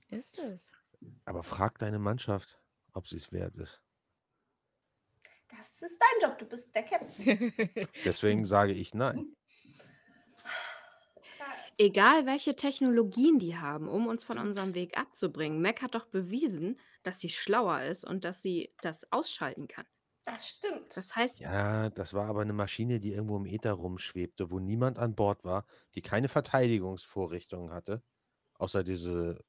[0.10, 0.74] Ist es.
[1.26, 2.60] aber frag deine Mannschaft,
[2.94, 3.82] ob sie es wert ist.
[5.50, 7.54] Das ist dein Job, du bist der Captain.
[8.06, 9.36] Deswegen sage ich nein.
[11.78, 16.80] Egal welche Technologien die haben, um uns von unserem Weg abzubringen, Mac hat doch bewiesen,
[17.04, 19.86] dass sie schlauer ist und dass sie das ausschalten kann.
[20.26, 20.96] Das stimmt.
[20.96, 24.98] Das heißt, Ja, das war aber eine Maschine, die irgendwo im Äther rumschwebte, wo niemand
[24.98, 25.66] an Bord war,
[25.96, 28.04] die keine Verteidigungsvorrichtungen hatte,
[28.58, 29.44] außer diese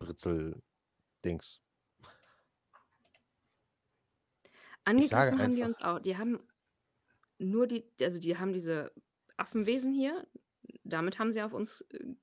[0.00, 1.62] Britzel-Dings.
[4.84, 6.00] angegriffen haben die uns auch.
[6.00, 6.40] Die haben
[7.38, 8.92] nur die, also die haben diese
[9.36, 10.26] Affenwesen hier,
[10.84, 12.14] damit haben sie auf uns äh,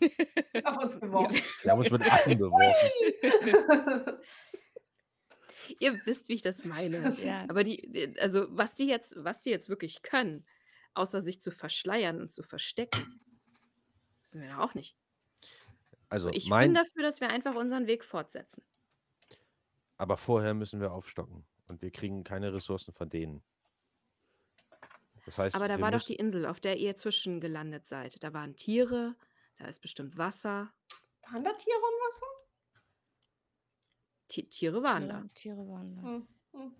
[0.00, 0.64] geworfen.
[0.64, 1.42] Auf uns geworfen.
[1.62, 2.90] Wir haben uns mit Affen beworfen.
[5.80, 7.16] Ihr wisst, wie ich das meine.
[7.22, 7.44] Ja.
[7.48, 10.46] Aber die, also was die jetzt, was die jetzt wirklich können,
[10.94, 13.20] außer sich zu verschleiern und zu verstecken,
[14.22, 14.96] wissen wir doch auch nicht.
[16.08, 18.62] Also Ich bin dafür, dass wir einfach unseren Weg fortsetzen.
[19.98, 23.42] aber vorher müssen wir aufstocken und wir kriegen keine Ressourcen von denen.
[25.24, 28.22] Das heißt, Aber da wir war doch die Insel, auf der ihr zwischengelandet seid.
[28.22, 29.16] Da waren Tiere,
[29.58, 30.72] da ist bestimmt Wasser.
[31.30, 32.26] Waren da Tiere und Wasser?
[34.28, 35.26] Ti- Tiere waren Ja, da.
[35.34, 36.02] Tiere waren da.
[36.02, 36.74] Hm, hm.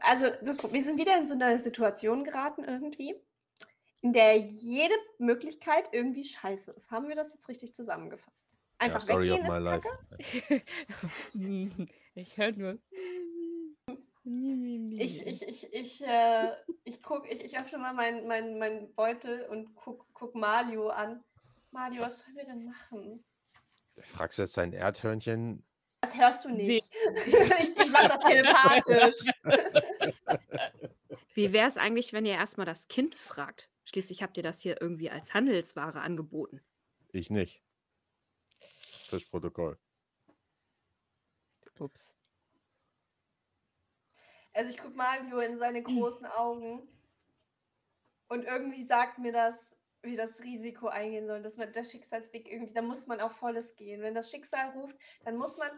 [0.00, 3.14] Also, das, wir sind wieder in so eine Situation geraten irgendwie,
[4.02, 6.90] in der jede Möglichkeit irgendwie scheiße ist.
[6.90, 8.48] Haben wir das jetzt richtig zusammengefasst?
[8.50, 9.88] ja, Einfach Story of weggehen my ist life.
[10.40, 10.62] kacke?
[12.14, 12.78] ich höre nur.
[14.26, 16.52] Ich, ich, ich, ich, äh,
[16.84, 21.22] ich, guck, ich, ich öffne mal meinen mein, mein Beutel und guck, guck Mario an.
[21.72, 23.22] Mario, was sollen wir denn machen?
[23.98, 25.62] Fragst du jetzt dein Erdhörnchen?
[26.00, 26.88] Das hörst du nicht.
[27.26, 29.16] ich ich mache das telepathisch.
[31.34, 33.68] Wie wäre es eigentlich, wenn ihr erstmal das Kind fragt?
[33.84, 36.62] Schließlich habt ihr das hier irgendwie als Handelsware angeboten.
[37.12, 37.62] Ich nicht.
[38.60, 39.78] Fürs Protokoll.
[41.78, 42.14] Ups.
[44.54, 46.88] Also ich gucke Mario in seine großen Augen
[48.28, 52.72] und irgendwie sagt mir das, wie das Risiko eingehen soll, dass man der Schicksalsweg irgendwie,
[52.72, 54.02] da muss man auf volles gehen.
[54.02, 55.70] Wenn das Schicksal ruft, dann muss man.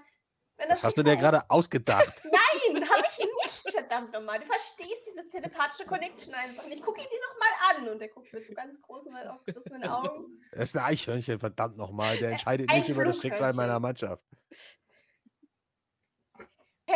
[0.59, 2.15] Wenn Das hast du dir gerade ausgedacht.
[2.25, 4.41] Nein, habe ich nicht, verdammt nochmal.
[4.41, 6.83] Du verstehst diese telepathische Connection einfach nicht.
[6.83, 7.89] Guck ihn dir noch mal an.
[7.95, 10.43] Und er guckt mit so ganz großen, weit aufgerissenen Augen.
[10.53, 12.17] Er ist ein Eichhörnchen, verdammt nochmal.
[12.17, 14.25] Der entscheidet ein nicht über das Schicksal meiner Mannschaft.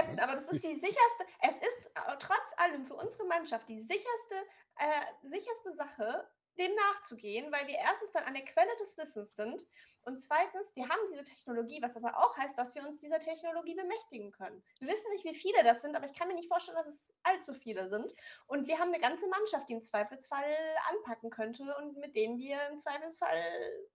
[0.01, 3.83] Captain, aber das ist die sicherste, es ist äh, trotz allem für unsere Mannschaft die
[3.83, 4.35] sicherste,
[4.77, 6.27] äh, sicherste Sache,
[6.59, 9.65] dem nachzugehen, weil wir erstens dann an der Quelle des Wissens sind
[10.03, 13.75] und zweitens, wir haben diese Technologie, was aber auch heißt, dass wir uns dieser Technologie
[13.75, 14.63] bemächtigen können.
[14.79, 17.13] Wir wissen nicht, wie viele das sind, aber ich kann mir nicht vorstellen, dass es
[17.23, 18.13] allzu viele sind.
[18.47, 20.57] Und wir haben eine ganze Mannschaft, die im Zweifelsfall
[20.91, 23.87] anpacken könnte und mit denen wir im Zweifelsfall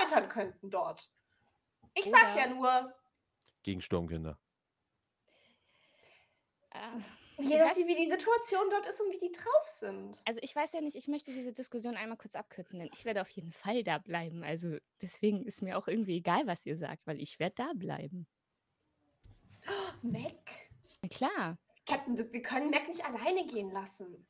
[0.00, 1.10] meutern könnten dort.
[1.94, 2.94] Ich sag ja Oder- nur,
[3.62, 4.38] Gegen Sturmkinder.
[6.74, 6.98] Ah,
[7.38, 10.18] je Ich nachdem, wie die Situation dort ist und wie die drauf sind.
[10.24, 13.20] Also ich weiß ja nicht, ich möchte diese Diskussion einmal kurz abkürzen, denn ich werde
[13.20, 14.42] auf jeden Fall da bleiben.
[14.44, 18.26] Also deswegen ist mir auch irgendwie egal, was ihr sagt, weil ich werde da bleiben.
[20.02, 20.50] Mac?
[21.02, 21.58] Na klar.
[21.86, 24.26] Captain, wir können Mac nicht alleine gehen lassen.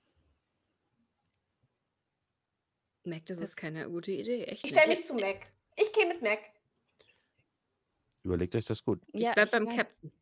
[3.05, 4.45] Mac, das Das- ist keine gute Idee.
[4.45, 5.47] Echt Ich stelle mich zu Mac.
[5.77, 6.39] Ich gehe mit Mac.
[8.25, 9.03] Überlegt euch das gut.
[9.13, 10.13] Ich Ja, bleib beim wei- Captain.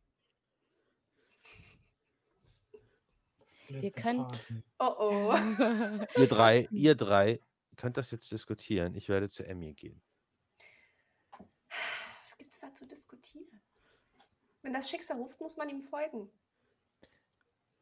[3.79, 4.25] The können-.
[4.79, 5.33] Oh oh.
[6.17, 7.39] Ihr drei, ihr drei
[7.77, 8.95] könnt das jetzt diskutieren.
[8.95, 10.01] Ich werde zu Emmy gehen.
[12.23, 13.61] Was gibt es da zu diskutieren?
[14.61, 16.29] Wenn das Schicksal ruft, muss man ihm folgen.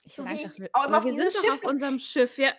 [0.04, 2.38] ich So einfach ich Aber wir dieses sind doch Schiff auf unserem Schiff.
[2.38, 2.54] Ja,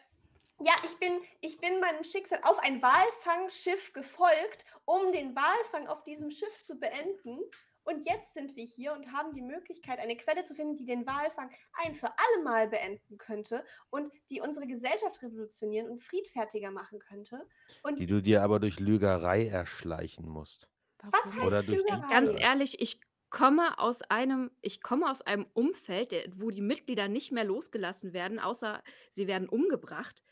[0.60, 6.02] Ja, ich bin, ich bin meinem Schicksal auf ein Walfangschiff gefolgt, um den Walfang auf
[6.02, 7.38] diesem Schiff zu beenden.
[7.84, 11.06] Und jetzt sind wir hier und haben die Möglichkeit, eine Quelle zu finden, die den
[11.06, 16.98] Walfang ein für alle Mal beenden könnte und die unsere Gesellschaft revolutionieren und friedfertiger machen
[17.00, 17.46] könnte.
[17.82, 20.68] Und Die du dir aber durch Lügerei erschleichen musst.
[21.02, 22.08] was heißt Oder durch- Lügerei?
[22.10, 23.00] ganz ehrlich, ich
[23.30, 28.12] komme aus einem, ich komme aus einem Umfeld, der- wo die Mitglieder nicht mehr losgelassen
[28.12, 30.22] werden, außer sie werden umgebracht.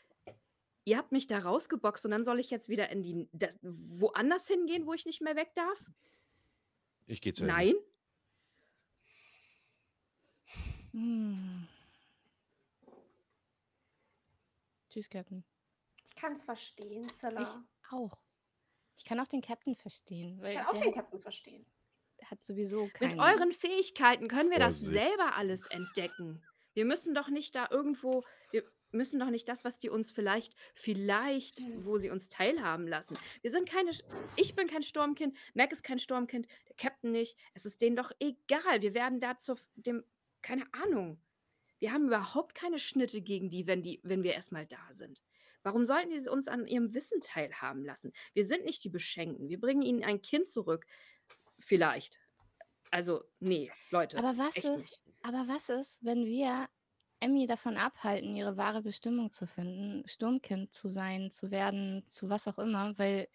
[0.85, 4.47] ihr habt mich da rausgeboxt und dann soll ich jetzt wieder in die das woanders
[4.47, 5.83] hingehen, wo ich nicht mehr weg darf?
[7.09, 7.53] Ich gehe zu Ende.
[7.53, 7.75] Nein?
[10.91, 11.67] Hm.
[14.89, 15.43] Tschüss, Captain.
[16.05, 17.63] Ich kann es verstehen, Ich Zilla.
[17.91, 18.17] auch.
[18.95, 21.65] Ich kann auch den Captain verstehen, Ich kann auch den Captain verstehen.
[22.25, 23.19] hat sowieso Mit keinen.
[23.19, 24.91] euren Fähigkeiten können wir das Vorsicht.
[25.03, 26.43] selber alles entdecken.
[26.73, 30.55] Wir müssen doch nicht da irgendwo, wir müssen doch nicht das, was die uns vielleicht,
[30.73, 31.85] vielleicht, Hm.
[31.85, 33.17] wo sie uns teilhaben lassen.
[33.41, 33.91] Wir sind keine,
[34.35, 37.37] ich bin kein Sturmkind, Mac ist kein Sturmkind, der Captain nicht.
[37.53, 38.81] Es ist denen doch egal.
[38.81, 40.03] Wir werden da zu dem,
[40.41, 41.19] keine Ahnung.
[41.79, 45.23] Wir haben überhaupt keine Schnitte gegen die, wenn die, wenn wir erstmal da sind.
[45.63, 48.13] Warum sollten die uns an ihrem Wissen teilhaben lassen?
[48.33, 49.49] Wir sind nicht die Beschenkten.
[49.49, 50.85] Wir bringen ihnen ein Kind zurück.
[51.59, 52.17] Vielleicht.
[52.91, 54.17] Also, nee, Leute.
[54.17, 55.01] Aber was ist, nicht.
[55.21, 56.67] aber was ist, wenn wir
[57.21, 62.47] Emmy davon abhalten, ihre wahre Bestimmung zu finden, Sturmkind zu sein, zu werden, zu was
[62.47, 63.27] auch immer, weil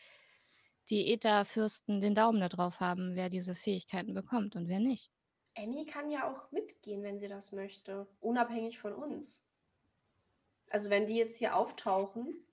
[0.90, 5.10] die Ätherfürsten den Daumen da drauf haben, wer diese Fähigkeiten bekommt und wer nicht.
[5.54, 9.44] Emmy kann ja auch mitgehen, wenn sie das möchte, unabhängig von uns.
[10.70, 12.46] Also wenn die jetzt hier auftauchen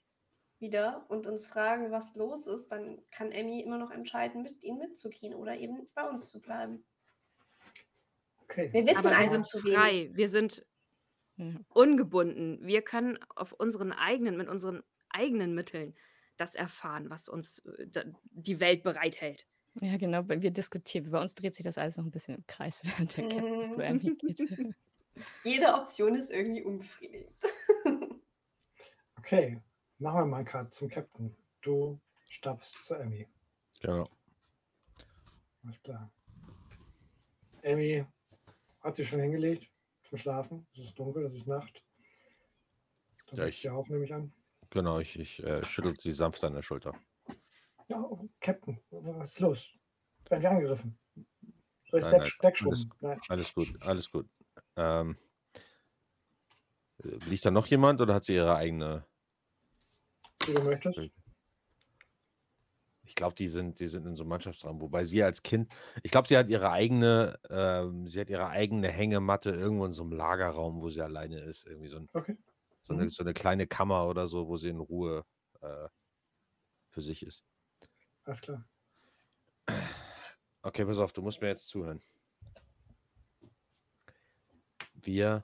[0.59, 4.79] wieder und uns fragen, was los ist, dann kann Emmy immer noch entscheiden, mit ihnen
[4.79, 6.85] mitzugehen oder eben bei uns zu bleiben.
[8.43, 8.71] Okay.
[8.71, 10.09] Wir wissen Aber wir einfach sind zu frei.
[10.09, 10.13] wenig.
[10.13, 10.65] Wir sind
[11.41, 11.59] Ja.
[11.69, 12.59] ungebunden.
[12.61, 15.95] Wir können auf unseren eigenen, mit unseren eigenen Mitteln
[16.37, 19.47] das erfahren, was uns äh, da- die Welt bereithält.
[19.79, 21.09] Ja, genau, weil wir diskutieren.
[21.11, 23.81] Bei uns dreht sich das alles noch ein bisschen im Kreis, während der Captain zu
[23.81, 24.39] Emmy geht.
[25.43, 27.31] Jede Option ist irgendwie unbefriedigend.
[29.17, 29.61] Okay,
[29.99, 31.35] machen wir mal einen Cut zum Captain.
[31.61, 33.27] Du stapfst zu Emmy.
[33.79, 34.03] Genau.
[35.63, 36.11] Alles klar.
[37.61, 38.03] Emmy
[38.81, 39.69] hat sich schon hingelegt
[40.11, 40.67] zum Schlafen.
[40.73, 41.83] Es ist dunkel, es ist Nacht.
[43.31, 44.33] Da Ja, ich- ich auf, nehme ich an.
[44.69, 46.93] Genau, ich, ich äh, schüttel sie sanft an der Schulter.
[47.87, 49.69] Ja, oh, Captain, was ist los?
[50.29, 50.97] Werden wir angegriffen?
[51.89, 52.93] Soll ich Nein, es nein, wegschubben?
[52.99, 53.19] Nein.
[53.29, 54.29] Alles gut, alles gut.
[54.75, 55.17] Ähm,
[57.03, 59.05] äh, liegt da noch jemand oder hat sie ihre eigene?
[60.45, 60.99] Wie du möchtest.
[63.11, 64.79] Ich glaube, die sind, die sind in so einem Mannschaftsraum.
[64.79, 65.69] Wobei sie als Kind,
[66.01, 70.03] ich glaube, sie hat ihre eigene, ähm, sie hat ihre eigene Hängematte irgendwo in so
[70.03, 71.67] einem Lagerraum, wo sie alleine ist.
[71.67, 72.37] Irgendwie so, ein, Okay.
[72.83, 73.09] so, eine, Mhm.
[73.09, 75.25] so eine kleine Kammer oder so, wo sie in Ruhe
[75.59, 75.89] äh,
[76.89, 77.43] für sich ist.
[78.23, 78.63] Alles klar.
[80.61, 82.01] Okay, pass auf, du musst mir jetzt zuhören.
[84.93, 85.43] Wir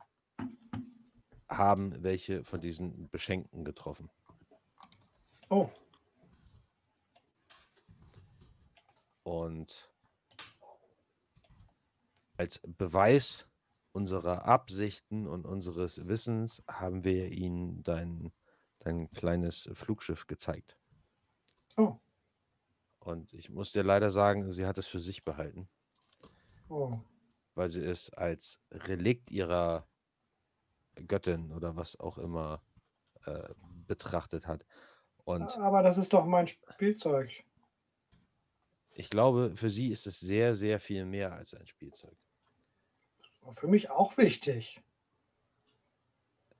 [1.49, 4.09] haben welche von diesen Beschenkten getroffen.
[5.49, 5.69] Oh,
[9.27, 9.91] Und
[12.37, 13.45] als Beweis
[13.91, 18.31] unserer Absichten und unseres Wissens haben wir ihnen dein,
[18.79, 20.77] dein kleines Flugschiff gezeigt.
[21.75, 21.97] oh,
[22.99, 25.67] Und ich muss dir leider sagen, sie hat es für sich behalten,
[26.69, 27.01] oh.
[27.53, 29.89] weil sie es als Relikt ihrer
[31.05, 32.63] Göttin oder was auch immer
[33.25, 33.53] äh,
[33.87, 34.65] betrachtet hat.
[35.25, 37.43] Und Aber das ist doch mein Spielzeug.
[38.97, 42.17] Ich glaube, für sie ist es sehr, sehr viel mehr als ein Spielzeug.
[43.41, 44.81] War Für mich auch wichtig.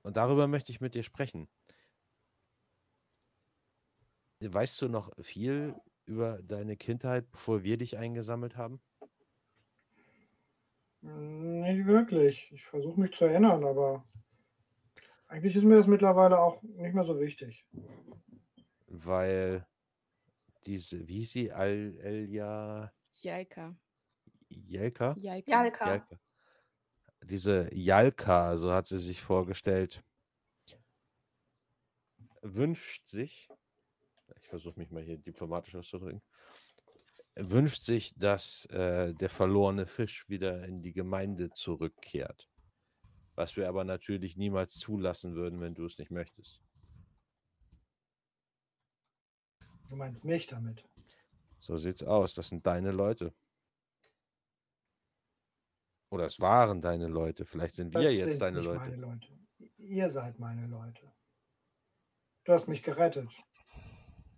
[0.02, 1.48] Und darüber möchte ich mit dir sprechen.
[4.40, 5.74] Weißt du noch viel
[6.06, 8.80] über deine Kindheit, bevor wir dich eingesammelt haben?
[11.00, 12.52] Nicht wirklich.
[12.52, 14.04] Ich versuche mich zu erinnern, aber
[15.26, 17.66] eigentlich ist mir das mittlerweile auch nicht mehr so wichtig.
[18.86, 19.66] Weil
[20.66, 23.76] diese, wie hieß sie, Al Elja Jalka.
[24.48, 25.14] Jelka?
[25.18, 25.50] Jalka.
[25.50, 25.86] Jalka.
[25.86, 26.20] Jalka.
[27.22, 30.02] Diese Jalka, so hat sie sich vorgestellt,
[32.42, 33.48] wünscht sich,
[34.40, 36.22] ich versuche mich mal hier diplomatisch auszudrücken,
[37.34, 42.48] wünscht sich, dass äh, der verlorene Fisch wieder in die Gemeinde zurückkehrt.
[43.34, 46.60] Was wir aber natürlich niemals zulassen würden, wenn du es nicht möchtest.
[49.88, 50.84] Du meinst mich damit.
[51.60, 52.34] So sieht's aus.
[52.34, 53.34] Das sind deine Leute.
[56.10, 57.44] Oder es waren deine Leute.
[57.44, 58.78] Vielleicht sind wir Das jetzt sind deine Leute.
[58.78, 59.28] meine Leute.
[59.76, 61.12] Ihr seid meine Leute.
[62.44, 63.30] Du hast mich gerettet.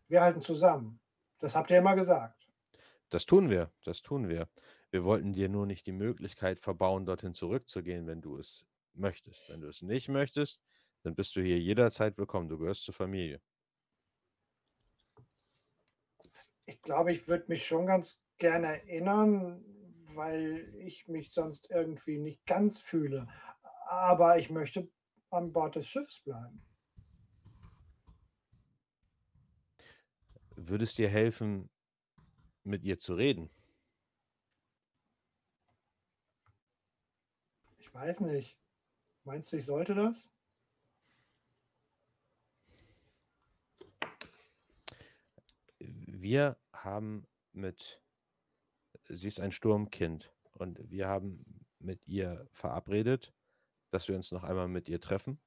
[0.09, 1.01] Wir halten zusammen.
[1.39, 2.49] Das habt ihr immer gesagt.
[3.11, 4.49] Das tun wir, das tun wir.
[4.91, 9.49] Wir wollten dir nur nicht die Möglichkeit verbauen, dorthin zurückzugehen, wenn du es möchtest.
[9.49, 10.63] Wenn du es nicht möchtest,
[11.03, 12.49] dann bist du hier jederzeit willkommen.
[12.49, 13.41] Du gehörst zur Familie.
[16.71, 19.65] Ich glaube, ich würde mich schon ganz gerne erinnern,
[20.15, 23.27] weil ich mich sonst irgendwie nicht ganz fühle.
[23.89, 24.89] Aber ich möchte
[25.31, 26.63] an Bord des Schiffs bleiben.
[30.69, 31.69] würde es dir helfen,
[32.63, 33.51] mit ihr zu reden?
[37.79, 38.57] Ich weiß nicht.
[39.25, 40.31] Meinst du, ich sollte das?
[46.23, 48.03] Wir haben mit,
[49.09, 53.33] sie ist ein Sturmkind und wir haben mit ihr verabredet,
[53.91, 55.41] dass wir uns noch einmal mit ihr treffen,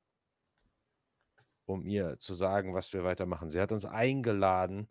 [1.65, 3.51] um ihr zu sagen, was wir weitermachen.
[3.51, 4.89] Sie hat uns eingeladen,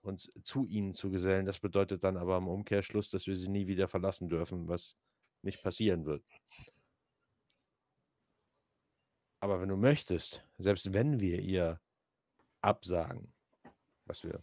[0.00, 1.44] uns zu ihnen zu gesellen.
[1.44, 4.96] Das bedeutet dann aber im Umkehrschluss, dass wir sie nie wieder verlassen dürfen, was
[5.42, 6.24] nicht passieren wird.
[9.40, 11.82] Aber wenn du möchtest, selbst wenn wir ihr
[12.62, 13.34] absagen,
[14.06, 14.42] was wir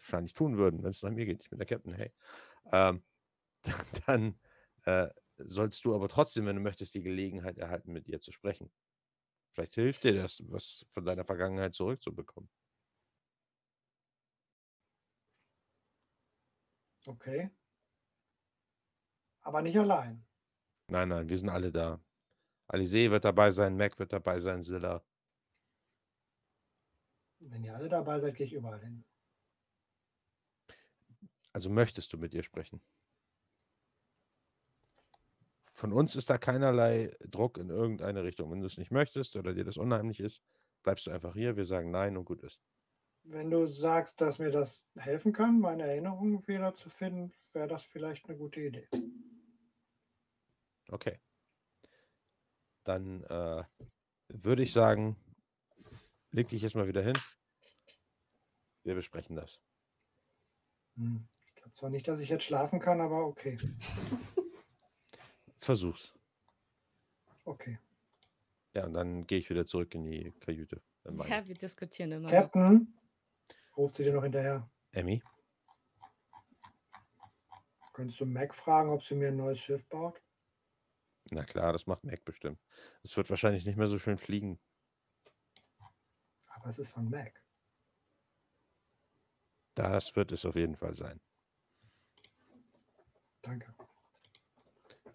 [0.00, 2.12] wahrscheinlich tun würden, wenn es nach mir geht, ich bin der Captain, hey,
[2.72, 3.02] ähm,
[4.06, 4.38] dann
[4.84, 8.72] äh, sollst du aber trotzdem, wenn du möchtest, die Gelegenheit erhalten, mit ihr zu sprechen.
[9.52, 12.48] Vielleicht hilft dir das, was von deiner Vergangenheit zurückzubekommen.
[17.06, 17.50] Okay.
[19.42, 20.24] Aber nicht allein.
[20.88, 22.00] Nein, nein, wir sind alle da.
[22.68, 25.02] Alizé wird dabei sein, Mac wird dabei sein, Silla.
[27.40, 29.04] Wenn ihr alle dabei seid, gehe ich überall hin.
[31.52, 32.80] Also möchtest du mit ihr sprechen?
[35.72, 38.50] Von uns ist da keinerlei Druck in irgendeine Richtung.
[38.50, 40.42] Wenn du es nicht möchtest oder dir das unheimlich ist,
[40.82, 41.56] bleibst du einfach hier.
[41.56, 42.60] Wir sagen Nein und gut ist.
[43.22, 47.82] Wenn du sagst, dass mir das helfen kann, meine Erinnerungen wieder zu finden, wäre das
[47.82, 48.88] vielleicht eine gute Idee.
[50.88, 51.18] Okay.
[52.84, 53.64] Dann äh,
[54.28, 55.16] würde ich sagen,
[56.30, 57.16] leg dich jetzt mal wieder hin.
[58.82, 59.60] Wir besprechen das.
[60.96, 61.28] Hm.
[61.74, 63.56] Zwar nicht, dass ich jetzt schlafen kann, aber okay.
[65.58, 66.14] Versuch's.
[67.44, 67.78] Okay.
[68.74, 70.80] Ja, und dann gehe ich wieder zurück in die Kajüte.
[71.04, 72.30] Ja, wir diskutieren immer noch.
[72.30, 72.94] Captain,
[73.76, 74.70] ruft sie dir noch hinterher.
[74.92, 75.22] Emmy?
[77.92, 80.22] Könntest du Mac fragen, ob sie mir ein neues Schiff baut?
[81.30, 82.60] Na klar, das macht Mac bestimmt.
[83.02, 84.58] Es wird wahrscheinlich nicht mehr so schön fliegen.
[86.46, 87.42] Aber es ist von Mac.
[89.74, 91.20] Das wird es auf jeden Fall sein.
[93.42, 93.74] Danke.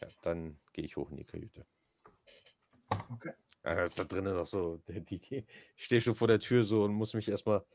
[0.02, 1.66] Ja, dann gehe ich hoch in die Kajüte.
[3.12, 3.34] Okay.
[3.64, 4.82] Ja, das ist da drinnen noch so.
[5.10, 5.46] Ich
[5.76, 7.66] stehe schon vor der Tür so und muss mich erstmal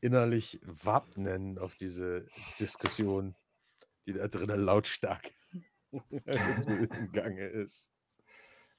[0.00, 2.26] innerlich wappnen auf diese
[2.58, 3.34] Diskussion,
[4.06, 5.32] die da drinnen lautstark
[5.92, 7.94] im Gange ist.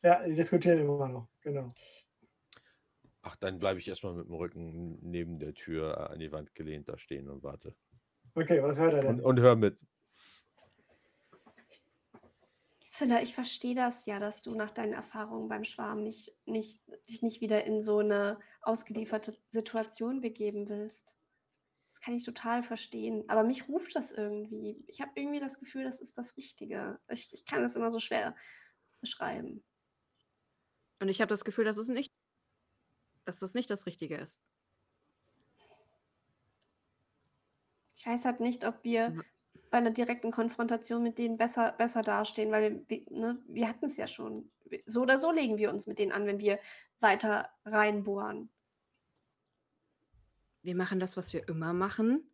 [0.01, 1.27] Ja, die diskutieren immer noch.
[1.41, 1.71] Genau.
[3.21, 6.89] Ach, dann bleibe ich erstmal mit dem Rücken neben der Tür an die Wand gelehnt
[6.89, 7.75] da stehen und warte.
[8.35, 9.15] Okay, was hört er denn?
[9.15, 9.79] Und, und hör mit.
[12.95, 17.21] Zilla, ich verstehe das ja, dass du nach deinen Erfahrungen beim Schwarm nicht, nicht, dich
[17.21, 21.17] nicht wieder in so eine ausgelieferte Situation begeben willst.
[21.89, 23.25] Das kann ich total verstehen.
[23.27, 24.81] Aber mich ruft das irgendwie.
[24.87, 26.97] Ich habe irgendwie das Gefühl, das ist das Richtige.
[27.09, 28.33] Ich, ich kann das immer so schwer
[29.01, 29.61] beschreiben.
[31.01, 32.13] Und ich habe das Gefühl, dass es nicht,
[33.25, 34.39] dass das nicht das Richtige ist.
[37.97, 39.21] Ich weiß halt nicht, ob wir
[39.69, 43.97] bei einer direkten Konfrontation mit denen besser, besser dastehen, weil wir, ne, wir hatten es
[43.97, 44.51] ja schon.
[44.85, 46.59] So oder so legen wir uns mit denen an, wenn wir
[46.99, 48.49] weiter reinbohren.
[50.61, 52.29] Wir machen das, was wir immer machen.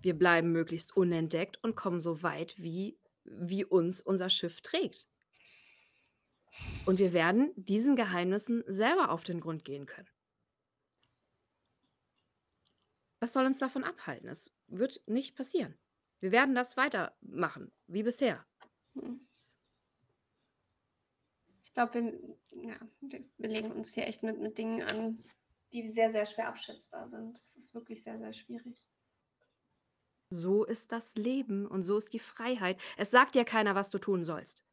[0.00, 5.08] Wir bleiben möglichst unentdeckt und kommen so weit, wie, wie uns unser Schiff trägt.
[6.84, 10.08] Und wir werden diesen Geheimnissen selber auf den Grund gehen können.
[13.20, 14.28] Was soll uns davon abhalten?
[14.28, 15.78] Es wird nicht passieren.
[16.22, 18.46] Wir werden das weitermachen, wie bisher.
[18.94, 19.26] Hm.
[21.64, 25.24] Ich glaube, wir, ja, wir, wir legen uns hier echt mit, mit Dingen an,
[25.72, 27.42] die sehr, sehr schwer abschätzbar sind.
[27.44, 28.86] Es ist wirklich sehr, sehr schwierig.
[30.30, 32.78] So ist das Leben und so ist die Freiheit.
[32.96, 34.64] Es sagt dir keiner, was du tun sollst.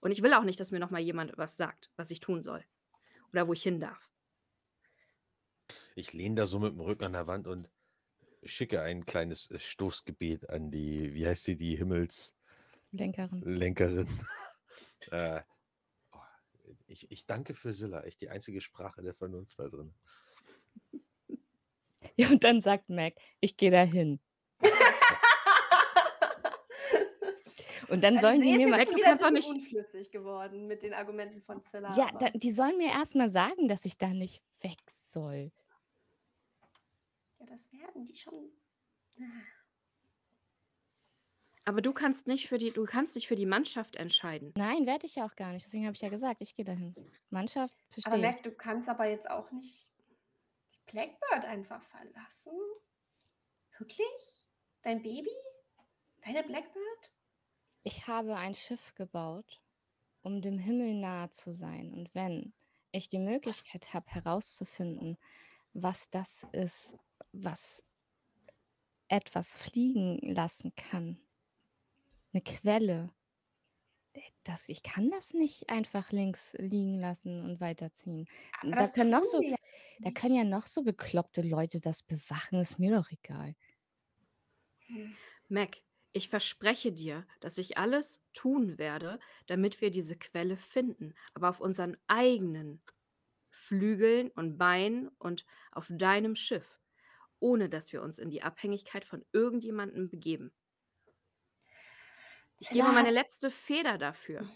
[0.00, 2.42] Und ich will auch nicht, dass mir noch mal jemand was sagt, was ich tun
[2.42, 2.64] soll
[3.32, 4.10] oder wo ich hin darf.
[5.94, 7.70] Ich lehne da so mit dem Rücken an der Wand und
[8.46, 13.42] schicke ein kleines äh, Stoßgebet an die, wie heißt sie, die Himmelslenkerin.
[13.42, 14.08] Lenkerin.
[15.10, 15.40] äh,
[16.12, 16.18] oh,
[16.86, 19.94] ich, ich danke für Silla, echt die einzige Sprache der Vernunft da drin.
[22.18, 24.20] Ja, und dann sagt Mac, ich gehe da hin.
[27.88, 28.80] Und dann sollen die mir mal.
[28.80, 31.94] Ich bin wieder bisschen unschlüssig geworden mit den Argumenten von Zilla.
[31.96, 35.52] Ja, da, die sollen mir erstmal sagen, dass ich da nicht weg soll.
[37.46, 38.50] Ja, das werden die schon.
[41.64, 44.52] Aber du kannst nicht für die, du kannst dich für die Mannschaft entscheiden.
[44.56, 45.66] Nein, werde ich ja auch gar nicht.
[45.66, 46.94] Deswegen habe ich ja gesagt, ich gehe dahin.
[47.30, 48.18] Mannschaft, Aber verstehe.
[48.20, 49.90] merk, du kannst aber jetzt auch nicht
[50.74, 52.52] die Blackbird einfach verlassen.
[53.78, 54.46] Wirklich?
[54.82, 55.30] Dein Baby?
[56.24, 57.12] Deine Blackbird?
[57.82, 59.60] Ich habe ein Schiff gebaut,
[60.22, 61.92] um dem Himmel nahe zu sein.
[61.92, 62.52] Und wenn
[62.92, 65.18] ich die Möglichkeit habe, herauszufinden,
[65.76, 66.96] was das ist,
[67.32, 67.84] was
[69.08, 71.20] etwas fliegen lassen kann,
[72.32, 73.10] eine Quelle,
[74.44, 78.26] das, ich kann das nicht einfach links liegen lassen und weiterziehen.
[78.62, 79.56] Aber Da können noch so, ja
[80.00, 83.54] da können ja noch so bekloppte Leute das bewachen, ist mir doch egal.
[84.86, 85.16] Hm.
[85.48, 85.76] Mac,
[86.12, 91.60] ich verspreche dir, dass ich alles tun werde, damit wir diese Quelle finden, aber auf
[91.60, 92.82] unseren eigenen
[93.56, 96.78] Flügeln und Beinen und auf deinem Schiff,
[97.40, 100.52] ohne dass wir uns in die Abhängigkeit von irgendjemandem begeben.
[102.58, 104.46] Ich Zilla gebe meine hat, letzte Feder dafür.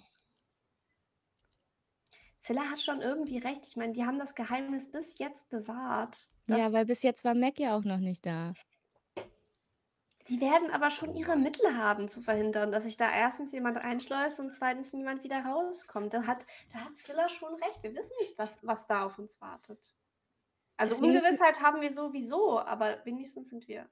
[2.39, 3.67] Zilla hat schon irgendwie recht.
[3.67, 6.31] Ich meine, die haben das Geheimnis bis jetzt bewahrt.
[6.47, 8.55] Ja, Das, weil bis jetzt war Mac ja auch noch nicht da.
[10.31, 14.39] Die werden aber schon ihre Mittel haben, zu verhindern, dass sich da erstens jemand einschleust
[14.41, 16.15] und zweitens niemand wieder rauskommt.
[16.15, 17.83] Da hat, da hat Zilla schon recht.
[17.83, 19.97] Wir wissen nicht, was, was da auf uns wartet.
[20.77, 23.91] Also müssen, Ungewissheit haben wir sowieso, aber wenigstens sind wir.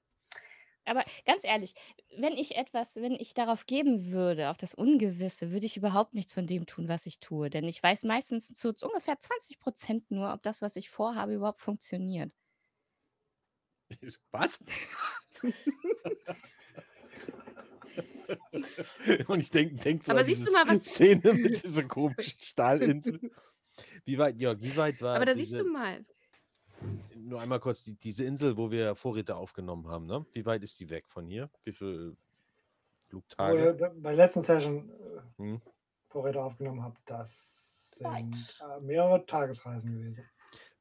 [0.85, 1.75] aber ganz ehrlich,
[2.17, 6.33] wenn ich etwas, wenn ich darauf geben würde, auf das Ungewisse, würde ich überhaupt nichts
[6.33, 7.51] von dem tun, was ich tue.
[7.51, 11.61] Denn ich weiß meistens zu ungefähr 20 Prozent nur, ob das, was ich vorhabe, überhaupt
[11.61, 12.33] funktioniert.
[14.33, 14.65] Was?
[19.29, 20.85] Und ich denke denk so Aber an siehst du mal, was.
[20.85, 23.19] Szene mit dieser komischen Stahlinsel.
[24.05, 26.05] Wie weit, Jörg, wie weit war Aber da siehst diese, du mal.
[27.15, 30.27] nur einmal kurz, die, diese Insel, wo wir Vorräte aufgenommen haben, ne?
[30.33, 31.51] Wie weit ist die weg von hier?
[31.65, 32.17] Wie viele Wo
[33.05, 33.65] Flugtage?
[33.65, 35.63] ihr bei bei der letzten Session äh, Hm?
[36.09, 40.25] Vorräte aufgenommen habt, das sind äh, mehrere Tagesreisen gewesen.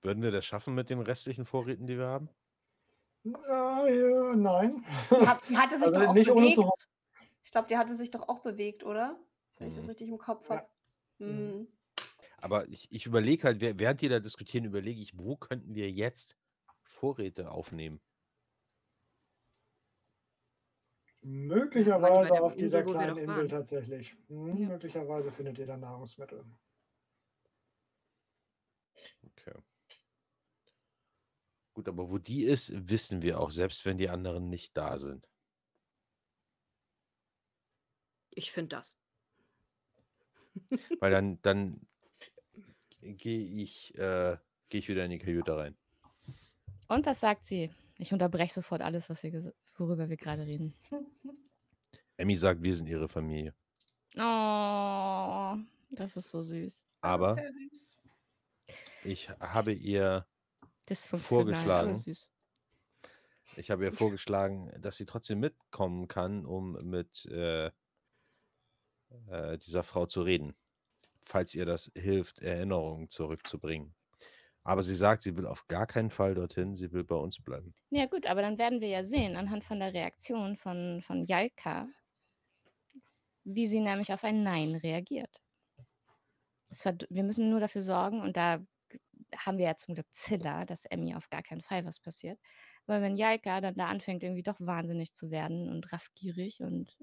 [0.02, 2.30] Würden wir das schaffen mit den restlichen Vorräten, die wir haben?
[3.48, 4.86] Ja, ja, nein.
[5.10, 6.90] Die, hat, die hatte sich Also doch auch nicht ohne zu bewegt.
[7.44, 9.20] Ich glaube, die hatte sich doch auch bewegt, oder?
[9.58, 9.90] Wenn ich das Mhm.
[9.90, 10.58] richtig im Kopf Ja.
[10.58, 10.68] habe.
[11.20, 11.28] Mhm.
[11.28, 11.68] Hm.
[12.40, 16.38] Aber ich, ich überlege halt, während die da diskutieren, überlege ich, wo könnten wir jetzt
[16.84, 18.00] Vorräte aufnehmen?
[21.22, 23.50] Möglicherweise auf dieser kleinen Insel waren.
[23.50, 24.16] tatsächlich.
[24.28, 24.68] Hm, Ja.
[24.70, 26.46] Möglicherweise findet ihr da Nahrungsmittel.
[29.26, 29.60] Okay.
[31.78, 35.30] Gut, aber wo die ist, wissen wir auch, selbst wenn die anderen nicht da sind.
[38.32, 38.98] Ich finde das.
[41.00, 41.88] Weil dann, dann
[43.00, 44.40] gehe ich, äh,
[44.70, 45.78] gehe ich wieder in die Kajüte rein.
[46.88, 47.72] Und was sagt sie?
[48.00, 50.74] Ich unterbreche sofort alles, was wir worüber wir gerade reden.
[52.18, 53.54] Emmy sagt, wir sind ihre Familie.
[54.16, 55.56] Oh,
[55.92, 56.84] das ist so süß.
[57.02, 57.98] Aber Das ist sehr süß.
[59.04, 60.26] ich habe ihr,
[60.90, 61.96] Dysfunktional, aber Vorgeschlagen.
[61.96, 62.30] süß.
[63.58, 67.72] ich habe ihr vorgeschlagen, dass sie trotzdem mitkommen kann, um mit äh,
[69.30, 70.56] äh, dieser Frau zu reden,
[71.22, 73.96] falls ihr das hilft, Erinnerungen zurückzubringen.
[74.64, 77.74] Aber sie sagt, sie will auf gar keinen Fall dorthin, sie will bei uns bleiben.
[77.90, 81.88] Ja, gut, aber dann werden wir ja sehen, anhand von der Reaktion von, von Jalka,
[83.46, 85.42] wie sie nämlich auf ein Nein reagiert.
[86.70, 88.60] Verd- wir müssen nur dafür sorgen, und da
[89.36, 92.40] haben wir ja zum Glück Zilla, dass Emmy auf gar keinen Fall was passiert.
[92.86, 96.98] Weil wenn Jalka dann da anfängt, irgendwie doch wahnsinnig zu werden und raffgierig und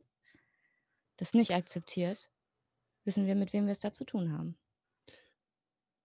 [1.17, 2.31] das nicht akzeptiert,
[3.05, 4.59] wissen wir, mit wem wir es da zu tun haben.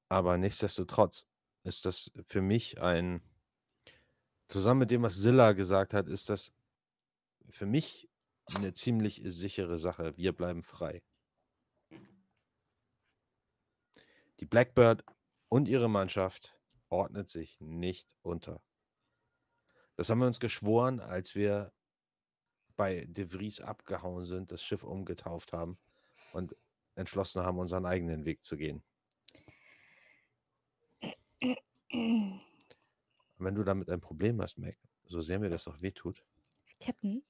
[0.10, 1.28] Aber nichtsdestotrotz
[1.64, 3.22] ist das für mich ein,
[4.48, 6.54] zusammen mit dem, was Silla gesagt hat, ist das
[7.50, 8.10] für mich
[8.46, 10.18] eine ziemlich sichere Sache.
[10.18, 11.02] Wir bleiben frei.
[14.40, 15.04] Die Blackbird
[15.50, 16.56] und ihre Mannschaft
[16.90, 18.62] ordnet sich nicht unter.
[19.96, 21.74] Das haben wir uns geschworen, als wir
[22.78, 25.78] bei De Vries abgehauen sind, das Schiff umgetauft haben
[26.32, 26.56] und
[26.96, 28.84] entschlossen haben, unseren eigenen Weg zu gehen.
[31.92, 36.24] Wenn du damit ein Problem hast, Mac, so sehr mir das auch wehtut,
[36.80, 37.24] Captain,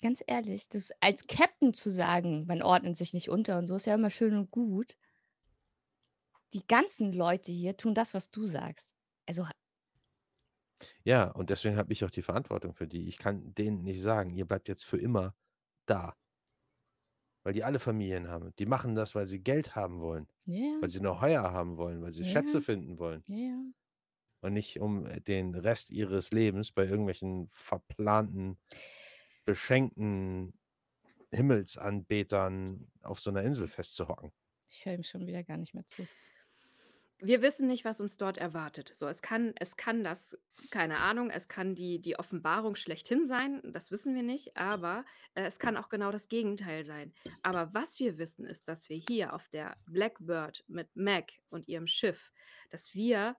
[0.00, 3.86] ganz ehrlich, das als Captain zu sagen, man ordnet sich nicht unter und so ist
[3.86, 4.96] ja immer schön und gut.
[6.52, 8.94] Die ganzen Leute hier tun das, was du sagst.
[9.26, 9.46] Also,
[11.04, 13.08] ja, und deswegen habe ich auch die Verantwortung für die.
[13.08, 15.34] Ich kann denen nicht sagen, ihr bleibt jetzt für immer
[15.86, 16.16] da.
[17.42, 18.54] Weil die alle Familien haben.
[18.58, 22.02] Die machen das, weil sie Geld haben wollen, ja, weil sie noch Heuer haben wollen,
[22.02, 22.28] weil sie Ja.
[22.30, 23.24] Schätze finden wollen.
[23.28, 23.56] ja.
[24.42, 28.58] Und nicht um äh, den Rest ihres Lebens bei irgendwelchen verplanten,
[29.44, 30.54] beschenkten
[31.32, 34.32] Himmelsanbetern auf so einer Insel festzuhocken.
[34.68, 36.06] Ich höre ihm schon wieder gar nicht mehr zu.
[37.22, 38.92] Wir wissen nicht, was uns dort erwartet.
[38.96, 40.38] So, es kann, es kann das,
[40.70, 45.42] keine Ahnung, es kann die, die Offenbarung schlechthin sein, das wissen wir nicht, aber äh,
[45.42, 47.12] es kann auch genau das Gegenteil sein.
[47.42, 51.86] Aber was wir wissen, ist, dass wir hier auf der Blackbird mit Mac und ihrem
[51.86, 52.32] Schiff,
[52.70, 53.36] dass wir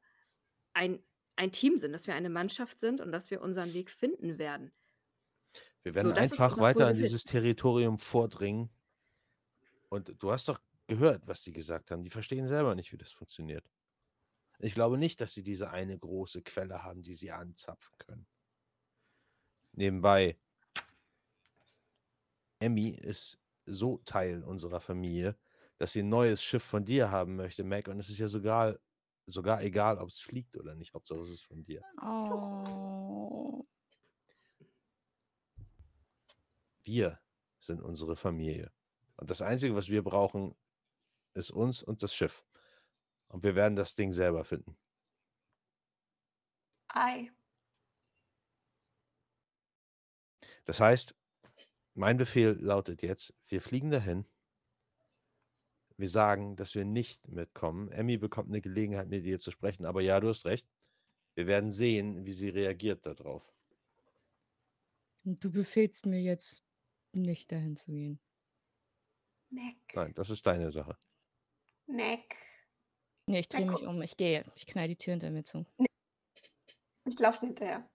[0.73, 1.03] ein,
[1.35, 4.71] ein Team sind, dass wir eine Mannschaft sind und dass wir unseren Weg finden werden.
[5.83, 8.69] Wir werden so, einfach weiter an dieses Territorium vordringen.
[9.89, 10.59] Und du hast doch
[10.91, 12.03] gehört, was sie gesagt haben.
[12.03, 13.65] Die verstehen selber nicht, wie das funktioniert.
[14.59, 18.27] Ich glaube nicht, dass sie diese eine große Quelle haben, die sie anzapfen können.
[19.71, 20.37] Nebenbei,
[22.59, 25.37] Emmy ist so Teil unserer Familie,
[25.77, 27.87] dass sie ein neues Schiff von dir haben möchte, Mac.
[27.87, 28.77] Und es ist ja sogar,
[29.25, 30.93] sogar egal, ob es fliegt oder nicht.
[30.93, 31.81] Hauptsache es ist von dir.
[32.01, 33.65] Oh.
[36.83, 37.17] Wir
[37.61, 38.73] sind unsere Familie.
[39.15, 40.53] Und das Einzige, was wir brauchen,
[41.33, 42.43] ist uns und das Schiff.
[43.27, 44.77] Und wir werden das Ding selber finden.
[46.89, 47.31] Ei.
[50.65, 51.15] Das heißt,
[51.93, 54.25] mein Befehl lautet jetzt, wir fliegen dahin.
[55.97, 57.91] Wir sagen, dass wir nicht mitkommen.
[57.91, 59.85] Emmy bekommt eine Gelegenheit, mit dir zu sprechen.
[59.85, 60.67] Aber ja, du hast recht.
[61.35, 63.53] Wir werden sehen, wie sie reagiert darauf.
[65.23, 66.63] Und du befehlst mir jetzt
[67.13, 68.19] nicht dahin zu gehen.
[69.49, 69.75] Mac.
[69.93, 70.97] Nein, das ist deine Sache.
[71.91, 72.35] Mac.
[73.27, 74.01] Nee, ich drehe mich um.
[74.01, 74.43] Ich gehe.
[74.55, 75.65] Ich knall die Tür hinter mir zu.
[75.77, 75.87] Nee.
[77.05, 77.89] Ich laufe hinterher.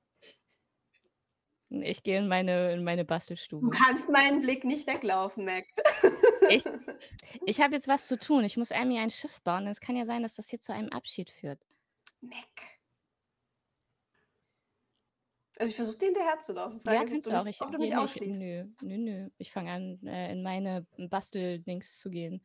[1.68, 3.66] Ich gehe in meine, in meine Bastelstube.
[3.66, 5.66] Du kannst meinen Blick nicht weglaufen, Mac.
[6.48, 6.64] Ich,
[7.46, 8.44] ich habe jetzt was zu tun.
[8.44, 9.66] Ich muss Amy ein Schiff bauen.
[9.66, 11.60] Es kann ja sein, dass das hier zu einem Abschied führt.
[12.20, 12.36] Mac.
[15.58, 16.80] Also ich versuche dir hinterher zu laufen.
[16.86, 17.44] Ja, kannst du auch.
[17.44, 18.38] Nicht, ich, ob du mich ausschließt.
[18.38, 19.30] Nö, nö, nö.
[19.38, 22.42] Ich fange an, äh, in meine Basteldings zu gehen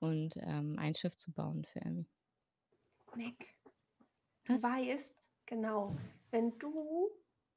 [0.00, 2.06] und ähm, ein Schiff zu bauen für Amy.
[3.16, 3.34] Mac,
[4.44, 5.96] du weißt, genau,
[6.30, 7.10] wenn du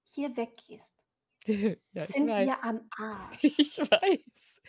[0.04, 0.96] hier weggehst,
[1.48, 3.44] ja, sind wir am Arsch.
[3.44, 4.62] Ich weiß.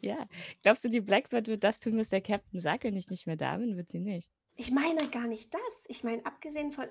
[0.00, 0.26] Ja.
[0.62, 3.36] Glaubst du, die Blackbird wird das tun, was der Captain sagt, wenn ich nicht mehr
[3.36, 3.76] da bin?
[3.76, 4.30] Wird sie nicht.
[4.56, 5.84] Ich meine gar nicht das.
[5.88, 6.86] Ich meine, abgesehen von,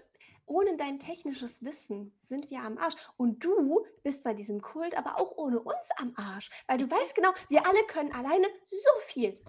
[0.45, 2.95] ohne dein technisches Wissen sind wir am Arsch.
[3.17, 6.49] Und du bist bei diesem Kult aber auch ohne uns am Arsch.
[6.67, 9.39] Weil du weißt genau, wir alle können alleine so viel.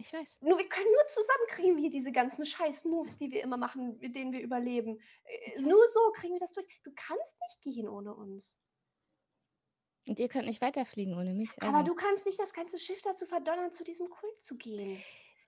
[0.00, 0.38] Ich weiß.
[0.40, 3.98] Nur wir können nur zusammen kriegen wir diese ganzen scheiß Moves, die wir immer machen,
[4.00, 4.98] mit denen wir überleben.
[5.24, 6.66] Äh, nur so kriegen wir das durch.
[6.82, 8.58] Du kannst nicht gehen ohne uns.
[10.08, 11.50] Und ihr könnt nicht weiterfliegen ohne mich.
[11.60, 11.76] Also.
[11.76, 15.02] Aber du kannst nicht das ganze Schiff dazu verdonnern, zu diesem Kult zu gehen.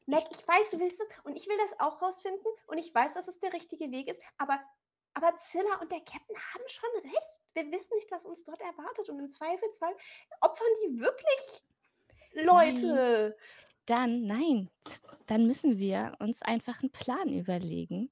[0.04, 2.94] Mac, ich, ich weiß, du willst es und ich will das auch rausfinden und ich
[2.94, 4.60] weiß, dass es der richtige Weg ist, aber,
[5.14, 7.40] aber Zilla und der Captain haben schon recht.
[7.54, 9.96] Wir wissen nicht, was uns dort erwartet und im Zweifelsfall
[10.40, 11.62] opfern die wirklich
[12.34, 13.34] Leute.
[13.34, 13.34] Nein
[13.86, 14.70] dann nein,
[15.26, 18.10] dann müssen wir uns einfach einen Plan überlegen,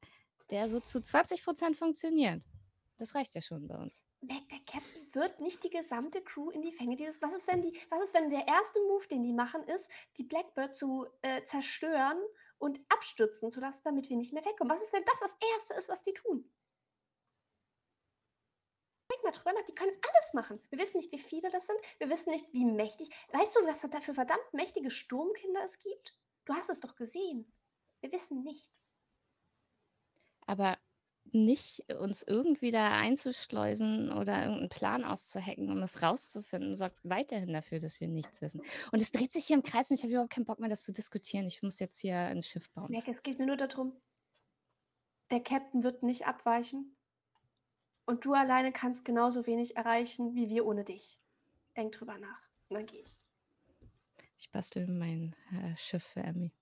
[0.50, 2.42] der so zu 20% funktioniert.
[2.98, 4.04] Das reicht ja schon bei uns.
[4.20, 7.22] Der Captain wird nicht die gesamte Crew in die Fänge dieses.
[7.22, 10.24] Was ist, wenn die, was ist, wenn der erste Move, den die machen, ist, die
[10.24, 12.18] Blackbird zu äh, zerstören
[12.58, 14.70] und abstürzen zu lassen, damit wir nicht mehr wegkommen?
[14.70, 16.44] Was ist, wenn das das Erste ist, was die tun?
[19.10, 20.60] Denk mal drüber nach, die können alles machen.
[20.70, 21.78] Wir wissen nicht, wie viele das sind.
[21.98, 23.10] Wir wissen nicht, wie mächtig.
[23.32, 26.16] Weißt du, was da für verdammt mächtige Sturmkinder es gibt?
[26.44, 27.52] Du hast es doch gesehen.
[28.00, 28.88] Wir wissen nichts.
[30.46, 30.78] Aber
[31.32, 37.78] nicht uns irgendwie da einzuschleusen oder irgendeinen Plan auszuhacken, um es rauszufinden, sorgt weiterhin dafür,
[37.78, 38.62] dass wir nichts wissen.
[38.90, 40.82] Und es dreht sich hier im Kreis und ich habe überhaupt keinen Bock mehr, das
[40.82, 41.46] zu diskutieren.
[41.46, 42.90] Ich muss jetzt hier ein Schiff bauen.
[42.90, 44.00] Merke, es geht mir nur darum,
[45.30, 46.96] der Captain wird nicht abweichen.
[48.10, 51.16] Und du alleine kannst genauso wenig erreichen wie wir ohne dich.
[51.76, 52.42] Denk drüber nach.
[52.68, 53.16] Und dann gehe ich.
[54.36, 56.52] Ich bastel mein äh, Schiff für Emmy.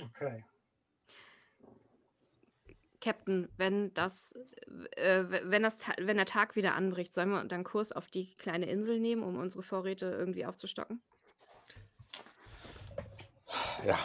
[0.00, 0.42] Okay.
[3.02, 4.32] Captain, wenn das,
[4.92, 8.70] äh, wenn das, wenn der Tag wieder anbricht, sollen wir dann Kurs auf die kleine
[8.70, 11.02] Insel nehmen, um unsere Vorräte irgendwie aufzustocken?
[13.84, 13.98] Ja.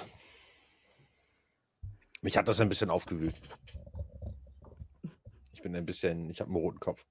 [2.19, 3.39] Mich hat das ein bisschen aufgewühlt
[5.67, 7.05] bin ein bisschen, ich habe einen roten Kopf.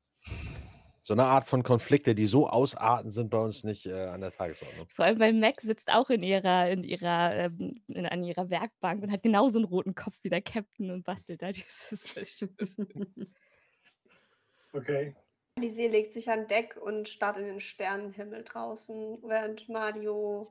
[1.03, 4.33] So eine Art von Konflikte, die so ausarten, sind bei uns nicht äh, an der
[4.33, 4.89] Tagesordnung.
[4.89, 9.03] Vor allem, weil Mac sitzt auch in ihrer, in ihrer, ähm, in, an ihrer Werkbank
[9.03, 12.15] und hat genauso einen roten Kopf wie der Captain und bastelt da dieses
[14.73, 15.15] Okay.
[15.59, 20.51] Die See legt sich an Deck und starrt in den Sternenhimmel draußen, während Mario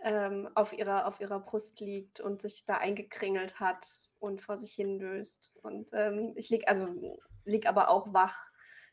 [0.00, 3.86] ähm, auf, ihrer, auf ihrer Brust liegt und sich da eingekringelt hat
[4.18, 5.50] und vor sich hin löst.
[5.62, 6.88] Und ähm, ich liege, also
[7.44, 8.50] lieg aber auch wach,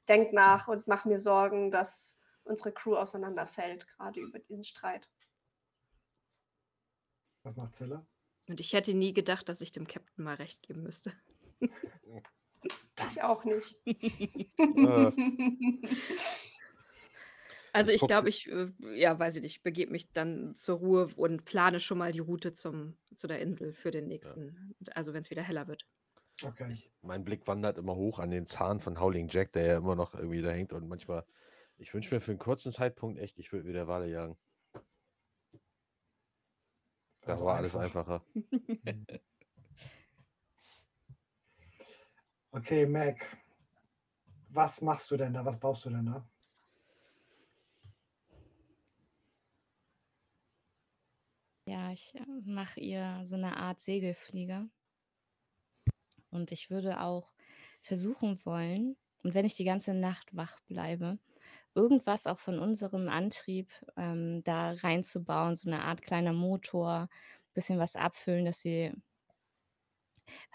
[0.08, 5.10] denk nach und mach mir Sorgen, dass unsere Crew auseinanderfällt, gerade über diesen Streit.
[7.44, 8.06] Was macht Zilla?
[8.48, 11.14] Und ich hätte nie gedacht, dass ich dem Captain mal recht geben müsste.
[13.08, 13.80] Ich auch nicht.
[17.74, 21.46] Also ich glaube, ich, äh, ja, weiß ich nicht, begebe mich dann zur Ruhe und
[21.46, 25.30] plane schon mal die Route zum, zu der Insel für den nächsten, also wenn es
[25.30, 25.88] wieder heller wird.
[26.44, 26.92] Okay.
[27.02, 30.14] mein Blick wandert immer hoch an den Zahn von Howling Jack, der ja immer noch
[30.14, 30.74] irgendwie da hängt.
[30.74, 31.26] Und manchmal,
[31.78, 34.38] ich wünsche mir für einen kurzen Zeitpunkt echt, ich würde wieder Wale jagen.
[37.26, 38.08] Da Also war alles einfach.
[38.08, 38.26] einfacher.
[42.54, 43.26] Okay, Mac.
[44.50, 45.46] Was machst du denn da?
[45.46, 46.28] Was baust du denn da?
[51.66, 52.14] Ja, ich
[52.44, 54.68] mache ihr so eine Art Segelflieger.
[56.32, 57.34] Und ich würde auch
[57.82, 61.20] versuchen wollen, und wenn ich die ganze Nacht wach bleibe,
[61.76, 67.10] irgendwas auch von unserem Antrieb ähm, da reinzubauen, so eine Art kleiner Motor,
[67.54, 68.94] bisschen was abfüllen, dass sie,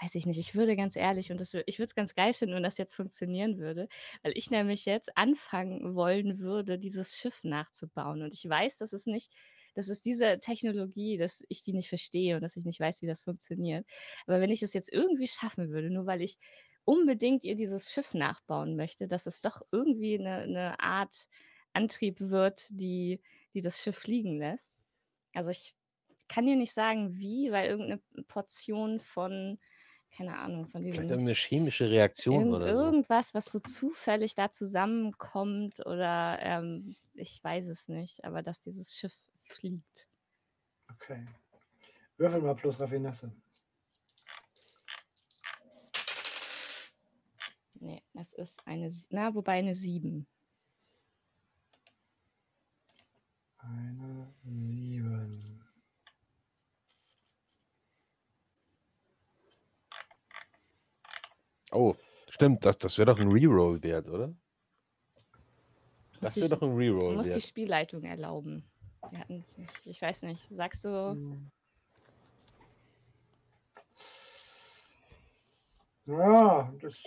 [0.00, 2.54] weiß ich nicht, ich würde ganz ehrlich, und das, ich würde es ganz geil finden,
[2.54, 3.88] wenn das jetzt funktionieren würde,
[4.22, 8.22] weil ich nämlich jetzt anfangen wollen würde, dieses Schiff nachzubauen.
[8.22, 9.30] Und ich weiß, dass es nicht,
[9.76, 13.06] das ist diese Technologie, dass ich die nicht verstehe und dass ich nicht weiß, wie
[13.06, 13.86] das funktioniert.
[14.26, 16.38] Aber wenn ich es jetzt irgendwie schaffen würde, nur weil ich
[16.86, 21.28] unbedingt ihr dieses Schiff nachbauen möchte, dass es doch irgendwie eine, eine Art
[21.74, 23.20] Antrieb wird, die,
[23.52, 24.86] die das Schiff fliegen lässt.
[25.34, 25.74] Also ich
[26.26, 29.58] kann dir nicht sagen, wie, weil irgendeine Portion von,
[30.16, 32.82] keine Ahnung, von Vielleicht diesem irgendeine chemische Reaktion Irgend, oder so.
[32.82, 38.96] irgendwas, was so zufällig da zusammenkommt oder ähm, ich weiß es nicht, aber dass dieses
[38.96, 39.14] Schiff
[39.46, 40.08] fliegt.
[40.92, 41.26] Okay.
[42.16, 43.32] Würfel mal plus Raffinesse.
[47.74, 50.26] Nee, es ist eine, na, wobei eine 7.
[53.58, 55.62] Eine sieben.
[61.72, 61.94] Oh,
[62.30, 64.28] stimmt, das, das wäre doch ein Reroll wert, oder?
[66.20, 67.42] Muss Das die, wäre doch ein Reroll muss die wert.
[67.42, 68.64] Spielleitung erlauben.
[69.10, 69.86] Wir hatten es nicht.
[69.86, 70.48] Ich weiß nicht.
[70.50, 71.50] Sagst du, Hm.
[76.06, 77.02] Ja, das.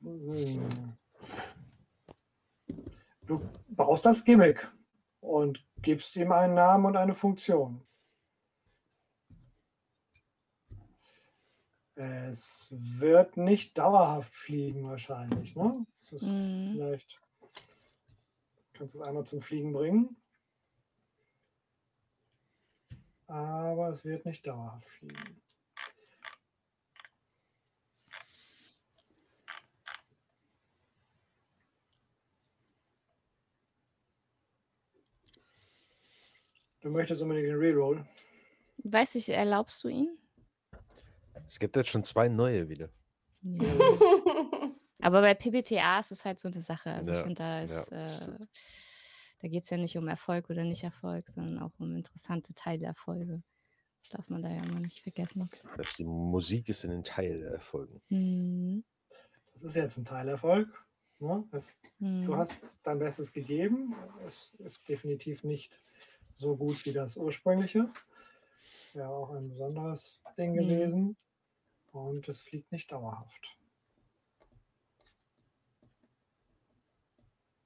[0.00, 0.96] hm.
[3.26, 4.68] Du baust das Gimmick
[5.20, 7.86] und gibst ihm einen Namen und eine Funktion.
[11.94, 15.54] Es wird nicht dauerhaft fliegen, wahrscheinlich.
[15.54, 15.86] Ne?
[16.00, 16.72] Das ist Mhm.
[16.72, 17.20] vielleicht.
[18.72, 20.16] Kannst du es einmal zum Fliegen bringen.
[23.32, 25.40] Aber es wird nicht dauerhaft fliegen.
[36.80, 38.04] Du möchtest unbedingt den Reroll.
[38.84, 40.18] weiß ich, erlaubst du ihn?
[41.46, 42.88] Es gibt jetzt schon zwei neue wieder.
[43.42, 43.62] Ja.
[45.00, 46.92] Aber bei PBTA ist es halt so eine Sache.
[46.92, 48.48] Also ich Ja, finde, da ja, ist, äh, stimmt.
[49.42, 53.42] Da geht es ja nicht um Erfolg oder nicht Erfolg, sondern auch um interessante Teilerfolge.
[54.00, 55.50] Das darf man da ja mal nicht vergessen.
[55.76, 58.00] Dass die Musik ist in den Teilerfolgen.
[58.08, 58.84] Mhm.
[59.54, 60.68] Das ist jetzt ein Teilerfolg.
[61.18, 61.44] Ne?
[61.52, 62.36] Es, du Mhm.
[62.36, 63.94] hast dein Bestes gegeben.
[64.26, 65.80] Es ist definitiv nicht
[66.34, 67.92] so gut wie das ursprüngliche.
[68.92, 70.56] Wäre auch ein besonderes Ding Mhm.
[70.58, 71.16] gewesen.
[71.92, 73.56] Und es fliegt nicht dauerhaft.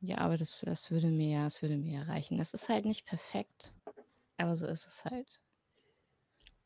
[0.06, 2.38] Ja, aber das, das würde mir ja, das würde mir ja reichen.
[2.38, 3.72] Das ist halt nicht perfekt,
[4.36, 5.42] aber so ist es halt.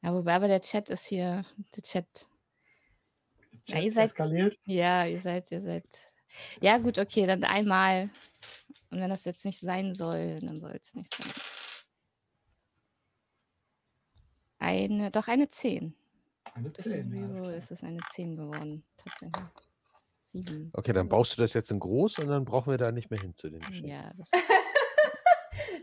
[0.02, 2.28] Ja, wobei aber der Chat ist hier, der Chat.
[3.69, 4.59] Der Ja, ihr Chat seid, eskaliert.
[4.65, 5.86] ja, ihr seid, ihr seid.
[6.60, 8.10] Ja, gut, okay, dann einmal.
[8.91, 11.33] Und wenn das jetzt nicht sein soll, dann soll es nicht sein.
[14.59, 15.94] Eine, doch eine 10.
[16.55, 17.35] Eine Durch den 10.
[17.35, 19.69] Ja, ist es eine 10 geworden, tatsächlich.
[20.33, 20.70] 7.
[20.73, 23.20] Okay, dann baust du das jetzt in groß und dann brauchen wir da nicht mehr
[23.20, 23.89] hin zu den Geschichten.
[23.89, 24.31] Ja, das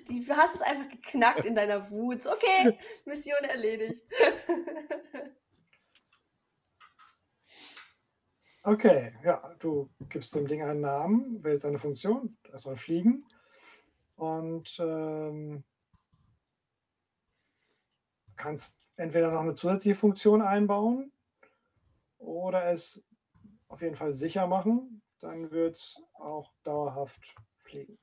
[0.10, 2.26] Die, du hast es einfach geknackt in deiner Wut.
[2.26, 4.04] Okay, Mission erledigt.
[8.64, 13.24] Okay, ja, du gibst dem Ding einen Namen, wählst eine Funktion, es soll fliegen
[14.16, 15.64] und ähm,
[18.36, 21.14] kannst entweder noch eine zusätzliche Funktion einbauen
[22.18, 23.02] oder es
[23.68, 27.98] auf jeden Fall sicher machen, dann wird es auch dauerhaft fliegen.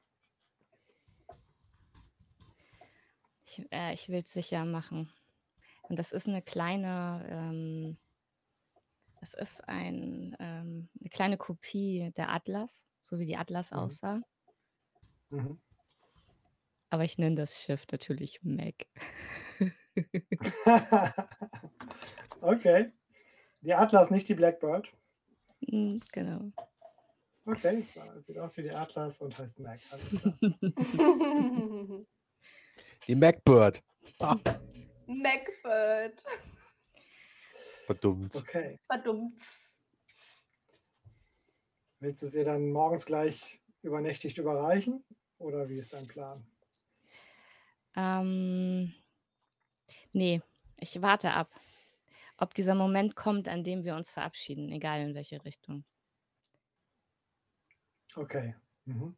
[3.47, 5.13] Ich, äh, ich will es sicher machen.
[5.83, 7.99] Und das ist eine kleine, ähm,
[9.21, 13.79] das ist ein, ähm, eine kleine Kopie der Atlas, so wie die Atlas Mhm.
[13.79, 14.21] aussah.
[15.31, 15.61] Mhm.
[16.91, 18.87] Aber ich nenne das Schiff natürlich Mac.
[22.41, 22.93] Okay.
[23.63, 24.93] Die Atlas, nicht die Blackbird.
[25.61, 26.53] Mm, Genau.
[27.47, 29.79] Okay, so, sieht aus wie die Atlas und heißt Mac.
[29.91, 30.39] Alles klar.
[33.07, 33.83] Die Macbird.
[34.19, 34.37] Ah,
[35.07, 36.25] Macbird.
[37.87, 38.35] verdammt.
[38.35, 38.79] Okay.
[38.87, 39.41] Verdammt.
[42.01, 45.05] Willst du sie dann morgens gleich übernächtigt überreichen?
[45.39, 46.47] Oder wie ist dein Plan?
[47.97, 48.93] Ähm,
[50.13, 50.41] nee,
[50.81, 51.51] ich warte ab,
[52.37, 55.85] ob dieser Moment kommt, an dem wir uns verabschieden, egal in welche Richtung.
[58.17, 58.55] Okay.
[58.85, 59.17] Mhm.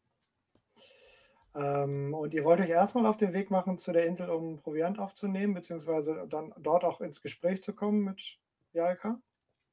[1.54, 4.98] Ähm, und ihr wollt euch erstmal auf den Weg machen zu der Insel, um Proviant
[4.98, 8.38] aufzunehmen, beziehungsweise dann dort auch ins Gespräch zu kommen mit
[8.72, 9.18] Jalka?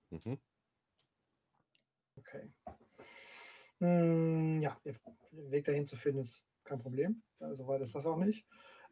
[0.09, 0.39] Mhm.
[2.15, 2.49] Okay.
[3.80, 4.95] Hm, ja, der
[5.51, 7.22] Weg dahin zu finden ist kein Problem.
[7.39, 8.45] Ja, Soweit ist das auch nicht.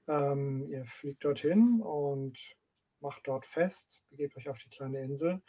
[0.08, 2.38] Ähm, ihr fliegt dorthin und
[3.02, 5.42] macht dort fest, begebt euch auf die kleine Insel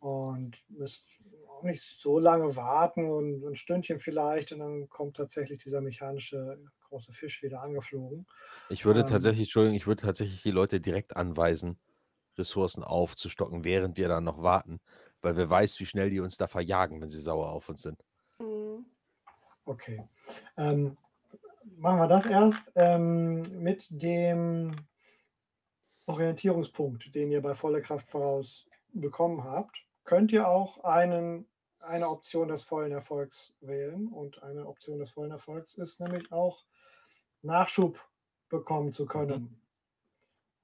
[0.00, 1.06] und müsst
[1.48, 6.58] auch nicht so lange warten und ein Stündchen vielleicht und dann kommt tatsächlich dieser mechanische
[6.80, 8.26] große Fisch wieder angeflogen.
[8.68, 11.78] Ich würde Ähm, tatsächlich, Entschuldigung, ich würde tatsächlich die Leute direkt anweisen,
[12.38, 14.80] Ressourcen aufzustocken, während wir dann noch warten,
[15.22, 18.04] weil wer weiß, wie schnell die uns da verjagen, wenn sie sauer auf uns sind.
[18.38, 18.86] Mhm.
[19.66, 20.08] Okay.
[20.56, 20.98] Ähm,
[21.78, 24.76] machen wir das erst ähm, mit dem
[26.06, 29.86] Orientierungspunkt, den ihr bei voller Kraft voraus bekommen habt.
[30.04, 31.46] Könnt ihr auch einen,
[31.78, 34.08] eine Option des vollen Erfolgs wählen.
[34.08, 36.64] Und eine Option des vollen Erfolgs ist nämlich auch
[37.42, 37.98] Nachschub
[38.48, 39.62] bekommen zu können.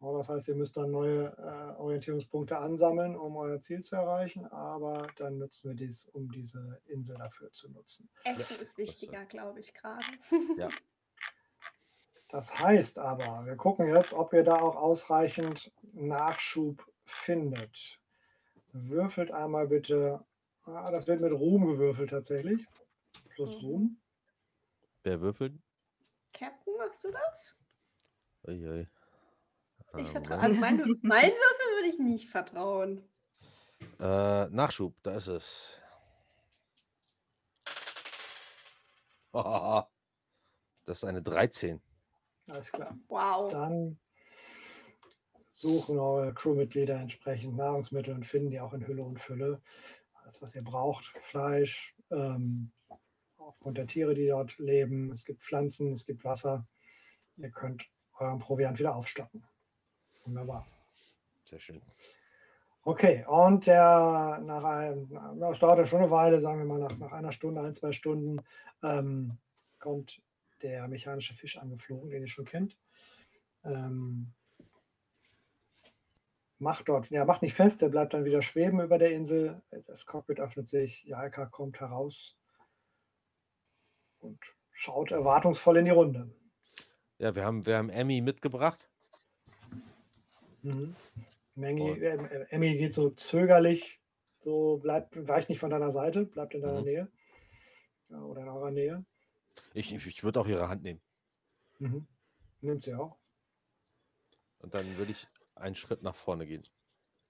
[0.00, 4.46] Ja, Das heißt, ihr müsst dann neue äh, Orientierungspunkte ansammeln, um euer Ziel zu erreichen,
[4.46, 8.08] aber dann nutzen wir dies, um diese Insel dafür zu nutzen.
[8.24, 10.04] Essen ist wichtiger, glaube ich, gerade.
[10.56, 10.68] Ja.
[12.28, 17.98] Das heißt aber, wir gucken jetzt, ob ihr da auch ausreichend Nachschub findet.
[18.72, 20.24] Würfelt einmal bitte.
[20.64, 22.66] Ah, das wird mit Ruhm gewürfelt tatsächlich.
[23.34, 23.68] Plus Mhm.
[23.68, 24.00] Ruhm.
[25.04, 25.54] Wer würfelt?
[26.34, 27.56] Captain, machst du das?
[28.46, 28.86] Uiui.
[29.96, 30.38] Ich Äh, vertraue.
[30.38, 33.08] Also mein, mein Würfel würde ich nicht vertrauen.
[34.00, 35.80] Äh, Nachschub, da ist es.
[40.84, 41.82] Das ist eine 13.
[42.48, 42.96] Alles klar.
[43.08, 43.50] Wow.
[43.52, 43.98] Dann
[45.50, 49.60] suchen eure Crewmitglieder entsprechend Nahrungsmittel und finden die auch in Hülle und Fülle.
[50.22, 51.06] Alles, was ihr braucht.
[51.20, 52.70] Fleisch, ähm,
[53.36, 55.10] aufgrund der Tiere, die dort leben.
[55.10, 56.66] Es gibt Pflanzen, es gibt Wasser.
[57.36, 59.44] Ihr könnt euren Proviant wieder aufstocken.
[60.24, 60.66] Wunderbar.
[61.44, 61.82] Sehr schön.
[62.82, 66.78] Okay, und der nach einem, na, es dauert ja schon eine Weile, sagen wir mal
[66.78, 68.40] nach, nach einer Stunde, ein, zwei Stunden,
[68.82, 69.38] ähm,
[69.78, 70.22] kommt
[70.62, 72.76] der mechanische Fisch angeflogen, den ihr schon kennt.
[73.64, 74.32] Ähm,
[76.58, 79.62] macht dort, ja, macht nicht fest, der bleibt dann wieder schweben über der Insel.
[79.86, 82.36] Das Cockpit öffnet sich, Jalka kommt heraus
[84.18, 84.38] und
[84.70, 86.30] schaut erwartungsvoll in die Runde.
[87.18, 88.88] Ja, wir haben, wir haben Emmy mitgebracht.
[90.62, 90.94] Mhm.
[91.54, 94.00] Mengi, äh, äh, Emmy geht so zögerlich,
[94.40, 96.84] so bleibt, weicht nicht von deiner Seite, bleibt in deiner Mhm.
[96.84, 97.08] Nähe.
[98.08, 99.04] Ja, oder in eurer Nähe.
[99.74, 101.00] Ich, ich, würde auch ihre Hand nehmen.
[101.78, 102.06] Mhm.
[102.60, 103.18] Nimmt sie auch.
[104.58, 106.62] Und dann würde ich einen Schritt nach vorne gehen.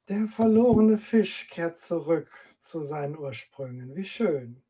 [0.09, 3.95] Der verlorene Fisch kehrt zurück zu seinen Ursprüngen.
[3.95, 4.63] Wie schön.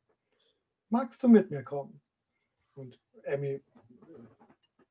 [0.89, 2.01] Magst du mit mir kommen?
[2.75, 3.63] Und Emmy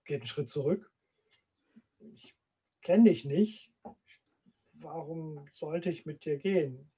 [0.06, 0.92] geht einen Schritt zurück.
[2.00, 2.34] Ich
[2.82, 3.72] kenne dich nicht.
[4.74, 6.90] Warum sollte ich mit dir gehen?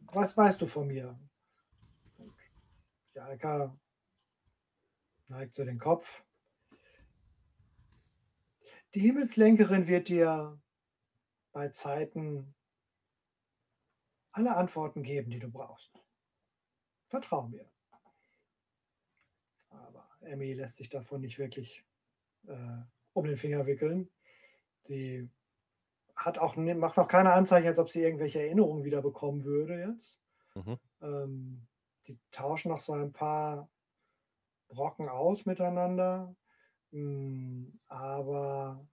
[0.00, 1.18] Was weißt du von mir?
[3.14, 3.76] Jalka
[5.28, 6.22] neigt so den Kopf.
[8.94, 10.60] Die Himmelslenkerin wird dir
[11.52, 12.54] bei Zeiten
[14.32, 15.92] alle Antworten geben, die du brauchst.
[17.08, 17.70] Vertrau mir.
[19.68, 21.84] Aber Emmy lässt sich davon nicht wirklich
[22.46, 24.10] äh, um den Finger wickeln.
[24.84, 25.28] Sie
[26.16, 30.20] hat auch, macht noch keine Anzeichen, als ob sie irgendwelche Erinnerungen wieder bekommen würde jetzt.
[30.54, 30.78] Mhm.
[31.00, 31.66] Ähm,
[32.00, 33.70] sie tauschen noch so ein paar
[34.72, 36.34] Brocken aus miteinander.
[36.90, 38.86] Mm, aber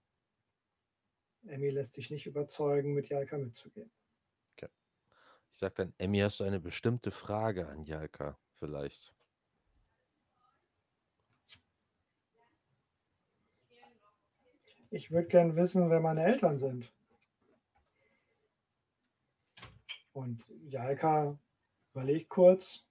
[1.46, 3.90] Emmy lässt sich nicht überzeugen, mit Jalka mitzugehen.
[5.52, 9.12] Ich sage dann, Emmy, hast du eine bestimmte Frage an Jalka vielleicht?
[14.90, 16.92] Ich würde gern wissen, wer meine Eltern sind.
[20.12, 21.38] Und Jalka
[21.92, 22.84] überlegt kurz.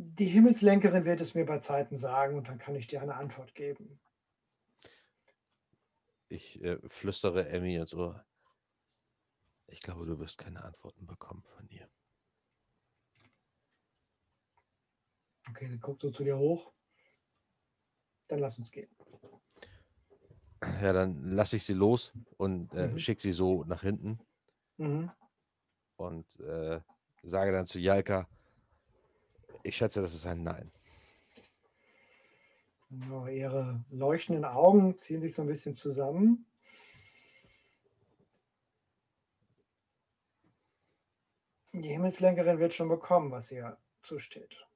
[0.00, 3.56] Die Himmelslenkerin wird es mir bei Zeiten sagen und dann kann ich dir eine Antwort
[3.56, 3.98] geben.
[6.28, 8.24] ich äh, flüstere Emmy ins Ohr.
[9.66, 11.88] Ich glaube, du wirst keine Antworten bekommen von ihr.
[15.50, 16.72] Okay, sie guckt so zu dir hoch.
[18.28, 18.90] Dann lass uns gehen.
[20.80, 22.98] Ja, dann lasse ich sie los und äh, Mhm.
[22.98, 24.20] schicke sie so nach hinten
[24.76, 25.10] Mhm.
[25.96, 26.80] und äh,
[27.22, 28.28] sage dann zu Jalka,
[29.68, 30.72] ich schätze, das ist ein Nein.
[32.90, 36.46] Ja, ihre leuchtenden Augen ziehen sich so ein bisschen zusammen.
[41.72, 44.66] Die Himmelslenkerin wird schon bekommen, was ihr zusteht.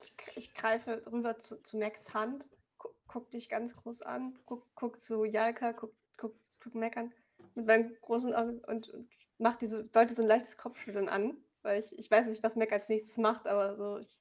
[0.00, 4.64] Ich, ich greife rüber zu, zu Max Hand, guck, guck dich ganz groß an, guck,
[4.76, 7.12] guck zu Jalka, guck, guck, guck Mac an
[7.56, 11.82] mit meinen großen Augen und, und mach diese, deute so ein leichtes Kopfschütteln an, weil
[11.82, 14.20] ich, ich weiß nicht, was Mac als nächstes macht, aber so, ich,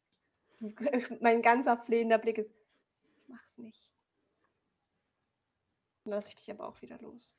[1.21, 2.51] mein ganzer flehender Blick ist,
[3.27, 3.93] mach's nicht.
[6.03, 7.37] Dann lasse ich dich aber auch wieder los.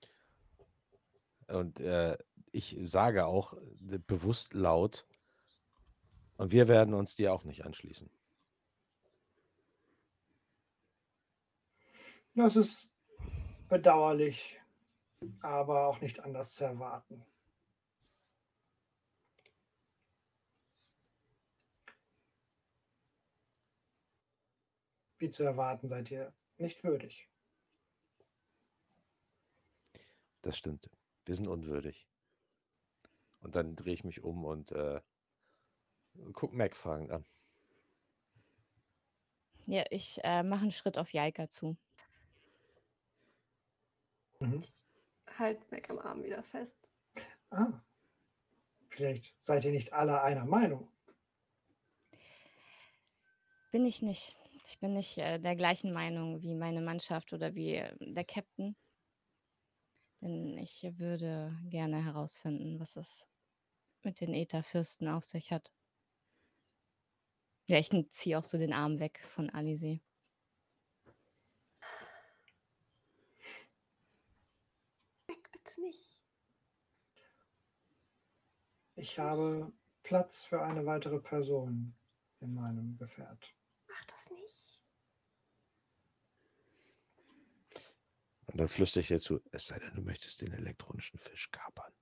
[1.48, 2.16] Und äh,
[2.52, 5.04] ich sage auch äh, bewusst laut,
[6.38, 8.10] und wir werden uns dir auch nicht anschließen.
[12.34, 12.90] Das ist
[13.70, 14.60] bedauerlich,
[15.40, 17.24] aber auch nicht anders zu erwarten.
[25.18, 27.28] Wie zu erwarten seid ihr nicht würdig.
[30.42, 30.90] Das stimmt.
[31.24, 32.06] Wir sind unwürdig.
[33.40, 35.00] Und dann drehe ich mich um und äh,
[36.32, 37.24] guck Mac fragend an.
[39.66, 41.76] Ja, ich äh, mache einen Schritt auf Jalka zu.
[44.38, 44.62] Mhm.
[45.38, 46.76] Halt Mac am Arm wieder fest.
[47.50, 47.80] Ah,
[48.88, 50.88] vielleicht seid ihr nicht alle einer Meinung.
[53.72, 54.38] Bin ich nicht.
[54.68, 58.74] Ich bin nicht äh, der gleichen Meinung wie meine Mannschaft oder wie äh, der Captain.
[60.20, 63.28] Denn ich würde gerne herausfinden, was es
[64.02, 65.72] mit den Ätherfürsten auf sich hat.
[67.68, 70.00] Ja, ich ziehe auch so den Arm weg von Alizé.
[75.28, 76.18] Mac, bitte nicht.
[78.96, 79.72] Ich habe
[80.02, 81.94] Platz für eine weitere Person
[82.40, 83.54] in meinem Gefährt.
[83.88, 84.80] Mach das nicht.
[88.56, 91.92] Und dann flüstere ich ihr zu, es sei denn, du möchtest den elektronischen Fisch kapern.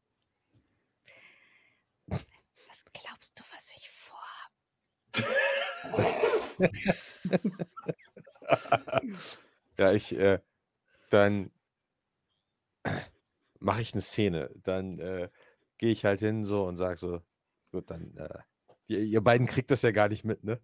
[2.06, 4.54] Was glaubst du, was ich vorhabe?
[9.78, 10.38] ja, ich, äh,
[11.10, 11.50] dann
[13.58, 14.48] mache ich eine Szene.
[14.62, 15.30] Dann äh,
[15.78, 17.20] gehe ich halt hin so und sage so,
[17.72, 18.38] gut, dann, äh,
[18.86, 20.60] ihr, ihr beiden kriegt das ja gar nicht mit, ne?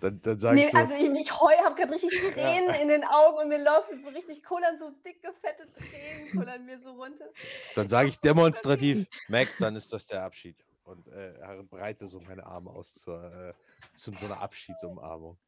[0.00, 2.88] Dann, dann sage Nee, ich so, also ich, ich heu, habe gerade richtig Tränen in
[2.88, 6.92] den Augen und mir laufen so richtig kullern, so dicke, fette Tränen kullern mir so
[6.92, 7.32] runter.
[7.74, 10.64] dann sage ich demonstrativ, Mac, dann ist das der Abschied.
[10.82, 13.54] Und äh, breite so meine Arme aus zur, äh,
[13.94, 15.38] zu so einer Abschiedsumarmung.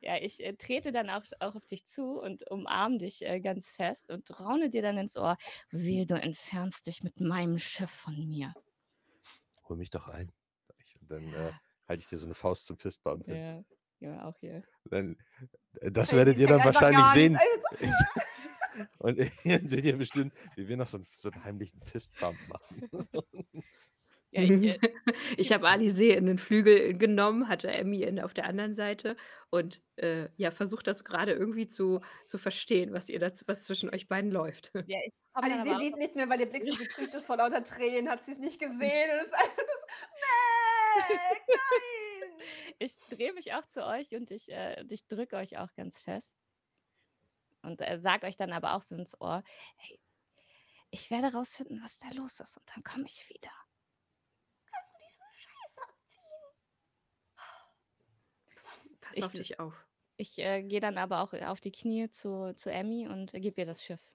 [0.00, 3.72] Ja, ich äh, trete dann auch, auch auf dich zu und umarm dich äh, ganz
[3.72, 5.36] fest und raune dir dann ins Ohr.
[5.70, 8.54] Wehe, du entfernst dich mit meinem Schiff von mir.
[9.68, 10.32] Hol mich doch ein.
[10.78, 11.00] ich.
[11.00, 11.60] Und dann äh, Ja.
[11.88, 13.42] halte ich dir so eine Faust zum Fistbump hin.
[13.42, 13.64] Ja,
[14.00, 14.62] ja, auch hier.
[14.90, 15.16] Dann,
[15.80, 17.36] äh, das werdet ich ihr dann wahrscheinlich sehen.
[17.36, 17.94] Also,
[18.98, 22.88] Und dann seht ihr bestimmt, wie wir noch so einen, so einen heimlichen Fistbump machen.
[24.32, 24.78] Ja, ich, äh,
[25.38, 29.16] Ich habe Alizé in den Flügel genommen, hatte Emmy in, auf der anderen Seite
[29.50, 33.92] und äh, ja, versucht das gerade irgendwie zu, zu verstehen, was ihr dazu, was zwischen
[33.92, 34.70] euch beiden läuft.
[34.86, 36.76] ja, ich hab dann Ali, aber sie auch sieht nichts mehr, weil ihr Blick so
[36.76, 39.86] getrübt ist vor lauter Tränen, hat sie es nicht gesehen und ist einfach nur so,
[40.20, 41.08] Mac,
[41.48, 42.09] nein!
[42.78, 46.00] Ich drehe mich auch zu euch und ich, äh, und ich drücke euch auch ganz
[46.02, 46.34] fest.
[47.62, 49.42] Und äh, sag euch dann aber auch so ins Ohr,
[49.76, 50.00] hey,
[50.90, 53.50] ich werde rausfinden, was da los ist und dann komme ich wieder.
[54.66, 56.40] Kannst du nicht so eine Scheiße abziehen?
[59.00, 59.86] Pass Ich- auf dich auf.
[60.16, 63.62] Ich äh, gehe dann aber auch auf die Knie zu, zu Emmy und äh, gebe
[63.62, 64.12] ihr das Schiff.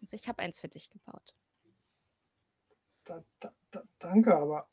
[0.00, 1.36] Also ich habe eins für dich gebaut.
[3.04, 4.70] Da, da, da, danke, aber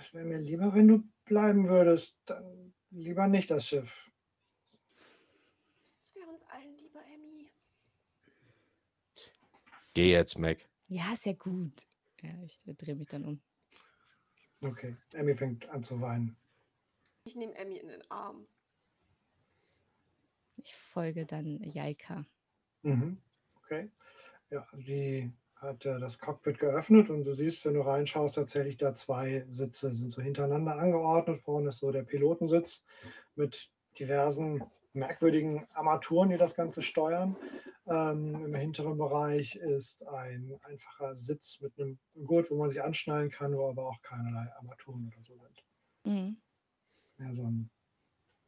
[0.00, 2.16] es wäre mir lieber, wenn du bleiben würdest.
[2.26, 4.10] Dann lieber nicht das Schiff.
[6.00, 7.50] Das wäre uns allen lieber, Emmy.
[9.94, 10.58] Geh jetzt, Mac.
[10.88, 11.86] Ja, ist ja gut.
[12.22, 13.40] Ja, ich äh, drehe mich dann um.
[14.60, 16.36] Okay, Emmy fängt an zu weinen.
[17.24, 18.46] Ich nehme Emmy in den Arm.
[20.56, 22.24] Ich folge dann Jaika.
[22.82, 23.20] Mhm.
[23.56, 23.90] Okay.
[24.50, 25.32] Ja, die
[25.62, 29.94] hat äh, das Cockpit geöffnet und du siehst, wenn du reinschaust, tatsächlich da zwei Sitze
[29.94, 31.38] sind so hintereinander angeordnet.
[31.38, 32.84] Vorne ist so der Pilotensitz
[33.36, 37.36] mit diversen merkwürdigen Armaturen, die das Ganze steuern.
[37.86, 43.30] Ähm, Im hinteren Bereich ist ein einfacher Sitz mit einem Gurt, wo man sich anschnallen
[43.30, 45.64] kann, wo aber auch keinerlei Armaturen oder so sind.
[46.04, 46.36] Mhm.
[47.18, 47.70] Ja, so ein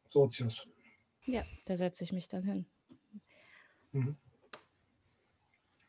[0.09, 0.67] Sozius.
[1.23, 2.65] Ja, da setze ich mich dann hin.
[3.91, 4.15] Mhm.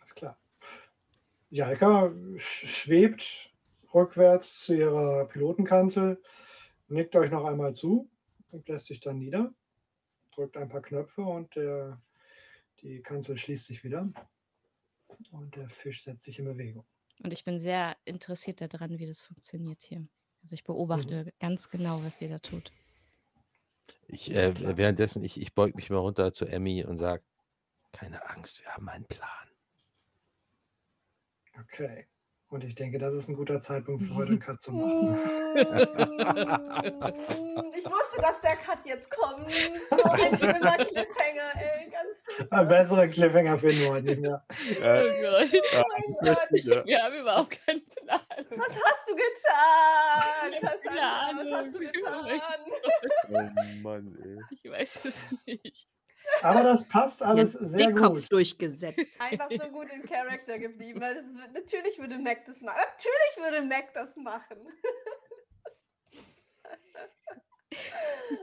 [0.01, 0.39] Alles klar.
[1.51, 3.51] Jalka sch- schwebt
[3.95, 6.21] rückwärts zu ihrer Pilotenkanzel,
[6.89, 8.11] nickt euch noch einmal zu
[8.51, 9.55] und lässt sich dann nieder,
[10.35, 12.01] drückt ein paar Knöpfe und der,
[12.83, 14.09] die Kanzel schließt sich wieder
[15.31, 16.85] und der Fisch setzt sich in Bewegung.
[17.23, 20.07] Und ich bin sehr interessiert daran, wie das funktioniert hier.
[20.43, 22.71] Also ich beobachte ganz genau, was sie da tut.
[24.09, 27.23] Ich, äh, währenddessen, ich, ich beug mich mal runter zu Emmy und sage,
[27.93, 29.29] keine Angst, wir haben einen Plan.
[31.61, 32.07] Okay.
[32.49, 35.19] Und ich denke, das ist ein guter Zeitpunkt für heute einen Cut zu machen.
[37.75, 39.51] Ich wusste, dass der Cut jetzt kommt.
[39.91, 41.91] So ein schlimmer Cliffhanger, ey.
[41.91, 42.65] Ganz Ein furchtbar.
[42.67, 44.45] besseren Cliffhanger finden wir heute nicht mehr.
[44.81, 45.51] Äh, Gott.
[46.23, 46.39] Gott.
[46.53, 46.85] ja.
[46.87, 48.21] Wir haben überhaupt keinen Plan.
[48.51, 50.53] Was hast du getan?
[50.53, 52.41] Ich hab keine Cassandra, was hast du getan?
[53.29, 54.39] Oh Mann, ey.
[54.63, 55.89] Ich weiß es nicht.
[56.43, 58.33] Aber das passt alles Ihren sehr Dickkopf gut.
[58.33, 59.21] durchgesetzt.
[59.21, 62.77] Einfach so gut in Charakter geblieben, weil das natürlich würde Mac das machen.
[62.79, 64.59] Natürlich würde Mac das machen.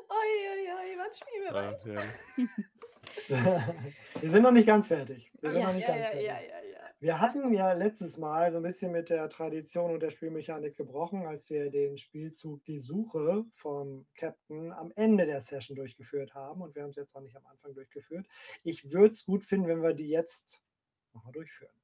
[0.10, 2.04] Uiuiui, was spielen wir weiter?
[3.30, 3.76] ja.
[4.22, 5.32] wir sind noch nicht ganz fertig.
[5.42, 6.78] Wir sind Ja, noch nicht Ja, ganz ja, fertig.
[7.04, 11.26] Wir hatten ja letztes Mal so ein bisschen mit der Tradition und der Spielmechanik gebrochen,
[11.26, 16.62] als wir den Spielzug Die Suche vom Captain am Ende der Session durchgeführt haben.
[16.62, 18.26] Und wir haben es jetzt noch nicht am Anfang durchgeführt.
[18.64, 20.62] Ich würde es gut finden, wenn wir die jetzt
[21.12, 21.76] nochmal durchführen.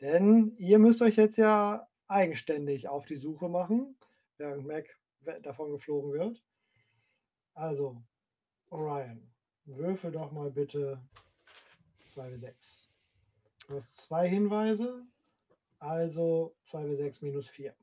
[0.00, 3.98] Denn ihr müsst euch jetzt ja eigenständig auf die Suche machen,
[4.36, 4.96] während Mac
[5.42, 6.40] davon geflogen wird.
[7.54, 8.00] Also,
[8.70, 9.28] Orion,
[9.64, 11.02] würfel doch mal bitte
[12.14, 12.81] 2w6.
[13.68, 15.06] Du hast zwei Hinweise,
[15.78, 17.74] also 2w6 minus 4.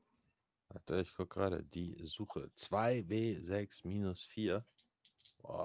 [0.68, 1.62] Warte, ich gucke gerade.
[1.64, 4.64] Die Suche 2W6 minus 4.
[5.38, 5.64] Boah.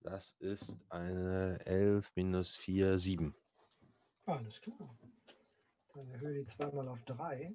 [0.00, 3.34] Das ist eine 11 minus 4, 7.
[4.26, 4.98] Alles klar.
[5.94, 7.54] Dann erhöhe die zweimal auf 3.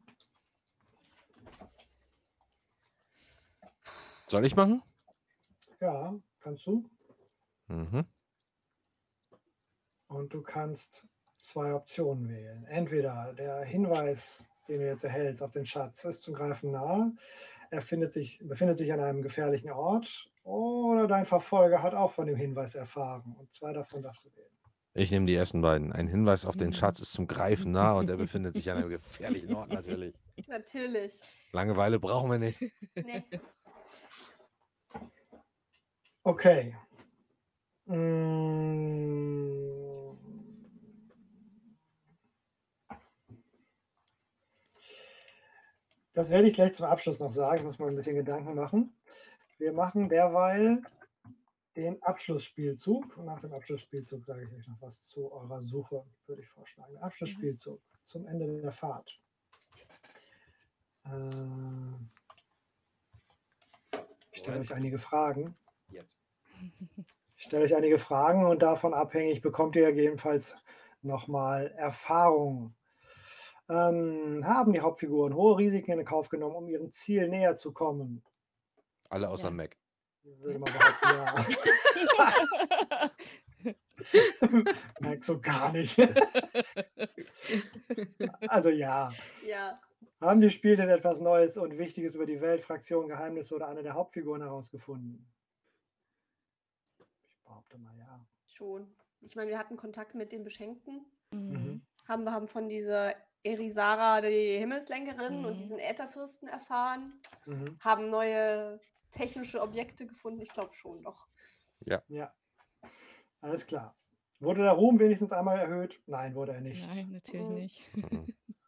[4.27, 4.81] Soll ich machen?
[5.79, 6.89] Ja, kannst du.
[7.67, 8.05] Mhm.
[10.13, 11.07] Und du kannst
[11.39, 12.65] zwei Optionen wählen.
[12.65, 17.11] Entweder der Hinweis, den du jetzt erhältst auf den Schatz, ist zum Greifen nahe.
[17.71, 20.29] Er findet sich, befindet sich an einem gefährlichen Ort.
[20.43, 23.35] Oder dein Verfolger hat auch von dem Hinweis erfahren.
[23.39, 24.47] Und zwei davon darfst du wählen.
[24.93, 25.91] Ich nehme die ersten beiden.
[25.91, 26.73] Ein Hinweis auf den Mhm.
[26.73, 30.13] Schatz ist zum Greifen nah und er befindet sich an einem gefährlichen Ort natürlich.
[30.47, 31.13] Natürlich.
[31.51, 32.59] Langeweile brauchen wir nicht.
[32.95, 33.23] Nee.
[36.23, 36.75] Okay.
[37.85, 39.52] Mm.
[46.13, 47.57] Das werde ich gleich zum Abschluss noch sagen.
[47.57, 48.95] Ich muss mal ein bisschen Gedanken machen.
[49.57, 50.83] Wir machen derweil
[51.75, 53.17] den Abschlussspielzug.
[53.17, 56.97] Und nach dem Abschlussspielzug sage ich euch noch was zu eurer Suche, würde ich vorschlagen.
[56.97, 59.19] Abschlussspielzug zum Ende der Fahrt.
[61.05, 61.95] Äh,
[64.31, 65.55] ich stelle euch einige Fragen.
[65.87, 66.19] Jetzt.
[67.35, 70.55] Ich stelle euch einige Fragen und davon abhängig bekommt ihr gegebenenfalls
[71.01, 72.75] nochmal Erfahrung.
[73.69, 78.23] Ähm, haben die Hauptfiguren hohe Risiken in Kauf genommen, um ihrem Ziel näher zu kommen?
[79.09, 79.51] Alle außer Ja.
[79.51, 79.77] Mac.
[80.23, 81.53] Ich würde mal behaupten,
[82.23, 83.11] ja.
[84.99, 85.97] Merkst du gar nicht.
[88.47, 89.09] also ja.
[89.45, 89.79] Ja.
[90.21, 93.83] Haben die Spiele denn etwas Neues und Wichtiges über die Welt, Fraktion, Geheimnisse oder eine
[93.83, 95.27] der Hauptfiguren herausgefunden?
[97.27, 98.25] Ich behaupte mal ja.
[98.45, 98.87] Schon.
[99.21, 101.05] Ich meine, wir hatten Kontakt mit den Beschenkten.
[101.31, 101.81] Mhm.
[102.07, 105.61] Haben wir haben von dieser Erisara, die Himmelslenkerin, und Mhm.
[105.61, 107.21] diesen Ätherfürsten erfahren.
[107.45, 107.77] Mhm.
[107.79, 108.79] Haben neue
[109.11, 110.41] technische Objekte gefunden.
[110.41, 111.27] Ich glaube schon doch.
[112.07, 112.33] Ja,
[113.41, 113.95] alles klar.
[114.39, 116.01] Wurde der Ruhm wenigstens einmal erhöht?
[116.05, 116.85] Nein, wurde er nicht.
[116.87, 117.55] Nein, natürlich Mhm.
[117.55, 117.91] nicht.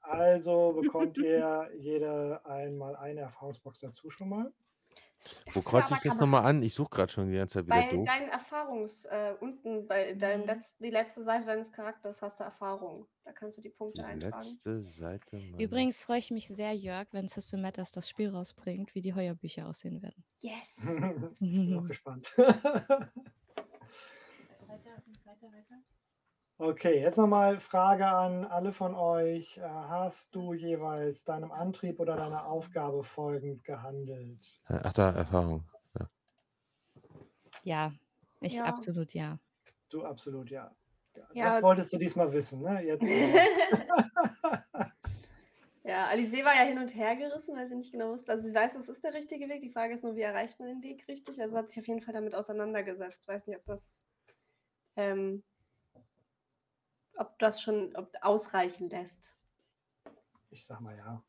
[0.01, 4.53] Also bekommt ihr jede einmal eine Erfahrungsbox dazu schon mal.
[5.53, 6.61] Wo kreuze ich das nochmal an?
[6.61, 8.05] Ich suche gerade schon die ganze Zeit wieder Bei doof.
[8.05, 10.47] deinen Erfahrungs, äh, unten bei deinem Mhm.
[10.49, 13.07] Letz-, die letzte Seite deines Charakters hast du Erfahrung.
[13.23, 14.43] Da kannst du die Die Punkte eintragen.
[14.43, 15.37] letzte Seite.
[15.37, 19.15] meiner- Übrigens freue ich mich sehr, Jörg, wenn System Matters das Spiel rausbringt, wie die
[19.15, 20.23] Heuerbücher aussehen werden.
[20.41, 20.75] Yes!
[21.39, 22.31] Bin auch gespannt.
[26.57, 29.57] Okay, jetzt nochmal Frage an alle von euch.
[29.57, 34.39] Äh, Hast du jeweils deinem Antrieb oder deiner Aufgabe folgend gehandelt?
[34.67, 35.65] Ach da, Erfahrung.
[35.99, 36.09] Ja.
[37.63, 37.91] Ja,
[38.39, 38.63] ich Ja.
[38.65, 39.37] absolut ja.
[39.89, 40.73] Du absolut, ja.
[41.15, 41.27] ja.
[41.33, 41.45] Ja.
[41.49, 42.81] Das wolltest du diesmal wissen, ne?
[42.83, 43.03] Jetzt.
[45.87, 48.31] Ja, Alice war ja hin und her gerissen, weil sie nicht genau wusste.
[48.31, 49.61] Also sie weiß, es ist der richtige Weg.
[49.61, 51.39] Die Frage ist nur, wie erreicht man den Weg richtig?
[51.39, 53.19] Also hat sich auf jeden Fall damit auseinandergesetzt.
[53.21, 54.01] Ich weiß nicht, ob das,
[54.95, 55.43] ähm,
[57.17, 59.37] ob das schon ob ausreichen lässt.
[60.49, 61.23] ich sag mal ja.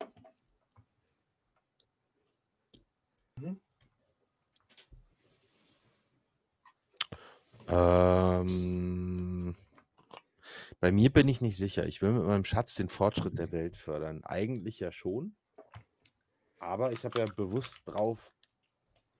[3.37, 3.61] Mhm.
[7.69, 9.55] Ähm,
[10.79, 11.85] bei mir bin ich nicht sicher.
[11.85, 14.23] Ich will mit meinem Schatz den Fortschritt der Welt fördern.
[14.23, 15.35] Eigentlich ja schon.
[16.59, 18.33] Aber ich habe ja bewusst drauf,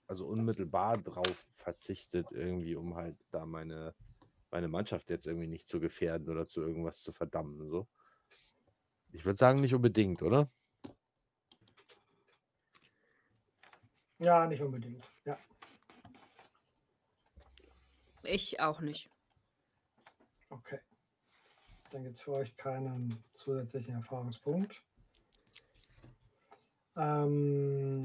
[0.07, 3.93] also unmittelbar drauf verzichtet, irgendwie, um halt da meine,
[4.51, 7.69] meine Mannschaft jetzt irgendwie nicht zu gefährden oder zu irgendwas zu verdammen.
[7.69, 7.87] So.
[9.11, 10.49] Ich würde sagen, nicht unbedingt, oder?
[14.19, 15.05] Ja, nicht unbedingt.
[15.25, 15.37] Ja.
[18.23, 19.09] Ich auch nicht.
[20.49, 20.79] Okay.
[21.91, 24.83] Dann gibt es für euch keinen zusätzlichen Erfahrungspunkt.
[26.97, 28.01] Ähm,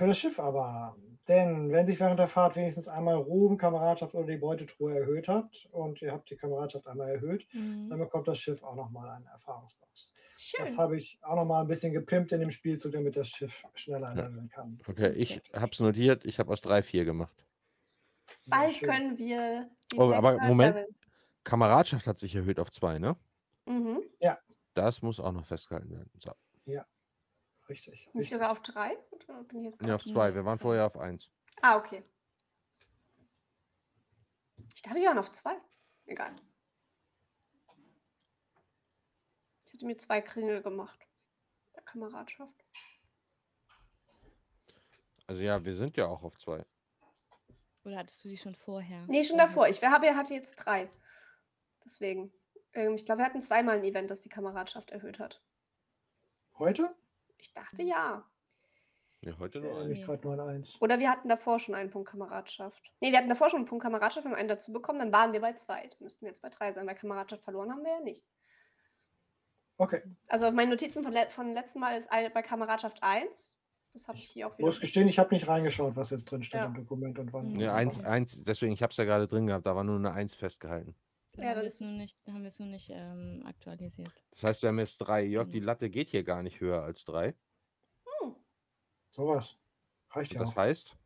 [0.00, 0.96] für das Schiff aber.
[1.28, 5.68] Denn wenn sich während der Fahrt wenigstens einmal Ruhm, Kameradschaft oder die Beutetruhe erhöht hat
[5.70, 7.46] und ihr habt die Kameradschaft einmal erhöht,
[7.88, 8.00] dann Mhm.
[8.00, 10.10] bekommt das Schiff auch nochmal einen Erfahrungsbox.
[10.56, 10.78] Das Schön.
[10.78, 14.22] habe ich auch nochmal ein bisschen gepimpt in dem Spielzug, damit das Schiff schneller Ja.
[14.24, 14.78] leveln kann.
[14.78, 16.24] Das ist Okay, ich habe es notiert.
[16.26, 17.46] Ich habe aus 3, 4 gemacht.
[18.42, 18.88] sehr Bald schön.
[18.88, 20.76] können wir die Oh, aber Moment.
[20.76, 20.96] leveln.
[21.44, 23.16] Kameradschaft hat sich erhöht auf 2, ne?
[23.66, 24.00] Mhm.
[24.74, 26.10] Das muss auch noch festgehalten werden.
[26.18, 26.32] So.
[27.70, 27.94] Richtig.
[28.06, 28.30] Nicht richtig.
[28.30, 28.98] sogar auf drei?
[29.12, 30.30] Oder bin ich jetzt Nee, auf 2.
[30.30, 30.62] Nee, Wir waren zwei.
[30.62, 31.30] vorher auf 1.
[31.62, 32.02] Ah, okay.
[34.74, 35.54] Ich dachte, wir waren auf zwei.
[36.06, 36.34] Egal.
[39.64, 40.98] Ich hätte mir zwei Kringel gemacht.
[41.76, 42.64] Der Kameradschaft.
[45.28, 46.66] Also ja, wir sind ja auch auf 2.
[47.84, 49.06] Oder hattest du die schon vorher?
[49.06, 49.68] Nee, schon davor.
[49.68, 50.90] Ich habe, hatte jetzt drei.
[51.84, 52.32] Deswegen.
[52.72, 55.40] Ähm, ich glaube, wir hatten zweimal ein Event, das die Kameradschaft erhöht hat.
[56.58, 56.94] Heute?
[57.40, 58.24] Ich dachte ja.
[59.22, 59.88] Ja, heute Ich nur eins.
[59.88, 60.80] mich gerade nur an eins.
[60.80, 62.90] Oder wir hatten davor schon einen Punkt Kameradschaft.
[63.00, 65.32] Nee, wir hatten davor schon einen Punkt Kameradschaft, wir haben einen dazu bekommen, dann waren
[65.32, 65.82] wir bei zwei.
[65.88, 68.24] Dann müssten wir jetzt bei drei sein, weil Kameradschaft verloren haben wir ja nicht.
[69.76, 70.02] Okay.
[70.28, 73.56] Also auf meinen Notizen von, le von letztem Mal ist bei Kameradschaft 1.
[73.92, 74.66] Das habe ich hier auch Ich wieder.
[74.66, 76.66] muss gestehen, ich habe nicht reingeschaut, was jetzt drin steht Ja.
[76.66, 77.58] im Dokument und wann.
[77.58, 80.12] Ja, eins, eins, deswegen, ich habe es ja gerade drin gehabt, da war nur eine
[80.12, 80.94] 1 festgehalten.
[81.36, 84.12] Ja, haben wir ist es nur nicht, haben wir es nur nicht ähm, aktualisiert.
[84.30, 85.24] Das heißt, wir haben jetzt 3.
[85.24, 85.66] Jörg, die Mhm.
[85.66, 87.34] Latte geht hier gar nicht höher als 3.
[89.12, 89.56] Sowas.
[90.10, 90.56] Reicht ja Das auch.
[90.56, 90.96] heißt,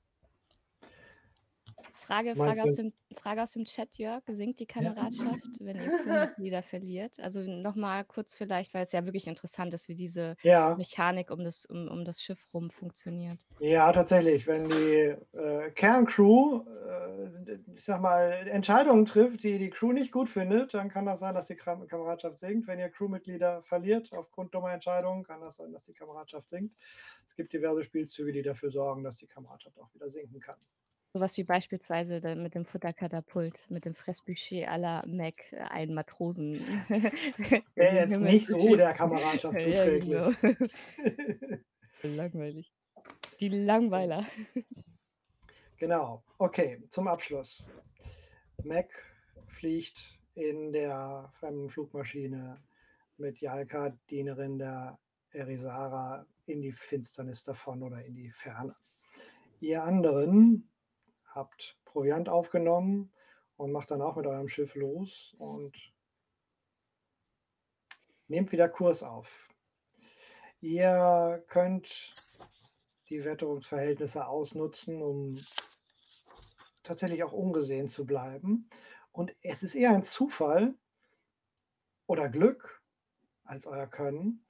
[2.06, 4.22] Frage, Frage, aus dem, Frage aus dem Chat, Jörg.
[4.28, 7.18] Sinkt die Kameradschaft, wenn ihr Crewmitglieder verliert?
[7.20, 11.42] Also nochmal kurz vielleicht, weil es ja wirklich interessant ist, wie diese Ja, Mechanik um
[11.44, 13.46] das, um, um das Schiff rum funktioniert.
[13.60, 14.46] ja, tatsächlich.
[14.46, 20.28] Wenn die äh, Kerncrew, äh, ich sag mal, Entscheidungen trifft, die die Crew nicht gut
[20.28, 22.66] findet, dann kann das sein, dass die Kram Kameradschaft sinkt.
[22.66, 26.74] Wenn ihr Crewmitglieder verliert aufgrund dummer Entscheidungen, kann das sein, dass die Kameradschaft sinkt.
[27.24, 30.56] Es gibt diverse Spielzüge, die dafür sorgen, dass die Kameradschaft auch wieder sinken kann.
[31.16, 36.54] Sowas wie beispielsweise mit dem Futterkatapult, mit dem Fressbudget à la Mac, äh, einen Matrosen.
[37.76, 40.06] Wäre jetzt nicht so der Kameradschaft Ja, zuträglich.
[40.06, 40.32] genau.
[42.02, 42.74] Langweilig.
[43.38, 44.26] Die Langweiler.
[45.76, 47.70] Genau, okay, zum Abschluss.
[48.64, 48.90] Mac
[49.46, 52.60] fliegt in der fremden Flugmaschine
[53.18, 54.98] mit Jalka, Dienerin der
[55.30, 58.74] Erisara, in die Finsternis davon oder in die Ferne.
[59.60, 60.68] Ihr anderen
[61.34, 63.12] habt Proviant aufgenommen
[63.56, 65.92] und macht dann auch mit eurem Schiff los und
[68.28, 69.48] nehmt wieder Kurs auf.
[70.60, 72.14] Ihr könnt
[73.08, 75.38] die Wetterungsverhältnisse ausnutzen, um
[76.82, 78.68] tatsächlich auch ungesehen zu bleiben.
[79.12, 80.74] Und es ist eher ein Zufall
[82.06, 82.82] oder Glück
[83.44, 84.44] als euer Können.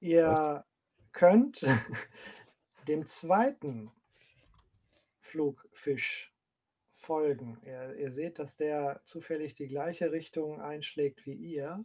[0.00, 0.64] Ihr
[1.12, 1.64] könnt
[2.88, 3.90] dem zweiten
[5.36, 6.34] Flugfisch
[6.92, 7.58] folgen.
[7.62, 11.84] Ihr, ihr seht, dass der zufällig die gleiche Richtung einschlägt wie ihr.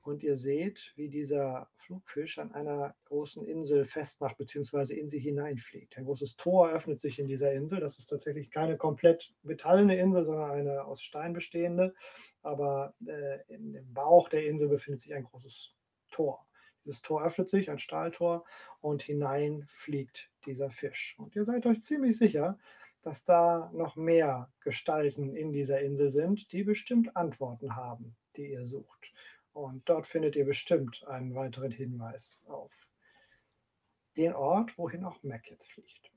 [0.00, 5.98] Und ihr seht, wie dieser Flugfisch an einer großen Insel festmacht, beziehungsweise in sie hineinfliegt.
[5.98, 7.80] Ein großes Tor öffnet sich in dieser Insel.
[7.80, 11.94] Das ist tatsächlich keine komplett metallene Insel, sondern eine aus Stein bestehende.
[12.40, 15.76] Aber äh, in dem Bauch der Insel befindet sich ein großes
[16.10, 16.46] Tor.
[16.84, 18.44] Dieses Tor öffnet sich, ein Stahltor,
[18.80, 21.16] und hinein fliegt dieser Fisch.
[21.18, 22.58] Und ihr seid euch ziemlich sicher,
[23.02, 28.66] dass da noch mehr Gestalten in dieser Insel sind, die bestimmt Antworten haben, die ihr
[28.66, 29.12] sucht.
[29.52, 32.88] Und dort findet ihr bestimmt einen weiteren Hinweis auf
[34.16, 36.10] den Ort, wohin auch Mac jetzt fliegt.